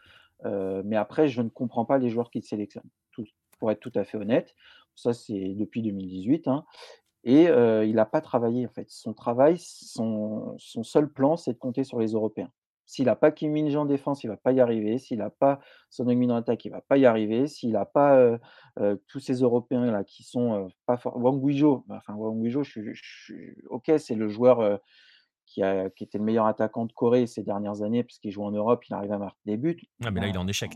Euh, 0.44 0.82
mais 0.84 0.96
après, 0.96 1.28
je 1.28 1.42
ne 1.42 1.48
comprends 1.48 1.84
pas 1.84 1.98
les 1.98 2.10
joueurs 2.10 2.30
qu'il 2.30 2.44
sélectionne, 2.44 2.88
pour 3.58 3.70
être 3.70 3.80
tout 3.80 3.92
à 3.94 4.04
fait 4.04 4.18
honnête. 4.18 4.54
Ça, 4.94 5.12
c'est 5.12 5.54
depuis 5.54 5.82
2018. 5.82 6.48
hein. 6.48 6.64
Et 7.24 7.48
euh, 7.48 7.84
il 7.84 7.96
n'a 7.96 8.06
pas 8.06 8.20
travaillé, 8.20 8.66
en 8.66 8.70
fait. 8.70 8.86
Son 8.88 9.12
travail, 9.12 9.58
son, 9.58 10.56
seul 10.58 11.08
plan, 11.10 11.36
c'est 11.36 11.52
de 11.52 11.58
compter 11.58 11.84
sur 11.84 11.98
les 11.98 12.12
Européens. 12.12 12.50
S'il 12.86 13.04
n'a 13.04 13.16
pas 13.16 13.30
Kim 13.30 13.52
Min 13.52 13.74
en 13.74 13.84
défense, 13.84 14.24
il 14.24 14.28
ne 14.28 14.32
va 14.32 14.38
pas 14.38 14.52
y 14.52 14.60
arriver. 14.60 14.96
S'il 14.96 15.18
n'a 15.18 15.28
pas 15.28 15.60
Son 15.90 16.08
Heung-min 16.08 16.30
en 16.30 16.36
attaque, 16.36 16.64
il 16.64 16.68
ne 16.68 16.76
va 16.76 16.80
pas 16.80 16.96
y 16.96 17.04
arriver. 17.04 17.46
S'il 17.46 17.72
n'a 17.72 17.84
pas 17.84 18.16
euh, 18.16 18.96
tous 19.08 19.20
ces 19.20 19.34
Européens 19.42 19.90
là 19.90 20.04
qui 20.04 20.22
sont 20.22 20.70
pas 20.86 20.96
forts. 20.96 21.18
Wang 21.18 21.38
Guizhou, 21.38 21.84
enfin 21.90 22.14
Wang 22.14 22.40
Guizhou, 22.40 22.62
je, 22.62 22.80
ok, 23.68 23.92
c'est 23.98 24.14
le 24.14 24.28
joueur 24.28 24.80
qui, 25.48 25.62
a, 25.62 25.90
qui, 25.90 26.04
était 26.04 26.18
le 26.18 26.24
meilleur 26.24 26.46
attaquant 26.46 26.86
de 26.86 26.92
Corée 26.92 27.26
ces 27.26 27.42
dernières 27.42 27.82
années, 27.82 28.04
puisqu'il 28.04 28.30
joue 28.30 28.44
en 28.44 28.50
Europe, 28.50 28.84
il 28.88 28.94
arrive 28.94 29.12
à 29.12 29.18
marquer 29.18 29.40
des 29.46 29.56
buts. 29.56 29.80
Ah, 30.04 30.10
mais 30.10 30.20
là, 30.20 30.28
il 30.28 30.34
est 30.34 30.38
en 30.38 30.48
échec. 30.48 30.72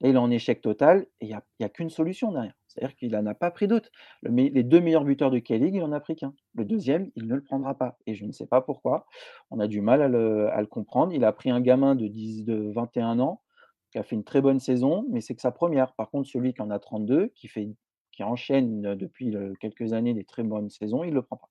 Et 0.00 0.10
il 0.10 0.14
est 0.14 0.18
en 0.18 0.30
échec 0.30 0.60
total, 0.60 1.06
et 1.20 1.26
il 1.26 1.28
n'y 1.28 1.34
a, 1.34 1.42
a 1.66 1.68
qu'une 1.68 1.90
solution 1.90 2.32
derrière. 2.32 2.54
C'est-à-dire 2.68 2.96
qu'il 2.96 3.10
n'en 3.10 3.26
a 3.26 3.34
pas 3.34 3.50
pris 3.50 3.66
d'autres. 3.66 3.90
les 4.22 4.62
deux 4.62 4.80
meilleurs 4.80 5.04
buteurs 5.04 5.30
de 5.30 5.38
K-League, 5.38 5.74
il 5.74 5.80
n'en 5.80 5.92
a 5.92 6.00
pris 6.00 6.14
qu'un. 6.14 6.34
Le 6.54 6.64
deuxième, 6.64 7.10
il 7.16 7.26
ne 7.26 7.34
le 7.34 7.42
prendra 7.42 7.74
pas. 7.74 7.98
Et 8.06 8.14
je 8.14 8.24
ne 8.24 8.32
sais 8.32 8.46
pas 8.46 8.60
pourquoi. 8.60 9.06
On 9.50 9.58
a 9.58 9.66
du 9.66 9.80
mal 9.80 10.00
à 10.00 10.08
le, 10.08 10.48
à 10.52 10.60
le 10.60 10.66
comprendre. 10.66 11.12
Il 11.12 11.24
a 11.24 11.32
pris 11.32 11.50
un 11.50 11.60
gamin 11.60 11.96
de, 11.96 12.06
10, 12.06 12.44
de 12.44 12.70
21 12.72 13.18
ans, 13.18 13.42
qui 13.90 13.98
a 13.98 14.04
fait 14.04 14.14
une 14.14 14.24
très 14.24 14.40
bonne 14.40 14.60
saison, 14.60 15.04
mais 15.10 15.20
c'est 15.20 15.34
que 15.34 15.42
sa 15.42 15.50
première. 15.50 15.92
Par 15.94 16.10
contre, 16.10 16.28
celui 16.28 16.54
qui 16.54 16.62
en 16.62 16.70
a 16.70 16.78
32, 16.78 17.32
qui, 17.34 17.48
fait, 17.48 17.68
qui 18.12 18.22
enchaîne 18.22 18.94
depuis 18.94 19.34
quelques 19.60 19.92
années 19.92 20.14
des 20.14 20.24
très 20.24 20.44
bonnes 20.44 20.70
saisons, 20.70 21.02
il 21.02 21.10
ne 21.10 21.14
le 21.14 21.22
prend 21.22 21.36
pas. 21.36 21.48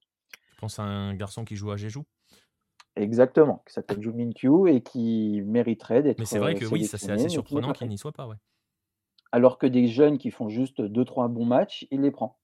Je 0.54 0.62
pense 0.62 0.80
à 0.80 0.84
un 0.84 1.14
garçon 1.14 1.44
qui 1.44 1.56
joue 1.56 1.72
à 1.72 1.78
Jeju 1.78 2.00
Exactement, 2.98 3.64
qui 3.68 3.74
s'appelle 3.74 4.02
Ju 4.02 4.12
Min-kyu 4.12 4.70
et 4.70 4.82
qui 4.82 5.42
mériterait 5.46 6.02
d'être 6.02 6.20
Mais 6.20 6.26
c'est 6.26 6.40
vrai 6.40 6.56
que 6.56 6.66
oui, 6.66 6.86
ça 6.86 6.98
c'est 6.98 7.12
assez 7.12 7.30
surprenant 7.30 7.72
qu'il 7.72 7.88
n'y 7.88 7.98
soit 7.98 8.12
pas, 8.12 8.28
ouais. 8.28 8.36
Alors 9.32 9.58
que 9.58 9.68
des 9.68 9.88
jeunes 9.88 10.18
qui 10.18 10.32
font 10.32 10.50
juste 10.50 10.82
2-3 10.82 11.32
bons 11.32 11.46
matchs, 11.46 11.86
il 11.92 12.02
les 12.02 12.12
prend. 12.12 12.40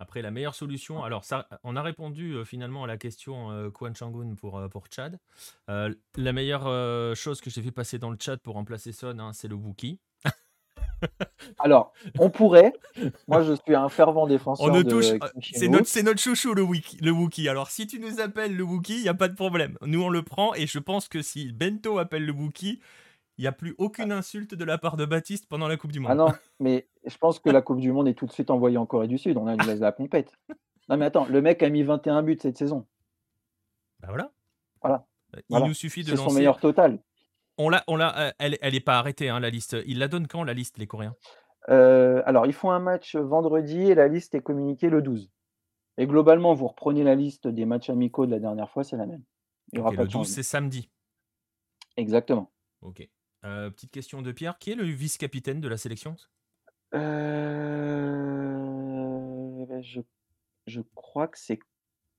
Après, 0.00 0.22
la 0.22 0.30
meilleure 0.30 0.54
solution, 0.54 1.02
alors 1.02 1.24
ça, 1.24 1.48
on 1.64 1.74
a 1.74 1.82
répondu 1.82 2.32
euh, 2.32 2.44
finalement 2.44 2.84
à 2.84 2.86
la 2.86 2.96
question 2.96 3.50
euh, 3.50 3.70
Kwan 3.70 3.96
Changun 3.96 4.34
pour, 4.36 4.56
euh, 4.56 4.68
pour 4.68 4.84
Chad. 4.90 5.18
la 5.66 6.32
meilleure 6.32 7.16
chose 7.16 7.40
que 7.40 7.50
j'ai 7.50 7.62
fait 7.62 7.72
passer 7.72 7.98
dans 7.98 8.10
le 8.10 8.16
chat 8.20 8.36
pour 8.36 8.54
remplacer 8.54 8.92
Son, 8.92 9.18
hein, 9.18 9.32
c'est 9.32 9.48
le 9.48 9.56
Wookie. 9.56 9.98
Alors, 11.58 11.92
on 12.18 12.30
pourrait. 12.30 12.72
Moi, 13.26 13.42
je 13.42 13.52
suis 13.52 13.74
un 13.74 13.88
fervent 13.88 14.26
défenseur. 14.26 14.66
On 14.70 14.82
touche. 14.82 15.06
C'est 15.40 15.68
notre, 15.68 15.86
c'est 15.86 16.02
notre 16.02 16.20
chouchou, 16.20 16.54
le 16.54 16.62
Wookie, 16.62 16.98
le 17.00 17.10
Wookie. 17.10 17.48
Alors, 17.48 17.70
si 17.70 17.86
tu 17.86 17.98
nous 17.98 18.20
appelles 18.20 18.56
le 18.56 18.64
Wookie, 18.64 18.96
il 18.96 19.02
n'y 19.02 19.08
a 19.08 19.14
pas 19.14 19.28
de 19.28 19.34
problème. 19.34 19.76
Nous, 19.82 20.02
on 20.02 20.08
le 20.08 20.22
prend 20.22 20.54
et 20.54 20.66
je 20.66 20.78
pense 20.78 21.08
que 21.08 21.22
si 21.22 21.52
Bento 21.52 21.98
appelle 21.98 22.24
le 22.24 22.32
Wookie, 22.32 22.80
il 23.38 23.42
n'y 23.42 23.46
a 23.46 23.52
plus 23.52 23.74
aucune 23.78 24.10
insulte 24.10 24.54
de 24.54 24.64
la 24.64 24.78
part 24.78 24.96
de 24.96 25.04
Baptiste 25.04 25.46
pendant 25.48 25.68
la 25.68 25.76
Coupe 25.76 25.92
du 25.92 26.00
Monde. 26.00 26.10
Ah 26.10 26.14
non, 26.16 26.32
mais 26.58 26.88
je 27.06 27.16
pense 27.16 27.38
que 27.38 27.50
la 27.50 27.62
Coupe 27.62 27.80
du 27.80 27.92
Monde 27.92 28.08
est 28.08 28.14
tout 28.14 28.26
de 28.26 28.32
suite 28.32 28.50
envoyée 28.50 28.78
en 28.78 28.86
Corée 28.86 29.06
du 29.06 29.16
Sud. 29.16 29.36
On 29.36 29.46
a 29.46 29.54
une 29.54 29.62
laisse 29.62 29.80
la 29.80 29.92
compète. 29.92 30.32
Non, 30.88 30.96
mais 30.96 31.04
attends, 31.04 31.26
le 31.26 31.40
mec 31.40 31.62
a 31.62 31.68
mis 31.68 31.82
21 31.82 32.22
buts 32.22 32.38
cette 32.40 32.58
saison. 32.58 32.86
Bah 34.00 34.08
voilà. 34.10 34.32
Voilà. 34.82 35.06
Il 35.50 35.58
nous 35.58 35.74
suffit 35.74 36.02
de 36.02 36.10
lancer. 36.10 36.22
C'est 36.22 36.28
son 36.30 36.34
meilleur 36.34 36.58
total. 36.58 36.98
On 37.58 37.68
l'a, 37.68 37.84
on 37.88 37.96
l'a, 37.96 38.18
euh, 38.18 38.32
elle, 38.38 38.56
elle 38.62 38.74
est 38.74 38.80
pas 38.80 38.98
arrêtée 38.98 39.28
hein, 39.28 39.40
la 39.40 39.50
liste. 39.50 39.76
Il 39.86 39.98
la 39.98 40.08
donne 40.08 40.28
quand 40.28 40.44
la 40.44 40.54
liste 40.54 40.78
les 40.78 40.86
Coréens? 40.86 41.16
Euh, 41.68 42.22
Alors 42.24 42.46
ils 42.46 42.52
font 42.52 42.70
un 42.70 42.78
match 42.78 43.16
vendredi 43.16 43.90
et 43.90 43.94
la 43.94 44.08
liste 44.08 44.34
est 44.34 44.40
communiquée 44.40 44.88
le 44.88 45.02
12. 45.02 45.30
Et 45.98 46.06
globalement, 46.06 46.54
vous 46.54 46.68
reprenez 46.68 47.02
la 47.02 47.16
liste 47.16 47.48
des 47.48 47.66
matchs 47.66 47.90
amicaux 47.90 48.24
de 48.24 48.30
la 48.30 48.38
dernière 48.38 48.70
fois, 48.70 48.84
c'est 48.84 48.96
la 48.96 49.06
même. 49.06 49.24
Il 49.72 49.80
le 49.80 50.06
12 50.06 50.26
c'est 50.28 50.44
samedi. 50.44 50.88
Exactement. 51.96 52.52
Ok. 52.80 53.06
Euh, 53.44 53.70
petite 53.70 53.90
question 53.90 54.22
de 54.22 54.32
Pierre. 54.32 54.58
Qui 54.58 54.70
est 54.72 54.76
le 54.76 54.84
vice-capitaine 54.84 55.60
de 55.60 55.68
la 55.68 55.76
sélection? 55.76 56.16
Euh, 56.94 57.00
je, 59.80 60.00
je, 60.66 60.80
crois 60.94 61.28
que 61.28 61.38
c'est 61.38 61.58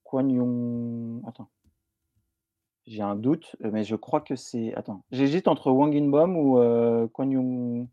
Kwon 0.04 1.22
Attends. 1.26 1.50
J'ai 2.90 3.04
un 3.04 3.16
doute, 3.16 3.56
mais 3.60 3.84
je 3.84 3.96
crois 3.96 4.20
que 4.20 4.36
c'est. 4.36 4.74
Attends. 4.74 5.04
J'hésite 5.12 5.48
entre 5.48 5.70
Wang 5.70 5.96
Inbom 5.96 6.36
ou 6.36 6.58
euh, 6.58 7.08
Kwon 7.08 7.30
Yung... 7.30 7.88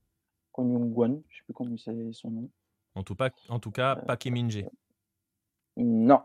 Guan. 0.56 1.20
Je 1.28 1.36
sais 1.36 1.42
plus 1.44 1.52
comment 1.52 1.76
c'est 1.76 2.12
son 2.12 2.30
nom. 2.30 2.50
En 2.94 3.02
tout, 3.02 3.14
pas, 3.14 3.28
en 3.50 3.58
tout 3.58 3.70
cas, 3.70 3.96
pas 3.96 4.16
Kim 4.16 4.32
min 4.32 4.48
Non. 5.76 6.22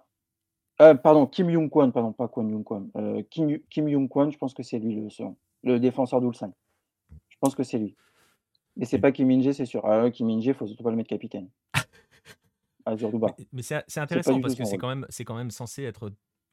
pardon, 0.78 1.28
Kim 1.28 1.50
Young 1.50 1.70
Kwon, 1.70 1.92
pardon, 1.92 2.14
pas 2.14 2.30
Kwon 2.30 2.48
Yung 2.48 2.64
Kwon. 2.64 2.90
Kim, 3.30 3.60
Kim 3.70 3.90
Young 3.90 4.08
Kwon, 4.08 4.32
je 4.32 4.38
pense 4.38 4.54
que 4.54 4.64
c'est 4.64 4.80
lui 4.80 4.96
le, 4.96 5.10
le 5.64 5.80
défenseur 5.82 6.22
d'Ulsan. 6.22 6.54
Je 7.28 7.38
pense 7.42 7.56
que 7.56 7.64
c'est 7.64 7.78
lui. 7.78 7.98
Mais 8.78 8.86
c'est 8.86 9.00
pas 9.00 9.12
Kim 9.12 9.28
min 9.28 9.52
c'est 9.52 9.66
sûr. 9.66 9.86
Ah 9.86 10.10
Kim 10.12 10.28
min 10.28 10.40
il 10.40 10.54
faut 10.54 10.66
surtout 10.66 10.84
pas 10.84 10.92
le 10.92 10.96
mettre 10.96 11.10
capitaine. 11.10 11.50
Mais, 13.52 13.62
c'est 13.62 14.00
intéressant 14.00 14.40
parce 14.40 14.56
que 14.56 14.64
c'est 14.64 14.78
quand, 14.78 14.88
même, 14.88 15.06
quand 15.26 15.36
même 15.36 15.52
censé 15.52 15.84
être. 15.84 16.12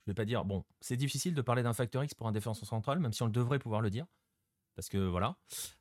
Je 0.09 0.13
vais 0.13 0.15
pas 0.15 0.25
dire. 0.25 0.47
Bon, 0.47 0.65
c'est 0.81 0.97
difficile 0.97 1.35
de 1.35 1.43
parler 1.43 1.63
d'un 1.63 1.75
facteur 1.75 2.03
X 2.03 2.15
pour 2.15 2.27
un 2.27 2.33
défenseur 2.33 2.67
central, 2.67 2.99
même 2.99 3.13
si 3.13 3.23
on 3.23 3.27
le 3.27 3.31
devrait 3.31 3.59
pouvoir 3.59 3.83
le 3.83 3.91
dire. 3.91 4.07
Parce 4.75 4.89
que 4.89 4.97
voilà, 4.97 5.37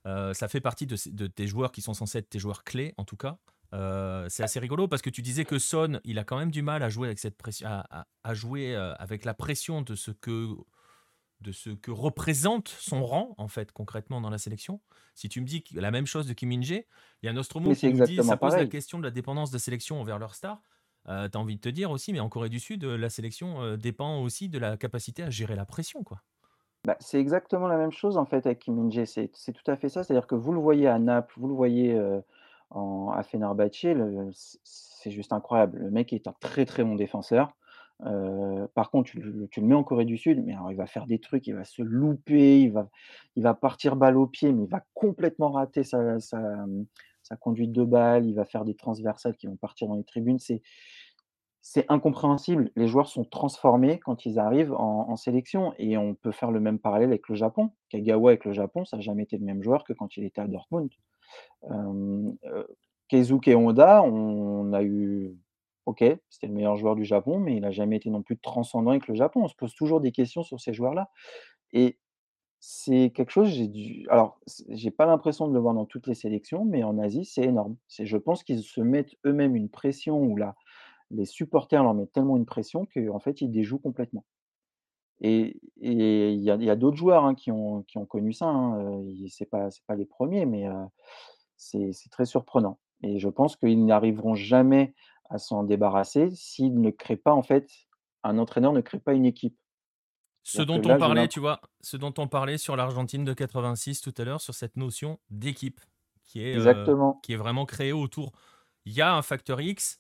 euh, 0.05 0.33
ça 0.33 0.49
fait 0.49 0.59
partie 0.59 0.85
de, 0.85 0.97
de, 1.11 1.27
tes 1.27 1.47
joueurs 1.47 1.71
qui 1.71 1.81
sont 1.81 1.93
censés 1.93 2.17
être 2.17 2.29
tes 2.29 2.37
joueurs 2.37 2.65
clés, 2.65 2.93
en 2.97 3.05
tout 3.05 3.15
cas. 3.15 3.37
Euh, 3.73 4.27
c'est 4.27 4.43
assez 4.43 4.59
rigolo 4.59 4.89
parce 4.89 5.01
que 5.01 5.09
tu 5.09 5.21
disais 5.21 5.45
que 5.45 5.59
Son, 5.59 6.01
il 6.03 6.19
a 6.19 6.25
quand 6.25 6.37
même 6.37 6.51
du 6.51 6.61
mal 6.61 6.83
à 6.83 6.89
jouer 6.89 7.07
avec 7.07 7.19
cette 7.19 7.37
pression, 7.37 7.69
à, 7.69 8.33
jouer 8.33 8.75
euh, 8.75 8.93
avec 8.95 9.23
la 9.23 9.33
pression 9.33 9.81
de 9.81 9.95
ce 9.95 10.11
que 10.11 10.49
de 11.39 11.53
ce 11.53 11.69
que 11.69 11.91
représente 11.91 12.67
son 12.67 13.05
rang, 13.05 13.33
en 13.37 13.47
fait, 13.47 13.71
concrètement 13.71 14.19
dans 14.19 14.29
la 14.29 14.39
sélection. 14.39 14.81
Si 15.15 15.29
tu 15.29 15.39
me 15.39 15.45
dis 15.45 15.63
la 15.71 15.91
même 15.91 16.05
chose 16.05 16.27
de 16.27 16.33
Kim 16.33 16.49
min 16.49 16.59
il 16.61 16.83
y 17.23 17.29
a 17.29 17.33
Nostromo 17.33 17.73
qui 17.75 17.93
dit 17.93 18.19
ça 18.23 18.35
pose 18.35 18.55
la 18.55 18.65
question 18.65 18.97
de 18.97 19.05
la 19.05 19.11
dépendance 19.11 19.51
de 19.51 19.57
sélection 19.57 20.01
envers 20.01 20.19
leur 20.19 20.35
star. 20.35 20.61
Euh, 21.09 21.29
tu 21.29 21.37
envie 21.37 21.55
de 21.55 21.61
te 21.61 21.69
dire 21.69 21.91
aussi, 21.91 22.13
mais 22.13 22.19
en 22.19 22.29
Corée 22.29 22.49
du 22.49 22.59
Sud, 22.59 22.83
la 22.83 23.09
sélection 23.09 23.61
euh, 23.61 23.77
dépend 23.77 24.19
aussi 24.21 24.49
de 24.49 24.59
la 24.59 24.77
capacité 24.77 25.23
à 25.23 25.29
gérer 25.29 25.55
la 25.55 25.65
pression. 25.65 26.03
quoi. 26.03 26.21
Bah, 26.85 26.97
c'est 26.99 27.19
exactement 27.19 27.67
la 27.67 27.77
même 27.77 27.91
chose 27.91 28.17
en 28.17 28.25
fait 28.25 28.45
avec 28.45 28.59
Kim 28.59 28.75
min 28.75 29.05
c'est 29.05 29.29
tout 29.29 29.71
à 29.71 29.75
fait 29.75 29.89
ça. 29.89 30.03
C'est-à-dire 30.03 30.27
que 30.27 30.35
vous 30.35 30.53
le 30.53 30.59
voyez 30.59 30.87
à 30.87 30.99
Naples, 30.99 31.33
vous 31.37 31.47
le 31.47 31.53
voyez 31.53 31.93
euh, 31.93 32.19
en, 32.69 33.11
à 33.11 33.23
Fenerbahçe, 33.23 33.87
c'est 34.63 35.11
juste 35.11 35.33
incroyable. 35.33 35.79
Le 35.79 35.91
mec 35.91 36.13
est 36.13 36.27
un 36.27 36.35
très 36.39 36.65
très 36.65 36.83
bon 36.83 36.95
défenseur 36.95 37.51
par 37.99 38.91
contre, 38.91 39.09
tu 39.09 39.19
le, 39.19 39.49
mets 39.61 39.75
en 39.75 39.83
Corée 39.83 40.05
du 40.05 40.17
Sud, 40.17 40.43
mais 40.45 40.53
alors 40.53 40.71
il 40.71 40.77
va 40.77 40.85
faire 40.85 41.07
des 41.07 41.19
trucs, 41.19 41.47
il 41.47 41.55
va 41.55 41.63
se 41.63 41.81
louper, 41.81 42.61
il 42.61 42.71
va, 42.71 42.89
il 43.35 43.43
va 43.43 43.53
partir 43.53 43.95
balle 43.95 44.17
au 44.17 44.27
pied, 44.27 44.51
mais 44.51 44.63
il 44.65 44.69
va 44.69 44.83
complètement 44.93 45.51
rater 45.51 45.83
sa, 45.83 46.19
sa, 46.19 46.37
conduite 47.39 47.71
de 47.71 47.83
balle, 47.83 48.25
il 48.25 48.35
va 48.35 48.45
faire 48.45 48.65
des 48.65 48.75
transversales 48.75 49.35
qui 49.35 49.47
vont 49.47 49.55
partir 49.55 49.87
dans 49.87 49.95
les 49.95 50.03
tribunes. 50.03 50.39
C'est, 50.39 50.61
c'est 51.69 51.85
incompréhensible. 51.89 52.71
Les 52.77 52.87
joueurs 52.87 53.09
sont 53.09 53.25
transformés 53.25 53.99
quand 53.99 54.25
ils 54.25 54.39
arrivent 54.39 54.71
en, 54.71 55.17
sélection 55.17 55.73
et 55.77 55.97
on 55.97 56.15
peut 56.15 56.31
faire 56.31 56.49
le 56.49 56.61
même 56.61 56.79
parallèle 56.79 57.09
avec 57.09 57.27
le 57.27 57.35
Japon. 57.35 57.71
Kagawa 57.89 58.29
avec 58.29 58.45
le 58.45 58.53
Japon, 58.53 58.85
ça 58.85 58.95
n'a 58.95 59.01
jamais 59.01 59.23
été 59.23 59.37
le 59.37 59.43
même 59.43 59.61
joueur 59.61 59.83
que 59.83 59.91
quand 59.91 60.15
il 60.15 60.23
était 60.23 60.39
à 60.39 60.47
Dortmund. 60.47 60.89
Euh, 61.69 62.31
Keizuke 63.09 63.49
Honda, 63.49 64.01
on 64.01 64.71
a 64.71 64.81
eu 64.81 65.35
OK, 65.85 66.05
c'était 66.29 66.47
le 66.47 66.53
meilleur 66.53 66.77
joueur 66.77 66.95
du 66.95 67.03
Japon, 67.03 67.37
mais 67.37 67.57
il 67.57 67.61
n'a 67.61 67.71
jamais 67.71 67.97
été 67.97 68.09
non 68.09 68.21
plus 68.21 68.37
transcendant 68.37 68.91
avec 68.91 69.09
le 69.09 69.15
Japon. 69.15 69.41
On 69.43 69.47
se 69.49 69.55
pose 69.55 69.75
toujours 69.75 69.99
des 69.99 70.13
questions 70.13 70.43
sur 70.43 70.61
ces 70.61 70.73
joueurs-là. 70.73 71.09
Et 71.73 71.99
c'est 72.61 73.11
quelque 73.13 73.31
chose, 73.31 73.49
j'ai 73.49 73.67
dû. 73.67 74.07
Alors, 74.09 74.39
j'ai 74.69 74.91
pas 74.91 75.05
l'impression 75.05 75.49
de 75.49 75.53
le 75.53 75.59
voir 75.59 75.73
dans 75.73 75.85
toutes 75.85 76.07
les 76.07 76.15
sélections, 76.15 76.63
mais 76.63 76.83
en 76.83 76.97
Asie, 76.97 77.25
c'est 77.25 77.43
énorme. 77.43 77.75
C'est, 77.89 78.05
je 78.05 78.17
pense 78.17 78.43
qu'ils 78.43 78.63
se 78.63 78.79
mettent 78.79 79.15
eux-mêmes 79.25 79.57
une 79.57 79.69
pression 79.69 80.17
ou 80.21 80.37
là, 80.37 80.55
les 81.11 81.25
supporters 81.25 81.83
leur 81.83 81.93
mettent 81.93 82.11
tellement 82.11 82.37
une 82.37 82.45
pression 82.45 82.85
qu'en 82.85 83.19
fait, 83.19 83.41
ils 83.41 83.49
déjouent 83.49 83.79
complètement. 83.79 84.25
Et 85.19 85.59
il 85.77 86.41
y 86.41 86.51
a, 86.51 86.75
d'autres 86.75 86.97
joueurs 86.97 87.25
hein, 87.25 87.33
qui, 87.33 87.51
ont, 87.51 87.83
qui 87.83 87.97
ont 87.97 88.05
connu 88.05 88.33
ça. 88.33 88.47
Hein. 88.47 89.01
Ce 89.29 89.43
n'est 89.43 89.47
pas, 89.47 89.69
pas 89.87 89.95
les 89.95 90.05
premiers, 90.05 90.45
mais 90.45 90.67
c'est 91.55 91.91
très 92.11 92.25
surprenant. 92.25 92.79
Et 93.03 93.19
je 93.19 93.29
pense 93.29 93.55
qu'ils 93.55 93.85
n'arriveront 93.85 94.35
jamais 94.35 94.93
à 95.29 95.37
s'en 95.37 95.63
débarrasser 95.63 96.29
s'il 96.31 96.79
ne 96.79 96.91
crée 96.91 97.17
pas, 97.17 97.33
en 97.33 97.43
fait, 97.43 97.69
un 98.23 98.37
entraîneur 98.37 98.73
ne 98.73 98.81
crée 98.81 98.99
pas 98.99 99.13
une 99.13 99.25
équipe. 99.25 99.57
Ce 100.43 100.61
dont 100.61 100.81
on 100.85 100.97
parlait, 100.97 101.27
tu 101.27 101.39
vois, 101.39 101.59
ce 101.81 101.97
dont 101.97 102.13
on 102.17 102.27
parlait 102.27 102.57
sur 102.57 102.77
l'Argentine 102.77 103.25
de 103.25 103.33
86 103.33 104.01
tout 104.01 104.13
à 104.17 104.23
l'heure, 104.23 104.39
sur 104.39 104.53
cette 104.53 104.77
notion 104.77 105.19
d'équipe 105.29 105.81
qui 106.23 106.41
est, 106.41 106.57
euh, 106.57 107.11
qui 107.21 107.33
est 107.33 107.37
vraiment 107.37 107.65
créée 107.65 107.91
autour. 107.91 108.31
Il 108.85 108.93
y 108.93 109.01
a 109.01 109.13
un 109.13 109.21
facteur 109.21 109.59
X, 109.59 109.99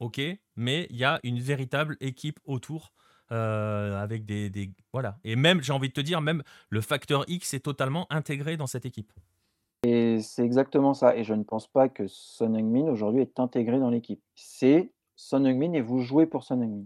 ok, 0.00 0.20
mais 0.56 0.86
il 0.90 0.96
y 0.96 1.04
a 1.04 1.20
une 1.22 1.38
véritable 1.38 1.96
équipe 2.00 2.40
autour. 2.44 2.92
Euh, 3.32 4.02
avec 4.02 4.24
des, 4.24 4.50
des, 4.50 4.72
voilà 4.92 5.16
et 5.22 5.36
même 5.36 5.62
j'ai 5.62 5.72
envie 5.72 5.86
de 5.86 5.92
te 5.92 6.00
dire 6.00 6.20
même 6.20 6.42
le 6.68 6.80
facteur 6.80 7.24
X 7.28 7.54
est 7.54 7.60
totalement 7.60 8.08
intégré 8.10 8.56
dans 8.56 8.66
cette 8.66 8.86
équipe 8.86 9.12
et 9.82 10.20
c'est 10.20 10.44
exactement 10.44 10.92
ça 10.92 11.16
et 11.16 11.24
je 11.24 11.32
ne 11.32 11.42
pense 11.42 11.66
pas 11.66 11.88
que 11.88 12.06
Son 12.06 12.54
Heung-min 12.54 12.90
aujourd'hui 12.90 13.22
est 13.22 13.40
intégré 13.40 13.78
dans 13.78 13.88
l'équipe. 13.88 14.20
C'est 14.34 14.92
Son 15.16 15.44
Heung-min 15.44 15.72
et 15.72 15.80
vous 15.80 16.00
jouez 16.00 16.26
pour 16.26 16.44
Son 16.44 16.60
Heung-min. 16.60 16.84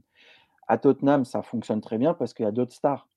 À 0.69 0.79
Tottenham, 0.79 1.25
ça 1.25 1.43
fonctionne 1.43 1.81
très 1.81 1.99
bien 1.99 2.15
parce 2.15 2.35
qu'il 2.35 2.45
y 2.45 2.49
a 2.49 2.53
d'autres 2.53 2.73
stars. 2.73 3.09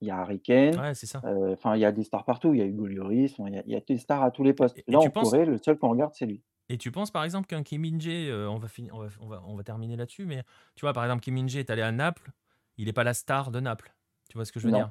Il 0.00 0.08
y 0.08 0.10
a 0.10 0.18
Harry 0.18 0.40
Kane, 0.40 0.76
euh, 1.24 1.54
enfin 1.54 1.76
il 1.76 1.80
y 1.80 1.84
a 1.84 1.92
des 1.92 2.02
stars 2.02 2.24
partout, 2.24 2.52
il 2.52 2.58
y 2.58 2.62
a 2.62 2.66
Hugo 2.66 2.86
Lloris, 2.86 3.36
il 3.38 3.62
y 3.66 3.74
a 3.74 3.80
des 3.80 3.96
stars 3.96 4.22
à 4.22 4.30
tous 4.30 4.44
les 4.44 4.52
postes. 4.52 4.76
Là 4.86 4.98
en 4.98 5.08
Corée, 5.08 5.46
le 5.46 5.58
seul 5.58 5.78
qu'on 5.78 5.88
regarde, 5.88 6.12
c'est 6.14 6.26
lui. 6.26 6.42
Et 6.68 6.78
tu 6.78 6.90
penses 6.90 7.10
par 7.10 7.24
exemple 7.24 7.46
qu'un 7.46 7.62
Kim 7.62 7.82
Min-jae, 7.82 8.30
euh, 8.30 8.48
on 8.48 8.58
va 8.58 8.68
on 8.92 9.26
va 9.28 9.42
on 9.46 9.54
va 9.54 9.62
terminer 9.62 9.96
là-dessus, 9.96 10.24
mais 10.24 10.44
tu 10.74 10.84
vois 10.84 10.92
par 10.92 11.04
exemple 11.04 11.22
Kim 11.22 11.34
Min-jae 11.34 11.60
est 11.60 11.70
allé 11.70 11.82
à 11.82 11.92
Naples, 11.92 12.30
il 12.78 12.86
n'est 12.86 12.92
pas 12.92 13.04
la 13.04 13.14
star 13.14 13.50
de 13.50 13.60
Naples. 13.60 13.94
Tu 14.30 14.38
vois 14.38 14.44
ce 14.44 14.52
que 14.52 14.60
je 14.60 14.68
veux 14.68 14.72
dire? 14.72 14.90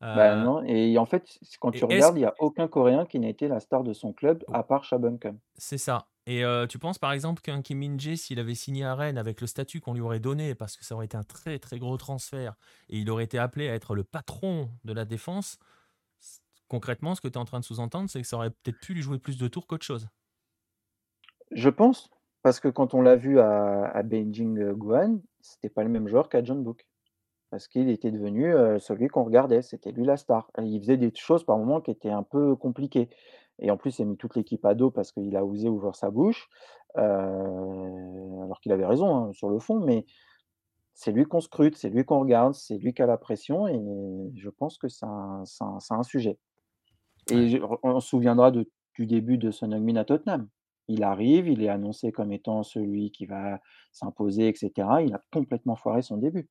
Bah, 0.00 0.32
euh, 0.32 0.42
non 0.42 0.64
et 0.64 0.98
en 0.98 1.06
fait, 1.06 1.38
quand 1.60 1.70
tu 1.70 1.84
regardes, 1.84 2.16
il 2.16 2.20
n'y 2.20 2.26
a 2.26 2.34
aucun 2.40 2.66
Coréen 2.66 3.06
qui 3.06 3.20
n'a 3.20 3.28
été 3.28 3.46
la 3.48 3.60
star 3.60 3.84
de 3.84 3.92
son 3.92 4.12
club 4.12 4.44
à 4.52 4.62
part 4.62 4.84
Cha 4.84 4.98
C'est 5.56 5.78
ça 5.78 6.08
et 6.26 6.44
euh, 6.44 6.66
tu 6.66 6.78
penses 6.78 6.98
par 6.98 7.12
exemple 7.12 7.42
qu'un 7.42 7.62
Kim 7.62 7.78
Min-jae, 7.78 8.16
s'il 8.16 8.38
avait 8.38 8.54
signé 8.54 8.84
à 8.84 8.94
Rennes 8.94 9.18
avec 9.18 9.40
le 9.40 9.46
statut 9.46 9.80
qu'on 9.80 9.94
lui 9.94 10.00
aurait 10.00 10.20
donné, 10.20 10.54
parce 10.54 10.76
que 10.76 10.84
ça 10.84 10.94
aurait 10.94 11.06
été 11.06 11.16
un 11.16 11.24
très, 11.24 11.58
très 11.58 11.78
gros 11.78 11.96
transfert 11.96 12.54
et 12.88 12.98
il 12.98 13.10
aurait 13.10 13.24
été 13.24 13.38
appelé 13.38 13.68
à 13.68 13.74
être 13.74 13.94
le 13.94 14.04
patron 14.04 14.70
de 14.84 14.92
la 14.92 15.04
défense, 15.04 15.58
concrètement, 16.68 17.14
ce 17.14 17.20
que 17.20 17.28
tu 17.28 17.34
es 17.34 17.38
en 17.38 17.44
train 17.44 17.58
de 17.58 17.64
sous-entendre, 17.64 18.08
c'est 18.08 18.22
que 18.22 18.28
ça 18.28 18.36
aurait 18.36 18.50
peut-être 18.50 18.78
pu 18.78 18.94
lui 18.94 19.02
jouer 19.02 19.18
plus 19.18 19.36
de 19.36 19.48
tours 19.48 19.66
qu'autre 19.66 19.84
chose? 19.84 20.08
Je 21.52 21.68
pense, 21.68 22.10
parce 22.42 22.60
que 22.60 22.68
quand 22.68 22.94
on 22.94 23.02
l'a 23.02 23.16
vu 23.16 23.40
à 23.40 23.84
à 23.84 24.02
Beijing, 24.02 24.58
euh, 24.58 24.74
Guan, 24.74 25.20
c'était 25.40 25.68
pas 25.68 25.82
le 25.82 25.90
même 25.90 26.08
joueur 26.08 26.28
qu'à 26.28 26.42
John 26.42 26.62
Book 26.62 26.86
parce 27.52 27.68
qu'il 27.68 27.90
était 27.90 28.10
devenu 28.10 28.54
celui 28.78 29.08
qu'on 29.08 29.24
regardait, 29.24 29.60
c'était 29.60 29.92
lui 29.92 30.06
la 30.06 30.16
star. 30.16 30.50
il 30.62 30.80
faisait 30.80 30.96
des 30.96 31.12
choses 31.14 31.44
par 31.44 31.58
moments 31.58 31.82
qui 31.82 31.90
étaient 31.90 32.08
un 32.08 32.22
peu 32.22 32.56
compliquées. 32.56 33.10
Et 33.58 33.70
en 33.70 33.76
plus, 33.76 33.98
il 33.98 34.02
a 34.02 34.04
mis 34.06 34.16
toute 34.16 34.34
l'équipe 34.36 34.64
à 34.64 34.74
dos 34.74 34.90
parce 34.90 35.12
qu'il 35.12 35.36
a 35.36 35.44
osé 35.44 35.68
ouvrir 35.68 35.94
sa 35.94 36.10
bouche, 36.10 36.48
alors 36.94 38.58
qu'il 38.62 38.72
avait 38.72 38.86
raison 38.86 39.14
hein, 39.14 39.32
sur 39.34 39.50
le 39.50 39.58
fond, 39.58 39.80
mais 39.80 40.06
c'est 40.94 41.12
lui 41.12 41.24
qu'on 41.24 41.40
scrute, 41.40 41.76
c'est 41.76 41.90
lui 41.90 42.06
qu'on 42.06 42.20
regarde, 42.20 42.54
c'est 42.54 42.78
lui 42.78 42.94
qui 42.94 43.02
a 43.02 43.06
la 43.06 43.18
pression, 43.18 43.68
et 43.68 43.80
je 44.34 44.48
pense 44.48 44.78
que 44.78 44.88
c'est 44.88 45.04
un, 45.04 45.44
un, 45.90 46.02
sujet. 46.02 46.38
Et 47.30 47.60
on 47.82 48.00
se 48.00 48.08
souviendra 48.08 48.50
de, 48.50 48.70
du 48.94 49.06
début 49.06 49.36
de 49.36 49.50
Son 49.50 49.72
Heung-min 49.72 49.96
à 49.96 50.04
Tottenham. 50.06 50.48
Il 50.88 51.02
arrive, 51.04 51.48
il 51.48 51.62
est 51.62 51.68
annoncé 51.68 52.12
comme 52.12 52.32
étant 52.32 52.62
celui 52.62 53.10
qui 53.10 53.26
va 53.26 53.60
s'imposer 53.92 54.48
et 54.48 54.54
cetera. 54.54 55.02
Il 55.02 55.14
a 55.14 55.22
complètement 55.32 55.76
foiré 55.76 56.02
son 56.02 56.16
début 56.18 56.48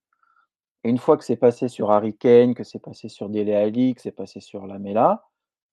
et 0.83 0.89
une 0.89 0.97
fois 0.97 1.17
que 1.17 1.23
c'est 1.23 1.37
passé 1.37 1.67
sur 1.67 1.91
Harry 1.91 2.15
Kane, 2.17 2.55
que 2.55 2.63
c'est 2.63 2.79
passé 2.79 3.07
sur 3.09 3.29
Dele 3.29 3.53
Alli, 3.53 3.93
que 3.95 4.01
c'est 4.01 4.11
passé 4.11 4.39
sur 4.39 4.65
Lamela, 4.67 5.23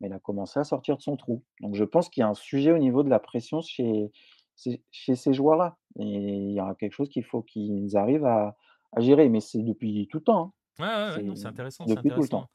il 0.00 0.12
a 0.12 0.18
commencé 0.18 0.60
à 0.60 0.64
sortir 0.64 0.96
de 0.96 1.02
son 1.02 1.16
trou. 1.16 1.44
Donc 1.60 1.74
je 1.74 1.84
pense 1.84 2.08
qu'il 2.10 2.20
y 2.20 2.24
a 2.24 2.28
un 2.28 2.34
sujet 2.34 2.72
au 2.72 2.78
niveau 2.78 3.02
de 3.02 3.08
la 3.10 3.18
pression 3.18 3.60
chez 3.62 4.10
ces 4.54 5.32
joueurs-là 5.32 5.78
et 5.98 6.04
il 6.04 6.52
y 6.52 6.60
aura 6.60 6.74
quelque 6.74 6.92
chose 6.92 7.08
qu'il 7.08 7.24
faut 7.24 7.42
qu'ils 7.42 7.96
arrivent 7.96 8.26
à 8.26 8.56
à 8.94 9.00
gérer, 9.00 9.28
mais 9.28 9.40
c'est 9.40 9.62
depuis 9.62 10.08
tout 10.10 10.18
le 10.18 10.24
temps, 10.24 10.40
hein. 10.40 10.52
Ouais, 10.80 10.86
ouais, 10.86 11.28
ouais, 11.28 11.36
C'est 11.36 11.46
intéressant, 11.46 11.86
c'est 11.86 11.94
depuis 11.96 12.10
tout 12.10 12.22
le 12.22 12.28
temps. 12.28 12.46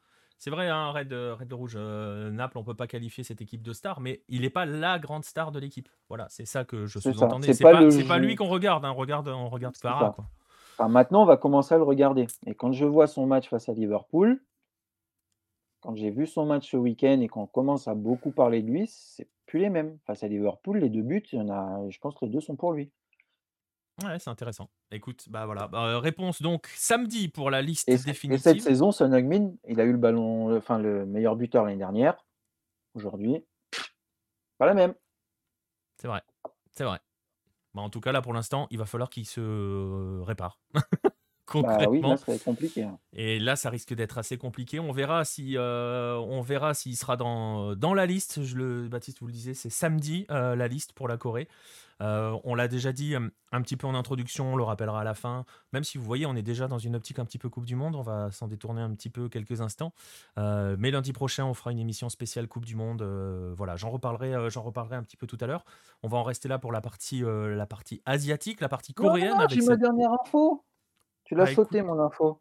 C'est 0.44 0.50
vrai, 0.50 0.68
hein, 0.68 0.90
Red, 0.90 1.10
Red 1.10 1.50
Rouge, 1.54 1.74
heu, 1.74 2.28
Naples, 2.30 2.58
on 2.58 2.64
peut 2.64 2.74
pas 2.74 2.86
qualifier 2.86 3.24
cette 3.24 3.40
équipe 3.40 3.62
de 3.62 3.72
star, 3.72 4.02
mais 4.02 4.20
il 4.28 4.44
est 4.44 4.50
pas 4.50 4.66
la 4.66 4.98
grande 4.98 5.24
star 5.24 5.52
de 5.52 5.58
l'équipe. 5.58 5.88
Voilà, 6.10 6.26
c'est 6.28 6.44
ça 6.44 6.66
que 6.66 6.84
je 6.84 6.98
sous-entendais. 6.98 7.50
c'est 7.54 7.62
pas 7.62 7.72
pas 7.72 7.80
le 7.80 7.90
c'est 7.90 8.04
pas 8.04 8.18
lui 8.18 8.34
qu'on 8.34 8.48
regarde, 8.48 8.84
hein, 8.84 8.90
on 8.90 8.94
regarde 8.94 9.26
on 9.28 9.48
regarde 9.48 9.74
quoi. 9.78 10.14
Enfin, 10.74 10.88
maintenant, 10.90 11.22
on 11.22 11.24
va 11.24 11.38
commencer 11.38 11.74
à 11.74 11.78
le 11.78 11.84
regarder 11.84 12.26
et 12.44 12.54
quand 12.54 12.72
je 12.72 12.84
vois 12.84 13.06
son 13.06 13.24
match 13.24 13.48
face 13.48 13.70
à 13.70 13.72
Liverpool 13.72 14.38
quand 15.80 15.96
j'ai 15.96 16.10
vu 16.10 16.26
son 16.26 16.44
match 16.44 16.70
ce 16.70 16.76
week-end 16.76 17.22
et 17.22 17.28
qu'on 17.28 17.46
commence 17.46 17.88
à 17.88 17.94
beaucoup 17.94 18.30
parler 18.30 18.60
de 18.60 18.70
lui, 18.70 18.86
c'est 18.86 19.28
plus 19.46 19.60
les 19.60 19.70
mêmes. 19.70 19.96
Face 20.06 20.24
à 20.24 20.28
Liverpool, 20.28 20.76
les 20.76 20.90
2 20.90 21.00
buts, 21.00 21.24
il 21.32 21.38
y 21.38 21.40
en 21.40 21.48
a 21.48 21.88
je 21.88 21.98
pense 22.00 22.14
que 22.16 22.26
les 22.26 22.30
2 22.30 22.42
sont 22.42 22.56
pour 22.56 22.74
lui. 22.74 22.90
Ouais, 24.02 24.18
c'est 24.18 24.30
intéressant. 24.30 24.70
Écoute, 24.90 25.28
bah, 25.28 25.46
voilà, 25.46 25.68
bah, 25.68 25.86
heu, 25.92 25.98
réponse 25.98 26.42
donc 26.42 26.66
samedi 26.74 27.28
pour 27.28 27.50
la 27.50 27.62
Et 27.62 27.66
liste 27.66 27.88
et 27.96 27.98
cette 27.98 28.06
définitive. 28.06 28.62
saison, 28.62 28.92
Son 28.92 29.12
Heung-min, 29.12 29.52
il 29.66 29.80
a 29.80 29.84
eu 29.84 29.92
le 29.92 29.98
ballon, 29.98 30.54
enfin 30.56 30.78
le 30.78 31.06
meilleur 31.06 31.34
buteur 31.36 31.64
l'année 31.64 31.78
dernière. 31.78 32.26
Aujourd'hui, 32.94 33.44
pas 34.58 34.66
la 34.66 34.74
même. 34.74 34.94
C'est 36.00 36.08
vrai, 36.08 36.22
c'est 36.72 36.84
vrai. 36.84 37.00
Bah, 37.74 37.82
en 37.82 37.90
tout 37.90 38.00
cas, 38.00 38.12
là, 38.12 38.22
pour 38.22 38.34
l'instant, 38.34 38.68
il 38.70 38.78
va 38.78 38.86
falloir 38.86 39.10
qu'il 39.10 39.26
se 39.26 40.20
répare 40.22 40.60
Bah 41.56 41.88
oui, 41.88 42.02
là, 42.02 42.16
concrètement 42.16 42.16
ça 42.16 42.24
va 42.28 42.34
être 42.34 42.44
compliqué, 42.44 42.82
hein. 42.82 42.98
et 43.12 43.38
là, 43.38 43.54
ça 43.56 43.70
risque 43.70 43.94
d'être 43.94 44.18
assez 44.18 44.36
compliqué. 44.38 44.80
On 44.80 44.92
verra 44.92 45.24
si, 45.24 45.56
heu, 45.56 46.16
on 46.18 46.40
verra 46.40 46.74
s'il 46.74 46.96
sera 46.96 47.16
dans, 47.16 47.76
dans 47.76 47.94
la 47.94 48.06
liste. 48.06 48.42
Je 48.42 48.56
le 48.56 48.88
Baptiste 48.88 49.20
vous 49.20 49.26
le 49.26 49.32
disait, 49.32 49.54
c'est 49.54 49.70
samedi, 49.70 50.26
heu, 50.30 50.54
la 50.54 50.68
liste 50.68 50.92
pour 50.94 51.06
la 51.08 51.16
Corée. 51.16 51.48
On 52.00 52.54
l'a 52.54 52.68
déjà 52.68 52.92
dit, 52.92 53.14
un 53.14 53.62
petit 53.62 53.76
peu 53.76 53.86
en 53.86 53.94
introduction, 53.94 54.52
on 54.52 54.56
le 54.56 54.64
rappellera 54.64 55.00
à 55.00 55.04
la 55.04 55.14
fin. 55.14 55.44
Même 55.72 55.84
si 55.84 55.96
vous 55.96 56.04
voyez, 56.04 56.26
on 56.26 56.34
est 56.34 56.42
déjà 56.42 56.66
dans 56.68 56.78
une 56.78 56.96
optique 56.96 57.18
un 57.18 57.24
petit 57.24 57.38
peu 57.38 57.48
coupe 57.48 57.64
du 57.64 57.76
monde, 57.76 57.94
on 57.96 58.02
va 58.02 58.30
s'en 58.30 58.48
détourner 58.48 58.82
un 58.82 58.92
petit 58.94 59.08
peu 59.08 59.28
quelques 59.28 59.60
instants. 59.60 59.94
Mais 60.36 60.90
lundi 60.90 61.12
prochain, 61.12 61.46
on 61.46 61.54
fera 61.54 61.72
une 61.72 61.78
émission 61.78 62.08
spéciale 62.08 62.48
coupe 62.48 62.66
du 62.66 62.74
monde, 62.76 63.02
voilà, 63.56 63.76
j'en 63.76 63.90
reparlerai, 63.90 64.50
j'en 64.50 64.62
reparlerai 64.62 64.96
un 64.96 65.02
petit 65.02 65.16
peu 65.16 65.26
tout 65.26 65.38
à 65.40 65.46
l'heure. 65.46 65.64
On 66.02 66.08
va 66.08 66.18
en 66.18 66.24
rester 66.24 66.48
là 66.48 66.58
pour 66.58 66.72
la 66.72 66.80
partie, 66.80 67.22
heu, 67.22 67.54
la 67.54 67.66
partie 67.66 68.02
asiatique, 68.04 68.60
la 68.60 68.68
partie 68.68 68.92
Non, 68.98 69.04
non, 69.04 69.10
coréenne 69.10 69.46
j'ai 69.48 69.62
ma 69.62 69.76
dernière 69.76 70.10
info. 70.12 70.62
Tu 71.24 71.34
l'as 71.34 71.44
bah, 71.44 71.50
écoute 71.50 71.66
sautée 71.66 71.82
mon 71.82 71.98
info. 72.00 72.40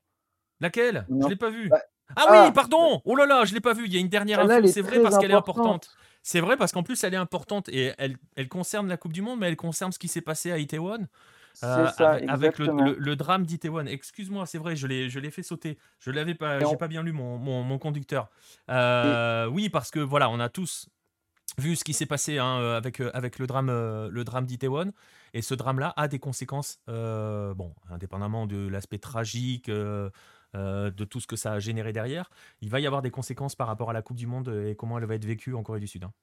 laquelle? 0.59 1.05
Une 1.09 1.23
Je 1.23 1.29
l'ai 1.29 1.35
pas 1.35 1.49
vue. 1.49 1.69
bah 1.69 1.81
Ah 2.15 2.25
oui, 2.29 2.37
ah! 2.37 2.43
Bah 2.47 2.51
pardon! 2.53 3.01
Oh 3.05 3.15
là 3.15 3.25
là, 3.25 3.45
je 3.45 3.53
l'ai 3.53 3.61
pas 3.61 3.73
vue. 3.73 3.85
Il 3.85 3.93
y 3.93 3.97
a 3.97 3.99
une 3.99 4.09
dernière 4.09 4.39
info, 4.39 4.63
est 4.63 4.67
c'est 4.67 4.81
vrai 4.81 5.01
parce 5.01 5.17
qu'elle 5.17 5.31
est 5.31 5.35
importante. 5.35 5.89
C'est 6.21 6.39
vrai 6.39 6.57
parce 6.57 6.71
qu'en 6.71 6.83
plus, 6.83 7.03
elle 7.03 7.13
est 7.13 7.17
importante 7.17 7.69
et 7.69 7.93
elle 7.97 8.17
elle 8.35 8.47
concerne 8.47 8.87
la 8.87 8.97
coupe 8.97 9.13
du 9.13 9.21
monde, 9.21 9.39
mais 9.39 9.47
elle 9.47 9.57
concerne 9.57 9.91
ce 9.91 9.99
qui 9.99 10.07
s'est 10.07 10.21
passé 10.21 10.51
à 10.51 10.57
Itaewon, 10.57 11.07
ça, 11.53 11.87
ave 11.87 12.23
avec 12.27 12.59
le 12.59 12.67
le 12.67 12.95
le 12.97 13.15
drame 13.15 13.45
d'Itaewon. 13.45 13.85
Excuse-moi, 13.85 14.45
c'est 14.45 14.57
vrai, 14.57 14.75
je 14.75 14.87
l'ai 14.87 15.31
fait 15.31 15.43
sauter. 15.43 15.77
Je 15.99 16.11
l'avais 16.11 16.35
pas 16.35 16.63
j'ai 16.63 16.77
pas 16.77 16.87
bien 16.87 17.03
lu 17.03 17.11
mon 17.11 17.37
mon 17.37 17.63
mon 17.63 17.77
conducteur. 17.77 18.29
et 18.69 18.73
Heu, 18.73 19.47
oui, 19.51 19.69
parce 19.69 19.91
que 19.91 19.99
voilà, 19.99 20.29
on 20.29 20.39
a 20.39 20.49
tous 20.49 20.87
vu 21.59 21.75
ce 21.75 21.83
qui 21.83 21.93
s'est 21.93 22.05
passé, 22.05 22.37
hein, 22.39 22.59
heu, 22.61 22.73
avec, 22.75 22.99
heu, 23.01 23.11
avec 23.15 23.39
le 23.39 23.47
drame, 23.47 23.69
heu, 23.69 24.09
le 24.09 24.23
drame 24.23 24.45
d'Itaewon 24.45 24.91
et 25.33 25.41
ce 25.41 25.53
drame-là 25.55 25.93
a 25.97 26.07
des 26.07 26.19
conséquences, 26.19 26.79
bon, 26.87 27.73
indépendamment 27.89 28.47
de 28.47 28.67
l'aspect 28.67 28.99
tragique, 28.99 29.69
de 29.69 30.11
tout 31.05 31.19
ce 31.19 31.27
que 31.27 31.35
ça 31.35 31.53
a 31.53 31.59
généré 31.59 31.93
derrière, 31.93 32.29
il 32.61 32.69
va 32.69 32.79
y 32.79 32.87
avoir 32.87 33.01
des 33.01 33.11
conséquences 33.11 33.55
par 33.55 33.67
rapport 33.67 33.89
à 33.89 33.93
la 33.93 34.01
coupe 34.01 34.17
du 34.17 34.27
monde, 34.27 34.49
et 34.67 34.75
comment 34.75 34.97
elle 34.99 35.05
va 35.05 35.15
être 35.15 35.25
vécue 35.25 35.53
en 35.55 35.63
Corée 35.63 35.79
du 35.79 35.87
Sud, 35.87 36.03
hein. 36.03 36.13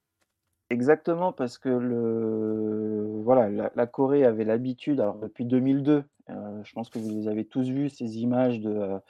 Exactement, 0.72 1.32
parce 1.32 1.58
que 1.58 1.68
le 1.68 3.20
voilà, 3.24 3.70
la 3.74 3.86
Corée 3.88 4.24
avait 4.24 4.44
l'habitude, 4.44 5.00
alors 5.00 5.18
depuis 5.18 5.44
2002, 5.44 6.04
heu, 6.30 6.34
je 6.62 6.72
pense 6.72 6.88
que 6.90 7.00
vous 7.00 7.10
les 7.10 7.26
avez 7.26 7.44
tous 7.44 7.68
vus 7.68 7.88
ces 7.90 8.18
images 8.18 8.60
de, 8.60 9.00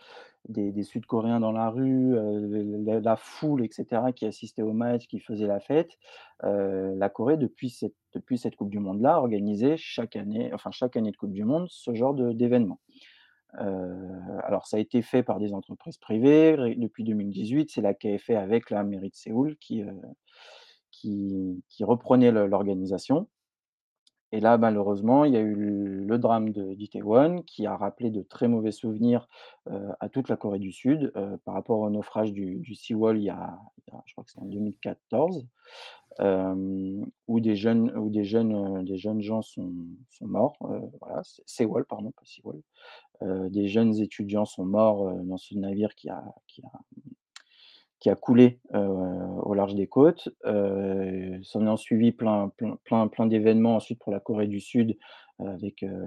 des 0.48 0.82
Sud-Coréens 0.82 1.40
dans 1.40 1.52
la 1.52 1.70
rue, 1.70 2.14
heu, 2.16 3.00
la 3.02 3.16
foule 3.16 3.64
et 3.64 3.68
cetera 3.70 4.12
qui 4.12 4.26
assistait 4.26 4.62
au 4.62 4.72
match, 4.72 5.06
qui 5.06 5.20
faisait 5.20 5.46
la 5.46 5.60
fête. 5.60 5.90
Heu, 6.44 6.94
la 6.96 7.08
Corée 7.08 7.36
depuis 7.36 7.70
cette 7.70 7.94
depuis 8.14 8.38
cette 8.38 8.56
coupe 8.56 8.70
du 8.70 8.80
monde-là 8.80 9.18
organisait 9.18 9.76
chaque 9.76 10.16
année, 10.16 10.50
enfin 10.52 10.70
chaque 10.72 10.96
année 10.96 11.12
de 11.12 11.16
coupe 11.16 11.32
du 11.32 11.44
monde, 11.44 11.66
ce 11.70 11.94
genre 11.94 12.14
d'événement. 12.14 12.80
Heu, 13.60 14.08
alors 14.44 14.66
ça 14.66 14.78
a 14.78 14.80
été 14.80 15.02
fait 15.02 15.22
par 15.22 15.40
des 15.40 15.52
entreprises 15.54 15.98
privées 15.98 16.56
depuis 16.76 17.04
2018, 17.04 17.70
c'est 17.72 17.82
la 17.82 17.94
KFA 17.94 18.40
avec 18.40 18.70
la 18.70 18.84
mairie 18.84 19.10
de 19.10 19.16
Séoul 19.16 19.56
qui, 19.58 19.82
qui 20.90 21.62
qui 21.68 21.84
reprenait 21.84 22.32
l'organisation 22.32 23.28
et 24.32 24.40
là, 24.40 24.58
malheureusement, 24.58 25.24
il 25.24 25.32
y 25.34 25.36
a 25.36 25.40
eu 25.40 25.54
le 25.54 26.18
drame 26.18 26.50
d'Itaewon 26.52 27.42
qui 27.42 27.66
a 27.66 27.76
rappelé 27.76 28.10
de 28.10 28.22
très 28.22 28.48
mauvais 28.48 28.72
souvenirs, 28.72 29.28
à 30.00 30.08
toute 30.08 30.28
la 30.28 30.36
Corée 30.36 30.58
du 30.58 30.72
Sud, 30.72 31.12
par 31.44 31.54
rapport 31.54 31.80
au 31.80 31.90
naufrage 31.90 32.32
du 32.32 32.56
du 32.60 32.74
Seawall 32.74 33.18
il 33.18 33.24
y 33.24 33.30
a 33.30 33.58
je 34.06 34.12
crois 34.12 34.24
que 34.24 34.30
c'était 34.30 34.42
en 34.42 34.46
2014, 34.46 35.46
hem, 36.20 37.06
où 37.28 37.40
des 37.40 37.56
jeunes 37.56 37.90
où 37.96 38.10
des 38.10 38.24
jeunes, 38.24 38.84
des 38.84 38.98
jeunes 38.98 39.22
gens 39.22 39.42
sont 39.42 39.72
sont 40.10 40.26
morts, 40.26 40.56
voilà, 41.00 41.20
S 41.20 41.42
Sewol 41.46 41.84
pardon, 41.86 42.12
pas 42.12 42.22
Seawall. 42.24 42.60
Des 43.50 43.68
jeunes 43.68 43.98
étudiants 44.00 44.46
sont 44.46 44.64
morts, 44.64 45.12
dans 45.24 45.36
ce 45.38 45.54
navire 45.54 45.94
qui 45.94 46.08
a 46.10 46.24
qui 48.00 48.08
a 48.10 48.16
coulé, 48.16 48.60
heu, 48.74 48.78
au 49.42 49.54
large 49.54 49.74
des 49.74 49.86
côtes. 49.86 50.28
Heu, 50.46 51.38
s'en 51.42 51.66
est 51.66 51.68
ensuivi 51.70 52.12
plein 52.12 52.50
plein 52.56 52.76
plein 52.84 53.08
plein 53.08 53.26
d'événements 53.26 53.76
ensuite 53.76 53.98
pour 54.00 54.12
la 54.12 54.20
Corée 54.20 54.46
du 54.46 54.60
Sud, 54.60 54.96
heu, 55.40 55.46
avec, 55.48 55.82
heu, 55.82 56.06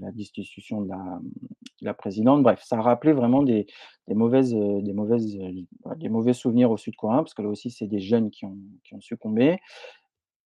la 0.00 0.12
destitution 0.12 0.82
de 0.82 0.88
la, 0.88 1.20
de 1.80 1.86
la 1.86 1.94
présidente. 1.94 2.42
Bref, 2.42 2.62
ça 2.64 2.78
a 2.78 2.82
rappelé 2.82 3.12
vraiment 3.12 3.42
des 3.42 3.66
mauvaises, 4.08 4.54
des 4.54 4.92
mauvaises, 4.92 5.36
des 5.96 6.08
mauvais 6.08 6.32
souvenirs 6.32 6.70
aux 6.70 6.76
Sud-Coréens 6.76 7.18
parce 7.18 7.34
que 7.34 7.42
là 7.42 7.48
aussi, 7.48 7.70
c'est 7.70 7.88
des 7.88 8.00
jeunes 8.00 8.30
qui 8.30 8.44
ont 8.44 8.56
qui 8.84 8.94
ont 8.94 9.00
succombé 9.00 9.58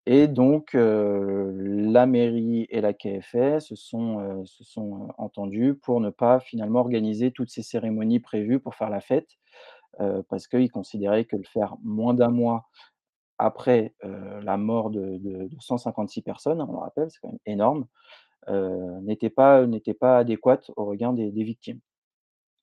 et 0.09 0.29
donc 0.29 0.71
la 0.75 2.07
mairie 2.07 2.67
et 2.71 2.81
la 2.81 2.93
KFA 2.93 3.59
se 3.59 3.75
sont, 3.75 4.45
se 4.47 4.63
sont, 4.63 5.09
entendus 5.19 5.75
pour 5.75 6.01
ne 6.01 6.11
pas 6.11 6.39
finalement 6.39 6.79
organiser 6.79 7.33
toutes 7.33 7.51
ces 7.51 7.63
cérémonies 7.63 8.21
prévues 8.21 8.61
pour 8.61 8.77
faire 8.77 8.89
la 8.89 9.01
fête, 9.01 9.29
parce 10.29 10.49
qu'ils 10.49 10.71
considéraient 10.73 11.25
que 11.27 11.37
le 11.37 11.45
faire 11.45 11.77
moins 11.83 12.15
d'1 12.15 12.31
mois 12.31 12.67
après, 13.39 13.95
heu, 14.05 14.41
la 14.43 14.57
mort 14.59 14.91
de 14.91 15.19
de 15.19 15.49
de 15.49 15.57
156 15.61 16.23
personnes, 16.23 16.61
hein, 16.63 16.67
on 16.71 16.75
le 16.75 16.79
rappelle, 16.81 17.11
c'est 17.11 17.21
quand 17.21 17.29
même 17.31 17.39
énorme, 17.47 17.87
heu, 18.51 19.01
n'était 19.03 19.31
pas 19.31 19.67
pas 20.01 20.19
adéquate 20.19 20.71
au 20.77 20.87
regard 20.87 21.15
des 21.15 21.31
victimes. 21.45 21.81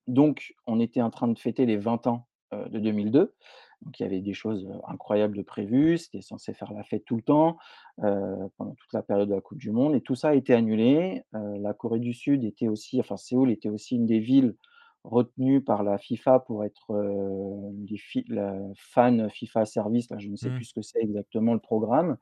Donc 0.08 0.54
on 0.68 0.80
était 0.82 1.02
en 1.02 1.10
train 1.12 1.28
de 1.30 1.40
fêter 1.40 1.66
les 1.68 1.78
20 1.78 2.08
ans, 2.08 2.28
de 2.54 2.80
2002, 2.80 3.34
donc 3.84 4.00
il 4.00 4.04
y 4.04 4.06
avait 4.06 4.22
des 4.22 4.34
choses, 4.36 4.68
incroyables 4.88 5.38
de 5.38 5.42
prévues, 5.44 5.98
c'était 6.00 6.22
censé 6.22 6.54
faire 6.54 6.74
la 6.74 6.84
fête 6.84 7.06
tout 7.06 7.16
le 7.18 7.24
temps, 7.24 7.58
pendant 7.98 8.76
toute 8.76 8.94
la 8.94 9.04
période 9.04 9.30
de 9.30 9.36
la 9.36 9.42
coupe 9.42 9.58
du 9.60 9.72
monde 9.72 9.96
et 9.96 10.02
tout 10.02 10.16
ça 10.16 10.30
a 10.30 10.36
été 10.36 10.54
annulé. 10.54 11.24
La 11.34 11.74
Corée 11.74 12.00
du 12.00 12.14
Sud 12.14 12.44
était 12.46 12.68
aussi 12.70 13.00
enfin 13.00 13.18
Séoul 13.18 13.52
était 13.52 13.70
aussi 13.70 13.96
une 13.98 14.06
des 14.08 14.20
villes 14.20 14.56
retenues 15.04 15.62
par 15.62 15.84
la 15.84 15.98
FIFA 15.98 16.40
pour 16.40 16.64
être, 16.64 16.94
les 17.88 17.98
fi 17.98 18.24
la 18.30 18.56
FAN 18.76 19.30
FIFA 19.30 19.66
Service, 19.66 20.10
là, 20.10 20.18
je 20.20 20.30
ne 20.30 20.36
sais 20.36 20.50
Mmh. 20.50 20.56
plus 20.56 20.66
ce 20.66 20.74
que 20.74 20.82
c'est 20.82 21.02
exactement 21.02 21.54
le 21.54 21.60
programme. 21.60 22.18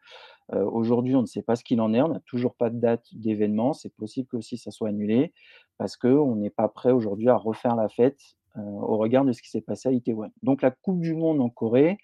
Aujourd'hui, 0.52 1.16
on 1.16 1.22
ne 1.22 1.28
sait 1.28 1.44
pas 1.44 1.56
ce 1.56 1.64
qu'il 1.64 1.80
en 1.82 1.94
est, 1.94 2.02
on 2.02 2.10
n'a 2.10 2.20
toujours 2.22 2.56
pas 2.56 2.70
de 2.70 2.80
date 2.80 3.06
d'événement, 3.14 3.74
c'est 3.74 3.94
possible 3.96 4.28
qu'aussi 4.28 4.58
ça 4.58 4.72
soit 4.72 4.90
annulé 4.90 5.34
parce 5.78 5.96
qu'on 5.96 6.36
n'est 6.36 6.50
pas 6.50 6.68
prêt 6.68 6.92
aujourd'hui 6.92 7.30
à 7.30 7.38
refaire 7.38 7.76
la 7.76 7.90
fête, 7.90 8.20
au 8.58 8.98
regard 8.98 9.26
de 9.26 9.32
ce 9.32 9.42
qui 9.42 9.50
s'est 9.50 9.62
passé 9.62 9.90
à 9.90 9.92
Itaewon. 9.94 10.32
Donc 10.44 10.62
la 10.62 10.72
coupe 10.72 11.00
du 11.00 11.14
monde 11.14 11.40
en 11.40 11.50
Corée 11.50 11.98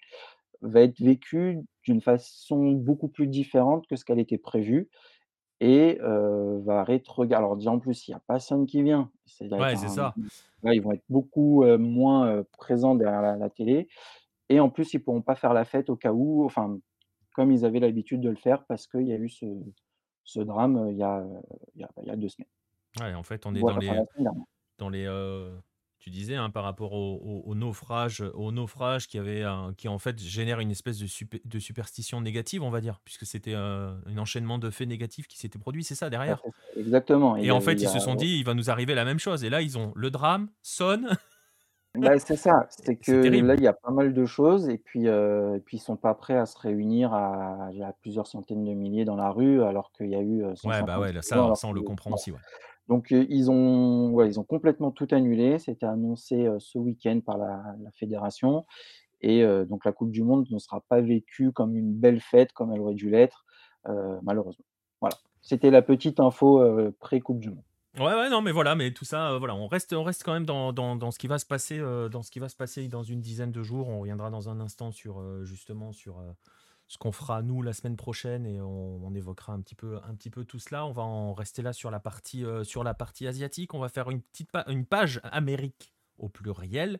va 0.62 0.80
être 0.82 1.00
vécue 1.00 1.60
d'une 1.84 2.00
façon 2.00 2.72
beaucoup 2.72 3.08
plus 3.08 3.26
différente 3.26 3.86
que 3.86 3.96
ce 3.96 4.04
qu'elle 4.04 4.18
était 4.18 4.38
prévue 4.38 4.88
et 5.60 5.98
heu, 6.02 6.60
va 6.64 6.84
rétrograd 6.84 7.38
alors 7.40 7.56
déjà 7.56 7.72
en 7.72 7.78
plus, 7.80 8.08
il 8.08 8.12
y 8.12 8.14
a 8.14 8.20
pas 8.20 8.40
qui 8.66 8.82
vient, 8.82 9.10
être 9.58 9.58
Ouais, 9.58 9.76
c'est 9.76 9.88
ça. 9.88 10.18
là, 10.62 10.74
ils 10.74 10.82
vont 10.82 10.92
être 10.92 11.04
beaucoup, 11.10 11.64
moins, 11.78 12.44
présents 12.58 12.94
derrière 12.96 13.22
la 13.22 13.36
la 13.36 13.50
télé 13.50 13.88
et 14.50 14.60
en 14.60 14.70
plus, 14.70 14.94
ils 14.94 15.00
pourront 15.04 15.22
pas 15.22 15.36
faire 15.36 15.54
la 15.54 15.64
fête 15.66 15.90
au 15.90 15.96
cas 15.96 16.12
où, 16.12 16.44
enfin, 16.46 16.78
comme 17.34 17.52
ils 17.52 17.64
avaient 17.66 17.80
l'habitude 17.80 18.20
de 18.22 18.30
le 18.30 18.36
faire 18.36 18.66
parce 18.66 18.86
qu'il 18.88 19.06
y 19.08 19.12
a 19.14 19.18
eu 19.18 19.28
ce 19.30 19.46
ce 20.24 20.40
drame, 20.40 20.88
il 20.90 20.98
y 20.98 21.02
a, 21.04 21.26
il 21.76 21.82
y 21.82 21.84
a 21.84 21.90
il 22.02 22.08
y 22.08 22.10
a 22.12 22.16
2 22.16 22.28
semaines. 22.30 22.48
Ouais, 22.96 23.14
en 23.14 23.22
fait, 23.22 23.46
on 23.46 23.54
est 23.54 23.64
dans 23.64 23.76
les 23.76 24.02
dans 24.78 24.88
les, 24.88 25.06
tu 26.08 26.14
disais, 26.14 26.36
hein, 26.36 26.48
par 26.48 26.64
rapport 26.64 26.92
au, 26.94 27.54
naufrage, 27.54 28.22
au 28.34 28.50
naufrage 28.50 29.08
qui 29.08 29.18
avait, 29.18 29.44
qui 29.76 29.88
en 29.88 29.98
fait 29.98 30.18
génère 30.18 30.60
une 30.60 30.70
espèce 30.70 30.98
de, 30.98 31.06
de 31.44 31.58
superstition 31.58 32.20
négative, 32.20 32.62
on 32.62 32.70
va 32.70 32.80
dire, 32.80 33.00
puisque 33.04 33.26
c'était 33.26 33.54
un 33.54 34.00
enchaînement 34.16 34.58
de 34.58 34.70
faits 34.70 34.88
négatifs 34.88 35.28
qui 35.28 35.38
s'était 35.38 35.58
produit, 35.58 35.84
c'est 35.84 35.94
ça 35.94 36.08
derrière? 36.08 36.42
Exactement. 36.76 37.36
Et, 37.36 37.50
en 37.50 37.60
fait, 37.60 37.74
ils 37.74 37.88
se 37.88 37.98
sont 37.98 38.14
dit, 38.14 38.38
il 38.38 38.44
va 38.44 38.54
nous 38.54 38.70
arriver 38.70 38.94
la 38.94 39.04
même 39.04 39.18
chose. 39.18 39.44
Et 39.44 39.50
là, 39.50 39.60
ils 39.60 39.76
ont 39.76 39.92
le 39.94 40.10
drame, 40.10 40.48
sonne. 40.62 41.08
Bah, 41.94 42.16
c'est 42.18 42.36
ça, 42.36 42.66
c'est 42.68 42.94
que 42.96 43.10
là, 43.10 43.54
il 43.54 43.62
y 43.62 43.66
a 43.66 43.72
pas 43.72 43.90
mal 43.90 44.12
de 44.12 44.24
choses 44.24 44.68
et 44.68 44.78
puis, 44.78 45.08
euh, 45.08 45.56
et 45.56 45.60
puis 45.60 45.78
ils 45.78 45.80
sont 45.80 45.96
pas 45.96 46.14
prêts 46.14 46.36
à 46.36 46.46
se 46.46 46.56
réunir 46.56 47.12
à, 47.12 47.70
plusieurs 48.02 48.26
centaines 48.28 48.62
de 48.62 48.72
milliers 48.72 49.04
dans 49.04 49.16
la 49.16 49.30
rue 49.30 49.64
alors 49.64 49.90
qu'il 49.90 50.10
y 50.10 50.14
a 50.14 50.20
eu, 50.20 50.44
Ouais, 50.64 50.82
bah 50.82 51.00
ouais, 51.00 51.12
ça, 51.22 51.54
ça, 51.56 51.66
on 51.66 51.72
le 51.72 51.80
comprend 51.80 52.12
aussi, 52.12 52.30
ouais. 52.30 52.38
Donc, 52.88 53.10
ils 53.10 53.50
ont 53.50 54.10
ouais, 54.10 54.28
ils 54.28 54.40
ont 54.40 54.44
complètement 54.44 54.90
tout 54.90 55.08
annulé. 55.10 55.58
C'était 55.58 55.86
annoncé, 55.86 56.48
ce 56.58 56.78
week-end 56.78 57.20
par 57.24 57.38
la 57.38 57.62
fédération 57.94 58.64
et 59.20 59.44
donc 59.68 59.84
la 59.84 59.92
coupe 59.92 60.10
du 60.10 60.22
monde 60.22 60.46
ne 60.50 60.58
sera 60.58 60.80
pas 60.88 61.00
vécue 61.00 61.52
comme 61.52 61.76
une 61.76 61.92
belle 61.92 62.20
fête 62.20 62.52
comme 62.52 62.72
elle 62.72 62.80
aurait 62.80 62.94
dû 62.94 63.10
l'être, 63.10 63.44
malheureusement. 64.22 64.64
Voilà, 65.00 65.16
c'était 65.42 65.70
la 65.70 65.82
petite 65.82 66.20
info, 66.20 66.62
pré-coupe 67.00 67.40
du 67.40 67.50
monde. 67.50 67.64
Ouais, 67.98 68.14
ouais, 68.14 68.30
non, 68.30 68.42
mais 68.42 68.52
voilà, 68.52 68.76
mais 68.76 68.92
tout 68.92 69.04
ça, 69.04 69.36
voilà, 69.38 69.56
on 69.56 69.66
reste, 69.66 69.92
on 69.92 70.04
reste 70.04 70.22
quand 70.22 70.32
même 70.32 70.46
dans, 70.46 70.72
dans, 70.72 71.10
ce 71.10 71.18
qui 71.18 71.26
va 71.26 71.38
se 71.38 71.46
passer, 71.46 71.78
dans 71.78 72.22
ce 72.22 72.30
qui 72.30 72.38
va 72.38 72.48
se 72.48 72.56
passer 72.56 72.86
dans 72.86 73.02
une 73.02 73.20
dizaine 73.20 73.50
de 73.50 73.62
jours. 73.62 73.88
On 73.88 74.00
reviendra 74.00 74.30
dans 74.30 74.48
un 74.48 74.60
instant 74.60 74.92
sur, 74.92 75.20
justement, 75.44 75.92
sur, 75.92 76.22
ce 76.88 76.96
qu'on 76.96 77.12
fera 77.12 77.42
nous 77.42 77.60
la 77.62 77.74
semaine 77.74 77.96
prochaine 77.96 78.46
et 78.46 78.60
on, 78.60 79.14
évoquera 79.14 79.52
un 79.52 79.60
petit 79.60 79.74
peu 79.74 79.98
un 80.08 80.14
petit 80.14 80.30
peu 80.30 80.44
tout 80.44 80.58
cela. 80.58 80.86
On 80.86 80.92
va 80.92 81.02
en 81.02 81.34
rester 81.34 81.60
là 81.62 81.72
sur 81.72 81.90
la 81.90 82.00
partie 82.00 82.44
euh, 82.44 82.64
sur 82.64 82.82
la 82.82 82.94
partie 82.94 83.26
asiatique. 83.26 83.74
On 83.74 83.78
va 83.78 83.88
faire 83.88 84.10
une 84.10 84.22
petite 84.22 84.50
page 84.88 85.20
Amérique 85.24 85.92
au 86.18 86.28
pluriel. 86.28 86.98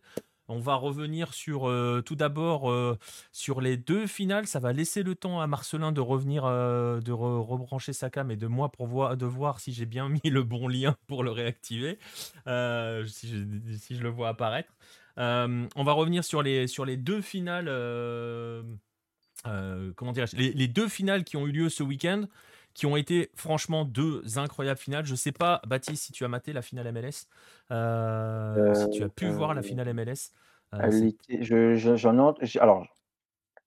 On 0.49 0.59
va 0.59 0.75
revenir 0.75 1.35
sur 1.35 1.69
euh, 1.69 2.03
tout 2.05 2.17
d'abord 2.17 2.71
euh, 2.71 2.99
sur 3.33 3.61
les 3.61 3.77
deux 3.77 4.07
finales. 4.07 4.47
Ça 4.47 4.59
va 4.59 4.73
laisser 4.73 5.03
le 5.03 5.15
temps 5.15 5.41
à 5.41 5.47
Marcelin 5.47 5.93
de 5.93 6.01
revenir, 6.01 6.45
de 6.45 7.13
rebrancher 7.13 7.93
sa 7.93 8.11
cam 8.11 8.31
et 8.31 8.37
de 8.37 8.47
moi 8.47 8.71
pour 8.71 8.87
voir, 8.87 9.17
de 9.17 9.27
voir 9.27 9.61
si 9.61 9.73
j'ai 9.73 9.87
bien 9.87 10.09
mis 10.25 10.31
le 10.31 10.43
bon 10.43 10.69
lien 10.69 10.97
pour 11.07 11.23
le 11.23 11.31
réactiver, 11.31 11.99
si 12.47 13.29
je, 13.29 13.45
si, 13.77 13.97
je, 13.97 14.03
le 14.03 14.09
vois 14.09 14.29
apparaître. 14.29 14.73
on 15.17 15.85
va 15.85 15.93
revenir 15.93 16.25
sur 16.25 16.43
les, 16.43 16.67
sur 16.67 16.85
les 16.85 16.97
deux 16.97 17.21
finales 17.21 17.69
euh, 19.47 19.93
comment 19.97 20.13
dirais-je, 20.13 20.37
les, 20.37 20.69
deux 20.69 20.89
finales 20.89 21.25
qui 21.25 21.37
ont 21.37 21.47
eu 21.47 21.53
lieu 21.53 21.69
ce 21.69 21.83
week-end, 21.83 22.25
qui 22.75 22.87
ont 22.87 22.97
été 22.97 23.31
franchement 23.35 23.85
deux 23.85 24.39
incroyables 24.39 24.79
finales. 24.79 25.05
Je 25.05 25.15
sais 25.15 25.33
pas, 25.33 25.61
Baptiste, 25.67 26.05
si 26.05 26.13
tu 26.13 26.25
as 26.25 26.29
maté 26.29 26.53
la 26.53 26.63
finale 26.63 26.93
MLS, 26.93 27.27
euh, 27.71 28.75
si 28.75 28.91
tu 28.91 29.03
as 29.03 29.09
pu 29.09 29.29
voir 29.29 29.55
la 29.55 29.63
finale 29.63 29.93
MLS. 29.95 30.33
Euh, 30.75 31.11
j'en 31.97 32.35
ai, 32.41 32.59
alors, 32.59 32.87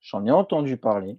j'en 0.02 0.26
ai 0.26 0.32
entendu 0.32 0.78
parler 0.78 1.18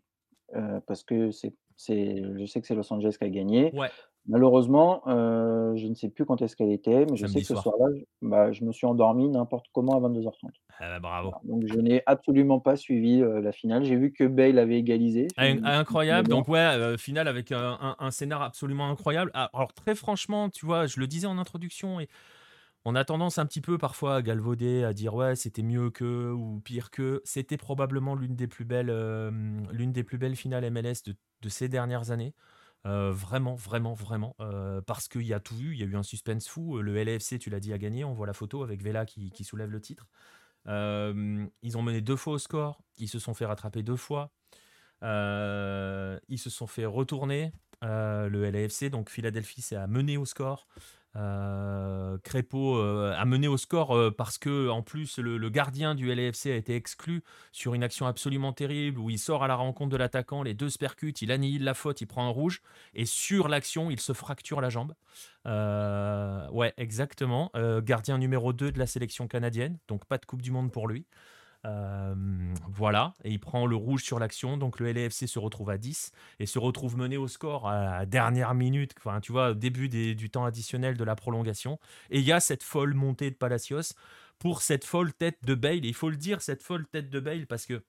parce 0.86 1.02
que 1.02 1.30
c'est, 1.30 1.54
je 1.76 2.44
sais 2.46 2.60
que 2.60 2.66
c'est 2.66 2.74
Los 2.74 2.92
Angeles 2.92 3.16
qui 3.18 3.24
a 3.24 3.30
gagné. 3.30 3.72
Ouais. 3.74 3.90
Malheureusement, 4.26 5.02
euh, 5.08 5.74
je 5.74 5.88
ne 5.88 5.94
sais 5.94 6.08
plus 6.08 6.24
quand 6.24 6.40
est-ce 6.42 6.54
qu'elle 6.54 6.70
était, 6.70 7.06
mais 7.06 7.16
je 7.16 7.26
sais 7.26 7.40
que 7.40 7.46
ce 7.46 7.56
soir-là, 7.56 7.86
bah, 8.20 8.52
je 8.52 8.64
me 8.64 8.72
suis 8.72 8.86
endormi 8.86 9.28
n'importe 9.28 9.66
comment 9.72 9.96
à 9.96 10.00
22:30. 10.00 10.52
Ah 10.78 10.88
bah, 10.88 11.00
bravo. 11.00 11.32
donc 11.44 11.64
je 11.66 11.78
n'ai 11.78 12.02
absolument 12.06 12.60
pas 12.60 12.76
suivi, 12.76 13.20
euh, 13.20 13.40
la 13.40 13.50
finale. 13.50 13.84
J'ai 13.84 13.96
vu 13.96 14.12
que 14.12 14.24
Bale 14.24 14.58
avait 14.58 14.78
égalisé. 14.78 15.26
incroyable, 15.36 16.28
donc 16.28 16.46
ouais, 16.46 16.60
euh, 16.60 16.96
finale 16.96 17.26
avec, 17.26 17.50
un 17.50 17.96
un 17.98 18.10
scénar 18.12 18.42
absolument 18.42 18.88
incroyable. 18.88 19.32
Ah, 19.34 19.50
alors 19.52 19.72
très 19.74 19.96
franchement, 19.96 20.50
tu 20.50 20.66
vois, 20.66 20.86
je 20.86 21.00
le 21.00 21.08
disais 21.08 21.26
en 21.26 21.38
introduction 21.38 21.98
et 21.98 22.08
on 22.84 22.94
a 22.94 23.04
tendance 23.04 23.38
un 23.38 23.46
petit 23.46 23.60
peu 23.60 23.76
parfois 23.76 24.16
à 24.16 24.22
galvauder, 24.22 24.84
à 24.84 24.92
dire: 24.92 25.14
«Ouais, 25.14 25.36
c'était 25.36 25.62
mieux 25.62 25.90
que» 25.90 26.32
ou 26.32 26.60
«pire 26.64 26.90
que». 26.90 27.20
C'était 27.24 27.56
probablement 27.56 28.14
l'une 28.14 28.34
des 28.34 28.48
plus 28.48 28.64
belles, 28.64 28.92
l'une 29.72 29.92
des 29.92 30.04
plus 30.04 30.18
belles 30.18 30.36
finales 30.36 30.68
MLS 30.70 31.02
de 31.06 31.14
de 31.42 31.48
ces 31.48 31.68
dernières 31.68 32.10
années. 32.10 32.34
Euh, 32.86 33.12
vraiment, 33.12 33.54
vraiment, 33.54 33.94
vraiment. 33.94 34.34
Euh, 34.40 34.80
parce 34.80 35.08
qu'il 35.08 35.22
y 35.22 35.32
a 35.32 35.40
tout 35.40 35.54
eu, 35.56 35.72
il 35.72 35.78
y 35.78 35.82
a 35.82 35.86
eu 35.86 35.96
un 35.96 36.02
suspense 36.02 36.48
fou. 36.48 36.78
Le 36.80 37.02
LAFC, 37.02 37.38
tu 37.38 37.50
l'as 37.50 37.60
dit, 37.60 37.72
a 37.72 37.78
gagné. 37.78 38.04
On 38.04 38.12
voit 38.12 38.26
la 38.26 38.32
photo 38.32 38.62
avec 38.62 38.82
Vela 38.82 39.06
qui, 39.06 39.44
soulève 39.44 39.70
le 39.70 39.80
titre. 39.80 40.08
Euh, 40.68 41.46
ils 41.62 41.76
ont 41.78 41.82
mené 41.82 42.00
deux 42.00 42.16
fois 42.16 42.34
au 42.34 42.38
score. 42.38 42.82
Ils 42.98 43.08
se 43.08 43.18
sont 43.18 43.34
fait 43.34 43.46
rattraper 43.46 43.82
deux 43.82 43.96
fois. 43.96 44.32
ils 45.02 46.38
se 46.38 46.50
sont 46.50 46.66
fait 46.66 46.86
retourner. 46.86 47.52
le 47.82 48.50
LAFC, 48.50 48.90
donc 48.90 49.10
Philadelphie, 49.10 49.62
c'est 49.62 49.76
à 49.76 49.86
mener 49.86 50.16
au 50.16 50.24
score. 50.24 50.66
Euh, 51.14 52.16
Crépeau 52.22 52.76
euh, 52.76 53.14
a 53.14 53.24
mené 53.26 53.46
au 53.46 53.58
score 53.58 53.94
euh, 53.94 54.10
parce 54.10 54.38
que 54.38 54.70
en 54.70 54.80
plus 54.80 55.18
le, 55.18 55.50
gardien 55.50 55.94
du 55.94 56.12
LAFC 56.14 56.46
a 56.46 56.56
été 56.56 56.74
exclu 56.74 57.22
sur 57.52 57.74
une 57.74 57.82
action 57.82 58.06
absolument 58.06 58.54
terrible 58.54 58.98
où 58.98 59.10
il 59.10 59.18
sort 59.18 59.44
à 59.44 59.48
la 59.48 59.54
rencontre 59.54 59.90
de 59.90 59.98
l'attaquant, 59.98 60.42
les 60.42 60.54
deux 60.54 60.70
se 60.70 60.78
percutent, 60.78 61.20
il 61.20 61.30
annihile 61.30 61.64
la 61.64 61.74
faute, 61.74 62.00
il 62.00 62.06
prend 62.06 62.26
un 62.26 62.30
rouge 62.30 62.62
et 62.94 63.04
sur 63.04 63.48
l'action 63.48 63.90
il 63.90 64.00
se 64.00 64.14
fracture 64.14 64.60
la 64.62 64.70
jambe. 64.70 64.94
ouais, 65.44 66.72
exactement. 66.78 67.50
gardien 67.82 68.16
numéro 68.16 68.52
2 68.52 68.72
de 68.72 68.78
la 68.78 68.86
sélection 68.86 69.28
canadienne, 69.28 69.78
donc 69.88 70.06
pas 70.06 70.18
de 70.18 70.24
Coupe 70.24 70.42
du 70.42 70.50
Monde 70.50 70.72
pour 70.72 70.88
lui. 70.88 71.04
Euh, 71.64 72.14
voilà, 72.68 73.14
et 73.22 73.30
il 73.30 73.38
prend 73.38 73.66
le 73.66 73.76
rouge 73.76 74.02
sur 74.02 74.18
l'action, 74.18 74.56
donc 74.56 74.80
le 74.80 74.90
LAFC 74.90 75.28
se 75.28 75.38
retrouve 75.38 75.70
à 75.70 75.78
10 75.78 76.10
et 76.40 76.46
se 76.46 76.58
retrouve 76.58 76.96
mené 76.96 77.16
au 77.16 77.28
score 77.28 77.68
à 77.68 77.98
la 77.98 78.06
dernière 78.06 78.54
minute, 78.54 78.94
enfin 78.98 79.20
tu 79.20 79.30
vois, 79.30 79.54
début 79.54 79.88
du 79.88 80.28
temps 80.28 80.44
additionnel 80.44 80.96
de 80.96 81.04
la 81.04 81.14
prolongation. 81.14 81.78
Et 82.10 82.18
il 82.18 82.24
y 82.24 82.32
a 82.32 82.40
cette 82.40 82.64
folle 82.64 82.94
montée 82.94 83.30
de 83.30 83.36
Palacios 83.36 83.94
pour 84.40 84.62
cette 84.62 84.84
folle 84.84 85.12
tête 85.12 85.38
de 85.44 85.54
Bale, 85.54 85.84
et 85.84 85.88
il 85.88 85.94
faut 85.94 86.10
le 86.10 86.16
dire, 86.16 86.42
cette 86.42 86.62
folle 86.62 86.84
tête 86.88 87.10
de 87.10 87.20
Bale, 87.20 87.46
parce 87.46 87.66
que 87.66 87.84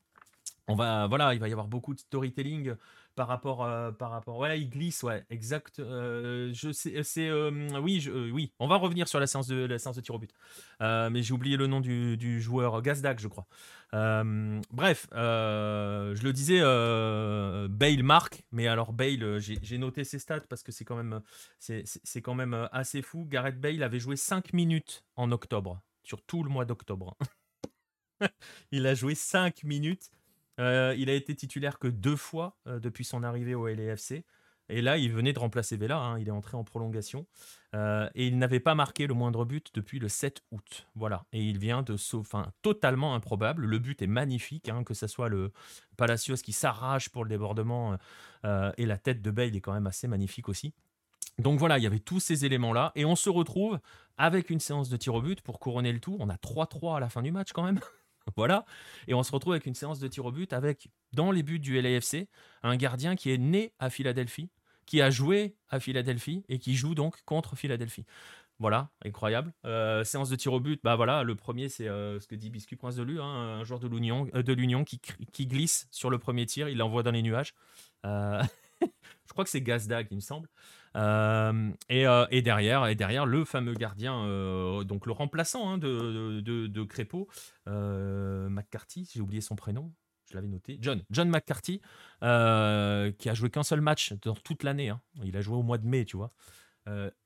on 0.67 0.75
va, 0.75 1.07
voilà, 1.07 1.33
il 1.33 1.39
va 1.39 1.49
y 1.49 1.51
avoir 1.51 1.67
beaucoup 1.67 1.93
de 1.95 1.99
storytelling 1.99 2.75
par 3.15 3.27
rapport, 3.27 3.63
euh, 3.63 3.91
par 3.91 4.11
rapport. 4.11 4.37
Ouais, 4.37 4.59
il 4.59 4.69
glisse, 4.69 5.03
ouais, 5.03 5.23
exact. 5.29 5.79
Euh, 5.79 6.51
je 6.53 6.71
sais, 6.71 7.03
c'est, 7.03 7.27
euh, 7.27 7.51
oui, 7.79 7.99
je, 7.99 8.11
oui. 8.11 8.51
On 8.59 8.67
va 8.67 8.77
revenir 8.77 9.07
sur 9.07 9.19
la 9.19 9.27
séance 9.27 9.47
de 9.47 9.65
la 9.65 9.79
séance 9.79 9.95
de 9.95 10.01
tir 10.01 10.15
au 10.15 10.19
but, 10.19 10.33
mais 10.79 11.21
j'ai 11.21 11.33
oublié 11.33 11.57
le 11.57 11.67
nom 11.67 11.79
du, 11.79 12.17
du 12.17 12.41
joueur 12.41 12.81
Gazdag, 12.81 13.19
je 13.19 13.27
crois. 13.27 13.45
bref, 13.91 15.07
je 15.11 16.23
le 16.23 16.33
disais, 16.33 16.59
Bale 17.69 18.03
marque, 18.03 18.43
mais 18.51 18.67
alors 18.67 18.93
Bale, 18.93 19.39
j'ai 19.39 19.77
noté 19.77 20.03
ses 20.03 20.19
stats 20.19 20.41
parce 20.41 20.63
que 20.63 20.71
c'est 20.71 20.85
quand 20.85 20.95
même, 20.95 21.21
c'est 21.59 22.21
quand 22.21 22.35
même 22.35 22.67
assez 22.71 23.01
fou. 23.01 23.25
Gareth 23.29 23.59
Bale 23.59 23.83
avait 23.83 23.99
joué 23.99 24.15
5 24.15 24.53
minutes 24.53 25.03
en 25.15 25.31
octobre, 25.31 25.81
sur 26.03 26.21
tout 26.21 26.43
le 26.43 26.49
mois 26.49 26.65
d'octobre. 26.65 27.15
il 28.71 28.87
a 28.87 28.95
joué 28.95 29.15
5 29.15 29.63
minutes 29.63 30.09
euh, 30.59 30.95
il 30.97 31.09
a 31.09 31.13
été 31.13 31.35
titulaire 31.35 31.79
que 31.79 31.87
deux 31.87 32.15
fois 32.15 32.57
euh, 32.67 32.79
depuis 32.79 33.03
son 33.03 33.23
arrivée 33.23 33.55
au 33.55 33.67
LAFC. 33.67 34.25
Et 34.69 34.81
là, 34.81 34.97
il 34.97 35.11
venait 35.11 35.33
de 35.33 35.39
remplacer 35.39 35.75
Vela, 35.75 35.97
hein, 35.97 36.19
il 36.19 36.29
est 36.29 36.31
entré 36.31 36.55
en 36.55 36.63
prolongation. 36.63 37.27
Euh, 37.75 38.09
et 38.15 38.27
il 38.27 38.37
n'avait 38.37 38.61
pas 38.61 38.75
marqué 38.75 39.07
le 39.07 39.13
moindre 39.13 39.43
but 39.43 39.71
depuis 39.73 39.99
le 39.99 40.07
7 40.07 40.41
août. 40.51 40.87
Voilà. 40.95 41.25
Et 41.33 41.43
il 41.43 41.57
vient 41.57 41.81
de 41.81 41.97
enfin, 42.13 42.51
totalement 42.61 43.13
improbable. 43.13 43.65
Le 43.65 43.79
but 43.79 44.01
est 44.01 44.07
magnifique, 44.07 44.69
hein, 44.69 44.83
que 44.83 44.93
ce 44.93 45.07
soit 45.07 45.27
le 45.27 45.51
Palacios 45.97 46.37
qui 46.37 46.53
s'arrache 46.53 47.09
pour 47.09 47.23
le 47.23 47.29
débordement. 47.29 47.97
et 48.77 48.85
la 48.85 48.97
tête 48.97 49.21
de 49.21 49.31
Bale 49.31 49.55
est 49.55 49.61
quand 49.61 49.73
même 49.73 49.87
assez 49.87 50.07
magnifique 50.07 50.49
aussi. 50.49 50.73
Donc 51.39 51.59
voilà, 51.59 51.77
il 51.77 51.83
y 51.83 51.87
avait 51.87 51.99
tous 51.99 52.19
ces 52.19 52.45
éléments-là. 52.45 52.93
Et 52.95 53.05
on 53.05 53.15
se 53.15 53.29
retrouve 53.29 53.79
avec 54.17 54.49
une 54.49 54.59
séance 54.59 54.89
de 54.89 54.97
tir 54.97 55.15
au 55.15 55.21
but 55.21 55.41
pour 55.41 55.59
couronner 55.59 55.91
le 55.91 55.99
tout. 55.99 56.15
On 56.19 56.29
a 56.29 56.35
3-3 56.35 56.97
à 56.97 56.99
la 56.99 57.09
fin 57.09 57.21
du 57.21 57.31
match 57.31 57.51
quand 57.51 57.63
même. 57.63 57.79
voilà. 58.37 58.65
Et 59.07 59.13
on 59.13 59.23
se 59.23 59.31
retrouve 59.31 59.53
avec 59.53 59.65
une 59.65 59.75
séance 59.75 59.99
de 59.99 60.07
tir 60.07 60.25
au 60.25 60.31
but 60.31 60.53
avec, 60.53 60.89
dans 61.13 61.31
les 61.31 61.43
buts 61.43 61.59
du 61.59 61.79
LAFC, 61.81 62.27
un 62.63 62.75
gardien 62.75 63.15
qui 63.15 63.31
est 63.31 63.37
né 63.37 63.73
à 63.79 63.89
Philadelphie, 63.89 64.49
qui 64.85 65.01
a 65.01 65.09
joué 65.09 65.55
à 65.69 65.79
Philadelphie 65.79 66.43
et 66.49 66.59
qui 66.59 66.75
joue 66.75 66.95
donc 66.95 67.23
contre 67.25 67.55
Philadelphie. 67.55 68.05
Voilà, 68.59 68.89
incroyable. 69.03 69.51
Euh, 69.65 70.03
séance 70.03 70.29
de 70.29 70.35
tir 70.35 70.53
au 70.53 70.59
but, 70.59 70.79
bah 70.83 70.95
voilà, 70.95 71.23
le 71.23 71.35
premier 71.35 71.69
c'est 71.69 71.87
euh, 71.87 72.19
ce 72.19 72.27
que 72.27 72.35
dit 72.35 72.49
Biscuit 72.49 72.75
Prince 72.75 72.95
de 72.95 73.03
Lu, 73.03 73.19
hein, 73.19 73.25
un 73.25 73.63
joueur 73.63 73.79
de 73.79 73.87
l'Union, 73.87 74.27
euh, 74.35 74.43
de 74.43 74.53
l'Union 74.53 74.83
qui, 74.83 74.99
qui, 74.99 75.47
glisse 75.47 75.87
sur 75.91 76.09
le 76.09 76.19
premier 76.19 76.45
tir, 76.45 76.69
il 76.69 76.77
l'envoie 76.77 77.03
dans 77.03 77.11
les 77.11 77.23
nuages. 77.23 77.55
je 78.03 79.31
crois 79.31 79.43
que 79.43 79.49
c'est 79.49 79.61
Gazdag, 79.61 80.07
il 80.11 80.15
me 80.15 80.21
semble. 80.21 80.47
Euh, 80.95 81.71
euh, 81.91 82.27
et, 82.29 82.41
derrière, 82.41 82.87
et 82.87 82.95
derrière, 82.95 83.25
le 83.25 83.45
fameux 83.45 83.73
gardien, 83.73 84.23
euh, 84.25 84.83
donc 84.83 85.05
le 85.05 85.11
remplaçant 85.11 85.69
hein, 85.69 85.77
de, 85.77 86.41
de, 86.41 86.83
Crépeau, 86.83 87.27
McCarthy, 87.67 89.09
j'ai 89.13 89.21
oublié 89.21 89.41
son 89.41 89.55
prénom, 89.55 89.91
je 90.29 90.35
l'avais 90.35 90.47
noté, 90.47 90.77
John, 90.81 91.01
John 91.09 91.29
McCarthy, 91.29 91.79
qui 92.21 92.25
a 92.25 93.33
joué 93.33 93.49
qu'un 93.49 93.63
seul 93.63 93.81
match 93.81 94.13
dans 94.21 94.35
toute 94.35 94.63
l'année. 94.63 94.89
Hein. 94.89 95.01
Il 95.23 95.35
a 95.37 95.41
joué 95.41 95.55
au 95.55 95.63
mois 95.63 95.77
de 95.77 95.87
mai, 95.87 96.05
tu 96.05 96.17
vois. 96.17 96.31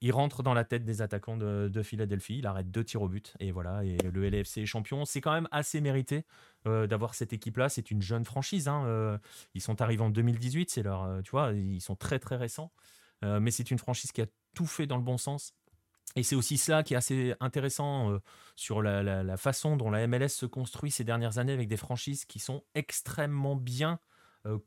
il 0.02 0.11
rentre 0.11 0.44
dans 0.44 0.53
la 0.53 0.64
tête 0.64 0.85
des 0.85 1.02
attaquants 1.02 1.38
de, 1.38 1.81
Philadelphie, 1.84 2.38
il 2.38 2.48
arrête 2.48 2.72
deux 2.72 2.84
tirs 2.84 3.02
au 3.02 3.10
but, 3.10 3.35
et 3.39 3.52
voilà, 3.52 3.84
et 3.84 3.98
le 3.98 4.30
LFC 4.30 4.61
est 4.61 4.65
champion. 4.65 5.03
C'est 5.03 5.22
quand 5.22 5.34
même 5.34 5.49
assez 5.52 5.81
mérité 5.81 6.23
d'avoir 6.65 7.15
cette 7.15 7.34
équipe-là. 7.34 7.69
C'est 7.69 7.91
une 7.91 8.02
jeune 8.02 8.23
franchise. 8.23 8.68
Hein, 8.68 9.19
ils 9.56 9.61
sont 9.61 9.81
arrivés 9.81 10.03
en 10.03 10.10
2018, 10.10 10.69
c'est 10.69 10.84
leur, 10.84 11.22
tu 11.23 11.31
vois, 11.31 11.52
ils 11.52 11.81
sont 11.81 11.95
très 11.95 12.19
très 12.19 12.38
récents. 12.38 12.72
Euh, 13.23 13.39
mais 13.39 13.52
c'est 13.52 13.72
une 13.72 13.80
franchise 13.80 14.11
qui 14.11 14.22
a 14.22 14.27
tout 14.53 14.65
fait 14.65 14.88
dans 14.88 14.98
le 14.98 15.03
bon 15.03 15.18
sens. 15.18 15.53
Et 16.15 16.23
c'est 16.23 16.35
aussi 16.35 16.57
ça 16.57 16.84
qui 16.84 16.94
est 16.94 16.98
assez 16.98 17.35
intéressant 17.39 18.18
sur 18.56 18.81
la, 18.81 19.38
façon 19.38 19.76
dont 19.76 19.91
la 19.91 20.07
MLS 20.07 20.30
se 20.30 20.45
construit 20.45 20.89
ces 20.89 21.03
dernières 21.03 21.38
années 21.38 21.53
avec 21.53 21.68
des 21.68 21.77
franchises 21.77 22.26
qui 22.26 22.39
sont 22.39 22.64
extrêmement 22.73 23.56
bien 23.56 23.99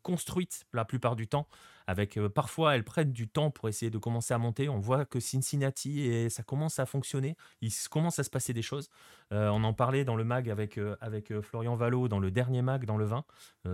construites 0.02 0.66
la 0.72 0.84
plupart 0.84 1.16
du 1.16 1.28
temps 1.28 1.46
avec 1.86 2.20
parfois 2.28 2.76
elles 2.76 2.84
prennent 2.84 3.12
du 3.12 3.28
temps 3.28 3.50
pour 3.50 3.68
essayer 3.68 3.90
de 3.90 3.98
commencer 3.98 4.32
à 4.32 4.38
monter. 4.38 4.68
On 4.68 4.78
voit 4.78 5.04
que 5.04 5.18
Cincinnati 5.18 6.02
et 6.02 6.28
ça 6.28 6.44
commence 6.44 6.78
à 6.78 6.86
fonctionner, 6.86 7.36
il 7.62 7.72
commence 7.90 8.18
à 8.20 8.22
se 8.22 8.30
passer 8.30 8.52
des 8.52 8.62
choses. 8.62 8.90
on 9.32 9.64
en 9.64 9.72
parlait 9.72 10.04
dans 10.04 10.14
le 10.14 10.22
mag 10.22 10.48
avec, 10.48 10.78
avec 11.00 11.40
Florian 11.40 11.74
Vallot 11.74 12.06
dans 12.06 12.20
le 12.20 12.30
dernier 12.30 12.62
mag 12.62 12.84
dans 12.84 12.96
le 12.96 13.06
20. 13.06 13.24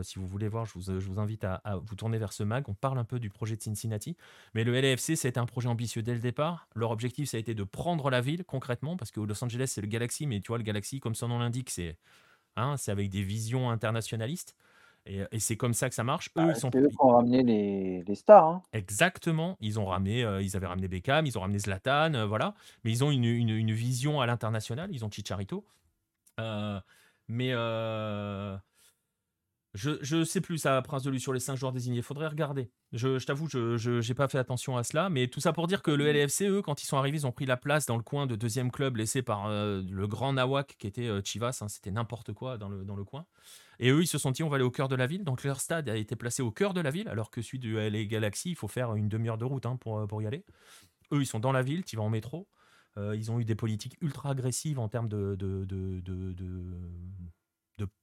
si 0.02 0.18
vous 0.18 0.26
voulez 0.26 0.48
voir, 0.48 0.64
je 0.64 0.72
vous, 0.78 0.98
je 0.98 1.06
vous 1.06 1.20
invite 1.20 1.44
à, 1.44 1.60
vous 1.84 1.94
tourner 1.94 2.16
vers 2.16 2.32
ce 2.32 2.42
mag. 2.42 2.64
On 2.68 2.74
parle 2.74 2.98
un 2.98 3.04
peu 3.04 3.18
du 3.18 3.28
projet 3.28 3.56
de 3.56 3.62
Cincinnati, 3.62 4.16
mais 4.54 4.64
le 4.64 4.80
LAFC 4.80 5.14
c'était 5.14 5.38
un 5.38 5.46
projet 5.46 5.68
ambitieux 5.68 6.02
dès 6.02 6.14
le 6.14 6.20
départ. 6.20 6.68
Leur 6.74 6.92
objectif 6.92 7.28
ça 7.28 7.36
a 7.36 7.40
été 7.40 7.54
de 7.54 7.64
prendre 7.64 8.08
la 8.08 8.22
ville 8.22 8.44
concrètement 8.44 8.96
parce 8.96 9.10
que 9.10 9.20
Los 9.20 9.44
Angeles 9.44 9.70
c'est 9.74 9.82
le 9.82 9.88
Galaxy, 9.88 10.26
mais 10.26 10.40
tu 10.40 10.48
vois 10.48 10.58
le 10.58 10.64
Galaxy 10.64 11.00
comme 11.00 11.14
son 11.14 11.28
nom 11.28 11.38
l'indique 11.38 11.68
c'est 11.68 11.98
hein, 12.56 12.76
c'est 12.78 12.90
avec 12.90 13.10
des 13.10 13.22
visions 13.22 13.70
internationalistes. 13.70 14.56
Et, 15.06 15.38
c'est 15.38 15.56
comme 15.56 15.74
ça 15.74 15.88
que 15.88 15.94
ça 15.94 16.04
marche. 16.04 16.30
Eux, 16.36 16.46
bah, 16.46 16.52
ils 16.54 16.56
sont. 16.56 16.70
eux 16.74 16.88
qui 16.88 16.96
ont 16.98 17.08
ramené 17.08 17.42
les, 17.42 18.02
les 18.02 18.14
stars. 18.14 18.46
Hein. 18.46 18.62
Exactement. 18.72 19.56
Ils 19.60 19.78
ont 19.78 19.86
ramené, 19.86 20.24
euh, 20.24 20.42
ils 20.42 20.56
avaient 20.56 20.66
ramené 20.66 20.88
Beckham, 20.88 21.26
ils 21.26 21.38
ont 21.38 21.40
ramené 21.40 21.58
Zlatan, 21.58 22.14
euh, 22.14 22.26
voilà. 22.26 22.54
Mais 22.84 22.90
ils 22.90 23.04
ont 23.04 23.10
une, 23.10 23.24
une, 23.24 23.50
une 23.50 23.72
vision 23.72 24.20
à 24.20 24.26
l'international. 24.26 24.90
Ils 24.92 25.04
ont 25.04 25.10
Chicharito. 25.10 25.64
Euh, 26.40 26.80
mais 27.28 27.52
je, 29.76 29.98
je 30.00 30.24
sais 30.24 30.40
plus 30.40 30.58
ça, 30.58 30.80
Prince 30.82 31.02
de 31.02 31.10
lui 31.10 31.20
sur 31.20 31.32
les 31.32 31.40
5 31.40 31.56
joueurs 31.56 31.72
désignés. 31.72 32.02
Faudrait 32.02 32.26
regarder. 32.26 32.70
Je, 32.92 33.18
je 33.18 33.26
t'avoue, 33.26 33.48
je 33.48 34.06
n'ai 34.06 34.14
pas 34.14 34.26
fait 34.26 34.38
attention 34.38 34.76
à 34.76 34.82
cela. 34.82 35.08
Mais 35.10 35.28
tout 35.28 35.40
ça 35.40 35.52
pour 35.52 35.66
dire 35.66 35.82
que 35.82 35.90
le 35.90 36.04
mmh. 36.04 36.16
LFC, 36.16 36.48
eux, 36.48 36.62
quand 36.62 36.82
ils 36.82 36.86
sont 36.86 36.96
arrivés, 36.96 37.18
ils 37.18 37.26
ont 37.26 37.32
pris 37.32 37.46
la 37.46 37.56
place 37.56 37.86
dans 37.86 37.96
le 37.96 38.02
coin 38.02 38.26
de 38.26 38.34
deuxième 38.34 38.70
club 38.70 38.96
laissé 38.96 39.22
par 39.22 39.48
le 39.48 40.06
grand 40.06 40.32
Nawak 40.32 40.76
qui 40.78 40.86
était 40.86 41.10
Chivas. 41.22 41.58
Hein. 41.60 41.68
C'était 41.68 41.90
n'importe 41.90 42.32
quoi 42.32 42.58
dans 42.58 42.68
le, 42.68 42.84
dans 42.84 42.96
le 42.96 43.04
coin. 43.04 43.26
Et 43.78 43.90
eux, 43.90 44.00
ils 44.02 44.06
se 44.06 44.18
sont 44.18 44.30
dit, 44.30 44.42
on 44.42 44.48
va 44.48 44.56
aller 44.56 44.64
au 44.64 44.70
cœur 44.70 44.88
de 44.88 44.96
la 44.96 45.06
ville. 45.06 45.24
Donc 45.24 45.44
leur 45.44 45.60
stade 45.60 45.88
a 45.88 45.96
été 45.96 46.16
placé 46.16 46.42
au 46.42 46.50
cœur 46.50 46.74
de 46.74 46.80
la 46.80 46.90
ville, 46.90 47.08
alors 47.08 47.30
que 47.30 47.42
celui 47.42 47.58
du 47.58 47.76
LA 47.76 48.04
Galaxy, 48.04 48.50
il 48.50 48.56
faut 48.56 48.68
faire 48.68 48.94
une 48.94 49.08
demi-heure 49.08 49.38
de 49.38 49.44
route 49.44 49.66
hein, 49.66 49.76
pour, 49.76 50.06
pour 50.08 50.22
y 50.22 50.26
aller. 50.26 50.44
Eux, 51.12 51.20
ils 51.20 51.26
sont 51.26 51.40
dans 51.40 51.52
la 51.52 51.62
ville, 51.62 51.84
tu 51.84 51.96
vas 51.96 52.02
en 52.02 52.10
métro. 52.10 52.48
Euh, 52.98 53.14
ils 53.14 53.30
ont 53.30 53.38
eu 53.38 53.44
des 53.44 53.54
politiques 53.54 53.96
ultra 54.00 54.30
agressives 54.30 54.78
en 54.78 54.88
termes 54.88 55.08
de, 55.08 55.34
de, 55.34 55.64
de, 55.64 56.00
de, 56.00 56.34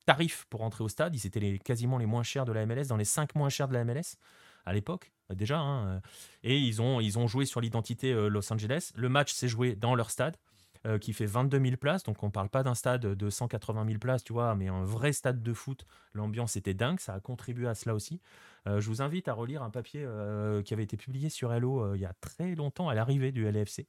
tarifs 0.06 0.46
pour 0.50 0.62
entrer 0.62 0.84
au 0.84 0.90
stade. 0.90 1.16
Ils 1.16 1.26
étaient 1.26 1.40
les, 1.40 1.60
quasiment 1.60 1.98
les 1.98 2.06
moins 2.06 2.24
chers 2.24 2.46
de 2.46 2.52
la 2.52 2.66
MLS, 2.66 2.86
dans 2.88 2.98
les 2.98 3.06
5 3.06 3.36
moins 3.36 3.50
chers 3.50 3.68
de 3.68 3.74
la 3.74 3.84
MLS 3.84 4.18
à 4.66 4.74
l'époque, 4.74 5.12
déjà. 5.34 5.60
Hein. 5.60 6.02
Et 6.44 6.58
ils 6.58 6.82
ont, 6.82 7.02
ils 7.02 7.20
ont 7.20 7.28
joué 7.28 7.46
sur 7.46 7.60
l'identité 7.60 8.14
euh, 8.14 8.28
Los 8.28 8.52
Angeles. 8.52 8.92
Le 8.96 9.10
match 9.10 9.34
s'est 9.34 9.50
joué 9.50 9.76
dans 9.76 9.96
leur 9.96 10.10
stade. 10.10 10.38
Euh, 10.86 10.98
qui 10.98 11.14
fait 11.14 11.26
22 11.26 11.62
000 11.62 11.78
places. 11.78 12.04
Donc 12.04 12.22
on 12.24 12.26
ne 12.26 12.32
parle 12.32 12.50
pas 12.50 12.62
d'un 12.62 12.76
stade 12.76 13.00
de 13.00 13.30
180 13.30 13.86
000 13.86 14.00
places, 14.00 14.22
tu 14.22 14.34
vois, 14.34 14.54
mais 14.54 14.68
un 14.68 14.84
vrai 14.84 15.14
stade 15.14 15.42
de 15.42 15.54
foot. 15.54 15.86
L'ambiance 16.12 16.58
était 16.58 16.74
dingue, 16.74 17.00
ça 17.00 17.14
a 17.14 17.22
contribué 17.22 17.70
à 17.70 17.74
cela 17.74 17.96
aussi. 17.96 18.20
Euh, 18.68 18.82
je 18.82 18.90
vous 18.90 19.02
invite 19.02 19.30
à 19.30 19.34
relire 19.34 19.64
un 19.64 19.70
papier 19.70 20.04
euh, 20.04 20.62
qui 20.62 20.74
avait 20.74 20.84
été 20.84 20.98
publié 20.98 21.30
sur 21.30 21.54
Hello 21.54 21.96
il 21.96 22.02
y 22.02 22.06
a 22.06 22.12
très 22.20 22.54
longtemps 22.56 22.90
à 22.90 22.96
l'arrivée 22.96 23.32
du 23.32 23.50
LFC. 23.50 23.88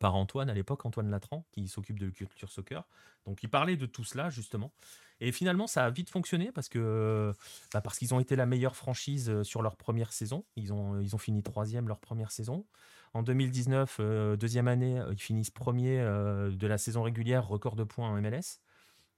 Par 0.00 0.14
Antoine 0.14 0.50
à 0.50 0.54
l'époque, 0.54 0.84
Antoine 0.86 1.10
Latran, 1.10 1.44
qui 1.52 1.68
s'occupe 1.68 1.98
de 1.98 2.10
culture 2.10 2.50
soccer. 2.50 2.88
Donc 3.24 3.42
il 3.42 3.48
parlait 3.48 3.76
de 3.76 3.86
tout 3.86 4.04
cela 4.04 4.30
justement. 4.30 4.72
Et 5.20 5.32
finalement, 5.32 5.66
ça 5.66 5.84
a 5.84 5.90
vite 5.90 6.10
fonctionné 6.10 6.50
parce 6.50 6.68
que 6.68 7.32
bah, 7.72 7.80
parce 7.80 7.98
qu'ils 7.98 8.14
ont 8.14 8.20
été 8.20 8.36
la 8.36 8.46
meilleure 8.46 8.74
franchise 8.74 9.42
sur 9.42 9.62
leur 9.62 9.76
première 9.76 10.12
saison. 10.12 10.44
Ils 10.56 10.72
ont, 10.72 10.98
ils 11.00 11.14
ont 11.14 11.18
fini 11.18 11.42
troisième 11.42 11.88
leur 11.88 12.00
première 12.00 12.32
saison. 12.32 12.64
En 13.16 13.22
2019, 13.22 13.96
euh, 14.00 14.36
deuxième 14.36 14.68
année, 14.68 15.00
euh, 15.00 15.12
ils 15.12 15.18
finissent 15.18 15.50
premier 15.50 16.00
euh, 16.00 16.50
de 16.50 16.66
la 16.66 16.76
saison 16.76 17.02
régulière, 17.02 17.48
record 17.48 17.74
de 17.74 17.82
points 17.82 18.10
en 18.10 18.20
MLS. 18.20 18.60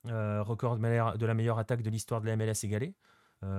record 0.04 0.78
de 0.78 1.26
la 1.26 1.34
meilleure 1.34 1.58
attaque 1.58 1.82
de 1.82 1.90
l'histoire 1.90 2.20
de 2.20 2.26
la 2.26 2.36
MLS 2.36 2.62
égalée. 2.62 2.94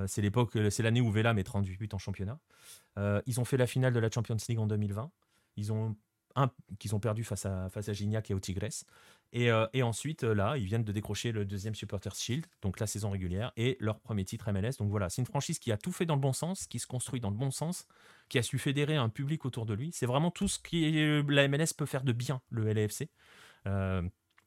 c'est 0.08 0.22
l'époque, 0.22 0.58
c'est 0.72 0.82
l'année 0.82 1.02
où 1.02 1.12
Vela 1.12 1.34
met 1.34 1.44
38 1.44 1.78
buts 1.78 1.90
en 1.92 1.98
championnat. 1.98 2.40
ils 3.26 3.40
ont 3.40 3.46
fait 3.46 3.58
la 3.58 3.68
finale 3.68 3.94
de 3.94 4.00
la 4.00 4.10
Champions 4.10 4.38
League 4.48 4.60
en 4.60 4.66
2020. 4.66 5.12
Ils 5.58 5.74
ont 5.74 5.96
un, 6.40 6.52
qu'ils 6.80 6.96
ont 6.96 7.00
perdu 7.00 7.24
face 7.24 7.46
à, 7.46 7.70
face 7.70 7.90
à 7.90 7.94
Gignac 7.94 8.30
et 8.32 8.34
au 8.34 8.40
Tigres. 8.40 8.86
Et, 9.32 9.50
et, 9.74 9.84
ensuite, 9.84 10.24
là, 10.24 10.58
ils 10.58 10.66
viennent 10.66 10.84
de 10.84 10.92
décrocher 10.92 11.32
le 11.32 11.46
deuxième 11.46 11.76
Supporters 11.76 12.16
Shield, 12.16 12.48
donc 12.64 12.80
la 12.80 12.88
saison 12.88 13.12
régulière, 13.12 13.52
et 13.58 13.78
leur 13.80 14.00
premier 14.00 14.26
titre 14.26 14.52
MLS. 14.52 14.78
Donc 14.80 14.90
voilà, 14.90 15.10
c'est 15.10 15.22
une 15.22 15.28
franchise 15.28 15.60
qui 15.60 15.72
a 15.72 15.78
tout 15.78 15.92
fait 15.92 16.08
dans 16.08 16.16
le 16.16 16.22
bon 16.22 16.34
sens, 16.34 16.66
qui 16.66 16.80
se 16.80 16.88
construit 16.88 17.20
dans 17.20 17.30
le 17.30 17.36
bon 17.36 17.52
sens, 17.52 17.86
qui 18.28 18.40
a 18.40 18.42
su 18.42 18.58
fédérer 18.58 18.96
un 18.96 19.10
public 19.10 19.46
autour 19.46 19.68
de 19.68 19.76
lui. 19.76 19.92
C'est 19.94 20.08
vraiment 20.08 20.32
tout 20.32 20.48
ce 20.48 20.58
que 20.58 21.30
la 21.32 21.48
MLS 21.48 21.74
peut 21.78 21.86
faire 21.86 22.04
de 22.04 22.12
bien, 22.12 22.42
le 22.50 22.74
LAFC. 22.74 23.10
Euh, 23.68 24.02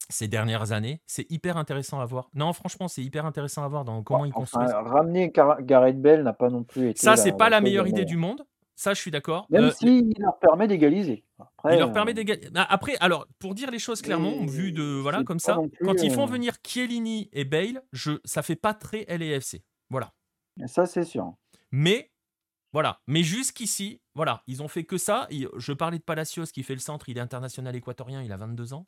ces 0.09 0.27
dernières 0.27 0.71
années, 0.71 1.01
c'est 1.05 1.29
hyper 1.31 1.57
intéressant 1.57 1.99
à 1.99 2.05
voir. 2.05 2.29
Non, 2.33 2.51
franchement, 2.53 2.87
c'est 2.87 3.03
hyper 3.03 3.25
intéressant 3.25 3.63
à 3.63 3.67
voir 3.67 3.85
dans 3.85 4.03
comment 4.03 4.25
ils 4.25 4.33
construisent. 4.33 4.73
ramener 4.73 5.31
Gareth 5.61 6.01
Bell 6.01 6.23
n'a 6.23 6.33
pas 6.33 6.49
non 6.49 6.63
plus 6.63 6.89
été. 6.89 6.99
Ça, 6.99 7.15
c'est 7.15 7.37
pas 7.37 7.49
la, 7.49 7.61
meilleure 7.61 7.87
idée 7.87 8.05
du 8.05 8.17
monde. 8.17 8.45
Ça, 8.75 8.93
je 8.93 8.99
suis 8.99 9.11
d'accord. 9.11 9.45
Même 9.49 9.65
euh, 9.65 9.71
s'il 9.71 10.13
leur 10.17 10.37
permet 10.39 10.67
d'égaliser. 10.67 11.23
Il 11.71 11.77
leur 11.77 11.91
permet 11.91 12.11
euh, 12.11 12.15
d'égaliser. 12.15 12.49
Bah, 12.49 12.65
après, 12.69 12.95
alors, 12.99 13.27
pour 13.39 13.55
dire 13.55 13.71
les 13.71 13.79
choses 13.79 14.01
clairement, 14.01 14.45
vu 14.45 14.71
de 14.71 14.83
voilà 14.83 15.23
comme 15.23 15.39
ça, 15.39 15.57
quand 15.83 16.01
ils 16.03 16.11
font 16.11 16.25
venir 16.25 16.55
Chiellini 16.65 17.29
et 17.33 17.45
Bale, 17.45 17.81
je, 17.91 18.13
ça 18.25 18.41
fait 18.41 18.55
pas 18.55 18.73
très 18.73 19.05
LAFC. 19.05 19.63
Voilà. 19.89 20.13
Ça, 20.67 20.85
c'est 20.85 21.03
sûr. 21.03 21.33
Mais 21.71 22.11
voilà. 22.73 22.99
Mais 23.07 23.23
jusqu'ici, 23.23 24.01
voilà, 24.15 24.43
ils 24.47 24.63
ont 24.63 24.67
fait 24.67 24.83
que 24.83 24.97
ça. 24.97 25.27
Je 25.57 25.73
parlais 25.73 25.99
de 25.99 26.03
Palacios 26.03 26.45
qui 26.45 26.63
fait 26.63 26.73
le 26.73 26.79
centre, 26.79 27.07
il 27.09 27.17
est 27.17 27.21
international 27.21 27.75
équatorien, 27.75 28.21
il 28.23 28.31
a 28.31 28.37
22 28.37 28.73
ans. 28.73 28.87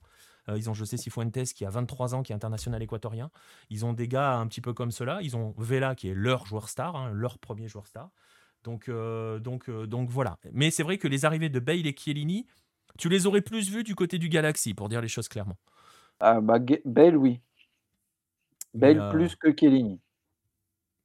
Euh, 0.50 0.58
ils 0.58 0.70
ont 0.70 0.74
José 0.74 0.98
Cifuentes 0.98 1.54
qui 1.54 1.66
a 1.66 1.70
23 1.70 2.16
ans, 2.16 2.24
qui 2.24 2.32
est 2.32 2.36
international 2.36 2.82
équatorien. 2.82 3.32
Ils 3.70 3.86
ont 3.86 3.94
des 3.94 4.08
gars 4.08 4.38
un 4.38 4.48
petit 4.48 4.62
peu 4.62 4.74
comme 4.74 4.92
cela. 4.92 5.20
Ils 5.22 5.36
ont 5.36 5.54
Vela 5.58 5.96
qui 5.96 6.10
est 6.10 6.14
leur 6.14 6.46
joueur 6.46 6.70
star, 6.70 6.96
hein, 6.96 7.12
leur 7.12 7.40
premier 7.40 7.68
joueur 7.68 7.88
star. 7.88 8.12
Donc, 8.66 8.90
euh, 8.90 9.40
donc, 9.40 9.70
euh, 9.70 9.88
donc 9.88 10.10
voilà. 10.10 10.38
Mais 10.52 10.72
c'est 10.72 10.84
vrai 10.84 10.98
que 10.98 11.08
les 11.08 11.24
arrivées 11.24 11.50
de 11.50 11.60
Bale 11.60 11.88
et 11.88 11.96
Chiellini, 11.98 12.46
tu 12.98 13.08
les 13.08 13.28
aurais 13.28 13.42
plus 13.42 13.70
vus 13.70 13.84
du 13.84 13.96
côté 13.96 14.18
du 14.18 14.28
Galaxy, 14.28 14.74
pour 14.74 14.90
dire 14.90 15.02
les 15.02 15.08
choses 15.08 15.30
clairement. 15.30 15.58
Ah, 16.20 16.42
bah, 16.42 16.60
Bale, 16.84 17.16
oui. 17.16 17.40
Bale 18.74 19.10
plus 19.12 19.36
que 19.36 19.56
Chiellini. 19.58 20.02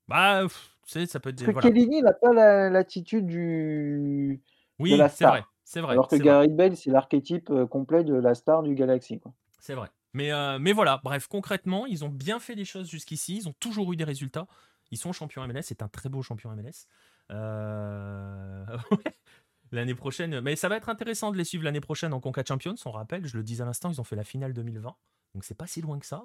Bah, 0.09 0.43
ça 0.85 1.20
peut 1.20 1.31
être. 1.31 1.45
Parce 1.45 1.57
que 1.57 1.69
Kellini 1.69 2.03
n'a 2.03 2.12
pas 2.12 2.32
l'attitude 2.69 3.27
du. 3.27 4.43
Oui, 4.78 5.01
c'est 5.09 5.24
vrai. 5.24 5.45
C'est 5.62 5.81
vrai. 5.81 5.93
Alors 5.93 6.09
que 6.09 6.16
Gary 6.16 6.49
Bale, 6.49 6.77
c'est 6.77 6.91
l'archétype 6.91 7.49
euh, 7.51 7.65
complet 7.65 8.03
de 8.03 8.15
la 8.15 8.35
star 8.35 8.65
du 8.65 8.74
Galaxy. 8.74 9.20
C'est 9.61 9.74
vrai. 9.74 9.89
Mais, 10.15 10.32
euh, 10.32 10.59
mais 10.59 10.73
voilà, 10.73 11.01
bref, 11.05 11.28
concrètement, 11.28 11.87
ils 11.87 12.05
ont 12.05 12.09
bien 12.09 12.41
fait 12.41 12.57
les 12.57 12.65
choses 12.65 12.91
jusqu'ici. 12.91 13.37
Ils 13.37 13.49
ont 13.49 13.55
toujours 13.61 13.93
eu 13.93 13.97
des 13.97 14.03
résultats. 14.03 14.49
Ils 14.91 14.99
sont 14.99 15.12
champions 15.12 15.47
MLS. 15.47 15.62
C'est 15.62 15.82
un 15.82 15.89
très 15.89 16.09
beau 16.09 16.23
champion 16.23 16.51
MLS. 16.57 16.89
Euh, 17.31 18.65
l'année 19.73 19.94
prochaine. 19.94 20.40
Mais 20.40 20.57
ça 20.57 20.69
va 20.69 20.77
être 20.77 20.89
intéressant 20.89 21.31
de 21.31 21.36
les 21.36 21.44
suivre 21.44 21.65
l'année 21.65 21.81
prochaine 21.81 22.12
en 22.12 22.20
Conca 22.20 22.43
Champions. 22.47 22.74
On 22.85 22.90
rappelle, 22.90 23.27
je 23.27 23.36
le 23.36 23.43
dis 23.43 23.62
à 23.62 23.65
l'instant, 23.65 23.90
ils 23.90 24.01
ont 24.01 24.05
fait 24.05 24.16
la 24.16 24.24
finale 24.24 24.52
2020. 24.52 24.94
Donc 25.35 25.44
c'est 25.44 25.55
pas 25.55 25.66
si 25.66 25.81
loin 25.81 25.98
que 25.98 26.07
ça. 26.07 26.24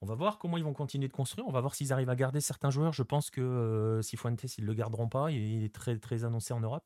On 0.00 0.06
va 0.06 0.14
voir 0.14 0.38
comment 0.38 0.56
ils 0.56 0.64
vont 0.64 0.74
continuer 0.74 1.08
de 1.08 1.12
construire. 1.12 1.46
On 1.46 1.52
va 1.52 1.60
voir 1.60 1.74
s'ils 1.74 1.92
arrivent 1.92 2.10
à 2.10 2.16
garder 2.16 2.40
certains 2.40 2.70
joueurs. 2.70 2.92
Je 2.92 3.02
pense 3.02 3.30
que 3.30 3.40
euh, 3.40 4.02
Sifuentes, 4.02 4.44
ils 4.58 4.62
ne 4.62 4.66
le 4.66 4.74
garderont 4.74 5.08
pas. 5.08 5.30
Il 5.30 5.64
est 5.64 5.74
très, 5.74 5.96
très 5.98 6.24
annoncé 6.24 6.52
en 6.52 6.60
Europe. 6.60 6.84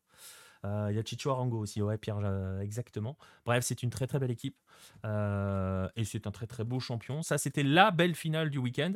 Euh, 0.65 0.89
il 0.91 0.97
y 0.97 0.99
a 0.99 1.05
Chicho 1.05 1.31
Arango 1.31 1.59
aussi, 1.59 1.81
ouais, 1.81 1.99
Pierre, 1.99 2.19
euh, 2.23 2.61
exactement. 2.61 3.17
Bref, 3.47 3.65
c'est 3.65 3.83
une 3.83 3.91
très 3.91 4.07
très 4.07 4.19
belle 4.19 4.31
équipe. 4.31 4.57
et 5.05 6.05
c'est 6.05 6.27
un 6.27 6.31
très 6.31 6.47
très 6.47 6.65
beau 6.65 6.81
champion. 6.81 7.23
Ça, 7.23 7.39
c'était 7.39 7.63
la 7.63 7.91
belle 7.91 8.15
finale 8.15 8.51
du 8.51 8.59
week-end. 8.59 8.93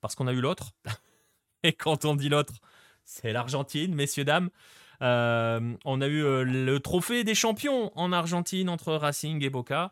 Parce 0.00 0.14
qu'on 0.14 0.26
a 0.26 0.32
eu 0.32 0.40
l'autre. 0.40 0.72
et 1.62 1.72
quand 1.72 2.04
on 2.04 2.16
dit 2.16 2.28
l'autre, 2.28 2.54
c'est 3.06 3.32
l'Argentine, 3.32 3.94
messieurs, 3.94 4.24
dames. 4.24 4.50
on 5.00 6.00
a 6.00 6.06
eu 6.06 6.44
le 6.44 6.78
trophée 6.80 7.24
des 7.24 7.34
champions 7.34 7.90
en 7.96 8.12
Argentine 8.12 8.68
entre 8.68 8.92
Racing 8.92 9.42
et 9.42 9.50
Boca. 9.50 9.90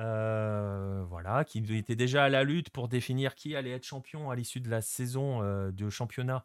Euh, 0.00 1.04
voilà, 1.08 1.44
qui 1.44 1.62
était 1.76 1.94
déjà 1.94 2.24
à 2.24 2.28
la 2.28 2.42
lutte 2.42 2.70
pour 2.70 2.88
définir 2.88 3.36
qui 3.36 3.54
allait 3.54 3.70
être 3.70 3.84
champion 3.84 4.30
à 4.30 4.34
l'issue 4.34 4.58
de 4.58 4.68
la 4.68 4.80
saison 4.80 5.40
euh, 5.42 5.70
de 5.70 5.88
championnat. 5.88 6.44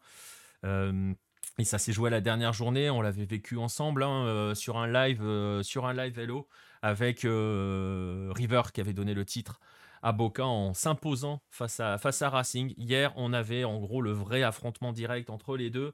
Euh, 0.64 1.12
et 1.58 1.64
ça 1.64 1.78
s'est 1.78 1.92
joué 1.92 2.10
la 2.10 2.20
dernière 2.20 2.52
journée. 2.52 2.90
On 2.90 3.00
l'avait 3.00 3.24
vécu 3.24 3.56
ensemble 3.56 4.04
hein, 4.04 4.54
sur 4.54 4.78
un 4.78 4.86
live, 4.86 5.62
sur 5.62 5.86
un 5.86 5.94
live 5.94 6.14
vélo 6.14 6.48
avec 6.82 7.20
River 7.22 8.62
qui 8.72 8.80
avait 8.80 8.92
donné 8.92 9.14
le 9.14 9.24
titre 9.24 9.60
à 10.02 10.12
Boca 10.12 10.44
en 10.44 10.74
s'imposant 10.74 11.42
face 11.50 11.80
à, 11.80 11.98
face 11.98 12.22
à 12.22 12.30
Racing. 12.30 12.74
Hier, 12.76 13.12
on 13.16 13.32
avait 13.32 13.64
en 13.64 13.78
gros 13.78 14.02
le 14.02 14.12
vrai 14.12 14.42
affrontement 14.42 14.92
direct 14.92 15.30
entre 15.30 15.56
les 15.56 15.70
deux. 15.70 15.92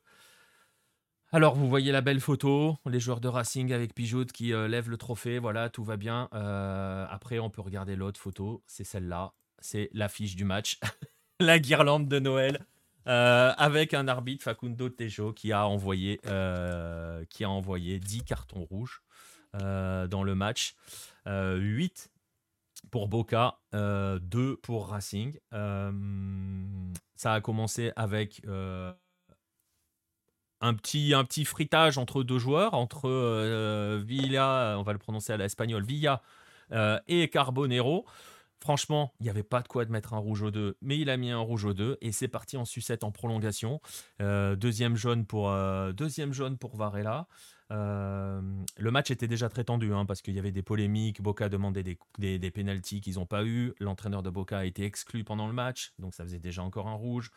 Alors, 1.32 1.56
vous 1.56 1.68
voyez 1.68 1.90
la 1.90 2.02
belle 2.02 2.20
photo, 2.20 2.78
les 2.86 3.00
joueurs 3.00 3.20
de 3.20 3.26
Racing 3.26 3.72
avec 3.72 3.94
Pijout 3.94 4.26
qui 4.26 4.52
euh, 4.52 4.68
lèvent 4.68 4.88
le 4.88 4.96
trophée, 4.96 5.40
voilà, 5.40 5.68
tout 5.68 5.82
va 5.82 5.96
bien. 5.96 6.28
Euh, 6.32 7.04
après, 7.10 7.40
on 7.40 7.50
peut 7.50 7.60
regarder 7.60 7.96
l'autre 7.96 8.20
photo, 8.20 8.62
c'est 8.66 8.84
celle-là, 8.84 9.34
c'est 9.58 9.90
l'affiche 9.92 10.36
du 10.36 10.44
match, 10.44 10.78
la 11.40 11.58
guirlande 11.58 12.08
de 12.08 12.20
Noël, 12.20 12.64
euh, 13.08 13.52
avec 13.58 13.92
un 13.92 14.06
arbitre, 14.06 14.44
Facundo 14.44 14.88
Tejo, 14.88 15.32
qui 15.32 15.52
a 15.52 15.66
envoyé, 15.66 16.20
qui 17.28 17.44
a 17.44 17.50
envoyé 17.50 17.98
10 17.98 18.22
cartons 18.22 18.64
rouges 18.64 19.02
dans 19.52 20.22
le 20.22 20.34
match. 20.34 20.76
8 21.26 22.10
pour 22.90 23.08
Boca, 23.08 23.58
2 23.72 24.56
pour 24.62 24.88
Racing. 24.88 25.38
ça 27.14 27.32
a 27.32 27.40
commencé 27.40 27.92
avec 27.96 28.42
un 30.60 30.74
petit, 30.74 31.14
un 31.14 31.24
petit 31.24 31.44
fritage 31.44 31.98
entre 31.98 32.22
deux 32.22 32.38
joueurs, 32.38 32.74
entre 32.74 33.98
Villa, 33.98 34.76
on 34.78 34.82
va 34.82 34.92
le 34.92 34.98
prononcer 34.98 35.32
à 35.32 35.36
l'espagnol, 35.36 35.84
Villa 35.84 36.22
et 37.06 37.28
Carbonero. 37.28 38.06
Franchement, 38.60 39.12
il 39.20 39.24
n'y 39.24 39.30
avait 39.30 39.42
pas 39.42 39.60
de 39.60 39.68
quoi 39.68 39.84
de 39.84 39.92
mettre 39.92 40.14
un 40.14 40.18
rouge 40.18 40.42
au 40.42 40.50
2, 40.50 40.78
mais 40.80 40.98
il 40.98 41.10
a 41.10 41.16
mis 41.16 41.30
un 41.30 41.38
rouge 41.38 41.66
au 41.66 41.74
2 41.74 41.98
et 42.00 42.10
c'est 42.10 42.28
parti 42.28 42.56
en 42.56 42.64
sucette 42.64 43.04
en 43.04 43.10
prolongation. 43.10 43.80
Euh, 44.22 44.56
deuxième, 44.56 44.96
jaune 44.96 45.26
pour, 45.26 45.50
euh, 45.50 45.92
deuxième 45.92 46.32
jaune 46.32 46.56
pour 46.56 46.76
Varela. 46.76 47.28
Euh, 47.72 48.40
le 48.76 48.90
match 48.90 49.10
était 49.10 49.26
déjà 49.26 49.48
très 49.48 49.64
tendu 49.64 49.92
hein, 49.92 50.06
parce 50.06 50.22
qu'il 50.22 50.34
y 50.34 50.38
avait 50.38 50.52
des 50.52 50.62
polémiques. 50.62 51.20
Boca 51.20 51.48
demandait 51.48 51.82
des, 51.82 51.98
des, 52.18 52.50
pénalties 52.50 53.00
qu'ils 53.00 53.14
n'ont 53.14 53.26
pas 53.26 53.44
eu. 53.44 53.74
L'entraîneur 53.80 54.22
de 54.22 54.30
Boca 54.30 54.58
a 54.58 54.64
été 54.64 54.84
exclu 54.84 55.24
pendant 55.24 55.46
le 55.46 55.52
match, 55.52 55.92
donc 55.98 56.14
ça 56.14 56.24
faisait 56.24 56.38
déjà 56.38 56.62
encore 56.62 56.88
un 56.88 56.94
rouge. 56.94 57.30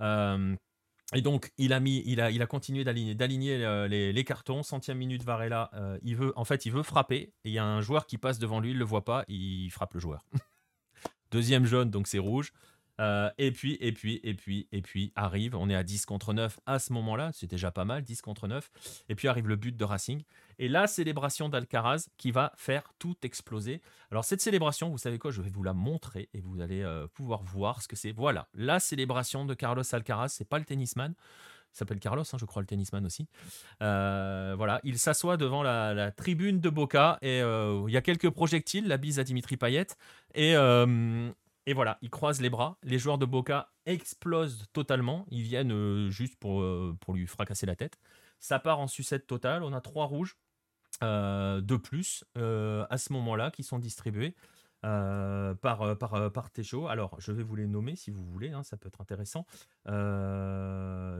et 0.00 1.22
donc, 1.22 1.52
il 1.58 1.72
a, 1.72 1.80
mis, 1.80 2.02
il 2.06 2.20
a, 2.20 2.30
il 2.30 2.42
a 2.42 2.46
continué 2.46 2.84
d'aligner, 2.84 3.14
d'aligner 3.14 3.88
les, 3.88 4.24
cartons. 4.24 4.62
Centième 4.62 4.98
minute, 4.98 5.22
Varela, 5.22 5.70
il 6.02 6.16
veut, 6.16 6.32
en 6.36 6.44
fait, 6.44 6.66
il 6.66 6.72
veut 6.72 6.82
frapper. 6.82 7.32
Il 7.44 7.52
y 7.52 7.58
a 7.58 7.64
un 7.64 7.80
joueur 7.80 8.06
qui 8.06 8.18
passe 8.18 8.38
devant 8.38 8.60
lui, 8.60 8.70
il 8.70 8.74
ne 8.74 8.80
le 8.80 8.84
voit 8.84 9.04
pas, 9.04 9.24
il 9.28 9.70
frappe 9.70 9.94
le 9.94 10.00
joueur. 10.00 10.26
Deuxième 11.30 11.66
jaune, 11.66 11.90
donc 11.90 12.08
c'est 12.08 12.18
rouge. 12.18 12.52
Euh, 13.00 13.30
et 13.38 13.52
puis, 13.52 13.78
et 13.80 13.92
puis, 13.92 14.20
et 14.24 14.34
puis, 14.34 14.68
et 14.72 14.82
puis 14.82 15.12
arrive, 15.14 15.54
on 15.54 15.70
est 15.70 15.74
à 15.74 15.82
10 15.82 16.06
contre 16.06 16.32
9 16.32 16.58
à 16.66 16.78
ce 16.78 16.92
moment-là, 16.92 17.30
c'est 17.32 17.46
déjà 17.46 17.70
pas 17.70 17.84
mal, 17.84 18.02
10 18.02 18.22
contre 18.22 18.48
9. 18.48 18.70
Et 19.08 19.14
puis 19.14 19.28
arrive 19.28 19.48
le 19.48 19.56
but 19.56 19.76
de 19.76 19.84
Racing. 19.84 20.22
Et 20.58 20.68
la 20.68 20.88
célébration 20.88 21.48
d'Alcaraz 21.48 22.08
qui 22.16 22.32
va 22.32 22.52
faire 22.56 22.82
tout 22.98 23.16
exploser. 23.22 23.80
Alors 24.10 24.24
cette 24.24 24.40
célébration, 24.40 24.90
vous 24.90 24.98
savez 24.98 25.18
quoi, 25.18 25.30
je 25.30 25.40
vais 25.40 25.50
vous 25.50 25.62
la 25.62 25.72
montrer 25.72 26.28
et 26.34 26.40
vous 26.40 26.60
allez 26.60 26.82
euh, 26.82 27.06
pouvoir 27.14 27.42
voir 27.42 27.82
ce 27.82 27.88
que 27.88 27.94
c'est. 27.94 28.10
Voilà, 28.10 28.48
la 28.54 28.80
célébration 28.80 29.44
de 29.44 29.54
Carlos 29.54 29.84
Alcaraz, 29.92 30.28
c'est 30.28 30.48
pas 30.48 30.58
le 30.58 30.64
tennisman. 30.64 31.14
Il 31.74 31.76
s'appelle 31.76 32.00
Carlos, 32.00 32.22
hein, 32.22 32.38
je 32.40 32.46
crois, 32.46 32.62
le 32.62 32.66
tennisman 32.66 33.04
aussi. 33.06 33.28
Euh, 33.82 34.54
voilà, 34.56 34.80
il 34.82 34.98
s'assoit 34.98 35.36
devant 35.36 35.62
la, 35.62 36.10
tribune 36.10 36.60
de 36.60 36.70
Boca 36.70 37.18
et 37.22 37.38
il 37.40 37.92
y 37.92 37.96
a 37.96 38.00
quelques 38.00 38.30
projectiles, 38.30 38.88
la 38.88 38.96
bise 38.96 39.20
à 39.20 39.24
Dimitri 39.24 39.56
Payet. 39.56 39.86
Et, 40.34 40.56
et 41.68 41.74
voilà, 41.74 41.98
il 42.00 42.08
croise 42.08 42.40
les 42.40 42.48
bras. 42.48 42.78
Les 42.82 42.98
joueurs 42.98 43.18
de 43.18 43.26
Boca 43.26 43.70
explosent 43.84 44.64
totalement. 44.72 45.26
Ils 45.30 45.42
viennent 45.42 46.08
juste 46.08 46.36
pour, 46.40 46.64
pour 46.98 47.12
lui 47.12 47.26
fracasser 47.26 47.66
la 47.66 47.76
tête. 47.76 47.98
Ça 48.38 48.58
part 48.58 48.80
en 48.80 48.86
sucette 48.86 49.26
totale. 49.26 49.62
On 49.62 49.74
a 49.74 49.82
trois 49.82 50.06
rouges 50.06 50.38
de 51.02 51.76
plus 51.76 52.24
à 52.34 52.96
ce 52.96 53.12
moment-là 53.12 53.50
qui 53.50 53.64
sont 53.64 53.78
distribués. 53.78 54.34
Euh, 54.84 55.54
par, 55.54 55.82
euh, 55.82 55.96
par, 55.96 56.14
euh, 56.14 56.30
par 56.30 56.52
Techo. 56.52 56.86
Alors, 56.86 57.16
je 57.18 57.32
vais 57.32 57.42
vous 57.42 57.56
les 57.56 57.66
nommer 57.66 57.96
si 57.96 58.12
vous 58.12 58.24
voulez, 58.24 58.52
hein, 58.52 58.62
ça 58.62 58.76
peut 58.76 58.86
être 58.86 59.00
intéressant. 59.00 59.44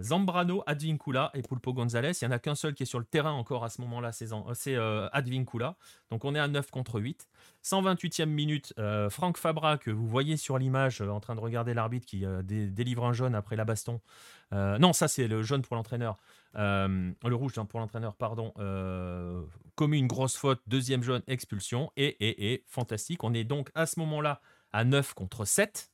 Zambrano, 0.00 0.62
Advincula 0.66 1.32
et 1.34 1.42
Pulpo 1.42 1.72
Gonzalez. 1.72 2.12
Il 2.22 2.28
n'y 2.28 2.32
en 2.32 2.36
a 2.36 2.38
qu'un 2.38 2.54
seul 2.54 2.74
qui 2.74 2.84
est 2.84 2.86
sur 2.86 3.00
le 3.00 3.04
terrain 3.04 3.32
encore 3.32 3.64
à 3.64 3.68
ce 3.68 3.80
moment-là, 3.80 4.12
c'est 4.12 4.76
Advincula. 5.12 5.76
Donc, 6.10 6.24
on 6.24 6.34
est 6.36 6.38
à 6.38 6.46
9 6.46 6.70
contre 6.70 7.00
8. 7.00 7.28
128e 7.64 8.26
minute, 8.26 8.74
Franck 9.10 9.36
Fabra, 9.38 9.76
que 9.76 9.90
vous 9.90 10.06
voyez 10.06 10.36
sur 10.36 10.58
l'image 10.58 11.00
en 11.00 11.18
train 11.18 11.34
de 11.34 11.40
regarder 11.40 11.74
l'arbitre 11.74 12.06
qui 12.06 12.24
délivre 12.44 13.04
un 13.04 13.12
jaune 13.12 13.34
après 13.34 13.56
la 13.56 13.64
baston. 13.64 14.00
non, 14.52 14.92
ça, 14.92 15.08
c'est 15.08 15.26
le 15.26 15.42
jaune 15.42 15.62
pour 15.62 15.74
l'entraîneur. 15.74 16.18
Le 16.54 17.34
rouge 17.34 17.58
hein, 17.58 17.64
pour 17.64 17.80
l'entraîneur, 17.80 18.14
pardon 18.16 18.52
commis 19.78 20.00
une 20.00 20.08
grosse 20.08 20.36
faute, 20.36 20.60
deuxième 20.66 21.04
jaune, 21.04 21.22
expulsion. 21.28 21.92
Et, 21.96 22.16
et, 22.52 22.64
fantastique. 22.66 23.22
On 23.22 23.32
est 23.32 23.44
donc 23.44 23.70
à 23.76 23.86
ce 23.86 24.00
moment-là 24.00 24.40
à 24.72 24.84
9 24.84 25.14
contre 25.14 25.44
7. 25.44 25.92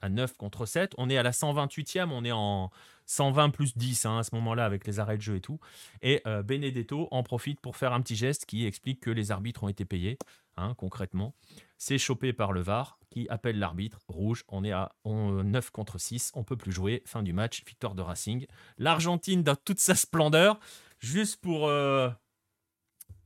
À 0.00 0.08
9 0.08 0.36
contre 0.36 0.64
7. 0.64 0.94
On 0.96 1.10
est 1.10 1.18
à 1.18 1.24
la 1.24 1.32
128e, 1.32 2.10
on 2.12 2.24
est 2.24 2.30
en 2.30 2.70
120 3.06 3.50
plus 3.50 3.76
10 3.76 4.06
hein, 4.06 4.18
à 4.18 4.22
ce 4.22 4.32
moment-là 4.36 4.64
avec 4.64 4.86
les 4.86 5.00
arrêts 5.00 5.16
de 5.16 5.22
jeu 5.22 5.36
et 5.36 5.40
tout. 5.40 5.58
Et 6.02 6.22
euh, 6.28 6.44
Benedetto 6.44 7.08
en 7.10 7.24
profite 7.24 7.60
pour 7.60 7.76
faire 7.76 7.92
un 7.92 8.00
petit 8.00 8.14
geste 8.14 8.46
qui 8.46 8.64
explique 8.64 9.00
que 9.00 9.10
les 9.10 9.32
arbitres 9.32 9.64
ont 9.64 9.68
été 9.68 9.84
payés, 9.84 10.18
hein, 10.56 10.74
concrètement. 10.76 11.34
C'est 11.78 11.98
chopé 11.98 12.32
par 12.32 12.52
le 12.52 12.60
VAR 12.60 13.00
qui 13.10 13.26
appelle 13.28 13.58
l'arbitre 13.58 14.00
rouge. 14.08 14.44
On 14.48 14.64
est 14.64 14.72
à 14.72 14.92
9 15.04 15.70
contre 15.70 15.98
6, 15.98 16.32
on 16.34 16.44
peut 16.44 16.56
plus 16.56 16.72
jouer. 16.72 17.02
Fin 17.06 17.22
du 17.22 17.32
match, 17.32 17.64
victoire 17.64 17.94
de 17.94 18.02
Racing. 18.02 18.46
L'Argentine 18.78 19.42
dans 19.42 19.56
toute 19.56 19.80
sa 19.80 19.94
splendeur. 19.94 20.58
Juste 20.98 21.40
pour, 21.40 21.68
euh, 21.68 22.08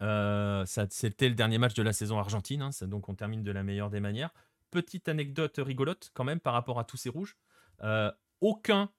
euh, 0.02 0.64
c'était 0.66 1.28
le 1.28 1.34
dernier 1.34 1.58
match 1.58 1.74
de 1.74 1.82
la 1.82 1.92
saison 1.92 2.18
argentine, 2.18 2.62
hein, 2.62 2.70
donc 2.82 3.08
on 3.08 3.14
termine 3.14 3.42
de 3.42 3.52
la 3.52 3.62
meilleure 3.62 3.90
des 3.90 4.00
manières. 4.00 4.30
Petite 4.70 5.08
anecdote 5.08 5.56
rigolote 5.58 6.10
quand 6.14 6.24
même 6.24 6.40
par 6.40 6.52
rapport 6.52 6.78
à 6.78 6.84
tous 6.84 6.96
ces 6.96 7.08
rouges. 7.08 7.36
Euh, 7.82 8.10
aucun, 8.40 8.90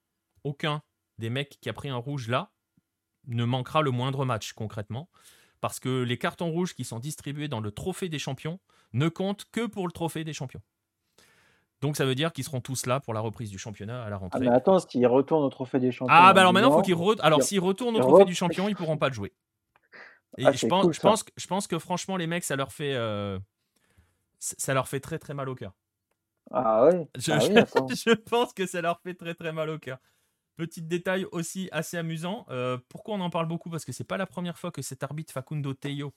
aucun 0.44 0.82
des 1.18 1.30
mecs 1.30 1.60
qui 1.62 1.70
a 1.70 1.74
pris 1.74 1.90
un 1.90 1.98
rouge 1.98 2.28
là 2.28 2.52
ne 3.28 3.46
manquera 3.46 3.82
le 3.82 3.92
moindre 3.92 4.26
match 4.26 4.54
concrètement. 4.54 5.10
Parce 5.60 5.80
que 5.80 6.02
les 6.02 6.18
cartons 6.18 6.50
rouges 6.50 6.74
qui 6.74 6.84
sont 6.84 7.00
distribués 7.00 7.48
dans 7.48 7.60
le 7.60 7.72
trophée 7.72 8.10
des 8.10 8.18
champions 8.18 8.60
ne 8.94 9.10
comptent 9.10 9.46
que 9.52 9.68
pour 9.68 9.86
le 9.88 9.92
trophée 9.92 10.24
des 10.24 10.34
champions. 10.34 10.62
Donc 11.82 11.98
ça 11.98 12.06
veut 12.06 12.16
dire 12.16 12.32
qu'ils 12.32 12.44
seront 12.44 12.62
tous 12.62 12.86
là 12.86 13.00
pour 13.00 13.14
la 13.14 13.20
reprise 13.20 13.50
du 13.50 13.58
championnat 13.58 14.04
à 14.04 14.10
la 14.10 14.16
ah, 14.16 14.20
rentrée. 14.20 14.40
Ah 14.42 14.50
mais 14.50 14.56
attends, 14.56 14.80
s'ils 14.80 15.08
retournent 15.08 15.44
au 15.44 15.50
trophée 15.50 15.80
des 15.80 15.92
champions. 15.92 16.14
Ah 16.16 16.32
bah 16.34 16.42
alors 16.42 16.54
maintenant, 16.54 16.72
faut 16.72 16.82
qu'ils 16.82 16.96
alors 17.22 17.42
s'ils 17.42 17.60
retournent 17.60 17.96
au 17.96 18.00
trophée 18.00 18.26
du 18.26 18.36
champion, 18.36 18.70
ils 18.70 18.76
pourront 18.76 18.98
pas 18.98 19.08
le 19.08 19.14
jouer. 19.14 19.34
Et 20.38 20.46
ah, 20.46 20.52
je, 20.52 20.66
pense, 20.66 20.94
je, 20.94 21.00
pense, 21.02 21.26
je 21.36 21.48
pense 21.48 21.68
que 21.68 21.78
franchement, 21.78 22.16
les 22.16 22.26
mecs, 22.26 22.46
ça 22.46 22.56
leur 22.56 22.72
fait, 22.72 22.94
euh, 22.96 23.38
ça 24.40 24.74
leur 24.74 24.88
fait 24.88 25.02
très 25.02 25.20
très 25.20 25.34
mal 25.34 25.50
au 25.50 25.56
cœur. 25.56 25.74
Ah 26.52 26.86
ouais? 26.86 27.08
Je, 27.18 27.32
ah 27.32 27.40
je, 27.90 28.14
pense 28.14 28.54
que 28.54 28.66
ça 28.66 28.82
leur 28.82 29.02
fait 29.02 29.14
très 29.14 29.34
très 29.34 29.52
mal 29.52 29.70
au 29.70 29.78
cœur. 29.78 29.98
Petit 30.56 30.82
détail 30.82 31.26
aussi 31.32 31.68
assez 31.72 31.98
amusant. 31.98 32.46
Euh, 32.50 32.78
pourquoi 32.88 33.16
on 33.16 33.22
en 33.22 33.30
parle 33.30 33.48
beaucoup? 33.48 33.70
Parce 33.70 33.84
que 33.84 33.92
c'est 33.92 34.06
pas 34.06 34.18
la 34.18 34.26
première 34.26 34.58
fois 34.58 34.72
que 34.72 34.82
cet 34.82 35.04
arbitre 35.04 35.34
Facundo 35.34 35.74
Teyo 35.74 36.14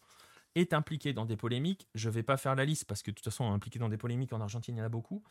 est 0.55 0.73
impliqué 0.73 1.13
dans 1.13 1.25
des 1.25 1.37
polémiques. 1.37 1.89
Je 1.95 2.11
vais 2.11 2.23
pas 2.23 2.37
faire 2.37 2.55
la 2.55 2.65
liste 2.65 2.85
parce 2.85 3.03
que 3.03 3.11
de 3.11 3.17
toute 3.17 3.25
façon, 3.25 3.51
impliqué 3.53 3.79
dans 3.79 3.89
des 3.89 3.97
polémiques 3.97 4.33
en 4.33 4.41
Argentine, 4.41 4.77
il 4.77 4.79
y 4.79 4.83
en 4.83 4.87
a 4.87 4.91
beaucoup. 4.91 5.23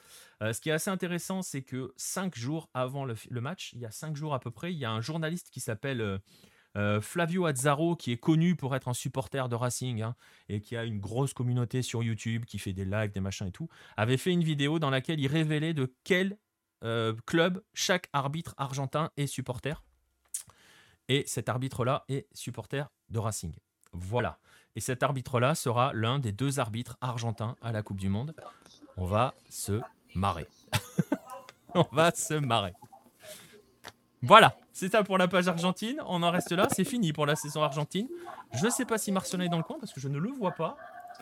Euh, 0.41 0.53
ce 0.53 0.61
qui 0.61 0.69
est 0.69 0.73
assez 0.73 0.89
intéressant, 0.89 1.41
c'est 1.41 1.61
que 1.61 1.93
cinq 1.97 2.35
jours 2.35 2.69
avant 2.73 3.05
le, 3.05 3.15
match, 3.41 3.71
il 3.73 3.79
y 3.79 3.85
a 3.85 3.91
cinq 3.91 4.15
jours 4.15 4.33
à 4.33 4.39
peu 4.39 4.51
près, 4.51 4.73
il 4.73 4.79
y 4.79 4.85
a 4.85 4.91
un 4.91 5.01
journaliste 5.01 5.49
qui 5.49 5.59
s'appelle 5.59 6.19
euh, 6.75 7.01
Flavio 7.01 7.45
Azzaro, 7.45 7.95
qui 7.95 8.11
est 8.11 8.17
connu 8.17 8.55
pour 8.55 8.75
être 8.75 8.87
un 8.87 8.93
supporter 8.93 9.47
de 9.47 9.55
Racing 9.55 10.01
hein, 10.01 10.15
et 10.49 10.59
qui 10.59 10.75
a 10.75 10.83
une 10.83 10.99
grosse 10.99 11.33
communauté 11.33 11.81
sur 11.81 12.03
YouTube, 12.03 12.45
qui 12.45 12.59
fait 12.59 12.73
des 12.73 12.85
likes, 12.85 13.13
des 13.13 13.19
machins 13.19 13.47
et 13.47 13.51
tout, 13.51 13.69
avait 13.97 14.17
fait 14.17 14.31
une 14.31 14.43
vidéo 14.43 14.79
dans 14.79 14.89
laquelle 14.89 15.19
il 15.19 15.27
révélait 15.27 15.73
de 15.73 15.93
quel 16.03 16.37
euh, 16.83 17.13
club 17.25 17.63
chaque 17.73 18.09
arbitre 18.11 18.55
argentin 18.57 19.11
est 19.17 19.27
supporter. 19.27 19.83
Et 21.09 21.23
cet 21.27 21.49
arbitre-là 21.49 22.05
est 22.09 22.27
supporter 22.33 22.89
de 23.09 23.19
Racing. 23.19 23.53
Voilà. 23.91 24.39
Et 24.75 24.79
cet 24.79 25.03
arbitre-là 25.03 25.55
sera 25.55 25.91
l'un 25.93 26.19
des 26.19 26.31
deux 26.31 26.59
arbitres 26.59 26.97
argentins 27.01 27.55
à 27.61 27.71
la 27.71 27.83
Coupe 27.83 27.99
du 27.99 28.09
Monde. 28.09 28.33
On 28.97 29.05
va 29.05 29.33
se 29.49 29.81
marrer. 30.15 30.47
On 31.75 31.85
va 31.91 32.11
se 32.11 32.35
marrer. 32.35 32.73
Voilà, 34.21 34.55
c'est 34.71 34.91
ça 34.91 35.03
pour 35.03 35.17
la 35.17 35.27
page 35.27 35.47
argentine. 35.47 36.01
On 36.07 36.23
en 36.23 36.31
reste 36.31 36.51
là, 36.51 36.67
c'est 36.71 36.83
fini 36.83 37.13
pour 37.13 37.25
la 37.25 37.35
saison 37.35 37.61
argentine. 37.61 38.07
Je 38.53 38.65
ne 38.65 38.69
sais 38.69 38.85
pas 38.85 38.97
si 38.97 39.11
Marcelin 39.11 39.45
est 39.45 39.49
dans 39.49 39.57
le 39.57 39.63
coin 39.63 39.77
parce 39.79 39.91
que 39.91 39.99
je 39.99 40.07
ne 40.07 40.17
le 40.17 40.29
vois 40.29 40.51
pas. 40.51 40.77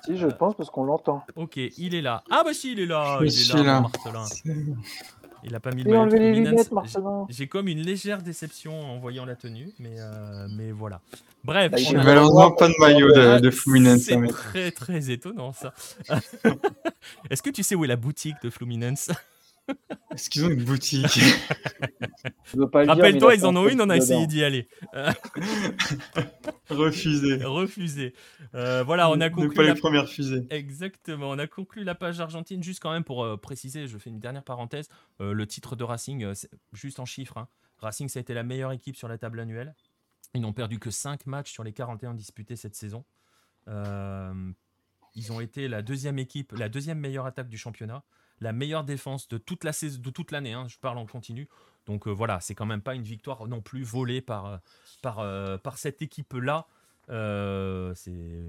Si, 0.05 0.17
je 0.17 0.27
pense 0.27 0.55
parce 0.55 0.69
qu'on 0.69 0.83
l'entend. 0.83 1.23
Ok, 1.35 1.57
il 1.57 1.95
est 1.95 2.01
là. 2.01 2.23
Ah 2.29 2.43
bah 2.43 2.53
si, 2.53 2.71
il 2.71 2.79
est 2.79 2.85
là. 2.85 3.19
il 3.21 3.27
est 3.27 3.63
là, 3.63 3.81
Marcelin. 3.81 4.25
Il 5.43 5.55
a 5.55 5.59
pas 5.59 5.71
mis 5.71 5.83
le 5.83 7.25
J'ai 7.29 7.47
comme 7.47 7.67
une 7.67 7.81
légère 7.81 8.21
déception 8.21 8.79
en 8.79 8.99
voyant 8.99 9.25
la 9.25 9.35
tenue, 9.35 9.71
mais, 9.79 9.95
euh, 9.97 10.47
mais 10.55 10.71
voilà. 10.71 11.01
Bref. 11.43 11.71
Bah, 11.71 11.77
je 11.77 11.95
malheureusement 11.95 12.51
pas 12.51 12.67
de 12.67 12.73
maillot 12.79 13.11
de, 13.11 13.39
de 13.39 13.51
Fluminense. 13.51 14.01
C'est 14.01 14.27
très 14.27 14.71
très 14.71 15.09
étonnant 15.09 15.53
ça. 15.53 15.73
Est-ce 17.29 17.41
que 17.41 17.49
tu 17.49 17.63
sais 17.63 17.75
où 17.75 17.83
est 17.83 17.87
la 17.87 17.95
boutique 17.95 18.35
de 18.43 18.49
Fluminense? 18.49 19.09
Est-ce 20.11 20.29
qu'ils 20.29 20.45
ont 20.45 20.49
une 20.49 20.63
boutique? 20.63 21.19
Rappelle-toi, 22.53 23.35
ils 23.35 23.45
en 23.45 23.55
ont 23.55 23.67
une, 23.67 23.81
on 23.81 23.89
a 23.89 23.97
essayé 23.97 24.27
d'y 24.27 24.43
aller. 24.43 24.67
Refusé. 26.69 27.35
Refusé. 27.43 28.13
Euh, 28.55 28.83
voilà, 28.83 29.09
on 29.09 29.19
a 29.21 29.29
conclu. 29.29 29.53
pas 29.53 29.63
les 29.63 29.75
premières 29.75 30.07
fusées. 30.07 30.45
Exactement. 30.49 31.29
On 31.29 31.39
a 31.39 31.47
conclu 31.47 31.83
la 31.83 31.95
page 31.95 32.19
argentine. 32.19 32.63
Juste 32.63 32.81
quand 32.81 32.91
même 32.91 33.03
pour 33.03 33.23
euh, 33.23 33.37
préciser, 33.37 33.87
je 33.87 33.97
fais 33.97 34.09
une 34.09 34.19
dernière 34.19 34.43
parenthèse. 34.43 34.89
Euh, 35.19 35.33
le 35.33 35.47
titre 35.47 35.75
de 35.75 35.83
Racing, 35.83 36.33
juste 36.73 36.99
en 36.99 37.05
chiffres. 37.05 37.37
Hein. 37.37 37.47
Racing, 37.79 38.09
ça 38.09 38.19
a 38.19 38.21
été 38.21 38.33
la 38.33 38.43
meilleure 38.43 38.71
équipe 38.71 38.95
sur 38.95 39.07
la 39.07 39.17
table 39.17 39.39
annuelle. 39.39 39.75
Ils 40.33 40.41
n'ont 40.41 40.53
perdu 40.53 40.79
que 40.79 40.91
5 40.91 41.25
matchs 41.25 41.51
sur 41.51 41.63
les 41.63 41.73
41 41.73 42.13
disputés 42.13 42.55
cette 42.55 42.75
saison. 42.75 43.03
ils 43.67 45.31
ont 45.31 45.41
été 45.41 45.67
la 45.67 45.81
deuxième 45.81 46.19
équipe, 46.19 46.53
la 46.53 46.69
deuxième 46.69 46.99
meilleure 46.99 47.25
attaque 47.25 47.49
du 47.49 47.57
championnat 47.57 48.03
la 48.41 48.53
meilleure 48.53 48.83
défense 48.83 49.27
de 49.27 49.37
toute 49.37 49.63
la 49.63 49.71
saison, 49.71 50.01
de 50.01 50.09
toute 50.09 50.31
l'année. 50.31 50.53
Hein, 50.53 50.67
je 50.67 50.77
parle 50.77 50.97
en 50.97 51.05
continu. 51.05 51.47
Donc 51.85 52.07
euh, 52.07 52.11
voilà, 52.11 52.39
c'est 52.41 52.55
quand 52.55 52.65
même 52.65 52.81
pas 52.81 52.95
une 52.95 53.03
victoire 53.03 53.47
non 53.47 53.61
plus 53.61 53.83
volée 53.83 54.21
par, 54.21 54.45
euh, 54.45 54.57
par, 55.01 55.19
euh, 55.19 55.57
par 55.57 55.77
cette 55.77 56.01
équipe-là. 56.01 56.67
c'est 57.07 58.43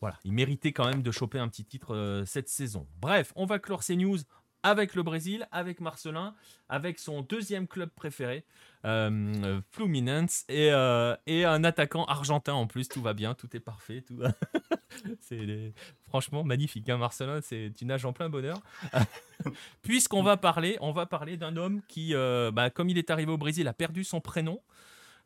voilà, 0.00 0.18
il 0.24 0.32
méritait 0.32 0.72
quand 0.72 0.86
même 0.86 1.02
de 1.02 1.10
choper 1.10 1.38
un 1.38 1.48
petit 1.48 1.64
titre 1.64 2.24
cette 2.26 2.48
saison. 2.48 2.86
Bref, 3.00 3.32
on 3.36 3.46
va 3.46 3.58
clore 3.58 3.82
ces 3.82 3.96
news 3.96 4.18
avec 4.62 4.94
le 4.94 5.02
Brésil, 5.02 5.48
avec 5.50 5.80
Marcelin, 5.80 6.34
avec 6.68 6.98
son 6.98 7.22
deuxième 7.22 7.66
club 7.66 7.90
préféré, 7.90 8.44
euh, 8.84 9.60
Fluminense, 9.70 10.44
et, 10.48 10.70
euh, 10.72 11.14
un 11.28 11.64
attaquant 11.64 12.04
argentin 12.04 12.54
en 12.54 12.66
plus. 12.66 12.88
Tout 12.88 13.02
va 13.02 13.12
bien, 13.12 13.34
tout 13.34 13.54
est 13.56 13.60
parfait. 13.60 14.02
Tout 14.02 14.20
c'est 15.20 15.72
franchement 16.02 16.44
magnifique. 16.44 16.88
Hein, 16.88 16.98
Marcelin, 16.98 17.40
c'est 17.42 17.72
une 17.80 17.92
en 17.92 18.12
plein 18.12 18.28
bonheur. 18.28 18.60
Puisqu'on 19.82 20.22
va 20.22 20.36
parler, 20.36 20.78
on 20.80 20.92
va 20.92 21.06
parler 21.06 21.36
d'un 21.36 21.56
homme 21.56 21.82
qui, 21.88 22.14
euh, 22.14 22.50
bah, 22.52 22.70
comme 22.70 22.88
il 22.88 22.98
est 22.98 23.10
arrivé 23.10 23.32
au 23.32 23.38
Brésil, 23.38 23.66
a 23.68 23.72
perdu 23.72 24.04
son 24.04 24.20
prénom. 24.20 24.60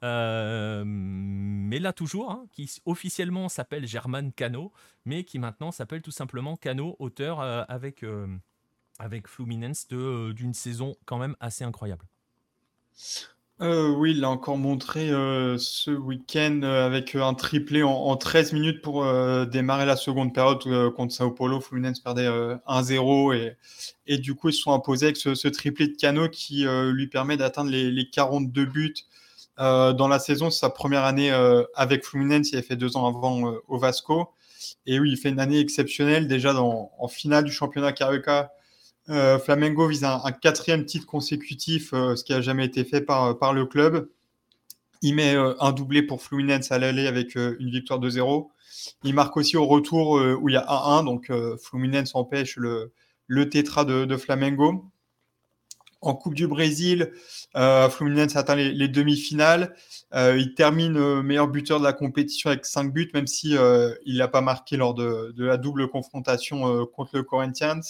mais 0.02 1.78
là 1.78 1.92
toujours, 1.92 2.30
hein, 2.30 2.46
qui 2.52 2.80
officiellement 2.86 3.48
s'appelle 3.48 3.86
German 3.86 4.32
Cano, 4.32 4.72
mais 5.04 5.24
qui 5.24 5.38
maintenant 5.38 5.72
s'appelle 5.72 6.02
tout 6.02 6.10
simplement 6.10 6.56
Cano, 6.56 6.96
auteur 6.98 7.40
avec 7.40 8.04
avec 8.98 9.28
Fluminense 9.28 9.86
euh, 9.93 10.32
d'une 10.32 10.55
saison 10.55 10.97
quand 11.05 11.18
même 11.18 11.36
assez 11.40 11.64
incroyable. 11.64 12.05
Euh, 13.62 13.89
oui, 13.89 14.10
il 14.10 14.20
l'a 14.20 14.28
encore 14.28 14.59
montré 14.59 15.09
euh, 15.10 15.56
ce 15.59 15.90
week-end 15.90 16.60
avec 16.62 17.14
un 17.14 17.32
triplé 17.32 17.82
en, 17.82 18.14
13 18.14 18.52
minutes 18.52 18.82
pour 18.82 19.05
démarrer 19.47 19.86
la 19.86 19.97
seconde 19.97 20.35
période 20.35 20.62
contre 20.94 21.14
Sao 21.14 21.31
Paulo. 21.31 21.60
Fluminense 21.60 22.01
perdait 22.01 22.28
1-0 22.28 23.35
et, 23.35 23.56
et, 24.06 24.18
du 24.18 24.35
coup 24.35 24.51
ils 24.51 24.52
se 24.52 24.60
sont 24.60 24.73
imposés 24.73 25.06
avec 25.06 25.16
ce, 25.16 25.48
triplé 25.48 25.89
de 25.89 25.97
Cano 25.97 26.28
qui 26.28 26.66
lui 26.66 27.06
permet 27.06 27.39
d'atteindre 27.39 27.70
les, 27.70 28.10
42 28.10 28.66
buts 28.66 28.94
dans 29.56 30.09
la 30.09 30.18
saison. 30.18 30.51
C'est 30.51 30.60
sa 30.60 30.70
première 30.70 31.05
année 31.05 31.31
avec 31.74 32.05
Fluminense, 32.05 32.51
il 32.52 32.59
a 32.59 32.62
fait 32.62 32.77
deux 32.77 32.98
ans 32.98 33.06
avant 33.06 33.55
au 33.68 33.78
Vasco. 33.78 34.35
Et 34.85 35.01
oui, 35.01 35.12
il 35.12 35.16
fait 35.16 35.31
une 35.31 35.40
année 35.40 35.60
exceptionnelle 35.60 36.28
déjà 36.28 36.55
en 36.55 37.09
finale 37.09 37.44
du 37.44 37.52
championnat 37.52 37.93
Carioca 37.93 38.52
euh, 39.09 39.39
Flamengo 39.39 39.87
vise 39.87 40.05
un, 40.05 40.20
quatrième 40.33 40.85
titre 40.85 41.07
consécutif, 41.07 41.93
euh, 41.93 42.16
ce 42.16 42.24
qui 42.24 42.33
n'a 42.33 42.41
jamais 42.41 42.65
été 42.65 42.85
fait 42.85 43.01
par, 43.01 43.39
par 43.39 43.53
le 43.53 43.66
club. 43.66 44.09
Il 45.03 45.15
met 45.15 45.35
euh, 45.35 45.55
un 45.61 45.73
doublé 45.73 46.03
pour 46.03 46.23
Fluminense 46.23 46.73
à 46.73 46.78
l'aller 46.78 47.07
avec 47.07 47.37
une 47.37 47.70
victoire 47.70 48.01
de 48.01 48.11
0. 48.11 48.51
Il 49.05 49.15
marque 49.15 49.37
aussi 49.37 49.57
au 49.57 49.66
retour 49.66 50.12
où 50.41 50.49
il 50.49 50.53
y 50.53 50.57
a 50.57 50.65
1-1, 50.65 51.05
donc 51.05 51.31
Fluminense 51.62 52.15
empêche 52.15 52.57
le, 52.57 52.93
le 53.27 53.49
tétra 53.49 53.85
de, 53.85 54.16
Flamengo. 54.16 54.85
En 56.03 56.15
Coupe 56.15 56.35
du 56.35 56.47
Brésil, 56.47 57.11
Fluminense 57.91 58.37
atteint 58.37 58.55
les, 58.55 58.89
demi-finales. 58.89 59.74
il 60.15 60.55
termine 60.55 61.23
meilleur 61.23 61.49
buteur 61.49 61.78
de 61.81 61.85
la 61.85 61.93
compétition 61.93 62.51
avec 62.51 62.65
5 62.65 62.93
buts, 62.93 63.11
même 63.15 63.27
si 63.27 63.57
il 64.05 64.19
n'a 64.19 64.28
pas 64.28 64.43
marqué 64.43 64.77
lors 64.77 64.95
de, 64.95 65.35
la 65.37 65.57
double 65.57 65.89
confrontation 65.89 66.87
contre 66.87 67.16
le 67.16 67.23
Corinthians. 67.23 67.81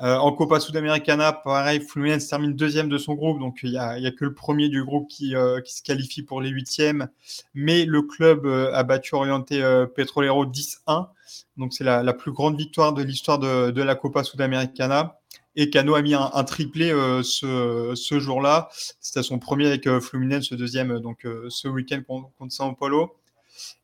Euh, 0.00 0.16
en 0.16 0.32
Copa 0.32 0.60
Sudamericana, 0.60 1.32
pareil, 1.32 1.80
Fluminense 1.80 2.28
termine 2.28 2.54
deuxième 2.54 2.88
de 2.88 2.98
son 2.98 3.14
groupe, 3.14 3.38
donc 3.38 3.60
il 3.62 3.70
n'y 3.70 3.78
a, 3.78 4.10
que 4.10 4.26
le 4.26 4.34
premier 4.34 4.68
du 4.68 4.84
groupe 4.84 5.10
euh, 5.32 5.60
qui, 5.62 5.74
se 5.74 5.82
qualifie 5.82 6.22
pour 6.22 6.42
les 6.42 6.50
huitièmes. 6.50 7.08
Mais 7.54 7.86
le 7.86 8.02
club 8.02 8.44
euh, 8.44 8.70
a 8.74 8.82
battu 8.82 9.14
Orienté 9.14 9.62
Petrolero 9.94 10.44
10-1, 10.44 11.08
donc 11.56 11.72
c'est 11.72 11.84
la, 11.84 12.12
plus 12.12 12.32
grande 12.32 12.58
victoire 12.58 12.92
de 12.92 13.02
l'histoire 13.02 13.38
de, 13.38 13.82
la 13.82 13.94
Copa 13.94 14.22
Sudamericana. 14.22 15.18
Et 15.58 15.70
Cano 15.70 15.94
a 15.94 16.02
mis 16.02 16.12
un, 16.12 16.44
triplé 16.44 16.90
ce, 17.22 18.18
jour-là. 18.18 18.68
C'était 19.00 19.22
son 19.22 19.38
premier 19.38 19.68
avec 19.68 19.88
Fluminense, 20.00 20.44
ce 20.48 20.54
deuxième 20.54 21.00
donc 21.00 21.26
ce 21.48 21.68
week-end 21.68 22.02
contre, 22.06 22.28
contre 22.38 22.52
Sao 22.52 22.74
Paulo. 22.74 23.16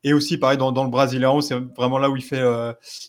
Et 0.04 0.12
aussi, 0.12 0.36
pareil, 0.36 0.58
dans, 0.58 0.70
le 0.70 0.90
Brasileiro, 0.90 1.40
c'est 1.40 1.54
vraiment 1.74 1.96
là 1.96 2.10
où 2.10 2.16
il 2.16 2.22
fait, 2.22 2.44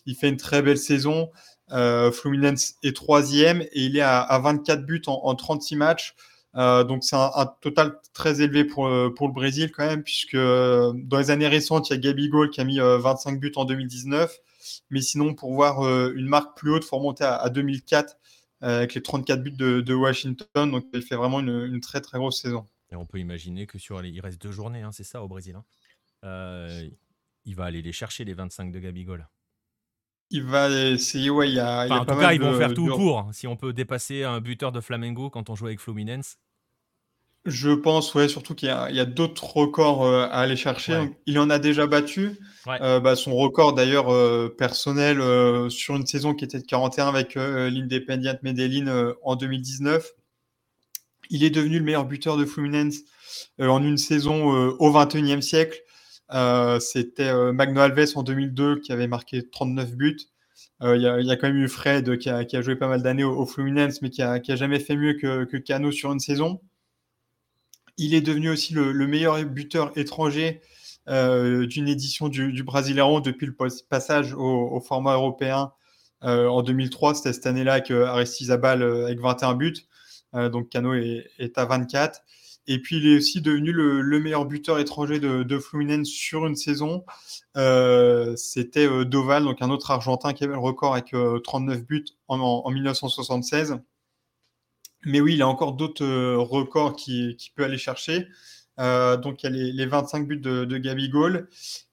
il 0.06 0.14
fait 0.14 0.30
une 0.30 0.38
très 0.38 0.62
belle 0.62 0.78
saison. 0.78 1.28
Euh, 1.72 2.12
Fluminense 2.12 2.74
est 2.82 2.94
troisième 2.94 3.62
et 3.62 3.84
il 3.84 3.96
est 3.96 4.02
à, 4.02 4.38
24 4.38 4.84
buts 4.84 5.02
en, 5.06 5.34
36 5.34 5.76
matchs. 5.76 6.14
Euh, 6.56 6.84
donc 6.84 7.02
c'est 7.02 7.16
un, 7.16 7.52
total 7.60 7.98
très 8.12 8.40
élevé 8.40 8.64
pour, 8.64 8.86
euh, 8.86 9.10
pour 9.10 9.26
le 9.26 9.32
Brésil 9.32 9.72
quand 9.72 9.86
même, 9.86 10.02
puisque 10.02 10.36
dans 10.36 11.18
les 11.18 11.30
années 11.30 11.48
récentes, 11.48 11.90
il 11.90 11.94
y 11.94 11.96
a 11.96 11.98
Gabigol 11.98 12.50
qui 12.50 12.60
a 12.60 12.64
mis 12.64 12.78
25 12.78 13.40
buts 13.40 13.52
en 13.56 13.64
2019. 13.64 14.38
Mais 14.90 15.00
sinon, 15.00 15.34
pour 15.34 15.52
voir 15.52 15.82
une 16.12 16.26
marque 16.26 16.56
plus 16.56 16.70
haute, 16.70 16.84
il 16.84 16.88
faut 16.88 16.98
remonter 16.98 17.24
à, 17.24 17.48
2004 17.48 18.16
avec 18.60 18.94
les 18.94 19.02
34 19.02 19.42
buts 19.42 19.50
de, 19.50 19.94
Washington. 19.94 20.70
Donc 20.70 20.86
il 20.92 21.02
fait 21.02 21.16
vraiment 21.16 21.40
une, 21.40 21.80
très 21.80 22.00
très 22.00 22.18
grosse 22.18 22.40
saison. 22.40 22.66
Et 22.92 22.96
on 22.96 23.06
peut 23.06 23.18
imaginer 23.18 23.66
que 23.66 23.78
sur 23.78 24.00
les... 24.00 24.10
il 24.10 24.20
reste 24.20 24.40
deux 24.40 24.52
journées, 24.52 24.82
hein, 24.82 24.92
c'est 24.92 25.04
ça 25.04 25.22
au 25.22 25.28
Brésil. 25.28 25.56
Hein. 25.56 26.88
il 27.44 27.56
va 27.56 27.64
aller 27.64 27.82
les 27.82 27.92
chercher 27.92 28.24
les 28.24 28.34
25 28.34 28.70
de 28.70 28.78
Gabigol. 28.78 29.26
Il 30.30 30.44
va 30.44 30.68
essayer, 30.70 31.30
ouais, 31.30 31.48
il 31.48 31.54
y 31.54 31.60
a, 31.60 31.86
en 31.90 32.04
tout 32.04 32.16
cas, 32.16 32.32
ils 32.32 32.40
vont 32.40 32.54
faire 32.54 32.74
tout 32.74 32.86
pour. 32.86 33.18
Hein. 33.20 33.30
Si 33.32 33.46
on 33.46 33.56
peut 33.56 33.72
dépasser 33.72 34.24
un 34.24 34.40
buteur 34.40 34.72
de 34.72 34.80
Flamengo 34.80 35.30
quand 35.30 35.50
on 35.50 35.54
joue 35.54 35.66
avec 35.66 35.80
Fluminense. 35.80 36.38
Je 37.46 37.70
pense, 37.70 38.14
ouais, 38.14 38.26
surtout 38.26 38.54
qu'il 38.54 38.68
y 38.68 38.70
a, 38.70 39.04
d'autres 39.04 39.44
records 39.44 40.02
euh, 40.02 40.22
à 40.22 40.40
aller 40.40 40.56
chercher. 40.56 41.10
Il 41.26 41.38
en 41.38 41.50
a 41.50 41.58
déjà 41.58 41.86
battu. 41.86 42.38
Euh, 42.66 43.00
bah, 43.00 43.16
son 43.16 43.34
record, 43.34 43.74
d'ailleurs, 43.74 44.10
euh, 44.10 44.48
personnel 44.48 45.18
sur 45.70 45.94
une 45.94 46.06
saison 46.06 46.34
qui 46.34 46.44
était 46.44 46.58
de 46.58 46.64
41 46.64 47.08
avec 47.08 47.34
l'Independiente 47.34 48.42
Medellin 48.42 49.12
en 49.22 49.36
2019. 49.36 50.12
Il 51.30 51.44
est 51.44 51.50
devenu 51.50 51.78
le 51.78 51.84
meilleur 51.84 52.06
buteur 52.06 52.38
de 52.38 52.46
Fluminense 52.46 52.96
en 53.58 53.82
une 53.82 53.98
saison 53.98 54.46
au 54.78 54.90
21e 54.90 55.42
siècle. 55.42 55.78
Euh, 56.32 56.80
c'était 56.80 57.28
euh, 57.28 57.52
Magno 57.52 57.80
Alves 57.80 58.12
en 58.14 58.22
2002 58.22 58.80
qui 58.80 58.92
avait 58.92 59.06
marqué 59.06 59.48
39 59.48 59.94
buts. 59.94 60.16
Euh, 60.82 60.96
il 60.96 61.02
y, 61.02 61.30
a 61.30 61.36
quand 61.36 61.46
même 61.46 61.56
eu 61.56 61.68
Fred 61.68 62.18
qui 62.18 62.28
a, 62.28 62.62
joué 62.62 62.76
pas 62.76 62.88
mal 62.88 63.02
d'années 63.02 63.24
au, 63.24 63.46
Fluminense, 63.46 64.02
mais 64.02 64.10
qui 64.10 64.22
a, 64.22 64.40
jamais 64.56 64.80
fait 64.80 64.96
mieux 64.96 65.14
que, 65.14 65.44
que 65.44 65.56
Cano 65.56 65.92
sur 65.92 66.12
une 66.12 66.20
saison. 66.20 66.60
Il 67.96 68.14
est 68.14 68.20
devenu 68.20 68.50
aussi 68.50 68.74
le, 68.74 68.92
meilleur 69.06 69.42
buteur 69.44 69.96
étranger 69.96 70.60
d'une 71.06 71.88
édition 71.88 72.28
du, 72.28 72.52
du 72.52 72.64
depuis 72.64 73.46
le 73.46 73.54
passage 73.88 74.34
au, 74.34 74.80
format 74.80 75.14
européen 75.14 75.72
en 76.22 76.62
2003. 76.62 77.14
C'était 77.14 77.32
cette 77.32 77.46
année-là 77.46 77.74
avec 77.74 77.90
Aristizabal 77.90 78.82
avec 78.82 79.20
21 79.20 79.54
buts. 79.54 79.86
donc 80.32 80.70
Cano 80.70 80.94
est, 80.94 81.56
à 81.56 81.64
24. 81.64 82.20
Et 82.66 82.80
puis, 82.80 82.96
il 82.96 83.06
est 83.06 83.16
aussi 83.16 83.40
devenu 83.42 83.72
le, 83.72 84.20
meilleur 84.20 84.46
buteur 84.46 84.78
étranger 84.78 85.20
de, 85.20 85.58
Fluminense 85.58 86.08
sur 86.08 86.46
une 86.46 86.56
saison. 86.56 87.04
Euh, 87.56 88.34
c'était 88.36 88.86
euh, 88.86 89.04
Doval, 89.04 89.44
donc 89.44 89.60
un 89.60 89.70
autre 89.70 89.90
Argentin 89.90 90.32
qui 90.32 90.44
avait 90.44 90.54
le 90.54 90.58
record 90.58 90.94
avec 90.94 91.14
39 91.44 91.78
euh, 91.78 91.82
buts 91.82 92.04
en, 92.28 92.70
1976. 92.70 93.78
Mais 95.04 95.20
oui, 95.20 95.34
il 95.34 95.42
a 95.42 95.48
encore 95.48 95.74
d'autres 95.74 96.06
records 96.36 96.96
qu'il 96.96 97.36
qui 97.36 97.50
peut 97.50 97.64
aller 97.64 97.76
chercher. 97.76 98.28
donc, 98.78 99.42
il 99.42 99.44
y 99.44 99.46
a 99.46 99.72
les, 99.72 99.86
25 99.86 100.26
buts 100.26 100.38
de, 100.38 100.64
de 100.64 100.78
Gabigol. 100.78 101.48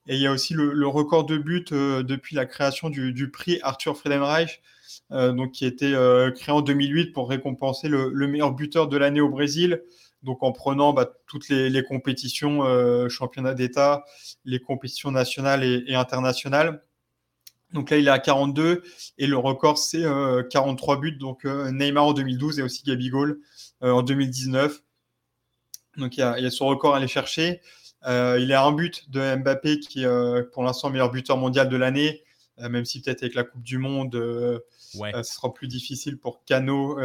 Et 0.08 0.16
il 0.16 0.22
y 0.22 0.28
a 0.28 0.32
aussi 0.32 0.54
le, 0.54 0.88
record 0.88 1.26
de 1.26 1.38
buts 1.38 1.66
depuis 1.70 2.36
la 2.36 2.46
création 2.46 2.90
du, 2.90 3.30
prix 3.30 3.60
Arthur 3.64 3.98
Friedenreich, 3.98 4.62
donc, 5.10 5.52
qui 5.52 5.66
a 5.66 5.68
été 5.68 5.92
créé 6.36 6.56
en 6.56 6.62
2008 6.62 7.12
pour 7.12 7.30
récompenser 7.30 7.90
le 7.90 8.28
meilleur 8.28 8.54
buteur 8.54 8.88
de 8.88 8.96
l'année 8.96 9.22
au 9.22 9.30
Brésil 9.30 9.84
donc 10.24 10.44
en 10.44 10.52
prenant 10.52 10.94
bah, 10.94 11.12
toutes 11.28 11.50
les, 11.50 11.84
compétitions, 11.84 12.64
euh, 12.64 13.10
championnat 13.10 13.54
d'État, 13.54 14.06
les 14.46 14.60
compétitions 14.60 15.12
nationales 15.12 15.64
et, 15.64 15.96
internationales. 15.96 16.84
Donc 17.74 17.90
là, 17.90 17.98
il 17.98 18.08
est 18.08 18.12
à 18.12 18.20
42 18.20 18.84
et 19.18 19.28
le 19.28 19.38
record, 19.38 19.78
c'est 19.78 20.04
43 20.50 20.96
euh, 20.96 21.00
buts. 21.00 21.18
Donc 21.18 21.46
euh, 21.46 21.72
Neymar 21.72 22.06
en 22.06 22.14
2012 22.14 22.60
et 22.60 22.62
aussi 22.62 22.84
Gabigol 22.84 23.40
en 23.82 24.04
2019. 24.04 24.82
Donc 25.98 26.18
il 26.18 26.20
y, 26.20 26.24
a, 26.24 26.52
son 26.52 26.68
record 26.68 26.94
à 26.94 26.98
aller 26.98 27.08
chercher. 27.08 27.62
il 28.06 28.54
a 28.54 28.64
un 28.64 28.72
but 28.72 29.10
de 29.10 29.36
Mbappé 29.38 29.80
qui 29.80 30.04
est 30.04 30.52
pour 30.52 30.64
l'instant 30.64 30.90
meilleur 30.90 31.12
buteur 31.12 31.38
mondial 31.38 31.68
de 31.68 31.76
l'année, 31.76 32.24
même 32.58 32.86
si 32.86 33.02
peut-être 33.02 33.24
avec 33.24 33.36
la 33.36 33.44
Coupe 33.44 33.64
du 33.64 33.78
Monde, 33.78 34.14
ce 34.94 35.24
sera 35.24 35.54
plus 35.54 35.68
difficile 35.68 36.18
pour 36.18 36.46
Cano 36.46 36.98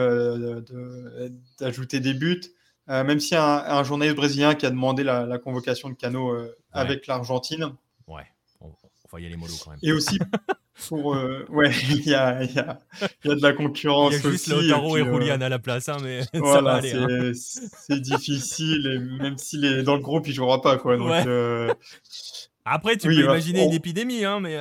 d'ajouter 1.58 2.00
des 2.00 2.14
buts. 2.14 2.55
Euh, 2.88 3.02
même 3.02 3.18
si 3.18 3.34
un, 3.34 3.42
un, 3.42 3.82
journaliste 3.82 4.16
brésilien 4.16 4.54
qui 4.54 4.64
a 4.64 4.70
demandé 4.70 5.02
la, 5.02 5.38
convocation 5.38 5.88
de 5.88 5.94
Cano 5.94 6.30
euh, 6.30 6.54
avec 6.72 7.08
l'Argentine. 7.08 7.72
Ouais, 8.06 8.22
on, 8.60 8.70
va 9.12 9.20
y 9.20 9.26
aller 9.26 9.36
mollo 9.36 9.54
quand 9.64 9.72
même. 9.72 9.80
Et 9.82 9.92
aussi 9.92 10.20
pour. 10.88 11.16
Euh, 11.16 11.44
ouais, 11.48 11.72
il 11.90 12.06
y 12.06 12.14
a, 12.14 12.44
y, 12.44 12.58
a, 12.60 12.78
y 13.24 13.30
a, 13.30 13.34
de 13.34 13.42
la 13.42 13.52
concurrence. 13.54 14.14
Il 14.14 14.24
y 14.24 14.26
a 14.26 14.30
juste 14.30 14.46
Lautaro 14.46 14.96
et, 14.96 15.04
Julian 15.04 15.40
à 15.40 15.48
la 15.48 15.58
place, 15.58 15.88
hein, 15.88 15.96
mais 16.00 16.20
voilà, 16.34 16.76
hein. 16.76 17.32
c'est 17.34 18.00
difficile, 18.00 18.86
et 18.86 18.98
même 19.20 19.36
s'il 19.36 19.64
est 19.64 19.82
dans 19.82 19.96
le 19.96 20.02
groupe, 20.02 20.28
il 20.28 20.30
ne 20.30 20.36
jouera 20.36 20.62
pas. 20.62 20.78
Quoi, 20.78 20.96
donc, 20.96 21.10
Après, 22.64 22.96
tu 22.96 23.08
peux 23.08 23.14
imaginer 23.14 23.64
une 23.64 23.72
épidémie, 23.72 24.24
hein, 24.24 24.38
mais. 24.40 24.58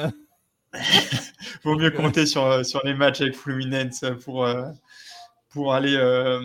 Vaut 1.64 1.78
mieux 1.78 1.92
compter 1.92 2.26
sur, 2.26 2.66
sur 2.66 2.82
les 2.84 2.94
matchs 2.94 3.22
avec 3.22 3.36
Fluminense 3.36 4.04
pour, 4.24 4.48
pour 5.50 5.74
aller 5.74 5.98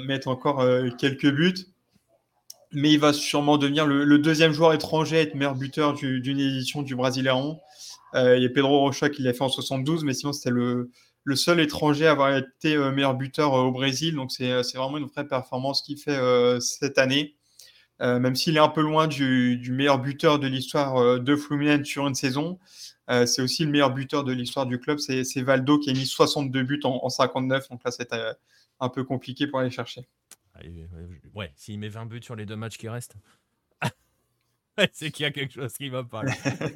mettre 0.06 0.28
encore 0.28 0.64
quelques 0.98 1.30
buts. 1.30 1.69
Mais 2.72 2.92
il 2.92 3.00
va 3.00 3.12
sûrement 3.12 3.58
devenir 3.58 3.86
le, 3.86 4.18
deuxième 4.18 4.52
joueur 4.52 4.72
étranger 4.72 5.18
à 5.18 5.20
être 5.22 5.34
meilleur 5.34 5.54
buteur 5.54 5.94
d'une 5.94 6.40
édition 6.40 6.82
du 6.82 6.94
Brasileirão. 6.94 7.58
Euh, 8.14 8.36
il 8.36 8.42
y 8.42 8.46
a 8.46 8.48
Pedro 8.50 8.80
Rocha 8.80 9.08
qui 9.08 9.22
l'a 9.22 9.32
fait 9.32 9.42
en 9.42 9.48
72, 9.48 10.04
mais 10.04 10.14
sinon 10.14 10.32
c'était 10.32 10.50
le, 10.50 10.90
seul 11.34 11.60
étranger 11.60 12.06
à 12.06 12.12
avoir 12.12 12.36
été 12.36 12.74
euh, 12.74 12.90
meilleur 12.90 13.14
buteur 13.14 13.54
euh, 13.54 13.62
au 13.62 13.72
Brésil. 13.72 14.14
Donc 14.14 14.32
c'est 14.32 14.62
vraiment 14.74 14.98
une 14.98 15.06
vraie 15.06 15.26
performance 15.26 15.82
qu'il 15.82 15.98
fait 15.98 16.18
cette 16.60 16.98
année. 16.98 17.36
même 18.00 18.36
s'il 18.36 18.56
est 18.56 18.60
un 18.60 18.68
peu 18.68 18.82
loin 18.82 19.06
du, 19.08 19.60
meilleur 19.72 19.98
buteur 19.98 20.38
de 20.38 20.46
l'histoire 20.46 21.20
de 21.20 21.36
Fluminense 21.36 21.86
sur 21.86 22.06
une 22.06 22.14
saison, 22.14 22.58
c'est 23.26 23.42
aussi 23.42 23.64
le 23.64 23.70
meilleur 23.70 23.90
buteur 23.92 24.24
de 24.24 24.32
l'histoire 24.32 24.66
du 24.66 24.78
club. 24.78 24.98
C'est 24.98 25.42
Valdo 25.42 25.78
qui 25.78 25.90
a 25.90 25.92
mis 25.92 26.06
62 26.06 26.62
buts 26.62 26.80
en, 26.84 27.00
en 27.02 27.08
59. 27.08 27.68
Donc 27.68 27.80
là, 27.84 27.90
c'était 27.90 28.16
un 28.80 28.88
peu 28.88 29.04
compliqué 29.04 29.46
pour 29.46 29.58
aller 29.58 29.70
chercher. 29.70 30.06
Ouais, 31.34 31.52
s'il 31.56 31.78
met 31.78 31.88
20 31.88 32.06
buts 32.06 32.22
sur 32.22 32.36
les 32.36 32.46
deux 32.46 32.56
matchs 32.56 32.78
qui 32.78 32.88
restent, 32.88 33.16
c'est 34.92 35.10
qu'il 35.10 35.24
y 35.24 35.26
a 35.26 35.30
quelque 35.30 35.52
chose 35.52 35.72
qui 35.72 35.88
va 35.88 36.04
pas. 36.04 36.22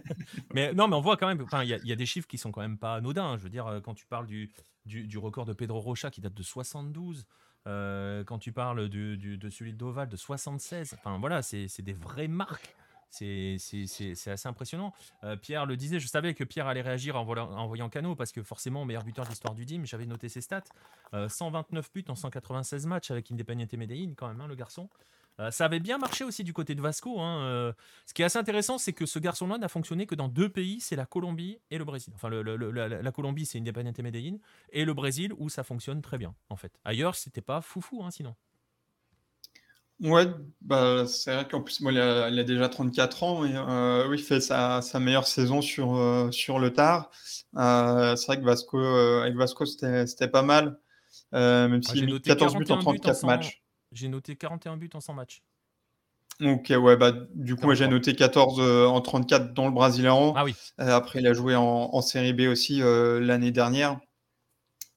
mais 0.55 0.73
non, 0.73 0.89
mais 0.89 0.97
on 0.97 1.01
voit 1.01 1.17
quand 1.17 1.27
même, 1.27 1.45
il 1.63 1.69
y, 1.69 1.93
a 1.93 1.97
des 1.97 2.07
chiffres 2.07 2.29
qui 2.29 2.39
sont 2.39 2.53
quand 2.53 2.61
même 2.61 2.79
pas 2.79 2.97
anodins. 2.97 3.25
Hein. 3.25 3.39
Je 3.39 3.43
veux 3.43 3.51
dire, 3.51 3.67
euh, 3.67 3.81
quand 3.81 3.95
tu 3.95 4.07
parles 4.07 4.27
du, 4.27 4.51
du, 4.85 5.19
record 5.19 5.47
de 5.47 5.53
Pedro 5.53 5.81
Rocha 5.81 6.11
qui 6.11 6.21
date 6.21 6.35
de 6.35 6.43
72, 6.43 7.27
euh, 7.67 8.25
quand 8.25 8.39
tu 8.39 8.53
parles 8.53 8.89
du, 8.89 9.17
de 9.17 9.51
celui 9.51 9.73
de 9.73 9.79
Doval 9.79 10.09
de 10.09 10.17
76, 10.17 10.95
enfin 10.95 11.19
voilà, 11.19 11.43
c'est 11.43 11.83
des 11.83 11.95
vraies 11.95 12.29
marques. 12.29 12.75
C'est 13.15 14.31
assez 14.31 14.49
impressionnant. 14.49 14.93
Euh, 15.23 15.37
Pierre 15.37 15.67
le 15.67 15.77
disait, 15.77 16.01
je 16.01 16.09
savais 16.09 16.35
que 16.35 16.45
Pierre 16.45 16.67
allait 16.67 16.83
réagir 16.83 17.17
en, 17.17 17.25
voyant 17.67 17.89
Cano, 17.89 18.15
parce 18.15 18.33
que 18.33 18.43
forcément, 18.43 18.85
meilleur 18.85 19.05
buteur 19.05 19.25
de 19.25 19.31
l'histoire 19.31 19.55
du 19.55 19.65
DIM, 19.65 19.85
j'avais 19.85 20.07
noté 20.07 20.29
ses 20.29 20.41
stats. 20.41 20.65
129 21.13 21.93
buts 21.93 22.05
en 22.09 22.17
196 22.17 22.87
matchs 22.87 23.11
avec 23.11 23.31
Independiente 23.31 23.73
Medellín, 23.75 24.15
quand 24.17 24.29
même, 24.29 24.41
hein, 24.41 24.49
le 24.49 24.57
garçon. 24.57 24.89
Euh, 25.41 25.51
ça 25.51 25.65
avait 25.65 25.81
bien 25.81 25.99
marché 25.99 26.25
aussi 26.25 26.45
du 26.45 26.53
côté 26.53 26.75
de 26.75 26.81
Vasco. 26.81 27.21
Hein, 27.21 27.45
euh. 27.45 27.73
ce 28.07 28.15
qui 28.15 28.23
est 28.23 28.25
assez 28.25 28.39
intéressant, 28.39 28.79
c'est 28.79 28.93
que 28.93 29.07
ce 29.07 29.19
garçon-là 29.19 29.59
n'a 29.59 29.69
fonctionné 29.69 30.07
que 30.07 30.15
dans 30.15 30.29
deux 30.29 30.49
pays, 30.49 30.81
c'est 30.81 30.97
la 30.97 31.07
Colombie 31.07 31.59
et 31.71 31.79
le 31.79 31.85
Brésil. 31.85 32.13
Enfin, 32.15 32.31
la, 32.31 33.13
Colombie, 33.13 33.47
c'est 33.47 33.59
Independiente 33.59 33.99
Medellín, 33.99 34.39
et 34.71 34.85
le 34.85 34.95
Brésil, 34.95 35.33
où 35.39 35.49
ça 35.49 35.65
fonctionne 35.65 36.03
très 36.03 36.19
bien, 36.19 36.35
en 36.51 36.57
fait. 36.57 36.79
Ailleurs, 36.85 37.15
c'était 37.15 37.41
pas 37.41 37.61
foufou, 37.61 38.03
hein, 38.05 38.11
sinon. 38.11 38.35
Ouais, 40.01 40.27
bah, 40.61 41.07
c'est 41.07 41.35
vrai 41.35 41.47
qu'en 41.49 41.63
plus, 41.63 41.81
moi, 41.81 41.93
il, 41.93 41.99
a, 41.99 42.45
déjà 42.45 42.69
34 42.69 43.23
ans, 43.23 43.45
et 43.45 43.53
euh, 43.55 44.09
oui, 44.09 44.19
il 44.19 44.23
fait 44.23 44.41
sa, 44.41 44.81
meilleure 45.01 45.27
saison 45.27 45.63
sur, 45.63 46.29
sur 46.33 46.59
le 46.59 46.73
tard. 46.73 47.11
c'est 47.55 48.27
vrai 48.27 48.41
que 48.41 48.45
Vasco, 48.45 48.79
avec 48.79 49.37
Vasco, 49.37 49.65
c'était 49.67 50.29
pas 50.29 50.43
mal, 50.43 50.79
même 51.33 51.83
s'il 51.83 52.03
a 52.03 52.07
mis 52.07 52.21
14 52.21 52.57
buts 52.57 52.67
en 52.71 52.79
34 52.79 53.25
matchs. 53.25 53.63
J'ai 53.93 54.09
noté 54.09 54.35
41 54.37 54.77
buts 54.77 54.91
en 54.95 55.01
100 55.01 55.15
matchs. 55.15 55.43
Ok, 56.43 56.73
ouais, 56.77 56.97
bah, 56.97 57.13
du 57.35 57.55
coup, 57.55 57.73
j'ai 57.75 57.87
noté 57.87 58.15
14 58.15 58.59
euh, 58.59 58.87
en 58.87 59.01
34 59.01 59.55
dans 59.55 59.67
le 59.67 59.71
Brésilien. 59.71 60.33
Ah 60.35 60.45
oui. 60.45 60.55
Euh, 60.81 60.97
après, 60.97 61.21
il 61.21 61.27
a 61.29 61.33
joué 61.33 61.55
en, 61.55 62.01
Série 62.01 62.33
B 62.33 62.43
aussi 62.51 62.83
euh, 62.83 63.21
l'année 63.21 63.53
dernière. 63.53 64.01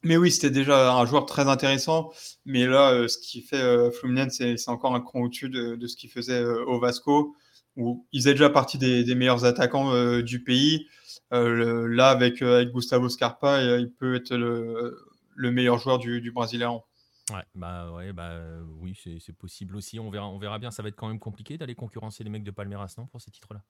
Mais 0.07 0.15
oui, 0.15 0.31
c'était 0.31 0.49
déjà 0.49 0.93
un 0.93 1.05
joueur 1.05 1.25
très 1.25 1.47
intéressant. 1.47 2.11
Mais 2.45 2.65
là, 2.65 3.07
ce 3.07 3.17
qui 3.17 3.41
fait 3.41 3.91
Fluminense, 3.91 4.35
c'est 4.37 4.69
encore 4.69 4.95
un 4.95 5.01
cran 5.01 5.21
au-dessus 5.21 5.49
de, 5.49 5.85
ce 5.85 5.97
qu'il 5.97 6.09
faisait 6.09 6.43
au 6.43 6.79
Vasco, 6.79 7.35
où 7.75 8.07
ils 8.13 8.21
étaient 8.21 8.31
déjà 8.33 8.49
partie 8.49 8.77
des, 8.77 9.15
meilleurs 9.15 9.43
attaquants 9.43 10.21
du 10.21 10.43
pays. 10.43 10.87
là, 11.31 12.09
avec, 12.09 12.41
Gustavo 12.73 13.09
Scarpa, 13.09 13.61
il 13.61 13.91
peut 13.91 14.15
être 14.15 14.33
le, 14.33 15.51
meilleur 15.51 15.77
joueur 15.77 15.99
du, 15.99 16.21
du 16.21 16.31
Brésilien. 16.31 16.81
Ouais, 17.29 17.43
bah 17.55 17.91
ouais, 17.91 18.13
bah 18.13 18.39
oui, 18.79 18.97
c'est 19.19 19.35
possible 19.35 19.75
aussi. 19.75 19.99
On 19.99 20.09
verra, 20.09 20.29
on 20.29 20.39
verra 20.39 20.59
bien. 20.59 20.71
Ça 20.71 20.81
va 20.81 20.89
être 20.89 20.95
quand 20.95 21.09
même 21.09 21.19
compliqué 21.19 21.57
d'aller 21.57 21.75
concurrencer 21.75 22.23
les 22.23 22.29
mecs 22.29 22.43
de 22.43 22.51
Palmeiras, 22.51 22.93
non, 22.97 23.07
pour 23.07 23.21
ces 23.21 23.31
titres-là? 23.31 23.61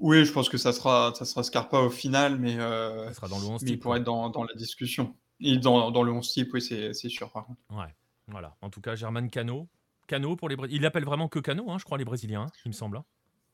Oui, 0.00 0.24
je 0.24 0.32
pense 0.32 0.48
que 0.48 0.58
ça 0.58 0.72
sera, 0.72 1.12
ça 1.14 1.24
sera 1.24 1.42
Scarpa 1.42 1.78
au 1.78 1.90
final, 1.90 2.38
mais, 2.38 2.58
euh, 2.58 3.08
ça 3.08 3.14
sera 3.14 3.28
dans 3.28 3.38
le 3.38 3.46
11 3.46 3.64
type, 3.64 3.80
pour 3.80 3.96
être 3.96 4.04
dans, 4.04 4.30
dans, 4.30 4.44
la 4.44 4.54
discussion. 4.54 5.14
Et 5.40 5.58
dans, 5.58 5.90
dans 5.90 6.02
le 6.02 6.12
11 6.12 6.32
type, 6.32 6.50
oui, 6.52 6.62
c'est 6.62 6.92
sûr. 7.08 7.30
Par 7.30 7.46
contre. 7.46 7.60
Ouais, 7.70 7.94
voilà. 8.28 8.56
En 8.62 8.70
tout 8.70 8.80
cas, 8.80 8.94
German 8.94 9.30
Cano. 9.30 9.68
Cano 10.06 10.36
pour 10.36 10.48
les 10.48 10.56
Il 10.70 10.82
l'appelle 10.82 11.04
vraiment 11.04 11.28
que 11.28 11.38
Cano, 11.38 11.70
hein, 11.70 11.76
je 11.78 11.84
crois, 11.84 11.98
les 11.98 12.04
Brésiliens, 12.04 12.42
hein, 12.42 12.52
il 12.64 12.68
me 12.68 12.74
semble. 12.74 12.98
Hein. 12.98 13.04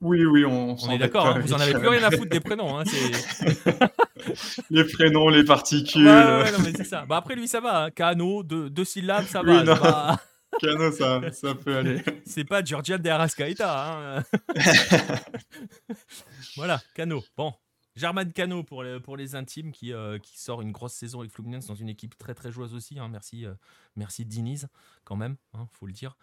Oui, 0.00 0.24
oui, 0.24 0.46
on, 0.46 0.76
on 0.82 0.90
est 0.90 0.98
d'accord, 0.98 1.26
hein, 1.26 1.40
vous 1.40 1.52
en 1.52 1.60
avez 1.60 1.74
plus 1.74 1.88
rien 1.88 2.02
à 2.02 2.10
foutre 2.10 2.30
des 2.30 2.40
prénoms. 2.40 2.78
Hein, 2.78 2.84
les 4.70 4.84
prénoms, 4.84 5.28
les 5.28 5.44
particules. 5.44 6.06
Ouais, 6.06 6.52
non, 6.52 6.58
mais 6.64 6.72
c'est 6.74 6.84
ça. 6.84 7.04
Bah, 7.06 7.18
après, 7.18 7.36
lui, 7.36 7.46
ça 7.46 7.60
va. 7.60 7.84
Hein. 7.84 7.90
Cano, 7.90 8.42
deux, 8.42 8.70
deux, 8.70 8.84
syllabes, 8.84 9.26
ça 9.26 9.42
va. 9.42 10.18
Cano, 10.60 10.92
ça, 10.92 11.32
ça 11.32 11.54
peut 11.54 11.76
aller. 11.76 12.02
C'est 12.26 12.44
pas 12.44 12.62
Georgian 12.62 12.98
de 12.98 13.08
Arascaeta. 13.08 14.18
Hein. 14.18 14.24
voilà, 16.56 16.80
Cano. 16.94 17.22
Bon, 17.36 17.52
Germain 17.96 18.24
Cano 18.26 18.62
pour 18.62 18.82
les, 18.82 19.00
pour 19.00 19.16
les 19.16 19.34
intimes 19.34 19.72
qui, 19.72 19.92
euh, 19.92 20.18
qui 20.18 20.38
sort 20.38 20.62
une 20.62 20.72
grosse 20.72 20.94
saison 20.94 21.20
avec 21.20 21.32
Fluminense 21.32 21.66
dans 21.66 21.74
une 21.74 21.88
équipe 21.88 22.16
très 22.18 22.34
très 22.34 22.52
joueuse 22.52 22.74
aussi. 22.74 22.98
Hein. 22.98 23.08
Merci, 23.08 23.46
euh, 23.46 23.54
merci 23.96 24.24
Diniz 24.24 24.68
quand 25.04 25.16
même, 25.16 25.36
hein, 25.54 25.66
faut 25.72 25.86
le 25.86 25.92
dire. 25.92 26.16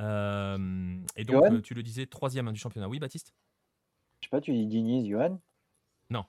Euh, 0.00 0.98
et 1.16 1.24
donc, 1.24 1.44
euh, 1.44 1.60
tu 1.60 1.74
le 1.74 1.82
disais, 1.82 2.06
troisième 2.06 2.50
du 2.52 2.58
championnat. 2.58 2.88
Oui, 2.88 2.98
Baptiste? 2.98 3.34
Je 4.20 4.26
sais 4.26 4.30
pas, 4.30 4.40
tu 4.40 4.52
dis 4.52 4.66
Diniz, 4.66 5.08
Johan? 5.08 5.40
Non. 6.10 6.24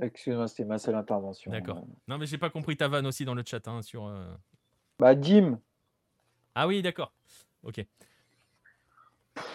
Excuse-moi, 0.00 0.48
c'était 0.48 0.64
ma 0.64 0.78
seule 0.78 0.94
intervention. 0.94 1.50
D'accord. 1.50 1.84
Non, 2.06 2.18
mais 2.18 2.26
j'ai 2.26 2.38
pas 2.38 2.50
compris 2.50 2.76
ta 2.76 2.88
vanne 2.88 3.06
aussi 3.06 3.24
dans 3.24 3.34
le 3.34 3.42
chat. 3.44 3.66
Hein, 3.66 3.82
sur, 3.82 4.06
euh, 4.06 4.26
Bah, 4.98 5.14
Dim. 5.14 5.58
Ah 6.60 6.66
oui, 6.66 6.82
d'accord. 6.82 7.12
Ok. 7.62 7.86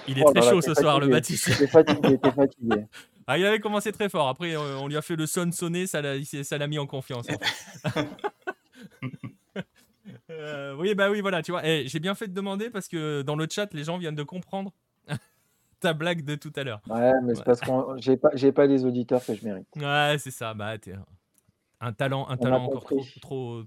Il 0.08 0.18
est 0.18 0.24
oh 0.26 0.32
très 0.32 0.42
chaud 0.42 0.62
ce 0.62 0.74
soir, 0.74 1.02
le. 1.02 1.08
Il 1.08 1.18
était 1.18 1.68
fatigué, 1.68 2.18
fatigué. 2.18 2.86
Ah, 3.26 3.38
il 3.38 3.46
avait 3.46 3.62
commencé 3.62 3.94
très 3.94 4.10
fort. 4.10 4.28
Après, 4.28 4.58
on 4.58 4.86
lui 4.90 4.98
a 4.98 5.02
fait 5.02 5.16
le 5.16 5.26
son 5.26 5.50
sonner, 5.54 5.88
ça 5.88 6.02
l'a 6.02 6.68
mis 6.68 6.80
en 6.80 6.88
confiance. 6.88 7.28
Euh, 10.30 10.76
oui, 10.78 10.96
bah 10.96 11.10
oui, 11.10 11.22
voilà, 11.22 11.42
tu 11.42 11.52
vois. 11.52 11.66
Eh, 11.66 11.88
j'ai 11.88 12.00
bien 12.00 12.16
fait 12.16 12.28
de 12.28 12.34
demander 12.34 12.70
parce 12.70 12.88
que 12.88 13.22
dans 13.22 13.36
le 13.36 13.48
chat, 13.50 13.72
les 13.74 13.84
gens 13.84 13.98
viennent 13.98 14.16
de 14.16 14.24
comprendre 14.24 14.72
ta 15.80 15.94
blague 15.94 16.26
de 16.26 16.36
tout 16.36 16.52
à 16.56 16.64
l'heure. 16.64 16.82
Ouais, 16.90 17.14
mais 17.24 17.36
c'est 17.36 17.44
parce 17.44 17.62
que 17.62 17.72
j'ai 17.98 18.18
pas, 18.18 18.30
pas 18.30 18.66
les 18.66 18.84
auditeurs 18.84 19.24
que 19.24 19.36
je 19.36 19.46
mérite. 19.46 19.68
Ouais, 19.76 20.16
c'est 20.20 20.32
ça. 20.32 20.54
Bah, 20.54 20.78
t'es 20.78 20.94
un 21.80 21.94
talent, 21.94 22.28
un 22.30 22.38
talent 22.38 22.66
encore 22.66 22.84
trop, 22.84 23.06
trop, 23.22 23.64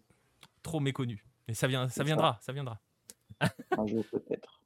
trop 0.63 0.81
méconnu. 0.81 1.25
Mais 1.49 1.55
ça, 1.55 1.67
vient, 1.67 1.89
ça 1.89 2.03
viendra, 2.03 2.39
ça 2.43 2.53
viendra. 2.53 2.79
Un 3.77 3.87
jour 3.87 4.05
peut-être. 4.11 4.61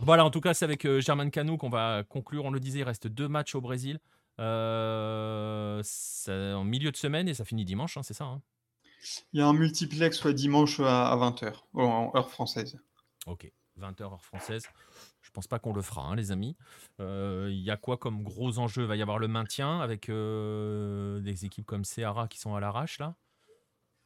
Voilà, 0.00 0.24
en 0.24 0.30
tout 0.30 0.40
cas, 0.40 0.54
c'est 0.54 0.64
avec 0.64 0.84
euh, 0.86 1.00
Germain 1.00 1.30
Cano 1.30 1.56
qu'on 1.56 1.70
va 1.70 2.02
conclure. 2.08 2.44
On 2.44 2.50
le 2.50 2.60
disait, 2.60 2.80
il 2.80 2.84
reste 2.84 3.06
deux 3.06 3.28
matchs 3.28 3.54
au 3.54 3.60
Brésil. 3.60 4.00
Euh, 4.40 5.82
en 6.28 6.64
milieu 6.64 6.90
de 6.90 6.96
semaine 6.96 7.28
et 7.28 7.34
ça 7.34 7.44
finit 7.44 7.64
dimanche, 7.64 7.96
hein, 7.96 8.02
c'est 8.02 8.14
ça 8.14 8.24
hein? 8.24 8.42
Il 9.32 9.38
y 9.38 9.42
a 9.42 9.46
un 9.46 9.52
multiplex 9.52 10.16
soit 10.16 10.32
dimanche 10.32 10.80
à 10.80 11.14
20h, 11.16 11.52
en 11.74 12.10
heure 12.16 12.30
française. 12.30 12.78
Ok, 13.26 13.52
20h 13.78 14.02
heure 14.02 14.24
française. 14.24 14.66
Je 15.20 15.30
pense 15.30 15.46
pas 15.46 15.58
qu'on 15.58 15.72
le 15.72 15.82
fera, 15.82 16.02
hein, 16.02 16.16
les 16.16 16.32
amis. 16.32 16.56
Euh, 17.00 17.48
il 17.50 17.60
y 17.60 17.70
a 17.70 17.76
quoi 17.76 17.96
comme 17.96 18.22
gros 18.22 18.58
enjeux 18.58 18.82
Il 18.82 18.88
va 18.88 18.96
y 18.96 19.02
avoir 19.02 19.18
le 19.18 19.28
maintien 19.28 19.80
avec 19.80 20.08
euh, 20.08 21.20
des 21.20 21.44
équipes 21.44 21.66
comme 21.66 21.84
Seara 21.84 22.28
qui 22.28 22.38
sont 22.38 22.54
à 22.54 22.60
l'arrache 22.60 22.98
là? 22.98 23.14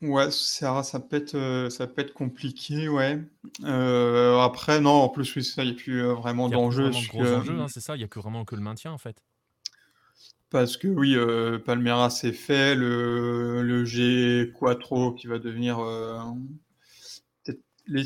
Ouais, 0.01 0.31
Seara, 0.31 0.85
ça 0.85 1.01
peut 1.01 1.17
être, 1.17 1.35
euh, 1.35 1.71
ça 1.71 1.87
peut 1.89 2.03
être 2.03 2.15
compliqué, 2.15 2.89
ouais. 2.89 3.21
après, 3.65 4.81
non, 4.81 4.91
en 4.91 5.09
plus, 5.09 5.35
il 5.35 5.65
n'y 5.65 5.71
a 5.71 5.75
plus 5.75 6.03
vraiment 6.03 6.49
d'enjeux. 6.49 6.91
gros 7.09 7.27
enjeux, 7.27 7.61
hein, 7.61 7.67
c'est 7.69 7.81
ça, 7.81 7.97
il 7.97 7.99
n'y 7.99 8.05
a 8.05 8.09
que 8.09 8.21
vraiment 8.21 8.45
que 8.45 8.55
le 8.55 8.63
maintien 8.63 8.93
en 8.93 8.99
fait. 8.99 9.23
Parce 10.51 10.79
que 10.79 10.89
oui, 10.89 11.15
euh, 11.15 11.59
Palmera 11.59 12.09
c'est 12.09 12.33
fait, 12.33 12.75
le, 12.75 13.63
le 13.63 13.85
G 13.85 14.51
Quattro 14.59 15.13
qui 15.13 15.27
va 15.27 15.39
devenir. 15.39 15.79
Euh, 15.79 16.19
les, 17.87 18.05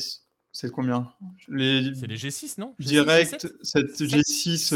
c'est 0.51 0.71
combien? 0.71 1.13
Les, 1.49 1.93
C'est 1.95 2.07
les 2.07 2.17
G6, 2.17 2.59
non? 2.59 2.75
Direct, 2.79 3.47
cette 3.63 4.01
G6. 4.01 4.75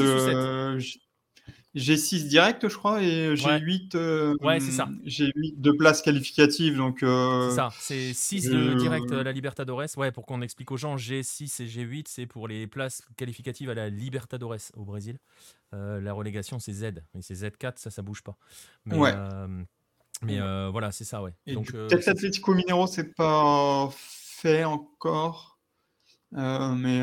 G6 1.76 2.26
direct, 2.26 2.66
je 2.68 2.74
crois, 2.74 3.02
et 3.02 3.34
G8, 3.34 3.96
euh, 3.96 4.34
ouais, 4.40 4.60
c'est 4.60 4.70
ça. 4.70 4.88
G8 5.04 5.60
de 5.60 5.70
place 5.72 6.00
qualificative. 6.00 6.76
Donc, 6.76 7.02
euh, 7.02 7.50
c'est 7.50 7.56
ça, 7.56 7.68
c'est 7.78 8.14
6 8.14 8.48
de 8.48 8.74
direct 8.74 9.12
à 9.12 9.22
la 9.22 9.32
Libertadores. 9.32 9.84
Ouais, 9.98 10.10
pour 10.10 10.24
qu'on 10.24 10.40
explique 10.40 10.72
aux 10.72 10.78
gens, 10.78 10.96
G6 10.96 11.62
et 11.62 11.66
G8, 11.66 12.04
c'est 12.08 12.24
pour 12.24 12.48
les 12.48 12.66
places 12.66 13.02
qualificatives 13.18 13.68
à 13.68 13.74
la 13.74 13.90
Libertadores 13.90 14.56
au 14.74 14.84
Brésil. 14.84 15.18
Euh, 15.74 16.00
la 16.00 16.14
relégation, 16.14 16.58
c'est 16.58 16.72
Z. 16.72 16.84
Et 16.84 17.20
c'est 17.20 17.34
Z4, 17.34 17.74
ça, 17.76 17.90
ça 17.90 18.00
bouge 18.00 18.22
pas. 18.22 18.38
Mais, 18.86 18.96
ouais. 18.96 19.12
mais 20.22 20.38
voilà, 20.70 20.92
c'est 20.92 21.04
ça, 21.04 21.22
ouais. 21.22 21.32
Donc, 21.46 21.72
peut-être 21.72 22.06
l'Atlético 22.06 22.54
Minero, 22.54 22.86
c'est 22.86 23.14
pas 23.14 23.90
fait 23.92 24.64
encore. 24.64 25.58
mais, 26.32 27.02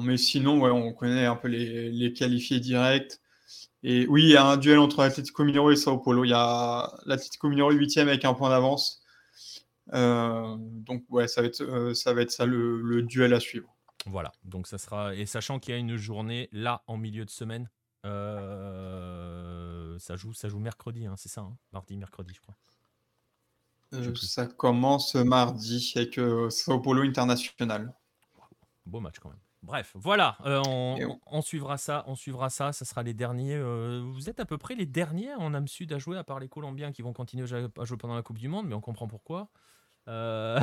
mais 0.00 0.16
sinon, 0.16 0.60
ouais, 0.60 0.70
on 0.70 0.92
connaît 0.92 1.26
un 1.26 1.34
peu 1.34 1.48
les, 1.48 1.90
les 1.90 2.12
qualifiés 2.12 2.60
directs. 2.60 3.18
Et 3.88 4.04
oui, 4.08 4.24
il 4.24 4.30
y 4.30 4.36
a 4.36 4.44
un 4.44 4.56
duel 4.56 4.80
entre 4.80 5.02
l'Atlético 5.02 5.44
Mineiro 5.44 5.70
et 5.70 5.76
Sao 5.76 5.96
Paulo. 5.98 6.24
Il 6.24 6.30
y 6.30 6.34
a 6.34 6.92
l'Atlético 7.06 7.48
Mineiro 7.48 7.70
8 7.70 7.98
avec 7.98 8.24
un 8.24 8.34
point 8.34 8.50
d'avance. 8.50 9.00
Euh, 9.94 10.56
donc 10.58 11.04
ouais, 11.08 11.28
ça 11.28 11.40
va 11.40 11.46
être, 11.46 11.60
euh, 11.60 11.94
ça, 11.94 12.12
va 12.12 12.22
être 12.22 12.32
ça 12.32 12.46
le, 12.46 13.02
duel 13.02 13.32
à 13.32 13.38
suivre. 13.38 13.72
Voilà, 14.06 14.32
donc 14.42 14.66
ça 14.66 14.78
sera. 14.78 15.14
Et 15.14 15.24
sachant 15.24 15.60
qu'il 15.60 15.72
y 15.72 15.76
a 15.76 15.78
une 15.78 15.94
journée 15.94 16.48
là 16.50 16.82
en 16.88 16.96
milieu 16.96 17.24
de 17.24 17.30
semaine, 17.30 17.70
euh, 18.04 19.96
ça, 20.00 20.16
joue, 20.16 20.32
ça 20.32 20.48
joue 20.48 20.58
mercredi, 20.58 21.06
hein, 21.06 21.14
c'est 21.16 21.28
ça, 21.28 21.42
hein 21.42 21.56
mardi, 21.72 21.96
mercredi, 21.96 22.34
je 22.34 22.40
crois. 22.40 22.56
Ça 24.16 24.46
commence 24.46 25.14
mardi 25.14 25.92
avec 25.94 26.18
Sao 26.50 26.80
Paulo 26.80 27.02
International. 27.02 27.94
Beau 28.84 28.98
match 28.98 29.20
quand 29.20 29.28
même. 29.28 29.38
Bref, 29.66 29.92
voilà, 29.96 30.38
on, 30.44 31.42
suivra 31.42 31.76
ça, 31.76 32.04
on 32.06 32.14
suivra 32.14 32.50
ça, 32.50 32.72
ça 32.72 32.84
sera 32.84 33.02
les 33.02 33.14
derniers. 33.14 33.60
vous 33.60 34.30
êtes 34.30 34.38
à 34.38 34.44
peu 34.44 34.58
près 34.58 34.76
les 34.76 34.86
derniers 34.86 35.34
en 35.34 35.54
âme 35.54 35.66
sud 35.66 35.92
à 35.92 35.98
jouer, 35.98 36.16
à 36.16 36.22
part 36.22 36.38
les 36.38 36.48
Colombiens 36.48 36.92
qui 36.92 37.02
vont 37.02 37.12
continuer 37.12 37.42
à 37.52 37.84
jouer 37.84 37.96
pendant 37.98 38.14
la 38.14 38.22
Coupe 38.22 38.38
du 38.38 38.48
Monde, 38.48 38.66
mais 38.68 38.74
on 38.74 38.80
comprend 38.80 39.08
pourquoi. 39.08 39.48
Euh, 40.08 40.60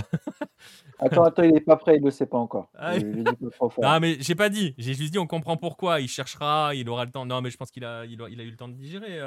attends, 1.00 1.24
attends, 1.24 1.44
il 1.44 1.52
n'est 1.52 1.60
pas 1.60 1.76
prêt, 1.76 1.98
il 1.98 2.00
ne 2.00 2.06
le 2.06 2.12
sait 2.12 2.26
pas 2.26 2.38
encore. 2.38 2.70
Ah 2.76 2.98
non, 2.98 4.00
mais 4.00 4.16
j'ai 4.22 4.36
pas 4.36 4.48
dit, 4.48 4.74
j'ai 4.78 4.94
juste 4.94 5.12
dit 5.12 5.20
on 5.20 5.28
comprend 5.28 5.58
pourquoi, 5.58 6.00
il 6.00 6.08
cherchera, 6.08 6.74
il 6.74 6.88
aura 6.88 7.04
le 7.04 7.12
temps. 7.12 7.26
Non, 7.26 7.42
mais 7.42 7.50
je 7.50 7.58
pense 7.58 7.70
qu'il 7.70 7.84
a, 7.84 8.06
il 8.06 8.22
a, 8.22 8.30
eu 8.30 8.50
le 8.50 8.56
temps 8.56 8.70
de 8.70 8.76
digérer. 8.76 9.20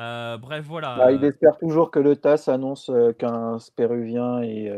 Euh, 0.00 0.34
euh, 0.34 0.38
bref, 0.38 0.64
voilà. 0.66 0.96
Bah, 0.96 1.12
il 1.12 1.22
espère 1.24 1.58
toujours 1.58 1.90
que 1.90 1.98
le 1.98 2.16
TAS 2.16 2.48
annonce 2.48 2.90
qu'un 3.18 3.58
péruvien 3.76 4.42
et, 4.42 4.72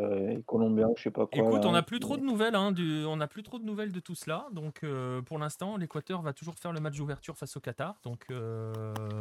colombien, 0.47 0.89
je 0.97 1.05
sais 1.05 1.11
pas 1.11 1.27
quoi. 1.27 1.43
Écoute, 1.43 1.65
on 1.65 1.73
n'a 1.73 1.83
plus 1.83 2.01
trop 2.01 2.17
de 2.17 2.23
nouvelles, 2.23 2.55
hein, 2.55 2.73
du, 2.73 3.05
on 3.07 3.17
n'a 3.17 3.29
plus 3.29 3.43
trop 3.43 3.59
de 3.59 3.65
nouvelles 3.65 3.93
de 3.93 4.01
tout 4.01 4.15
cela. 4.15 4.47
Donc, 4.53 4.85
pour 5.27 5.39
l'instant, 5.39 5.77
l'Équateur 5.77 6.23
va 6.23 6.33
toujours 6.33 6.55
faire 6.57 6.73
le 6.73 6.81
match 6.81 6.97
d'ouverture 6.97 7.37
face 7.37 7.57
au 7.57 7.61
Qatar. 7.61 7.97
Donc, 8.05 8.27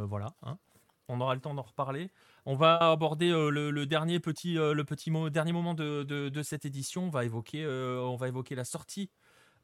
voilà. 0.08 0.26
Hein. 0.42 0.56
On 1.08 1.20
aura 1.20 1.34
le 1.34 1.40
temps 1.40 1.54
d'en 1.54 1.62
reparler. 1.62 2.10
On 2.46 2.54
va 2.54 2.76
aborder 2.76 3.30
euh, 3.30 3.50
le, 3.50 3.86
dernier 3.86 4.20
petit, 4.20 4.58
euh, 4.58 4.72
le 4.72 4.84
petit 4.84 5.12
dernier 5.30 5.52
moment 5.52 5.74
de, 5.74 6.42
cette 6.42 6.64
édition. 6.64 7.04
On 7.04 7.10
va 7.10 7.24
évoquer, 7.24 7.64
euh, 7.64 8.00
on 8.00 8.16
va 8.16 8.28
évoquer 8.28 8.54
la 8.54 8.64
sortie 8.64 9.10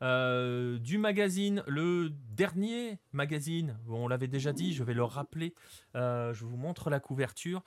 du 0.01 0.99
magazine, 0.99 1.63
le 1.67 2.11
dernier 2.31 2.99
magazine. 3.13 3.79
On 3.89 4.09
l'avait 4.09 4.29
déjà 4.29 4.53
dit, 4.53 4.73
je 4.73 4.85
vais 4.85 4.95
le 4.95 5.05
rappeler. 5.05 5.55
je 5.95 6.45
vous 6.45 6.57
montre 6.57 6.91
la 6.91 7.01
couverture. 7.01 7.63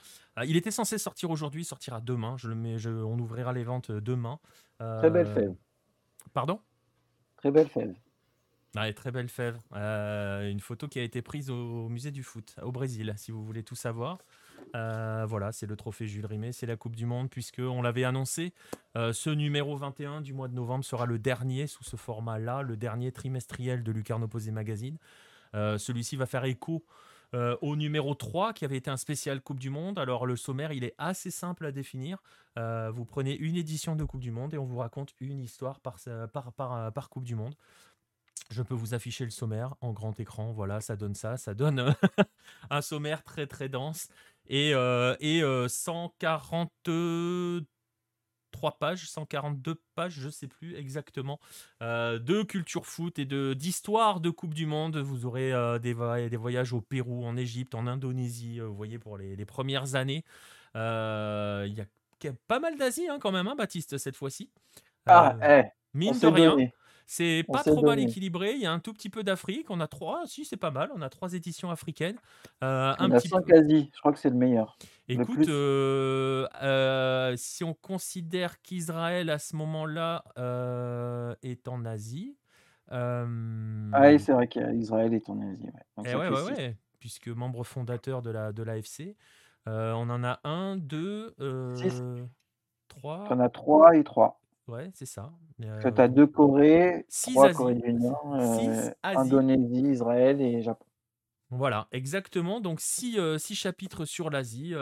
il 0.45 0.56
était 0.56 0.72
censé 0.72 0.98
sortir 0.98 1.30
aujourd'hui, 1.30 1.66
sortira 1.66 2.02
demain. 2.02 2.38
Je 2.38 2.48
le 2.48 2.56
mets, 2.56 2.86
on 2.88 3.20
ouvrira 3.20 3.53
les 3.53 3.64
ventes 3.64 3.91
demain. 3.91 4.40
Très 4.80 5.10
belle 5.10 5.28
fève. 5.28 5.56
Pardon? 6.34 6.60
Très 7.38 7.52
belle 7.52 7.68
fève. 7.68 7.95
Ah, 8.76 8.91
très 8.94 9.12
belle 9.12 9.28
fève. 9.28 9.60
une 9.74 10.60
photo 10.62 10.88
qui 10.88 10.99
a 10.99 11.03
été 11.03 11.22
prise 11.22 11.49
au 11.49 11.90
musée 11.90 12.12
du 12.12 12.24
foot 12.24 12.56
au 12.62 12.72
Brésil, 12.72 13.14
si 13.18 13.32
vous 13.32 13.44
voulez 13.44 13.64
tout 13.64 13.76
savoir. 13.76 14.20
Euh, 14.76 15.26
voilà, 15.27 15.52
c'est 15.52 15.65
le 15.65 15.76
trophée 15.76 16.07
Jules 16.07 16.26
Rimet, 16.26 16.52
c'est 16.52 16.65
la 16.65 16.77
Coupe 16.77 16.95
du 16.95 17.06
Monde, 17.06 17.30
puisque 17.30 17.60
on 17.60 17.81
l'avait 17.81 18.03
annoncé. 18.03 18.53
Euh, 18.95 19.14
ce 19.14 19.30
numéro 19.30 19.76
21 19.76 20.22
du 20.22 20.34
mois 20.34 20.48
de 20.48 20.53
novembre 20.53 20.85
sera 20.85 21.06
le 21.06 21.19
dernier 21.19 21.68
sous 21.68 21.84
ce 21.84 21.95
format-là, 21.95 22.61
le 22.61 22.77
dernier 22.77 23.11
trimestriel 23.11 23.84
de 23.84 23.91
Lucarno 23.91 24.27
Posé 24.27 24.52
Magazine. 24.52 24.98
Euh, 25.53 25.77
celui-ci 25.77 26.15
va 26.15 26.26
faire 26.26 26.45
écho 26.45 26.85
au 27.61 27.77
numéro 27.77 28.14
3 28.14 28.52
qui 28.52 28.65
avait 28.65 28.76
été 28.76 28.89
un 28.89 28.98
spécial 28.98 29.39
Coupe 29.39 29.61
du 29.61 29.69
Monde. 29.69 29.98
Alors 29.98 30.26
le 30.26 30.35
sommaire, 30.35 30.73
il 30.73 30.84
est 30.84 30.93
assez 30.98 31.31
simple 31.31 31.65
à 31.65 31.72
définir. 31.72 32.22
vous 32.57 33.06
prenez 33.06 33.38
une 33.38 33.56
édition 33.56 33.95
de 33.95 34.03
Coupe 34.03 34.19
du 34.19 34.31
Monde 34.31 34.53
et 34.53 34.57
on 34.57 34.65
vous 34.65 34.80
raconte 34.80 35.14
une 35.22 35.39
histoire 35.39 35.80
par, 35.80 35.98
par, 36.34 37.10
Coupe 37.10 37.23
du 37.23 37.35
Monde. 37.35 37.56
Je 38.49 38.61
peux 38.64 38.73
vous 38.73 38.93
afficher 38.93 39.23
le 39.23 39.31
sommaire 39.31 39.76
en 39.80 39.93
grand 39.93 40.19
écran. 40.19 40.52
Voilà, 40.52 40.81
ça 40.81 40.98
donne 40.98 41.15
ça. 41.15 41.38
Ça 41.38 41.53
donne 41.53 41.95
un 42.69 42.81
sommaire 42.81 43.23
très 43.23 43.48
très 43.48 43.69
dense 43.69 44.10
et, 44.47 44.73
euh, 44.73 45.15
et 45.19 45.41
143 45.68 46.89
euh, 46.89 47.61
pages, 48.80 49.09
142 49.09 49.81
pages, 49.95 50.13
je 50.13 50.30
sais 50.30 50.47
plus 50.47 50.76
exactement, 50.76 51.39
euh, 51.81 52.19
de 52.19 52.43
culture 52.43 52.85
foot 52.85 53.19
et 53.19 53.26
de 53.26 53.53
d'histoire 53.53 54.19
de 54.19 54.30
Coupe 54.30 54.53
du 54.53 54.65
Monde. 54.65 54.97
Vous 54.97 55.26
aurez 55.26 55.51
des, 55.80 55.93
des, 56.30 56.38
voyages 56.38 56.73
au 56.73 56.81
Pérou, 56.81 57.26
en 57.26 57.38
Égypte, 57.38 57.76
en 57.76 57.88
Indonésie, 57.88 58.59
vous 58.59 58.76
voyez, 58.76 58.99
pour 58.99 59.18
les, 59.18 59.45
premières 59.45 59.95
années. 59.95 60.23
Il 60.76 60.80
y 61.73 61.81
a 61.81 62.34
pas 62.47 62.59
mal 62.59 62.77
d'Asie 62.77 63.07
hein, 63.07 63.19
quand 63.19 63.31
même, 63.31 63.47
hein, 63.47 63.55
Baptiste, 63.55 63.97
cette 63.97 64.15
fois-ci. 64.15 64.51
Ah, 65.07 65.35
eh, 65.41 65.63
mine 65.93 66.19
de 66.19 66.27
rien. 66.27 66.55
C'est 67.14 67.44
pas 67.46 67.62
trop 67.62 67.86
mal 67.86 68.00
équilibré. 68.00 68.54
Il 68.54 68.62
y 68.62 68.66
a 68.66 68.72
un 68.72 68.80
tout 68.80 68.94
petit 68.94 69.10
peu 69.10 69.22
d'Afrique. 69.22 69.70
On 69.70 69.82
a 69.82 69.88
trois, 69.88 70.26
si 70.28 70.46
c'est 70.46 70.56
pas 70.56 70.72
mal. 70.72 70.90
On 70.96 71.02
a 71.02 71.10
trois 71.10 71.34
éditions 71.34 71.70
africaines. 71.70 72.16
Euh, 72.64 72.94
un 72.98 73.10
petit 73.10 73.28
cinq 73.28 73.44
Je 73.50 74.00
crois 74.00 74.14
que 74.14 74.18
c'est 74.18 74.30
le 74.30 74.38
meilleur. 74.38 74.78
Écoute, 75.10 75.50
euh, 75.50 76.48
euh, 76.64 77.34
si 77.36 77.66
on 77.66 77.74
considère 77.74 78.62
qu'Israël 78.62 79.30
à 79.30 79.40
ce 79.40 79.58
moment-là 79.58 80.24
est 81.44 81.68
en 81.68 81.84
Asie. 81.84 82.38
Ah 82.90 83.26
oui, 83.26 84.18
c'est 84.18 84.32
vrai 84.32 84.48
qu'Israël 84.48 85.14
est 85.14 85.30
en 85.30 85.42
Asie. 85.42 85.68
Ouais. 85.98 86.16
ouais, 86.16 86.30
ouais, 86.30 86.44
ouais, 86.44 86.78
puisque 87.02 87.28
membre 87.28 87.66
fondateur 87.66 88.22
de 88.22 88.32
la 88.32 88.54
de 88.54 88.64
l'AFC. 88.64 89.18
on 89.66 90.10
en 90.10 90.24
a 90.24 90.40
un, 90.46 90.78
deux, 90.78 91.36
trois. 92.88 93.28
On 93.30 93.40
a 93.42 93.50
trois 93.50 93.98
et 93.98 94.06
trois. 94.06 94.40
Ouais, 94.68 94.90
c'est 94.94 95.06
ça. 95.06 95.32
tu 95.60 95.68
as 95.68 96.08
deux 96.08 96.28
Corées, 96.28 97.06
trois 97.10 97.52
Corées 97.54 97.76
du 97.76 97.94
Nord, 97.94 98.38
Indonésie, 99.04 99.92
Israël 99.92 100.42
et 100.42 100.62
Japon. 100.62 100.86
Voilà, 101.50 101.88
exactement. 101.92 102.62
Donc 102.62 102.80
six, 102.80 103.20
six 103.38 103.56
chapitres 103.56 104.06
sur 104.06 104.30
l'Asie. 104.30 104.74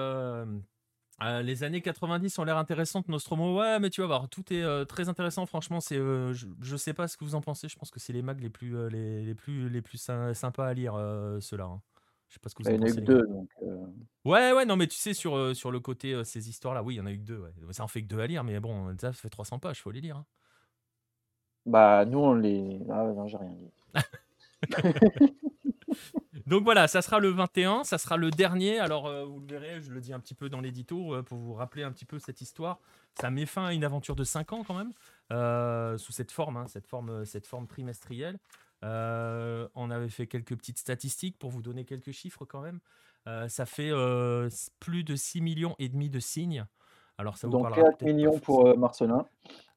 les 1.22 1.64
années 1.64 1.82
90 1.82 2.38
ont 2.38 2.44
l'air 2.44 2.58
intéressantes, 2.58 3.08
Nostromo. 3.08 3.60
Ouais, 3.60 3.80
mais 3.80 3.90
tu 3.90 4.02
vas 4.02 4.08
voir, 4.08 4.30
tout 4.30 4.54
est 4.54 4.86
très 4.86 5.10
intéressant. 5.10 5.46
Franchement, 5.46 5.80
c'est, 5.80 5.98
je, 5.98 6.46
ne 6.72 6.78
sais 6.78 6.94
pas 6.94 7.08
ce 7.08 7.18
que 7.18 7.24
vous 7.24 7.36
en 7.36 7.42
pensez. 7.42 7.68
Je 7.68 7.76
pense 7.76 7.90
que 7.90 8.00
c'est 8.00 8.14
les 8.14 8.22
mags 8.22 8.42
les 8.42 8.50
plus, 8.50 8.90
les, 8.90 9.24
les, 9.24 9.36
plus, 9.36 9.70
les 9.70 9.82
plus 9.82 9.98
sympas 10.34 10.68
à 10.68 10.74
lire, 10.74 10.94
ceux-là. 11.40 11.66
Hein. 11.66 11.82
Je 12.30 12.36
sais 12.36 12.40
pas 12.40 12.50
ce 12.50 12.56
que 12.56 12.64
vous 12.64 12.70
bah, 12.70 12.76
en. 12.76 12.86
Il 12.86 12.90
y 12.90 12.92
en 12.92 12.96
a 12.96 13.02
eu 13.02 13.02
deux. 13.02 13.28
Donc, 13.28 13.50
Ouais, 14.24 14.54
ouais, 14.54 14.66
non, 14.66 14.76
mais 14.76 14.88
tu 14.88 14.98
sais, 14.98 15.14
sur, 15.14 15.36
euh, 15.36 15.54
sur 15.54 15.72
le 15.72 15.80
côté, 15.80 16.14
euh, 16.14 16.24
ces 16.24 16.50
histoires-là, 16.50 16.84
oui, 16.84 16.96
il 16.96 16.98
y 16.98 17.02
en 17.02 17.08
a 17.08 17.12
eu 17.12 17.18
que 17.18 17.24
deux. 17.24 17.40
Ouais. 17.40 17.52
Ça 17.72 17.84
en 17.84 17.88
fait 17.88 18.04
que 18.04 18.08
deux 18.08 18.20
à 18.20 18.28
lire, 18.28 18.44
mais 18.44 18.60
bon, 18.60 18.96
ça 19.00 19.12
fait 19.12 19.30
300 19.30 19.60
pages, 19.60 19.82
faut 19.82 19.92
les 19.92 20.02
lire. 20.02 20.18
Hein. 20.18 20.26
Bah, 21.66 22.06
nous, 22.06 22.20
on 22.20 22.36
les. 22.36 22.80
Ah, 22.90 23.04
non, 23.06 23.28
j'ai 23.28 23.38
rien 23.38 23.54
dit. 23.54 23.72
Donc 26.46 26.64
voilà, 26.64 26.88
ça 26.88 27.02
sera 27.02 27.20
le 27.20 27.30
21, 27.30 27.84
ça 27.84 27.98
sera 27.98 28.18
le 28.18 28.32
dernier. 28.32 28.80
Alors 28.80 29.08
euh, 29.08 29.24
vous 29.26 29.40
le 29.40 29.46
verrez, 29.48 29.82
je 29.82 29.92
le 29.92 30.02
dis 30.02 30.14
un 30.14 30.20
petit 30.20 30.34
peu 30.34 30.50
dans 30.50 30.62
l'édito 30.62 31.22
pour 31.24 31.38
vous 31.38 31.54
rappeler 31.54 31.84
un 31.84 31.92
petit 31.92 32.06
peu 32.06 32.18
cette 32.18 32.42
histoire. 32.42 32.80
Ça 33.20 33.30
met 33.30 33.46
fin 33.46 33.66
à 33.66 33.74
une 33.74 33.84
aventure 33.84 34.16
de 34.16 34.24
5 34.24 34.54
ans 34.54 34.64
quand 34.64 34.76
même, 34.76 34.92
sous 36.00 36.12
cette 36.12 36.32
forme, 36.32 36.58
hein, 36.58 36.66
cette 36.68 36.88
forme, 36.88 37.24
cette 37.26 37.46
forme 37.46 37.68
trimestrielle. 37.68 38.40
On 38.82 39.92
avait 39.92 40.10
fait 40.10 40.28
quelques 40.28 40.56
petites 40.56 40.80
statistiques 40.80 41.38
pour 41.38 41.50
vous 41.50 41.62
donner 41.62 41.86
quelques 41.86 42.12
chiffres 42.12 42.46
quand 42.46 42.62
même. 42.62 42.80
Euh, 43.28 43.48
ça 43.48 43.66
fait 43.66 43.92
euh, 43.92 44.50
plus 44.80 45.04
de 45.04 45.16
6 45.16 45.42
millions 45.42 45.76
et 45.80 45.90
demi 45.90 46.10
de 46.10 46.20
signes. 46.20 46.66
Alors 47.18 47.38
ça 47.38 47.48
vous 47.48 47.54
Donc 47.54 47.74
4 47.74 48.02
millions 48.04 48.40
pour 48.40 48.68
euh, 48.68 48.76
Marcelin. 48.76 49.26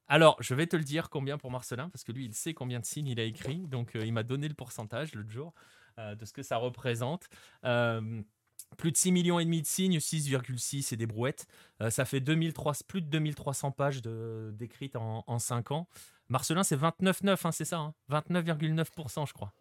Alors, 0.07 0.37
je 0.41 0.53
vais 0.53 0.67
te 0.67 0.75
le 0.75 0.83
dire 0.83 1.09
combien 1.09 1.37
pour 1.37 1.49
Marcelin, 1.49 1.89
parce 1.89 2.03
que 2.03 2.11
lui, 2.11 2.25
il 2.25 2.33
sait 2.33 2.53
combien 2.53 2.79
de 2.79 2.85
signes 2.85 3.07
il 3.07 3.19
a 3.19 3.23
écrit. 3.23 3.67
Donc, 3.67 3.93
il 3.95 4.11
m'a 4.11 4.23
donné 4.23 4.47
le 4.47 4.53
pourcentage 4.53 5.15
l'autre 5.15 5.29
jour 5.29 5.53
de 5.97 6.25
ce 6.25 6.33
que 6.33 6.43
ça 6.43 6.57
représente. 6.57 7.29
plus 7.61 8.91
de 8.91 8.97
6 8.97 9.11
millions 9.13 9.39
et 9.39 9.45
demi 9.45 9.61
de 9.61 9.65
signes, 9.65 9.97
6,6 9.97 10.93
et 10.93 10.97
des 10.97 11.07
brouettes. 11.07 11.47
ça 11.89 12.03
fait 12.03 12.19
2003, 12.19 12.73
plus 12.85 13.01
de 13.01 13.07
2300 13.07 13.71
pages 13.71 14.01
décrites 14.01 14.97
en, 14.97 15.23
en 15.25 15.39
5 15.39 15.71
ans. 15.71 15.87
Marcelin, 16.29 16.63
c'est 16.63 16.77
29,9, 16.77 17.37
hein, 17.43 17.51
c'est 17.51 17.65
ça 17.65 17.93
29,9%, 18.09 19.19
hein 19.19 19.25
je 19.27 19.33
crois. 19.33 19.53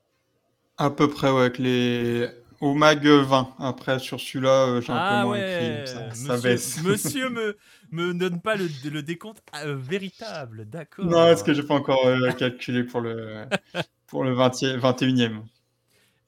À 0.79 0.91
peu 0.91 1.09
près, 1.09 1.31
ouais, 1.31 1.43
avec 1.43 1.59
les, 1.59 2.29
au 2.63 2.75
mag 2.75 3.05
20. 3.05 3.57
Après, 3.59 3.99
sur 3.99 4.21
celui-là, 4.21 4.67
euh, 4.67 4.81
j'ai 4.81 4.93
un 4.93 4.97
peu 4.97 5.01
ah 5.03 5.25
moins 5.25 5.37
écrit. 5.37 5.87
Ça, 5.87 6.09
monsieur, 6.09 6.43
baisse. 6.43 6.83
monsieur 6.85 7.29
me, 7.29 7.57
me 7.91 8.15
donne 8.15 8.41
pas 8.41 8.55
le, 8.55 8.69
le 8.89 9.03
décompte 9.03 9.43
euh, 9.65 9.77
véritable, 9.77 10.65
d'accord. 10.67 11.05
Non, 11.05 11.27
est-ce 11.27 11.45
que 11.45 11.53
j'ai 11.53 11.65
pas 11.65 11.75
encore 11.75 12.07
euh, 12.07 12.31
calculé 12.31 12.85
pour 12.85 13.01
le, 13.01 13.45
pour 14.07 14.25
le 14.25 14.33
20 14.33 14.63
21e 14.79 15.41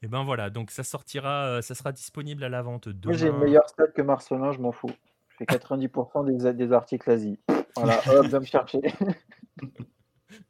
Et 0.02 0.08
ben 0.08 0.24
voilà, 0.24 0.50
donc 0.50 0.72
ça 0.72 0.82
sortira, 0.82 1.62
ça 1.62 1.74
sera 1.74 1.92
disponible 1.92 2.42
à 2.44 2.48
la 2.48 2.62
vente 2.62 2.88
demain. 2.88 3.12
Moi, 3.12 3.16
j'ai 3.16 3.30
le 3.30 3.38
meilleur 3.38 3.68
stat 3.68 3.86
que 3.86 4.02
Marcelin, 4.02 4.52
je 4.52 4.58
m'en 4.58 4.72
fous. 4.72 4.90
Je 5.28 5.36
fais 5.38 5.44
90% 5.44 6.26
des, 6.26 6.52
des 6.52 6.72
articles 6.72 7.10
Asie. 7.10 7.38
Voilà, 7.76 8.00
hop, 8.08 8.26
va 8.26 8.40
me 8.40 8.44
chercher. 8.44 8.80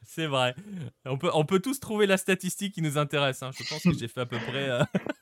C'est 0.02 0.26
vrai. 0.26 0.54
On 1.04 1.18
peut, 1.18 1.30
on 1.34 1.44
peut 1.44 1.60
tous 1.60 1.80
trouver 1.80 2.06
la 2.06 2.16
statistique 2.16 2.74
qui 2.74 2.82
nous 2.82 2.98
intéresse. 2.98 3.42
Hein. 3.42 3.50
Je 3.52 3.68
pense 3.68 3.82
que 3.82 3.92
j'ai 3.92 4.08
fait 4.08 4.22
à 4.22 4.26
peu 4.26 4.38
près. 4.38 4.70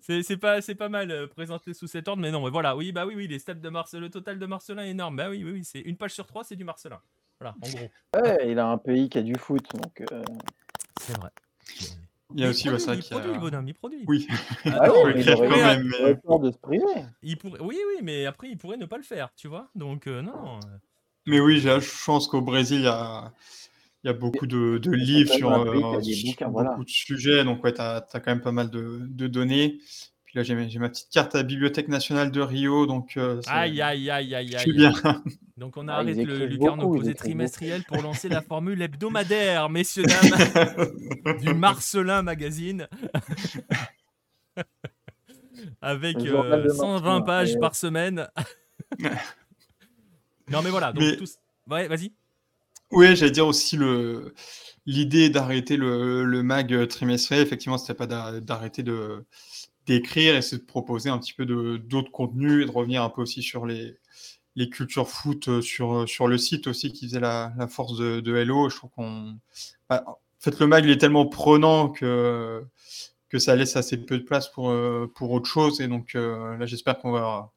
c'est 0.00 0.36
pas, 0.36 0.60
pas 0.60 0.88
mal 0.88 1.10
euh, 1.10 1.26
présenté 1.26 1.74
sous 1.74 1.86
cet 1.86 2.08
ordre, 2.08 2.22
mais 2.22 2.30
non, 2.30 2.44
mais 2.44 2.50
voilà, 2.50 2.76
oui, 2.76 2.92
bah 2.92 3.06
oui, 3.06 3.14
oui, 3.16 3.28
les 3.28 3.38
stats 3.38 3.54
de 3.54 3.68
Marcelin, 3.68 4.00
le 4.00 4.10
total 4.10 4.38
de 4.38 4.46
Marcelin 4.46 4.84
est 4.84 4.90
énorme. 4.90 5.16
Bah 5.16 5.28
oui, 5.30 5.42
oui, 5.44 5.52
oui, 5.52 5.64
c'est 5.64 5.80
une 5.80 5.96
page 5.96 6.12
sur 6.12 6.26
trois, 6.26 6.44
c'est 6.44 6.56
du 6.56 6.64
Marcelin. 6.64 7.00
Voilà, 7.40 7.54
en 7.62 7.68
gros. 7.68 7.90
Ouais, 8.20 8.50
il 8.50 8.58
a 8.58 8.66
un 8.66 8.78
pays 8.78 9.08
qui 9.08 9.18
a 9.18 9.22
du 9.22 9.34
foot, 9.36 9.64
donc. 9.74 10.02
Euh, 10.12 10.22
c'est 11.00 11.16
vrai. 11.16 11.30
Il 12.34 12.40
y 12.40 12.44
a 12.44 12.50
aussi 12.50 12.68
ça 12.78 12.94
qui 12.94 13.08
produit, 13.08 13.30
a... 13.30 13.38
bonhomme, 13.38 13.68
il 13.68 13.74
produit. 13.74 14.04
Oui. 14.06 14.26
Ah, 14.66 14.90
oui, 15.04 15.12
il 15.16 15.30
aurait, 15.30 15.48
quand 15.48 15.56
même. 15.56 15.90
Il 17.22 17.38
pourrait... 17.38 17.60
Oui, 17.60 17.78
oui, 17.88 18.00
mais 18.02 18.26
après, 18.26 18.50
il 18.50 18.58
pourrait 18.58 18.76
ne 18.76 18.84
pas 18.84 18.98
le 18.98 19.02
faire, 19.02 19.30
tu 19.34 19.48
vois. 19.48 19.70
Donc, 19.74 20.06
euh, 20.06 20.20
non. 20.20 20.60
Mais 21.28 21.40
oui, 21.40 21.60
j'ai 21.60 21.68
la 21.68 21.80
chance 21.80 22.26
qu'au 22.26 22.40
Brésil, 22.40 22.78
il 22.78 22.84
y 22.84 22.88
a 22.88 23.32
il 24.04 24.06
y 24.06 24.10
a 24.10 24.12
beaucoup 24.12 24.46
de, 24.46 24.80
livres 24.90 25.32
sur 25.32 25.50
beaucoup 25.64 26.84
de 26.84 26.90
sujets, 26.90 27.44
donc 27.44 27.64
ouais, 27.64 27.72
tu 27.72 27.80
as, 27.80 28.04
quand 28.12 28.26
même 28.26 28.40
pas 28.40 28.52
mal 28.52 28.70
de, 28.70 29.26
données. 29.26 29.78
Puis 30.24 30.38
là, 30.38 30.42
j'ai 30.42 30.54
ma 30.54 30.88
petite 30.88 31.10
carte 31.10 31.34
à 31.34 31.38
la 31.38 31.44
Bibliothèque 31.44 31.88
nationale 31.88 32.30
de 32.30 32.40
Rio, 32.40 32.86
donc 32.86 33.18
aïe, 33.48 33.82
aïe, 33.82 34.10
aïe, 34.10 34.34
aïe, 34.34 34.56
aïe. 34.56 34.72
bien. 34.72 34.92
Donc 35.56 35.76
on 35.76 35.88
ah, 35.88 35.94
arrête 35.94 36.16
le 36.16 36.46
lucarne 36.46 36.80
opposé 36.80 37.14
trimestriel 37.14 37.82
pour 37.82 38.00
lancer 38.00 38.28
la 38.28 38.42
formule 38.42 38.80
hebdomadaire, 38.82 39.68
messieurs, 39.68 40.04
dames, 40.04 41.36
du 41.40 41.52
Marcelin 41.52 42.22
Magazine. 42.22 42.86
Avec 45.80 46.16
120 46.20 47.22
pages 47.22 47.58
par 47.58 47.74
semaine. 47.74 48.28
Non 50.50 50.62
mais 50.62 50.70
voilà, 50.70 50.92
donc 50.92 51.16
tous... 51.16 51.38
Ouais, 51.68 51.88
vas-y. 51.88 52.12
Oui, 52.90 53.14
j'allais 53.16 53.30
dire 53.30 53.46
aussi 53.46 53.76
le 53.76 54.34
l'idée 54.86 55.28
d'arrêter 55.28 55.76
le, 55.76 56.24
le, 56.24 56.42
mag 56.42 56.88
trimestriel, 56.88 57.42
effectivement, 57.42 57.76
c'était 57.76 57.94
pas 57.94 58.06
d'arrêter 58.40 58.82
de 58.82 59.26
d'écrire 59.86 60.36
et 60.36 60.42
c'est 60.42 60.58
de 60.58 60.64
proposer 60.64 61.08
un 61.10 61.18
petit 61.18 61.32
peu 61.32 61.46
d'autres 61.46 62.10
contenus 62.10 62.62
et 62.62 62.66
de 62.66 62.70
revenir 62.70 63.02
un 63.02 63.10
peu 63.10 63.22
aussi 63.22 63.42
sur 63.42 63.66
les, 63.66 63.96
les 64.54 64.68
cultures 64.68 65.08
foot 65.08 65.48
euh, 65.48 65.62
sur, 65.62 66.00
euh, 66.00 66.06
sur 66.06 66.28
le 66.28 66.36
site 66.36 66.66
aussi 66.66 66.92
qui 66.92 67.06
faisait 67.06 67.20
la, 67.20 67.52
la 67.56 67.68
force 67.68 67.96
de, 67.96 68.20
de, 68.20 68.36
Hello. 68.36 68.68
Je 68.68 68.76
trouve 68.76 68.90
qu'on. 68.90 69.38
Bah, 69.88 70.04
en 70.06 70.18
fait, 70.40 70.58
le 70.60 70.66
mag, 70.66 70.84
il 70.84 70.90
est 70.90 70.98
tellement 70.98 71.26
prenant 71.26 71.88
que, 71.88 72.64
que 73.28 73.38
ça 73.38 73.56
laisse 73.56 73.76
assez 73.76 73.96
peu 73.96 74.18
de 74.18 74.24
place 74.24 74.48
pour, 74.48 74.70
euh, 74.70 75.10
pour 75.14 75.30
autre 75.32 75.46
chose. 75.48 75.80
Et 75.80 75.88
donc 75.88 76.14
là, 76.14 76.64
j'espère 76.66 76.98
qu'on 76.98 77.12
va, 77.12 77.52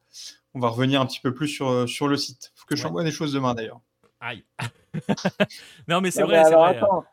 on 0.54 0.60
va 0.60 0.68
revenir 0.68 1.00
un 1.00 1.06
petit 1.06 1.20
peu 1.20 1.32
plus 1.34 1.48
sur, 1.48 1.88
sur 1.88 2.08
le 2.08 2.16
site. 2.16 2.52
Il 2.54 2.60
faut 2.60 2.66
que 2.66 2.76
je 2.76 2.82
j'envoie 2.82 3.04
des 3.04 3.10
choses 3.10 3.32
demain 3.32 3.54
d'ailleurs. 3.54 3.80
Aïe. 4.20 4.44
non, 5.88 6.00
mais 6.00 6.10
c'est 6.10 6.22
vrai. 6.22 6.42
vrai 6.42 6.76
attends, 6.76 7.04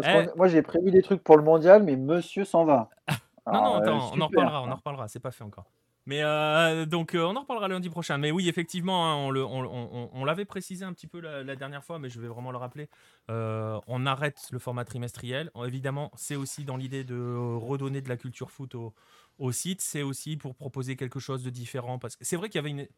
parce 0.00 0.06
eh. 0.08 0.36
moi, 0.36 0.48
j'ai 0.48 0.62
prévu 0.62 0.90
des 0.90 1.02
trucs 1.02 1.22
pour 1.22 1.36
le 1.36 1.42
mondial, 1.42 1.82
mais 1.82 1.96
monsieur 1.96 2.44
s'en 2.44 2.64
va. 2.64 2.88
non, 3.46 3.52
non, 3.52 3.74
attends, 3.74 4.10
on 4.14 4.20
en 4.20 4.26
reparlera, 4.28 4.62
on 4.62 4.70
en 4.70 4.76
reparlera. 4.76 5.08
C'est 5.08 5.20
pas 5.20 5.30
fait 5.30 5.44
encore. 5.44 5.70
Mais 6.06 6.22
euh, 6.22 6.86
donc, 6.86 7.14
euh, 7.14 7.22
on 7.22 7.36
en 7.36 7.40
reparlera 7.40 7.68
lundi 7.68 7.90
prochain. 7.90 8.16
Mais 8.16 8.30
oui, 8.30 8.48
effectivement, 8.48 9.12
hein, 9.12 9.16
on, 9.16 9.36
on, 9.36 10.10
on, 10.10 10.24
l'avait 10.24 10.46
précisé 10.46 10.82
un 10.82 10.94
petit 10.94 11.06
peu 11.06 11.20
la, 11.20 11.54
dernière 11.54 11.84
fois, 11.84 11.98
mais 11.98 12.08
je 12.08 12.18
vais 12.18 12.28
vraiment 12.28 12.50
le 12.50 12.56
rappeler. 12.56 12.88
Euh, 13.30 13.78
on 13.86 14.06
arrête 14.06 14.38
le 14.50 14.58
format 14.58 14.86
trimestriel. 14.86 15.50
évidemment, 15.66 16.10
c'est 16.16 16.34
aussi 16.36 16.64
dans 16.64 16.78
l'idée 16.78 17.04
de 17.04 17.36
redonner 17.58 18.00
de 18.00 18.08
la 18.08 18.16
culture 18.16 18.50
foot 18.50 18.74
au, 18.74 18.94
au 19.38 19.52
site. 19.52 19.80
C'est 19.80 20.02
aussi 20.02 20.36
pour 20.36 20.54
proposer 20.54 20.96
quelque 20.96 21.20
chose 21.20 21.42
de 21.42 21.50
différent. 21.50 21.98
Parce 21.98 22.16
que 22.16 22.24
c'est 22.24 22.36
vrai 22.36 22.48
qu'il 22.48 22.60
y 22.64 22.64
avait. 22.64 22.88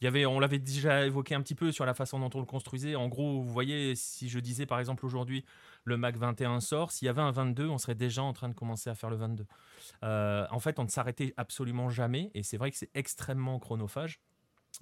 Il 0.00 0.04
y 0.06 0.08
avait, 0.08 0.26
on 0.26 0.40
l'avait 0.40 0.58
déjà 0.58 1.06
évoqué 1.06 1.36
un 1.36 1.42
petit 1.42 1.54
peu 1.54 1.70
sur 1.70 1.86
la 1.86 1.94
façon 1.94 2.18
dont 2.18 2.30
on 2.34 2.40
le 2.40 2.44
construisait. 2.44 2.96
En 2.96 3.06
gros, 3.06 3.40
vous 3.40 3.52
voyez, 3.52 3.94
si 3.94 4.28
je 4.28 4.40
disais 4.40 4.66
par 4.66 4.80
exemple 4.80 5.06
aujourd'hui 5.06 5.44
le 5.84 5.96
Mac 5.96 6.16
21 6.16 6.58
sort, 6.58 6.90
s'il 6.90 7.06
y 7.06 7.08
avait 7.08 7.20
un 7.20 7.30
22, 7.30 7.68
on 7.68 7.78
serait 7.78 7.94
déjà 7.94 8.20
en 8.24 8.32
train 8.32 8.48
de 8.48 8.54
commencer 8.54 8.90
à 8.90 8.96
faire 8.96 9.10
le 9.10 9.16
22. 9.16 9.46
Euh, 10.02 10.44
en 10.50 10.58
fait, 10.58 10.80
on 10.80 10.82
ne 10.82 10.88
s'arrêtait 10.88 11.34
absolument 11.36 11.88
jamais, 11.88 12.32
et 12.34 12.42
c'est 12.42 12.56
vrai 12.56 12.72
que 12.72 12.76
c'est 12.76 12.90
extrêmement 12.94 13.60
chronophage. 13.60 14.18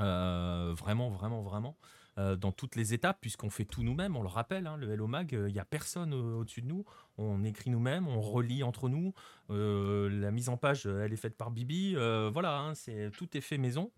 Euh, 0.01 0.73
vraiment, 0.74 1.11
vraiment, 1.11 1.43
vraiment. 1.43 1.77
Euh, 2.20 2.36
dans 2.36 2.52
toutes 2.52 2.76
les 2.76 2.92
étapes, 2.92 3.16
puisqu'on 3.20 3.48
fait 3.48 3.64
tout 3.64 3.82
nous-mêmes, 3.82 4.14
on 4.14 4.20
le 4.20 4.28
rappelle, 4.28 4.66
hein, 4.66 4.76
le 4.76 4.90
Hello 4.90 5.06
Mag, 5.06 5.32
il 5.32 5.52
n'y 5.55 5.59
a 5.59 5.64
personne 5.64 6.12
au-dessus 6.12 6.60
de 6.60 6.66
nous, 6.66 6.84
on 7.16 7.44
écrit 7.44 7.70
nous-mêmes, 7.70 8.06
on 8.09 8.20
relit 8.20 8.62
entre 8.62 8.90
nous, 8.90 9.14
la 9.48 10.30
mise 10.30 10.51
en 10.51 10.59
page, 10.59 10.84
elle 10.84 11.14
est 11.14 11.16
faite 11.16 11.36
par 11.38 11.51
Bibi, 11.51 11.94
voilà, 11.94 12.59
hein, 12.59 12.74
c'est 12.74 13.10
tout 13.16 13.34
est 13.36 13.40
fait 13.40 13.56
maison, 13.56 13.90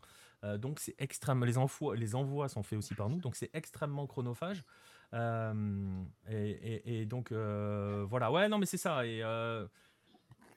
donc 0.58 0.78
c'est 0.78 0.94
extrêmement, 0.98 1.44
les 1.46 1.58
envois, 1.58 1.96
les 1.96 2.14
envois 2.14 2.48
sont 2.48 2.62
faits 2.62 2.78
aussi 2.78 2.94
par 2.94 3.08
nous, 3.08 3.18
donc 3.18 3.34
c'est 3.34 3.50
extrêmement 3.54 4.06
chronophage, 4.06 4.62
et, 6.30 7.06
donc 7.06 7.32
voilà, 7.32 8.30
ouais, 8.30 8.48
non 8.48 8.58
mais 8.58 8.66
c'est 8.66 8.76
ça, 8.76 9.02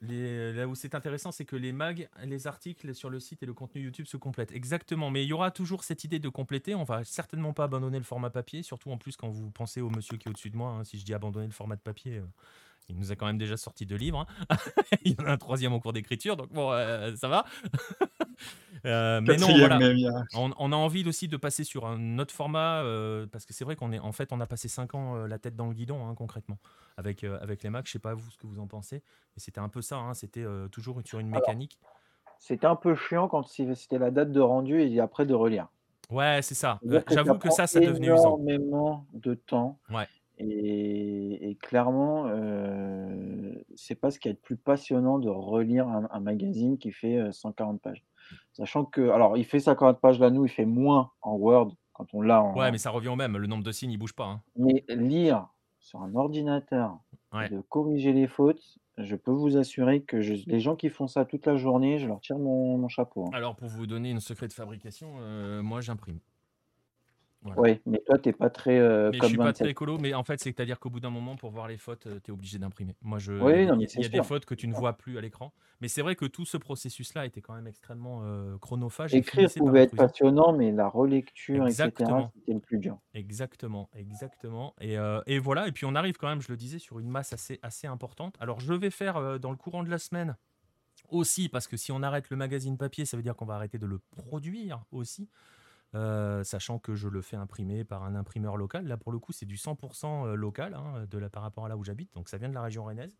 là 0.08 0.68
où 0.68 0.76
c'est 0.76 0.96
intéressant, 0.96 1.32
c'est 1.32 1.46
que 1.46 1.56
les 1.56 1.72
mags, 1.72 2.10
les 2.24 2.48
articles 2.48 2.94
sur 2.94 3.10
le 3.10 3.20
site 3.20 3.44
et 3.44 3.46
le 3.46 3.54
contenu 3.54 3.82
YouTube 3.82 4.06
se 4.06 4.18
complètent. 4.18 4.52
Exactement. 4.52 5.12
Mais 5.12 5.24
il 5.24 5.28
y 5.28 5.34
aura 5.34 5.52
toujours 5.52 5.84
cette 5.84 6.04
idée 6.04 6.20
de 6.20 6.30
compléter. 6.30 6.76
On 6.76 6.84
va 6.84 7.04
certainement 7.04 7.54
pas 7.54 7.66
abandonner 7.66 7.98
le 7.98 8.04
format 8.04 8.30
papier, 8.30 8.64
surtout 8.64 8.92
en 8.92 8.98
plus 8.98 9.18
quand 9.18 9.30
vous 9.30 9.52
pensez 9.52 9.82
au 9.82 9.90
monsieur 9.90 10.18
qui 10.18 10.28
est 10.28 10.32
au-dessus 10.32 10.50
de 10.50 10.58
moi. 10.58 10.72
Hein. 10.72 10.84
Si 10.84 10.98
je 10.98 11.06
dis 11.06 11.14
abandonner 11.14 11.48
le 11.48 11.54
format 11.54 11.76
de 11.76 11.82
papier, 11.82 12.18
euh, 12.18 12.26
il 12.90 12.98
nous 12.98 13.12
a 13.12 13.16
quand 13.16 13.26
même 13.26 13.38
déjà 13.38 13.58
sorti 13.58 13.86
deux 13.86 13.96
livres. 13.96 14.26
Hein. 14.50 14.58
il 15.04 15.14
y 15.14 15.22
en 15.22 15.26
a 15.26 15.32
un 15.32 15.38
troisième 15.38 15.74
en 15.74 15.80
cours 15.80 15.94
d'écriture, 15.94 16.38
donc 16.38 16.52
bon, 16.52 16.72
euh, 16.72 17.16
ça 17.16 17.28
va. 17.28 17.46
Euh, 18.84 19.20
mais 19.20 19.38
non, 19.38 19.48
voilà. 19.58 19.80
on, 20.36 20.72
a 20.72 20.76
envie 20.76 21.08
aussi 21.08 21.28
de 21.28 21.38
passer 21.38 21.64
sur 21.64 21.88
un 21.88 22.20
autre 22.20 22.36
format 22.36 22.84
euh, 22.84 23.26
parce 23.26 23.44
que 23.46 23.54
c'est 23.54 23.64
vrai 23.64 23.76
qu'on 23.76 23.92
est 23.92 23.98
en 23.98 24.12
fait 24.12 24.32
on 24.32 24.40
a 24.40 24.46
passé 24.46 24.68
cinq 24.68 24.94
ans 24.94 25.26
la 25.26 25.40
tête 25.40 25.56
dans 25.56 25.66
le 25.66 25.74
guidon 25.74 26.06
hein, 26.06 26.14
concrètement 26.14 26.60
avec 26.96 27.24
avec 27.24 27.64
les 27.64 27.72
Macs. 27.72 27.88
Je 27.88 27.94
sais 27.94 28.00
pas 28.00 28.14
vous 28.14 28.30
ce 28.30 28.38
que 28.38 28.46
vous 28.46 28.60
en 28.60 28.68
pensez, 28.68 28.98
mais 28.98 29.40
c'était 29.40 29.60
un 29.60 29.70
peu 29.70 29.82
ça. 29.82 29.96
Hein. 29.96 30.14
c'était 30.14 30.46
toujours 30.72 31.02
sur 31.04 31.18
une 31.18 31.30
mécanique. 31.30 31.80
C'était 32.38 32.68
un 32.68 32.76
peu 32.76 32.94
chiant 32.94 33.28
quand 33.28 33.48
c'était 33.48 33.98
la 33.98 34.12
date 34.12 34.32
de 34.32 34.42
rendu 34.42 34.80
et 34.80 35.00
après 35.00 35.26
de 35.26 35.34
relire. 35.34 35.68
Ouais, 36.12 36.42
c'est 36.44 36.54
ça. 36.54 36.80
J'avoue 37.10 37.40
que 37.40 37.50
ça, 37.50 37.66
ça 37.66 37.80
devenait 37.80 38.14
usant. 38.14 38.38
Énormément 38.38 39.08
de 39.14 39.34
temps. 39.34 39.80
Ouais. 39.90 40.08
Et, 40.38 41.58
clairement, 41.62 42.26
euh, 42.28 43.54
c'est 43.76 43.96
pas 43.96 44.12
ce 44.12 44.20
qui 44.20 44.28
est 44.28 44.34
le 44.34 44.38
plus 44.38 44.58
passionnant 44.58 45.20
de 45.20 45.30
relire 45.30 45.88
un, 45.88 46.20
magazine 46.20 46.78
qui 46.78 46.92
fait 46.92 47.32
140 47.32 47.82
pages. 47.82 48.04
Sachant 48.54 48.86
que, 48.86 49.10
alors, 49.10 49.38
il 49.38 49.46
fait 49.46 49.60
140 49.60 50.00
pages 50.00 50.20
là, 50.20 50.30
nous, 50.30 50.46
il 50.46 50.50
fait 50.50 50.66
moins 50.66 51.12
en 51.22 51.36
Word 51.36 51.74
quand 51.94 52.14
on 52.14 52.22
l'a 52.22 52.42
en. 52.42 52.56
Ouais, 52.56 52.72
mais 52.72 52.78
ça 52.78 52.90
revient 52.90 53.10
au 53.10 53.16
même. 53.16 53.38
Le 53.38 53.48
nombre 53.48 53.64
de 53.64 53.72
signes, 53.72 53.92
il 53.92 53.98
bouge 53.98 54.14
pas. 54.14 54.26
Hein. 54.26 54.42
Mais 54.58 54.84
lire 54.90 55.48
sur 55.80 56.02
un 56.02 56.16
ordinateur, 56.16 56.98
de 57.34 57.62
corriger 57.70 58.12
les 58.14 58.28
fautes, 58.28 58.80
je 58.98 59.16
peux 59.16 59.32
vous 59.32 59.58
assurer 59.58 60.02
que 60.02 60.18
les 60.18 60.60
gens 60.60 60.76
qui 60.76 60.90
font 60.90 61.08
ça 61.08 61.26
toute 61.26 61.46
la 61.46 61.58
journée, 61.58 62.00
je 62.00 62.08
leur 62.08 62.20
tire 62.22 62.38
mon, 62.40 62.88
chapeau. 62.88 63.26
Hein. 63.26 63.32
Alors, 63.34 63.56
pour 63.56 63.68
vous 63.68 63.86
donner 63.86 64.10
une 64.10 64.20
secret 64.20 64.48
de 64.48 64.54
fabrication, 64.54 65.16
euh, 65.20 65.62
moi, 65.62 65.82
j'imprime. 65.82 66.20
Oui, 67.58 67.80
mais 67.86 68.02
toi, 68.06 68.18
tu 68.18 68.30
n'es 68.30 68.34
pas 68.34 68.50
très 68.50 68.78
euh, 68.78 69.10
Mais 69.12 69.20
je 69.22 69.28
suis 69.28 69.38
pas 69.38 69.54
très 69.54 69.70
écolo, 69.70 69.98
mais 69.98 70.14
en 70.14 70.24
fait, 70.24 70.40
c'est-à-dire 70.40 70.80
qu'au 70.80 70.90
bout 70.90 71.00
d'un 71.00 71.10
moment, 71.10 71.36
pour 71.36 71.52
voir 71.52 71.68
les 71.68 71.78
fautes, 71.78 72.08
euh, 72.08 72.20
tu 72.24 72.32
es 72.32 72.34
obligé 72.34 72.58
d'imprimer. 72.58 72.96
Moi, 73.02 73.20
je, 73.20 73.34
il 73.34 74.02
y 74.02 74.06
a 74.06 74.10
des 74.10 74.24
fautes 74.24 74.46
que 74.46 74.56
tu 74.56 74.68
ne 74.68 74.74
vois 74.74 74.94
plus 74.94 75.18
à 75.18 75.22
l'écran. 75.22 75.54
Mais 75.82 75.88
c'est 75.88 76.02
vrai 76.02 76.16
que 76.16 76.26
tout 76.26 76.46
ce 76.46 76.58
processus-là 76.58 77.26
était 77.26 77.42
quand 77.42 77.54
même 77.54 77.68
extrêmement 77.68 78.22
euh, 78.24 78.58
chronophage 78.58 79.14
Écrire 79.14 79.50
pouvait 79.58 79.84
être 79.84 79.96
passionnant, 79.96 80.54
mais 80.54 80.72
la 80.72 80.88
relecture, 80.88 81.68
etc., 81.68 81.92
c'était 82.36 82.54
le 82.54 82.60
plus 82.60 82.78
dur. 82.78 82.98
Exactement, 83.14 83.90
exactement. 83.96 84.74
Et, 84.82 84.98
et 85.28 85.40
voilà, 85.40 85.68
et 85.68 85.72
puis 85.72 85.86
on 85.86 85.96
arrive 85.96 86.18
quand 86.18 86.28
même, 86.28 86.42
je 86.42 86.52
le 86.52 86.58
disais, 86.58 86.80
sur 86.80 87.00
une 87.00 87.10
masse 87.10 87.34
assez, 87.34 87.60
assez 87.62 87.88
importante. 87.88 88.36
Alors, 88.40 88.60
je 88.60 88.74
vais 88.74 88.90
faire 88.90 89.40
dans 89.40 89.52
le 89.52 89.58
courant 89.58 89.84
de 89.84 89.90
la 89.90 89.98
semaine 89.98 90.36
aussi, 91.10 91.50
parce 91.50 91.68
que 91.68 91.78
si 91.78 91.92
on 91.92 92.02
arrête 92.02 92.30
le 92.30 92.38
magazine 92.38 92.78
papier, 92.78 93.06
ça 93.06 93.18
veut 93.18 93.24
dire 93.24 93.36
qu'on 93.36 93.46
va 93.46 93.56
arrêter 93.56 93.78
de 93.78 93.86
le 93.86 94.00
produire 94.00 94.84
aussi. 94.92 95.30
Euh, 95.96 96.44
sachant 96.44 96.78
que 96.78 96.94
je 96.94 97.08
le 97.08 97.22
fais 97.22 97.38
imprimer 97.38 97.86
par 97.86 98.04
un 98.04 98.16
imprimeur 98.16 98.58
local. 98.58 98.86
Là, 98.86 98.98
pour 98.98 99.14
le 99.14 99.20
coup, 99.20 99.32
c'est 99.32 99.46
du 99.46 99.56
100% 99.56 100.28
euh, 100.28 100.36
local 100.36 100.74
hein, 100.74 101.06
de 101.10 101.18
la, 101.18 101.30
par 101.30 101.42
rapport 101.42 101.66
à 101.66 101.70
là 101.70 101.78
où 101.78 101.86
j'habite, 101.86 102.14
donc 102.14 102.28
ça 102.28 102.38
vient 102.38 102.50
de 102.50 102.54
la 102.54 102.62
région 102.62 102.84
rennaise. 102.84 103.16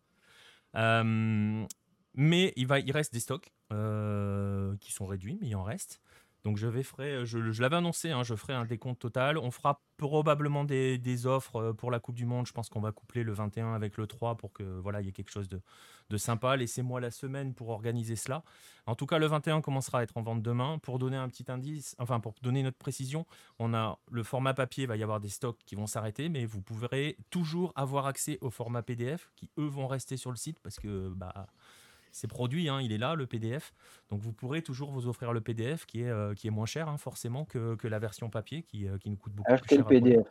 Euh, 0.74 1.64
mais 2.14 2.52
il, 2.56 2.66
va, 2.66 2.78
il 2.78 2.92
reste 2.92 3.14
des 3.14 3.20
stocks 3.20 3.50
qui 4.80 4.92
sont 4.92 5.06
réduits, 5.06 5.38
mais 5.40 5.48
il 5.48 5.56
en 5.56 5.62
reste. 5.62 6.00
Donc 6.46 6.58
je 6.58 6.68
vais 6.68 6.84
ferai, 6.84 7.26
je, 7.26 7.60
l'avais 7.60 7.74
annoncé, 7.74 8.12
hein, 8.12 8.22
je 8.22 8.36
ferai 8.36 8.52
un 8.52 8.64
décompte 8.64 9.00
total. 9.00 9.36
On 9.36 9.50
fera 9.50 9.82
probablement 9.96 10.62
des, 10.62 11.26
offres 11.26 11.56
euh, 11.56 11.72
pour 11.72 11.90
la 11.90 11.98
Coupe 11.98 12.14
du 12.14 12.24
Monde. 12.24 12.46
Je 12.46 12.52
pense 12.52 12.68
qu'on 12.68 12.78
va 12.78 12.92
coupler 12.92 13.24
le 13.24 13.32
21 13.32 13.74
avec 13.74 13.96
le 13.96 14.06
3 14.06 14.36
pour 14.36 14.52
que 14.52 14.62
voilà, 14.62 15.00
il 15.00 15.06
y 15.06 15.08
ait 15.08 15.12
quelque 15.12 15.32
chose 15.32 15.48
de, 15.48 16.16
sympa. 16.16 16.56
Laissez-moi 16.56 17.00
la 17.00 17.10
semaine 17.10 17.52
pour 17.52 17.70
organiser 17.70 18.14
cela. 18.14 18.44
En 18.86 18.94
tout 18.94 19.06
cas, 19.06 19.18
le 19.18 19.26
21 19.26 19.60
commencera 19.60 19.98
à 19.98 20.02
être 20.04 20.16
en 20.16 20.22
vente 20.22 20.40
demain. 20.40 20.78
Pour 20.78 21.00
donner 21.00 21.16
un 21.16 21.28
petit 21.28 21.50
indice, 21.50 21.96
enfin 21.98 22.20
pour 22.20 22.36
donner 22.42 22.62
notre 22.62 22.78
précision, 22.78 23.26
le 23.58 24.22
format 24.22 24.54
papier, 24.54 24.86
va 24.86 24.96
y 24.96 25.02
avoir 25.02 25.18
des 25.18 25.30
stocks 25.30 25.58
qui 25.66 25.74
vont 25.74 25.88
s'arrêter, 25.88 26.28
mais 26.28 26.44
vous 26.44 26.62
pourrez 26.62 27.16
toujours 27.30 27.72
avoir 27.74 28.06
accès 28.06 28.38
au 28.40 28.50
format 28.50 28.84
PDF 28.84 29.32
qui 29.34 29.50
eux 29.58 29.66
vont 29.66 29.88
rester 29.88 30.16
sur 30.16 30.30
le 30.30 30.36
site 30.36 30.60
parce 30.60 30.78
que 30.78 31.08
bah 31.08 31.48
c'est 32.16 32.28
produit, 32.28 32.70
hein, 32.70 32.80
il 32.80 32.92
est 32.92 32.98
là, 32.98 33.14
le 33.14 33.26
PDF. 33.26 33.74
Donc 34.10 34.20
vous 34.20 34.32
pourrez 34.32 34.62
toujours 34.62 34.90
vous 34.90 35.06
offrir 35.06 35.34
le 35.34 35.42
PDF 35.42 35.84
qui 35.84 36.02
est, 36.02 36.08
euh, 36.08 36.32
qui 36.32 36.46
est 36.46 36.50
moins 36.50 36.64
cher, 36.64 36.88
hein, 36.88 36.96
forcément, 36.96 37.44
que, 37.44 37.74
que, 37.74 37.86
la 37.88 37.98
version 37.98 38.30
papier 38.30 38.62
qui, 38.62 38.88
euh, 38.88 38.96
qui 38.96 39.10
nous 39.10 39.16
coûte 39.16 39.34
beaucoup 39.34 39.52
Achetez 39.52 39.76
plus 39.76 39.76
cher. 39.76 39.84
Le 39.84 40.00
PDF. 40.00 40.26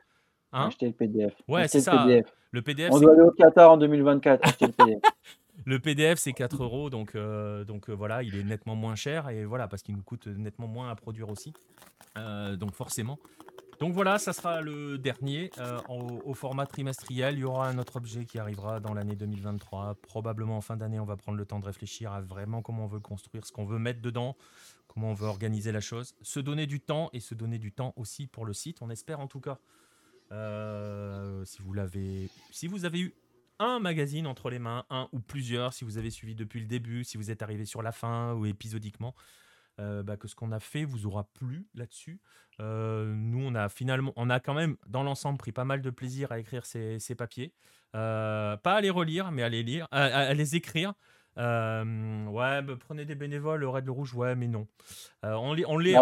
Hein 0.52 0.68
Achetez 0.68 0.88
le 0.88 0.94
PDF. 0.94 1.36
Ouais, 1.48 1.68
c'est 1.68 1.82
ça. 1.82 2.08
Le 2.52 2.62
PDF. 2.64 2.90
On 2.92 3.00
doit 3.00 3.12
aller 3.12 3.22
au 3.22 3.32
Qatar 3.32 3.72
en 3.72 3.78
2024. 3.78 4.48
Achetez 4.48 4.66
le 4.66 4.72
PDF. 4.72 5.00
le 5.66 5.80
PDF, 5.80 6.18
c'est 6.18 6.34
4 6.34 6.64
euros, 6.64 6.90
donc, 6.90 7.14
euh, 7.14 7.64
donc 7.66 7.92
voilà, 7.92 8.24
il 8.24 8.36
est 8.36 8.44
nettement 8.44 8.76
moins 8.76 8.96
cher, 8.96 9.30
et 9.30 9.46
voilà, 9.46 9.68
parce 9.68 9.84
qu'il 9.84 9.96
nous 9.96 10.04
coûte 10.04 10.26
nettement 10.26 10.68
moins 10.68 10.90
à 10.90 10.96
produire 10.96 11.30
aussi. 11.30 11.54
donc 12.16 12.74
forcément, 12.74 13.20
donc 13.80 13.94
voilà, 13.94 14.20
ça 14.20 14.34
sera 14.34 14.62
le 14.62 14.98
dernier 14.98 15.52
euh, 15.58 15.80
au, 15.90 16.34
format 16.34 16.66
trimestriel. 16.66 17.36
Il 17.36 17.42
y 17.42 17.44
aura 17.44 17.68
un 17.68 17.78
autre 17.78 17.98
objet 17.98 18.26
qui 18.26 18.40
arrivera 18.40 18.80
dans 18.80 18.94
l'année 18.94 19.16
2023. 19.16 19.96
Probablement 20.02 20.58
en 20.58 20.62
fin 20.62 20.78
d'année, 20.78 21.00
on 21.00 21.06
va 21.06 21.18
prendre 21.18 21.38
le 21.38 21.46
temps 21.46 21.60
de 21.60 21.66
réfléchir 21.66 22.12
à 22.12 22.22
vraiment 22.22 22.62
comment 22.62 22.86
on 22.86 22.88
veut 22.88 23.00
construire, 23.00 23.46
ce 23.46 23.52
qu'on 23.52 23.66
veut 23.66 23.80
mettre 23.80 24.02
dedans, 24.02 24.36
comment 24.88 25.12
on 25.12 25.14
veut 25.14 25.28
organiser 25.28 25.72
la 25.72 25.82
chose. 25.82 26.16
Se 26.22 26.40
donner 26.40 26.68
du 26.68 26.80
temps 26.80 27.10
et 27.14 27.20
se 27.20 27.36
donner 27.36 27.60
du 27.60 27.72
temps 27.72 27.94
aussi 27.98 28.28
pour 28.28 28.46
le 28.46 28.54
site, 28.54 28.82
on 28.82 28.90
espère 28.90 29.20
en 29.20 29.28
tout 29.28 29.42
cas. 29.42 29.60
si 31.46 31.62
vous 31.62 31.74
l'avez, 31.74 32.30
si 32.52 32.68
vous 32.68 32.86
avez 32.86 33.00
eu 33.00 33.14
un 33.60 33.80
magazine 33.80 34.28
entre 34.28 34.50
les 34.50 34.60
mains, 34.60 34.86
un 34.90 35.08
ou 35.12 35.20
plusieurs, 35.20 35.74
si 35.74 35.86
vous 35.86 35.98
avez 35.98 36.10
suivi 36.10 36.36
depuis 36.36 36.60
le 36.60 36.66
début, 36.66 37.04
si 37.04 37.18
vous 37.18 37.32
êtes 37.32 37.42
arrivé 37.42 37.66
sur 37.66 37.82
la 37.82 37.92
fin 37.92 38.34
ou 38.34 38.46
épisodiquement, 38.46 39.16
euh, 39.80 40.04
bah, 40.04 40.16
que 40.16 40.28
ce 40.28 40.36
qu'on 40.36 40.52
a 40.52 40.60
fait 40.60 40.86
vous 40.86 41.06
aura 41.06 41.26
plu 41.34 41.66
là-dessus. 41.76 42.20
Euh, 42.62 43.14
nous, 43.14 43.46
on 43.46 43.56
a 43.56 43.68
finalement, 43.68 44.14
on 44.16 44.30
a 44.30 44.40
quand 44.40 44.54
même 44.54 44.78
dans 44.88 45.04
l'ensemble 45.04 45.38
pris 45.38 45.52
pas 45.52 45.66
mal 45.66 45.82
de 45.82 45.90
plaisir 45.90 46.32
à 46.32 46.40
écrire 46.40 46.66
ces, 46.66 47.00
papiers. 47.18 47.54
Euh, 47.96 48.56
pas 48.58 48.76
à 48.76 48.82
les 48.82 48.90
relire, 48.90 49.32
mais 49.32 49.44
à 49.44 49.50
les 49.50 49.64
lire, 49.64 49.88
à, 49.92 50.34
les 50.34 50.56
écrire. 50.56 50.94
ouais, 51.38 51.44
bah, 52.62 52.74
prenez 52.80 53.04
des 53.04 53.16
bénévoles, 53.16 53.60
le 53.60 53.68
Red 53.68 53.86
le 53.86 53.92
Rouge, 53.92 54.14
ouais, 54.16 54.36
mais 54.36 54.48
non. 54.48 54.68
on 55.24 55.54
les, 55.54 55.66
on 55.66 55.78
les, 55.78 55.98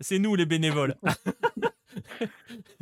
c'est 0.00 0.18
nous, 0.18 0.34
les 0.34 0.46
bénévoles. 0.46 0.96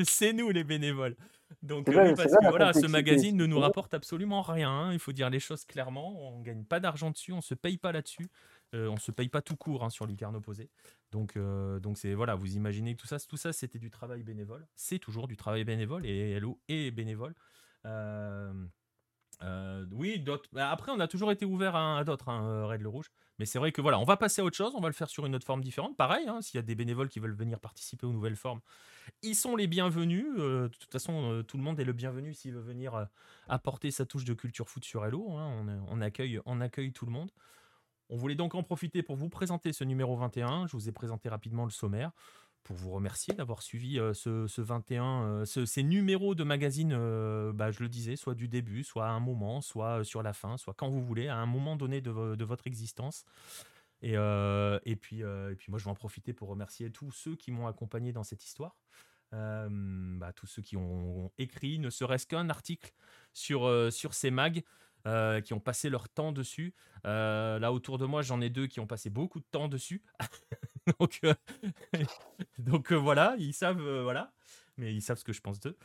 c'est 0.05 0.33
nous 0.33 0.51
les 0.51 0.65
bénévoles. 0.65 1.17
Donc, 1.63 1.87
parce 1.87 2.33
que 2.33 2.49
voilà, 2.49 2.73
ce 2.73 2.87
magazine 2.87 3.37
ne 3.37 3.47
nous 3.47 3.59
rapporte 3.59 3.95
absolument 3.95 4.43
rien. 4.43 4.71
Hein, 4.71 4.93
il 4.93 4.99
faut 4.99 5.13
dire 5.13 5.31
les 5.31 5.41
choses 5.41 5.65
clairement. 5.65 6.31
On 6.31 6.41
gagne 6.41 6.65
pas 6.65 6.81
d'argent 6.81 7.11
dessus, 7.11 7.33
on 7.33 7.41
se 7.41 7.55
paye 7.55 7.79
pas 7.79 7.93
là-dessus. 7.93 8.29
Euh, 8.75 8.89
on 8.89 8.99
se 8.99 9.11
paye 9.11 9.29
pas 9.29 9.41
tout 9.41 9.57
court 9.57 9.85
hein, 9.85 9.91
sur 9.91 10.07
Lucarne 10.07 10.37
opposé. 10.37 10.71
Donc, 11.11 11.37
euh, 11.37 11.81
donc 11.81 11.97
c'est 11.97 12.15
voilà, 12.15 12.35
vous 12.35 12.55
imaginez 12.57 12.95
que 12.95 13.01
tout 13.01 13.07
ça, 13.07 13.19
tout 13.19 13.37
ça, 13.37 13.53
c'était 13.53 13.79
du 13.79 13.91
travail 13.91 14.23
bénévole. 14.23 14.67
C'est 14.75 14.99
toujours 14.99 15.27
du 15.27 15.37
travail 15.37 15.65
bénévole 15.65 16.05
et 16.05 16.33
Hello 16.33 16.61
est 16.69 16.91
bénévole. 16.91 17.35
Euh, 17.87 18.53
oui. 19.93 20.23
Bah, 20.53 20.71
après, 20.71 20.93
on 20.93 21.01
a 21.01 21.09
toujours 21.09 21.31
été 21.31 21.47
ouvert 21.47 21.77
à, 21.77 22.05
d'autres, 22.05 22.29
hein, 22.29 22.67
Red 22.67 22.83
le 22.83 22.89
Rouge. 22.89 23.11
Mais 23.39 23.47
c'est 23.47 23.59
vrai 23.59 23.73
que 23.73 23.81
voilà, 23.81 23.99
on 24.01 24.05
va 24.05 24.17
passer 24.17 24.43
à 24.43 24.45
autre 24.45 24.57
chose. 24.57 24.75
On 24.75 24.81
va 24.81 24.89
le 24.89 24.95
faire 24.95 25.09
sur 25.09 25.25
une 25.25 25.35
autre 25.35 25.47
forme 25.47 25.63
différente. 25.63 25.97
Pareil, 25.97 26.29
hein, 26.29 26.43
s'il 26.43 26.57
y 26.57 26.59
a 26.59 26.63
des 26.63 26.75
bénévoles 26.75 27.09
qui 27.09 27.21
veulent 27.21 27.37
venir 27.37 27.61
participer 27.61 28.05
aux 28.05 28.13
nouvelles 28.13 28.37
formes, 28.37 28.61
ils 29.23 29.37
sont 29.37 29.57
les 29.57 29.69
bienvenus. 29.69 30.27
de 30.37 30.69
toute 30.79 30.93
façon, 30.93 31.43
tout 31.47 31.57
le 31.57 31.63
monde 31.63 31.81
est 31.81 31.85
le 31.85 31.93
bienvenu 31.95 32.35
s'il 32.35 32.53
veut 32.53 32.61
venir 32.61 33.09
apporter 33.49 33.93
sa 33.93 34.05
touche 34.05 34.25
de 34.25 34.35
culture 34.35 34.69
foot 34.69 34.85
sur 34.85 35.07
Hello. 35.07 35.25
on, 35.29 36.01
accueille, 36.03 36.41
on 36.45 36.61
accueille 36.61 36.93
tout 36.93 37.07
le 37.07 37.13
monde. 37.13 37.31
On 38.11 38.17
voulait 38.17 38.35
donc 38.35 38.55
en 38.55 38.63
profiter 38.63 39.03
pour 39.03 39.17
vous 39.17 39.29
présenter 39.29 39.73
ce 39.73 39.85
numéro 39.85 40.17
21. 40.17 40.67
Je 40.67 40.73
vous 40.73 40.89
ai 40.89 40.93
présenté 40.93 41.29
rapidement 41.29 41.65
le 41.65 41.71
sommaire 41.71 42.13
pour 42.69 42.77
vous 42.77 42.91
remercier 42.91 43.35
d'avoir 43.35 43.63
suivi 43.63 43.99
euh, 43.99 44.13
ce, 44.13 44.61
21, 44.61 45.23
euh, 45.23 45.45
ces 45.45 45.83
numéros 45.83 46.35
de 46.35 46.45
magazine, 46.45 46.93
euh, 46.93 47.51
bah, 47.53 47.71
je 47.71 47.83
le 47.83 47.89
disais, 47.89 48.15
soit 48.17 48.35
du 48.35 48.47
début, 48.47 48.85
soit 48.85 49.07
à 49.07 49.11
un 49.11 49.21
moment, 49.21 49.63
soit 49.63 50.05
sur 50.05 50.23
la 50.23 50.35
fin, 50.35 50.59
soit 50.59 50.75
quand 50.75 50.91
vous 50.91 51.03
voulez, 51.03 51.29
à 51.29 51.37
un 51.37 51.47
moment 51.47 51.77
donné 51.77 52.03
de, 52.03 52.45
votre 52.45 52.67
existence. 52.67 53.25
Et, 54.03 54.17
puis, 55.01 55.23
moi, 55.23 55.79
je 55.79 55.85
vais 55.85 55.91
en 55.91 55.95
profiter 55.95 56.35
pour 56.35 56.49
remercier 56.49 56.91
tous 56.91 57.11
ceux 57.11 57.37
qui 57.37 57.51
m'ont 57.51 57.67
accompagné 57.67 58.13
dans 58.13 58.23
cette 58.23 58.45
histoire. 58.45 58.77
Bah, 59.33 60.33
tous 60.35 60.47
ceux 60.47 60.63
qui 60.63 60.77
ont, 60.77 61.33
écrit, 61.39 61.79
ne 61.79 61.89
serait-ce 61.89 62.27
qu'un 62.27 62.51
article 62.51 62.93
sur, 63.33 63.91
sur 63.91 64.13
ces 64.13 64.31
mags. 64.31 64.63
Euh, 65.07 65.41
qui 65.41 65.55
ont 65.55 65.61
passé 65.61 65.89
leur 65.91 66.09
temps 66.09 66.33
dessus. 66.33 66.75
Euh, 67.07 67.59
là, 67.59 67.73
autour 67.73 67.99
de 67.99 68.05
moi, 68.05 68.23
j'en 68.23 68.41
ai 68.41 68.51
deux 68.51 68.67
qui 68.67 68.81
ont 68.81 68.87
passé 68.87 69.11
beaucoup 69.11 69.39
de 69.39 69.45
temps 69.51 69.69
dessus. 69.69 70.03
donc, 72.59 72.93
euh, 72.93 72.97
voilà, 72.97 73.37
ils 73.39 73.53
savent, 73.53 73.81
voilà, 74.03 74.33
mais 74.77 74.93
ils 74.93 75.01
savent 75.01 75.19
ce 75.19 75.25
que 75.25 75.33
je 75.33 75.41
pense 75.41 75.61
d'eux. 75.61 75.77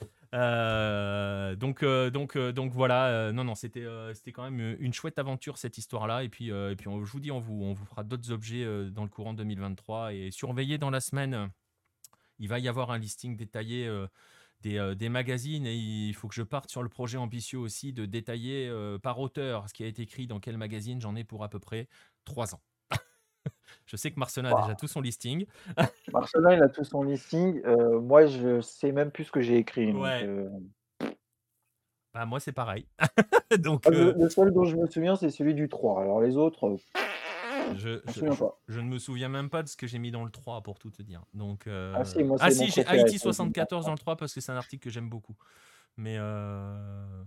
donc, 1.56 1.85
donc, 1.85 2.38
donc 2.38 2.72
voilà, 2.72 3.31
non, 3.31 3.44
non, 3.44 3.56
c'était, 3.56 3.85
c'était 4.14 4.31
quand 4.31 4.49
même 4.49 4.76
une 4.80 4.94
chouette 4.94 5.19
aventure 5.19 5.57
cette 5.57 5.77
histoire-là. 5.77 6.23
Et 6.23 6.30
puis, 6.30 6.48
et 6.49 6.76
puis, 6.76 6.90
je 6.90 7.11
vous 7.11 7.19
dis, 7.19 7.31
on 7.31 7.40
vous, 7.40 7.64
on 7.64 7.73
vous 7.73 7.85
fera 7.85 8.03
d'autres 8.03 8.31
objets 8.31 8.65
dans 8.91 9.03
le 9.03 9.10
courant 9.10 9.34
2023 9.34 10.14
et 10.14 10.31
surveillez 10.31 10.77
dans 10.77 10.90
la 10.90 11.02
semaine. 11.02 11.49
Il 12.40 12.48
va 12.48 12.60
y 12.60 12.68
avoir 12.68 12.91
un 12.91 12.98
listing 12.98 13.38
détaillé 13.38 13.88
des, 14.64 15.10
magazines 15.10 15.65
et 15.65 15.76
il 15.76 16.14
faut 16.14 16.27
que 16.27 16.35
je 16.35 16.44
parte 16.44 16.69
sur 16.69 16.84
le 16.84 16.90
projet 16.90 17.18
ambitieux 17.18 17.60
aussi 17.60 17.94
de 17.94 18.06
détailler 18.06 18.68
euh, 18.69 18.98
par 18.98 19.19
auteur 19.19 19.68
ce 19.68 19.73
qui 19.73 19.84
a 19.84 19.88
été 19.88 20.02
écrit 20.02 20.27
dans 20.27 20.40
quel 20.40 20.57
magazine. 20.57 21.02
J'en 21.02 21.15
ai 21.15 21.23
pour 21.23 21.44
à 21.44 21.49
peu 21.49 21.60
près 21.60 21.88
trois 22.26 22.56
ans. 22.56 22.61
je 23.85 23.95
sais 23.98 24.11
que 24.11 24.19
Marcelin 24.19 24.53
a 24.53 24.61
déjà 24.61 24.76
tout 24.76 24.88
son 24.88 25.02
listing. 25.02 25.45
Marcelin, 26.14 26.53
il 26.56 26.64
a 26.64 26.69
tout 26.69 26.84
son 26.84 27.03
listing. 27.03 27.61
Euh, 27.65 27.99
moi, 27.99 28.26
je 28.26 28.61
sais 28.61 28.91
même 28.91 29.11
plus 29.11 29.26
ce 29.26 29.31
que 29.31 29.41
j'ai 29.41 29.57
écrit. 29.57 29.91
Ouais. 29.91 30.27
bah, 32.14 32.26
moi, 32.26 32.40
c'est 32.40 32.53
pareil. 32.53 32.88
donc, 33.60 33.84
ah, 33.85 33.90
le, 33.90 34.30
seul 34.30 34.53
dont 34.53 34.65
je 34.65 34.77
me 34.77 34.88
souviens, 34.88 35.15
c'est 35.15 35.30
celui 35.30 35.53
du 35.53 35.68
3. 35.68 36.02
Alors 36.02 36.22
les 36.22 36.38
autres. 36.38 36.77
Je, 37.76 38.02
je, 38.68 38.80
ne 38.80 38.86
me 38.86 38.98
souviens 38.98 39.30
même 39.30 39.50
pas 39.50 39.64
de 39.64 39.68
ce 39.68 39.78
que 39.78 39.88
j'ai 39.88 40.00
mis 40.00 40.12
dans 40.12 40.24
le 40.24 40.32
3 40.32 40.62
pour 40.62 40.80
tout 40.80 40.90
te 40.90 41.02
dire. 41.02 41.24
Donc, 41.34 41.68
euh... 41.68 41.94
Ah 41.95 42.06
si, 42.06 42.20
ah, 42.40 42.52
si 42.52 42.70
j'ai 42.70 42.86
Haïti 42.86 43.20
74 43.20 43.86
dans 43.86 43.91
le 43.91 43.98
3 43.98 44.18
parce 44.18 44.34
que 44.34 44.41
c'est 44.41 44.52
un 44.52 44.58
article 44.58 44.84
que 44.84 44.90
j'aime 44.90 45.10
beaucoup. 45.10 45.36
Mais, 45.98 46.18
euh... 46.18 47.24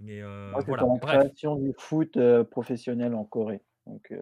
mais 0.00 0.20
euh... 0.20 0.50
moi, 0.50 0.62
voilà. 0.66 0.86
la 0.86 0.98
création 0.98 1.56
du 1.56 1.72
foot 1.76 2.18
professionnel 2.50 3.14
en 3.14 3.24
Corée. 3.24 3.62
Donc, 3.86 4.12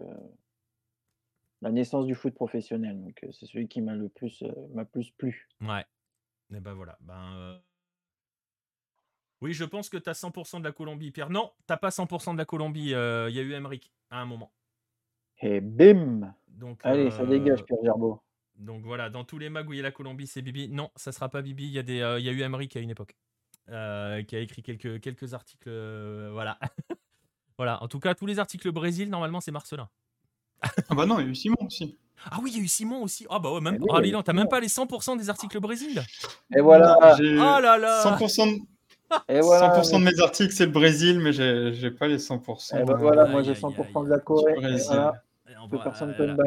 la 1.61 1.71
naissance 1.71 2.05
du 2.05 2.15
foot 2.15 2.33
professionnel. 2.33 3.01
Donc, 3.01 3.25
c'est 3.31 3.45
celui 3.45 3.67
qui 3.67 3.81
m'a 3.81 3.95
le 3.95 4.09
plus, 4.09 4.43
m'a 4.73 4.85
plus 4.85 5.11
plu. 5.11 5.47
Ouais. 5.61 5.85
Et 6.53 6.59
ben 6.61 6.73
voilà. 6.73 6.97
Ben, 7.01 7.59
oui, 9.41 9.53
je 9.53 9.65
pense 9.65 9.89
que 9.89 9.97
tu 9.97 10.09
as 10.09 10.13
100% 10.13 10.59
de 10.59 10.63
la 10.63 10.71
Colombie, 10.71 11.11
Pierre. 11.11 11.29
Non, 11.29 11.51
t'as 11.67 11.77
pas 11.77 11.89
100% 11.89 12.33
de 12.33 12.37
la 12.37 12.45
Colombie. 12.45 12.85
Il 12.85 12.89
y 12.89 12.95
a 12.95 13.29
eu 13.29 13.53
Emmerich 13.53 13.91
à 14.09 14.21
un 14.21 14.25
moment. 14.25 14.51
Et 15.41 15.61
bim 15.61 16.33
donc, 16.47 16.79
Allez, 16.83 17.11
ça 17.11 17.25
dégage, 17.25 17.61
euh, 17.61 17.63
Pierre 17.63 17.79
Gerbeau. 17.83 18.19
Donc 18.57 18.83
voilà, 18.83 19.11
dans 19.11 19.23
tous 19.23 19.37
les 19.37 19.49
mags 19.49 19.69
où 19.69 19.73
il 19.73 19.77
y 19.77 19.79
a 19.79 19.83
la 19.83 19.91
Colombie, 19.91 20.25
c'est 20.25 20.41
Bibi. 20.41 20.69
Non, 20.69 20.89
ça 20.95 21.11
sera 21.11 21.29
pas 21.29 21.43
Bibi. 21.43 21.65
Il 21.65 21.71
y 21.71 21.79
a, 21.79 21.83
des, 21.83 22.01
euh, 22.01 22.19
il 22.19 22.25
y 22.25 22.29
a 22.29 22.31
eu 22.31 22.41
Emery 22.41 22.67
à 22.73 22.79
une 22.79 22.89
époque, 22.89 23.15
euh, 23.69 24.23
qui 24.23 24.35
a 24.35 24.39
écrit 24.39 24.63
quelques, 24.63 24.99
quelques 24.99 25.35
articles. 25.35 25.69
voilà. 26.31 26.57
voilà. 27.57 27.81
En 27.83 27.87
tout 27.87 27.99
cas, 27.99 28.15
tous 28.15 28.25
les 28.25 28.39
articles 28.39 28.71
Brésil, 28.71 29.09
normalement, 29.09 29.39
c'est 29.39 29.51
Marcelin. 29.51 29.87
ah 30.63 30.95
bah 30.95 31.05
non, 31.05 31.19
il 31.19 31.25
y 31.25 31.27
a 31.27 31.29
eu 31.29 31.35
Simon 31.35 31.57
aussi. 31.61 31.99
Ah 32.31 32.39
oui, 32.41 32.49
il 32.51 32.57
y 32.57 32.59
a 32.61 32.63
eu 32.63 32.67
Simon 32.67 33.03
aussi. 33.03 33.27
Ah 33.29 33.37
bah 33.37 33.53
ouais, 33.53 33.61
même. 33.61 33.77
Ah, 33.91 34.23
t'as 34.23 34.33
même 34.33 34.47
pas 34.47 34.59
les 34.59 34.69
100% 34.69 35.19
des 35.19 35.29
articles 35.29 35.59
Brésil. 35.59 36.01
Et 36.55 36.61
voilà. 36.61 36.97
oh 36.99 37.61
là 37.61 37.77
là. 37.77 38.17
100% 38.17 38.59
de... 38.59 38.61
Et 39.29 39.39
voilà, 39.39 39.79
100% 39.79 39.99
de 39.99 40.03
mes 40.03 40.19
articles, 40.19 40.51
c'est 40.51 40.65
le 40.65 40.71
Brésil, 40.71 41.19
mais 41.19 41.31
j'ai 41.31 41.91
pas 41.91 42.07
les 42.07 42.17
100%. 42.17 42.81
Et 42.81 42.83
bah 42.83 42.95
voilà, 42.99 43.25
moi 43.25 43.41
j'ai 43.43 43.53
100% 43.53 44.03
de 44.05 44.09
la 44.09 44.19
Corée. 44.19 44.55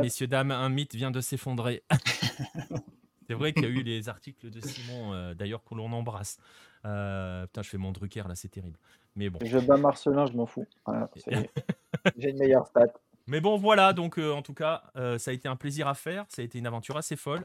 Messieurs, 0.01 0.27
dames, 0.27 0.51
un 0.51 0.69
mythe 0.69 0.95
vient 0.95 1.11
de 1.11 1.21
s'effondrer. 1.21 1.83
c'est 3.27 3.35
vrai 3.35 3.53
qu'il 3.53 3.65
y 3.65 3.67
a 3.67 3.71
eu 3.71 3.83
les 3.83 4.09
articles 4.09 4.51
de 4.51 4.61
Simon, 4.61 5.13
euh, 5.13 5.35
d'ailleurs, 5.35 5.63
que 5.65 5.75
l'on 5.75 5.93
embrasse. 5.93 6.39
Euh, 6.85 7.47
putain, 7.47 7.63
je 7.63 7.69
fais 7.69 7.79
mon 7.79 7.93
Drucker 7.93 8.25
là, 8.27 8.35
c'est 8.35 8.49
terrible. 8.49 8.79
Mais 9.17 9.31
bon. 9.31 9.39
Je 9.43 9.59
bats 9.59 9.77
Marcelin, 9.77 10.27
je 10.27 10.33
m'en 10.33 10.47
fous. 10.47 10.67
J'ai 12.17 12.31
une 12.31 12.39
meilleure 12.39 12.67
stat. 12.67 12.89
Mais 13.27 13.41
bon, 13.41 13.57
voilà, 13.59 13.93
donc 13.93 14.19
euh, 14.19 14.33
en 14.33 14.43
tout 14.43 14.55
cas, 14.55 14.83
ça 15.19 15.31
a 15.31 15.35
été 15.35 15.49
un 15.49 15.57
plaisir 15.57 15.87
à 15.87 15.95
faire. 15.95 16.25
Ça 16.29 16.43
a 16.43 16.45
été 16.45 16.59
une 16.59 16.67
aventure 16.67 16.97
assez 16.97 17.17
folle. 17.17 17.45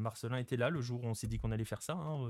Marcelin 0.00 0.38
était 0.38 0.56
là 0.56 0.70
le 0.70 0.80
jour 0.80 1.04
où 1.04 1.06
on 1.06 1.14
s'est 1.14 1.26
dit 1.26 1.38
qu'on 1.38 1.52
allait 1.52 1.64
faire 1.64 1.82
ça. 1.82 1.94
Hein, 1.94 2.28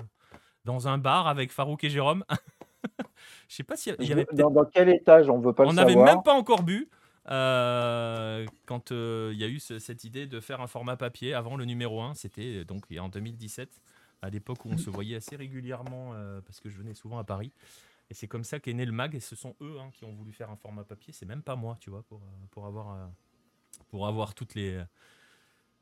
dans 0.65 0.87
un 0.89 0.99
bar 0.99 1.27
avec 1.29 1.51
Farouk 1.51 1.83
et 1.85 1.91
Jérôme. 1.91 2.25
Je 3.49 3.57
sais 3.57 3.63
pas 3.63 3.77
s'il 3.77 3.97
y 4.01 4.13
avait. 4.13 4.27
Dans, 4.33 4.51
dans, 4.51 4.65
quel 4.65 4.89
étage 4.91 5.29
On 5.31 5.39
veut 5.39 5.53
pas 5.53 5.65
On 5.65 5.73
n'avait 5.73 5.97
même 5.97 6.23
pas 6.23 6.35
encore 6.35 6.63
bu. 6.63 6.89
Euh, 7.31 8.47
quand 8.65 8.91
euh, 8.91 9.31
il 9.35 9.39
y 9.39 9.45
a 9.45 9.49
eu 9.49 9.61
cette 9.61 10.05
idée 10.05 10.27
de 10.27 10.41
faire 10.41 10.61
un 10.61 10.67
format 10.67 10.97
papier 10.97 11.35
avant 11.35 11.57
le 11.57 11.65
numéro 11.65 12.01
1, 12.01 12.15
c'était 12.15 12.65
donc 12.65 12.85
en 12.99 13.09
2017, 13.09 13.81
à 14.23 14.31
l'époque 14.31 14.65
où 14.65 14.71
on 14.71 14.79
se 14.79 14.89
voyait 14.91 15.17
assez 15.17 15.37
régulièrement 15.37 16.13
euh, 16.15 16.41
parce 16.41 16.61
que 16.61 16.69
je 16.69 16.79
venais 16.79 16.95
souvent 16.95 17.19
à 17.19 17.25
Paris. 17.25 17.53
Et 18.11 18.15
c'est 18.15 18.29
comme 18.29 18.45
ça 18.45 18.59
qu'est 18.59 18.73
né 18.73 18.87
le 18.87 18.93
mag, 18.93 19.15
et 19.15 19.21
ce 19.21 19.37
sont 19.37 19.55
eux 19.61 19.79
hein, 19.79 19.91
qui 19.93 20.05
ont 20.05 20.15
voulu 20.15 20.33
faire 20.33 20.51
un 20.51 20.57
format 20.57 20.85
papier, 20.85 21.13
c'est 21.13 21.27
même 21.27 21.43
pas 21.43 21.57
moi, 21.57 21.77
tu 21.79 21.91
vois, 21.91 22.03
pour, 22.05 22.23
pour, 22.51 22.67
avoir, 22.67 23.11
pour 23.89 24.07
avoir 24.07 24.35
toutes 24.35 24.55
les. 24.55 24.83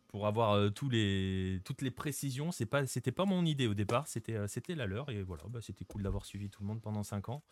Pour 0.08 0.26
avoir 0.26 0.72
tous 0.72 0.88
les, 0.88 1.60
toutes 1.64 1.82
les 1.82 1.90
précisions, 1.90 2.50
c'est 2.50 2.64
pas, 2.64 2.86
c'était 2.86 3.12
pas 3.12 3.26
mon 3.26 3.44
idée 3.44 3.66
au 3.66 3.74
départ, 3.74 4.06
c'était, 4.06 4.48
c'était 4.48 4.74
la 4.74 4.86
leur, 4.86 5.10
et 5.10 5.22
voilà, 5.22 5.42
bah, 5.48 5.58
c'était 5.60 5.84
cool 5.84 6.04
d'avoir 6.04 6.24
suivi 6.24 6.48
tout 6.48 6.62
le 6.62 6.68
monde 6.68 6.80
pendant 6.80 7.02
5 7.02 7.28
ans. 7.28 7.42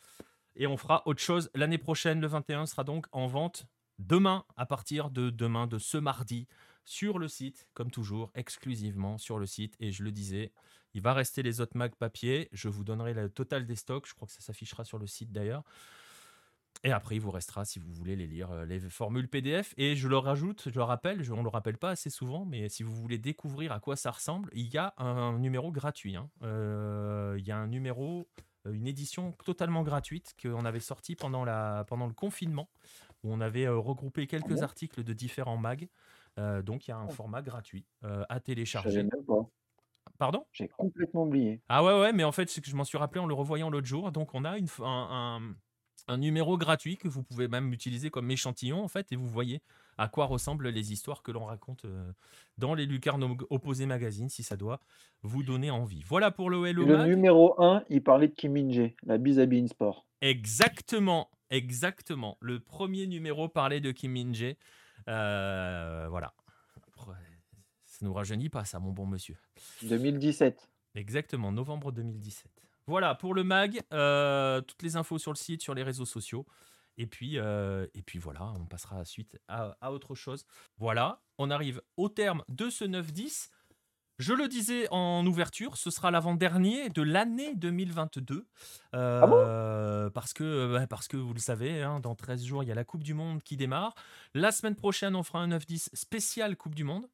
Et 0.56 0.66
on 0.66 0.76
fera 0.76 1.02
autre 1.04 1.20
chose 1.20 1.50
l'année 1.54 1.78
prochaine, 1.78 2.20
le 2.20 2.26
21 2.26 2.66
sera 2.66 2.84
donc 2.84 3.06
en 3.12 3.26
vente 3.26 3.66
demain, 3.98 4.44
à 4.56 4.66
partir 4.66 5.10
de 5.10 5.30
demain, 5.30 5.66
de 5.66 5.78
ce 5.78 5.98
mardi, 5.98 6.46
sur 6.84 7.18
le 7.18 7.28
site, 7.28 7.66
comme 7.74 7.90
toujours, 7.90 8.30
exclusivement 8.34 9.18
sur 9.18 9.38
le 9.38 9.46
site. 9.46 9.74
Et 9.80 9.90
je 9.90 10.02
le 10.02 10.12
disais, 10.12 10.52
il 10.92 11.00
va 11.00 11.12
rester 11.12 11.42
les 11.42 11.60
autres 11.60 11.76
Mac 11.76 11.94
papier. 11.96 12.48
Je 12.52 12.68
vous 12.68 12.84
donnerai 12.84 13.14
le 13.14 13.30
total 13.30 13.66
des 13.66 13.76
stocks. 13.76 14.06
Je 14.06 14.14
crois 14.14 14.26
que 14.26 14.34
ça 14.34 14.40
s'affichera 14.40 14.84
sur 14.84 14.98
le 14.98 15.06
site 15.06 15.32
d'ailleurs. 15.32 15.64
Et 16.82 16.92
après, 16.92 17.16
il 17.16 17.20
vous 17.20 17.30
restera, 17.30 17.64
si 17.64 17.78
vous 17.78 17.90
voulez 17.92 18.14
les 18.14 18.26
lire, 18.26 18.50
euh, 18.50 18.66
les 18.66 18.78
formules 18.78 19.28
PDF. 19.28 19.72
Et 19.78 19.96
je 19.96 20.06
le 20.06 20.18
rajoute, 20.18 20.64
je 20.66 20.74
le 20.74 20.82
rappelle, 20.82 21.24
on 21.32 21.38
ne 21.38 21.42
le 21.42 21.48
rappelle 21.48 21.78
pas 21.78 21.90
assez 21.90 22.10
souvent, 22.10 22.44
mais 22.44 22.68
si 22.68 22.82
vous 22.82 22.94
voulez 22.94 23.16
découvrir 23.16 23.72
à 23.72 23.80
quoi 23.80 23.96
ça 23.96 24.10
ressemble, 24.10 24.50
il 24.52 24.72
y 24.72 24.76
a 24.76 24.92
un 24.98 25.38
numéro 25.38 25.72
gratuit. 25.72 26.14
Hein. 26.14 26.28
Euh, 26.42 27.36
il 27.38 27.46
y 27.46 27.52
a 27.52 27.56
un 27.56 27.68
numéro, 27.68 28.28
euh, 28.66 28.72
une 28.72 28.86
édition 28.86 29.32
totalement 29.44 29.82
gratuite 29.82 30.34
qu'on 30.40 30.66
avait 30.66 30.80
sorti 30.80 31.16
pendant, 31.16 31.44
la, 31.44 31.86
pendant 31.88 32.06
le 32.06 32.12
confinement 32.12 32.68
où 33.24 33.32
on 33.32 33.40
avait 33.40 33.64
euh, 33.64 33.76
regroupé 33.76 34.26
quelques 34.26 34.60
ah 34.60 34.64
articles 34.64 35.02
de 35.02 35.12
différents 35.12 35.56
mags. 35.56 35.88
Euh, 36.38 36.62
donc 36.62 36.86
il 36.86 36.90
y 36.90 36.94
a 36.94 36.98
un 36.98 37.06
oh. 37.09 37.12
format 37.12 37.42
gratuit 37.42 37.86
euh, 38.05 38.24
à 38.28 38.40
télécharger. 38.40 39.06
Pardon? 40.18 40.46
J'ai 40.52 40.68
complètement 40.68 41.24
oublié. 41.24 41.60
Ah 41.68 41.82
ouais, 41.82 41.98
ouais, 41.98 42.12
mais 42.12 42.24
en 42.24 42.30
fait, 42.30 42.48
c'est 42.48 42.60
que 42.60 42.68
je 42.68 42.76
m'en 42.76 42.84
suis 42.84 42.98
rappelé 42.98 43.20
en 43.20 43.26
le 43.26 43.34
revoyant 43.34 43.70
l'autre 43.70 43.86
jour. 43.86 44.12
Donc, 44.12 44.34
on 44.34 44.44
a 44.44 44.59
une, 44.59 44.68
un, 44.80 45.55
un, 46.06 46.16
numéro 46.18 46.56
gratuit 46.56 46.98
que 46.98 47.09
vous 47.09 47.22
pouvez 47.24 47.48
même 47.48 47.72
utiliser 47.72 48.10
comme 48.10 48.30
échantillon, 48.30 48.84
en 48.84 48.88
fait, 48.88 49.10
et 49.10 49.16
vous 49.16 49.26
voyez 49.26 49.60
à 49.98 50.08
quoi 50.08 50.26
ressemblent 50.26 50.68
les 50.68 50.92
histoires 50.92 51.22
que 51.22 51.32
l'on 51.32 51.44
raconte 51.44 51.84
euh, 51.84 52.12
dans 52.58 52.74
les 52.74 52.86
Lucarnes 52.86 53.36
Opposés 53.50 53.86
Magazine, 53.86 54.28
si 54.28 54.42
ça 54.42 54.56
doit 54.56 54.80
vous 55.22 55.42
donner 55.42 55.70
envie. 55.70 56.02
Voilà 56.06 56.30
pour 56.30 56.50
le 56.50 56.66
Hello 56.66 56.84
Le 56.84 57.04
numéro 57.06 57.60
1, 57.62 57.84
il 57.88 58.02
parlait 58.02 58.28
de 58.28 58.34
Kim 58.34 58.52
min 58.52 58.88
la 59.04 59.18
bise 59.18 59.38
à 59.38 59.46
Sport. 59.68 60.06
Exactement, 60.20 61.30
exactement. 61.50 62.38
Le 62.40 62.60
premier 62.60 63.06
numéro 63.06 63.48
parlait 63.48 63.80
de 63.80 63.92
Kim 63.92 64.12
min 64.12 64.32
euh, 65.08 66.06
voilà. 66.08 66.32
Ça 67.84 68.04
nous 68.04 68.12
rajeunit 68.12 68.48
pas, 68.48 68.64
ça, 68.64 68.80
mon 68.80 68.90
bon 68.90 69.06
monsieur. 69.06 69.36
2017. 69.82 70.68
Exactement, 70.96 71.52
novembre 71.52 71.92
2017. 71.92 72.50
Voilà, 72.86 73.14
pour 73.14 73.34
le 73.34 73.44
mag, 73.44 73.80
euh, 73.92 74.60
toutes 74.60 74.82
les 74.82 74.96
infos 74.96 75.18
sur 75.18 75.32
le 75.32 75.36
site, 75.36 75.62
sur 75.62 75.74
les 75.74 75.82
réseaux 75.82 76.04
sociaux. 76.04 76.44
Et 76.96 77.06
puis, 77.06 77.38
euh, 77.38 77.86
et 77.94 78.02
puis 78.02 78.18
voilà, 78.18 78.52
on 78.60 78.66
passera 78.66 78.98
à 78.98 79.04
suite 79.04 79.38
à, 79.48 79.76
à, 79.80 79.92
autre 79.92 80.14
chose. 80.14 80.44
Voilà, 80.78 81.22
on 81.38 81.50
arrive 81.50 81.82
au 81.96 82.08
terme 82.08 82.42
de 82.48 82.70
ce 82.70 82.84
9-10. 82.84 83.50
Je 84.18 84.32
le 84.32 84.46
disais 84.46 84.86
en 84.92 85.26
ouverture, 85.26 85.76
ce 85.76 85.90
sera 85.90 86.12
l'avant-dernier 86.12 86.88
de 86.88 87.02
l'année 87.02 87.54
2022. 87.56 88.46
Euh, 88.94 90.06
ah 90.06 90.10
parce, 90.14 90.32
que, 90.32 90.72
bah, 90.72 90.86
parce 90.86 91.08
que 91.08 91.16
vous 91.16 91.34
le 91.34 91.40
savez, 91.40 91.82
hein, 91.82 91.98
dans 91.98 92.14
13 92.14 92.44
jours, 92.44 92.62
il 92.62 92.68
y 92.68 92.72
a 92.72 92.76
la 92.76 92.84
Coupe 92.84 93.02
du 93.02 93.12
Monde 93.12 93.42
qui 93.42 93.56
démarre. 93.56 93.94
La 94.32 94.52
semaine 94.52 94.76
prochaine, 94.76 95.16
on 95.16 95.24
fera 95.24 95.40
un 95.40 95.48
9-10 95.48 95.88
spécial 95.94 96.56
Coupe 96.56 96.76
du 96.76 96.84
Monde. 96.84 97.08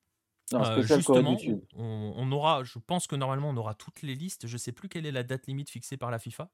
Euh, 0.52 0.82
justement, 0.82 1.36
on, 1.77 2.12
on, 2.16 2.32
aura, 2.32 2.65
je 2.65 2.78
pense 2.78 3.07
que 3.07 3.16
normalement, 3.16 3.51
on 3.51 3.57
aura 3.57 3.74
toutes 3.74 4.02
les 4.02 4.15
listes. 4.15 4.47
Je 4.47 4.55
ne 4.55 4.59
sais 4.59 4.73
plus 4.73 4.89
quelle 4.89 5.07
est 5.07 5.12
la 5.12 5.23
date 5.23 5.47
limite 5.47 5.70
fixée 5.70 5.97
par 5.97 6.11
la 6.11 6.19
FIFA. 6.19 6.51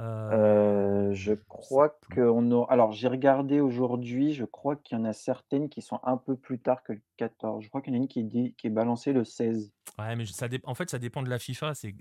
Euh, 0.00 1.12
je 1.12 1.34
crois 1.34 1.98
qu'on 2.14 2.52
aura 2.52 2.72
alors 2.72 2.92
j'ai 2.92 3.08
regardé 3.08 3.58
aujourd'hui, 3.58 4.32
je 4.32 4.44
crois 4.44 4.76
qu'il 4.76 4.96
y 4.96 5.00
en 5.00 5.04
a 5.04 5.12
certaines 5.12 5.68
qui 5.68 5.82
sont 5.82 5.98
un 6.04 6.16
peu 6.16 6.36
plus 6.36 6.60
tard 6.60 6.84
que 6.84 6.92
le 6.92 7.00
14. 7.16 7.64
Je 7.64 7.68
crois 7.68 7.82
qu'il 7.82 7.92
y 7.92 7.96
en 7.96 8.00
a 8.00 8.02
une 8.02 8.08
qui 8.08 8.20
est 8.20 8.24
dit 8.24 8.54
qui 8.56 8.68
est 8.68 8.70
balancée 8.70 9.12
le 9.12 9.24
16. 9.24 9.72
Ouais, 9.98 10.14
mais 10.14 10.24
ça 10.26 10.46
en 10.64 10.74
fait, 10.74 10.88
ça 10.88 10.98
dépend 10.98 11.22
de 11.22 11.30
la 11.30 11.40
FIFA, 11.40 11.74
c'est 11.74 11.96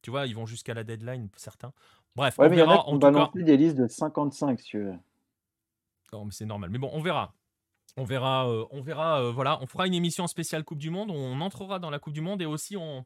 tu 0.00 0.10
vois, 0.10 0.26
ils 0.26 0.34
vont 0.34 0.46
jusqu'à 0.46 0.74
la 0.74 0.82
deadline 0.82 1.28
certains. 1.36 1.72
Bref, 2.16 2.34
on 2.38 2.48
mais 2.48 2.56
il 2.56 2.58
y 2.58 2.62
en 2.62 2.70
a 2.70 3.10
verra 3.10 3.30
des 3.34 3.56
listes 3.56 3.76
de 3.76 3.86
55 3.86 4.60
si 4.60 4.66
tu 4.66 4.78
veux. 4.82 4.94
Non, 6.12 6.24
mais 6.24 6.32
c'est 6.32 6.44
normal. 6.44 6.70
Mais 6.70 6.78
bon, 6.78 6.90
on 6.92 7.00
verra. 7.00 7.34
On 7.96 8.04
verra, 8.04 8.48
euh, 8.48 8.64
on 8.70 8.80
verra, 8.80 9.22
euh, 9.22 9.32
voilà, 9.32 9.62
on 9.62 9.66
fera 9.66 9.86
une 9.86 9.94
émission 9.94 10.26
spéciale 10.26 10.64
Coupe 10.64 10.78
du 10.78 10.90
Monde, 10.90 11.10
on 11.10 11.40
entrera 11.40 11.78
dans 11.78 11.90
la 11.90 11.98
Coupe 11.98 12.14
du 12.14 12.22
Monde 12.22 12.40
et 12.40 12.46
aussi 12.46 12.76
on 12.76 13.04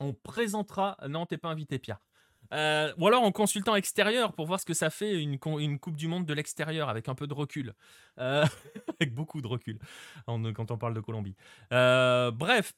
on 0.00 0.12
présentera 0.12 0.96
non, 1.08 1.26
t'es 1.26 1.38
pas 1.38 1.48
invité 1.48 1.78
Pierre. 1.78 2.00
Euh, 2.52 2.92
ou 2.98 3.06
alors 3.06 3.22
en 3.22 3.32
consultant 3.32 3.74
extérieur 3.74 4.32
pour 4.32 4.46
voir 4.46 4.60
ce 4.60 4.64
que 4.64 4.74
ça 4.74 4.90
fait 4.90 5.22
une, 5.22 5.38
Coupe 5.38 5.96
du 5.96 6.08
Monde 6.08 6.26
de 6.26 6.34
l'extérieur 6.34 6.88
avec 6.88 7.08
un 7.08 7.14
peu 7.14 7.26
de 7.26 7.34
recul. 7.34 7.74
Euh, 8.18 8.44
avec 9.00 9.14
beaucoup 9.14 9.40
de 9.40 9.46
recul 9.46 9.78
quand 10.26 10.70
on 10.70 10.78
parle 10.78 10.94
de 10.94 11.00
Colombie. 11.00 11.36
Euh, 11.72 12.30
bref, 12.30 12.74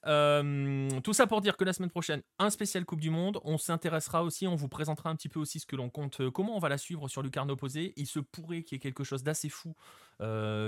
tout 1.02 1.12
ça 1.12 1.26
pour 1.26 1.40
dire 1.40 1.56
que 1.56 1.64
la 1.64 1.72
semaine 1.72 1.90
prochaine, 1.90 2.22
un 2.38 2.50
spécial 2.50 2.84
Coupe 2.84 3.00
du 3.00 3.10
Monde. 3.10 3.40
On 3.44 3.58
s'intéressera 3.58 4.22
aussi, 4.22 4.46
on 4.46 4.56
vous 4.56 4.68
présentera 4.68 5.10
un 5.10 5.16
petit 5.16 5.28
peu 5.28 5.40
aussi 5.40 5.60
ce 5.60 5.66
que 5.66 5.76
l'on 5.76 5.90
compte, 5.90 6.28
comment 6.30 6.56
on 6.56 6.60
va 6.60 6.68
la 6.68 6.78
suivre 6.78 7.08
sur 7.08 7.22
Lucarne 7.22 7.50
opposé. 7.50 7.92
Il 7.96 8.06
se 8.06 8.20
pourrait 8.20 8.62
qu'il 8.62 8.76
y 8.76 8.78
ait 8.78 8.80
quelque 8.80 9.04
chose 9.04 9.22
d'assez 9.22 9.48
fou 9.48 9.74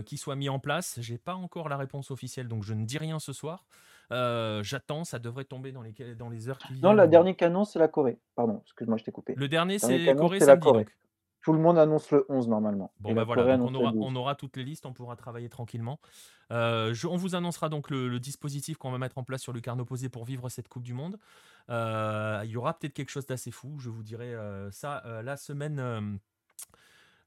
qui 0.07 0.17
soit 0.17 0.37
mis 0.37 0.49
en 0.49 0.59
place. 0.59 0.99
J'ai 1.01 1.19
pas 1.19 1.35
encore 1.35 1.69
la 1.69 1.77
réponse 1.77 2.11
officielle, 2.11 2.49
donc 2.49 2.63
je 2.63 2.75
ne 2.75 2.85
dis 2.85 2.99
rien 2.99 3.19
ce 3.19 3.33
soir. 3.33 3.65
Euh, 4.13 4.63
j'attends, 4.63 5.05
ça 5.05 5.19
devrait 5.19 5.45
tomber 5.45 5.73
dans 5.73 5.83
les, 5.83 5.93
dans 6.17 6.29
les 6.29 6.49
heures 6.49 6.59
qui 6.59 6.73
viennent. 6.75 6.83
Non, 6.83 6.93
la 6.93 7.07
dernière 7.07 7.37
canon, 7.37 7.65
c'est 7.65 7.79
la 7.79 7.89
Corée. 7.89 8.19
Pardon, 8.35 8.61
excuse-moi, 8.65 8.97
je 8.99 9.05
t'ai 9.05 9.13
coupé. 9.13 9.35
Le 9.37 9.49
dernier, 9.49 9.79
c'est 9.79 9.99
la 9.99 10.15
Corée. 10.57 10.87
Tout 11.43 11.55
le 11.55 11.59
monde 11.59 11.79
annonce 11.79 12.11
le 12.11 12.27
11 12.29 12.49
normalement. 12.49 12.93
Bon, 13.01 13.15
bah 13.15 13.25
voilà, 13.25 13.57
on, 13.57 13.75
aura, 13.75 13.93
on, 13.97 14.15
aura, 14.15 14.35
toutes 14.35 14.59
les 14.59 14.65
listes, 14.65 14.85
on 14.85 14.93
pourra 14.93 15.17
travailler 15.17 15.49
tranquillement. 15.49 15.99
Euh, 16.53 16.95
on 17.09 17.17
vous 17.17 17.35
annoncera 17.35 17.71
donc 17.71 17.89
le, 17.89 18.21
dispositif 18.21 18.77
qu'on 18.77 18.91
va 18.91 18.99
mettre 18.99 19.17
en 19.17 19.25
place 19.25 19.41
sur 19.41 19.55
le 19.55 19.61
carnet 19.63 19.81
opposé 19.81 20.11
pour 20.11 20.27
vivre 20.27 20.51
cette 20.51 20.69
Coupe 20.69 20.83
du 20.83 20.93
Monde. 20.93 21.17
Euh, 21.71 22.43
il 22.45 22.51
y 22.51 22.59
aura 22.59 22.75
peut-être 22.75 22.93
quelque 22.93 23.09
chose 23.09 23.25
d'assez 23.25 23.51
fou, 23.51 23.79
je 23.79 23.89
vous 23.89 24.03
dirai 24.03 24.35
ça 24.71 25.03
la 25.23 25.39
semaine 25.39 26.21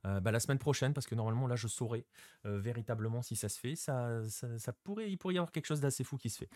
euh, 0.06 0.20
bah, 0.20 0.32
la 0.32 0.40
semaine 0.40 0.60
prochaine, 0.60 0.94
parce 0.94 1.08
que 1.08 1.16
normalement 1.16 1.48
là 1.48 1.56
je 1.56 1.68
saurai 1.68 2.06
euh, 2.46 2.60
véritablement 2.60 3.22
si 3.22 3.36
ça 3.36 3.50
se 3.50 3.60
fait. 3.60 3.76
Ça, 3.76 4.22
pourrait, 4.84 5.10
il 5.10 5.18
pourrait 5.18 5.36
y 5.36 5.38
avoir 5.38 5.52
quelque 5.52 5.66
chose 5.66 5.80
d'assez 5.80 6.04
fou 6.04 6.18
qui 6.18 6.30
se 6.30 6.40
fait. 6.40 6.50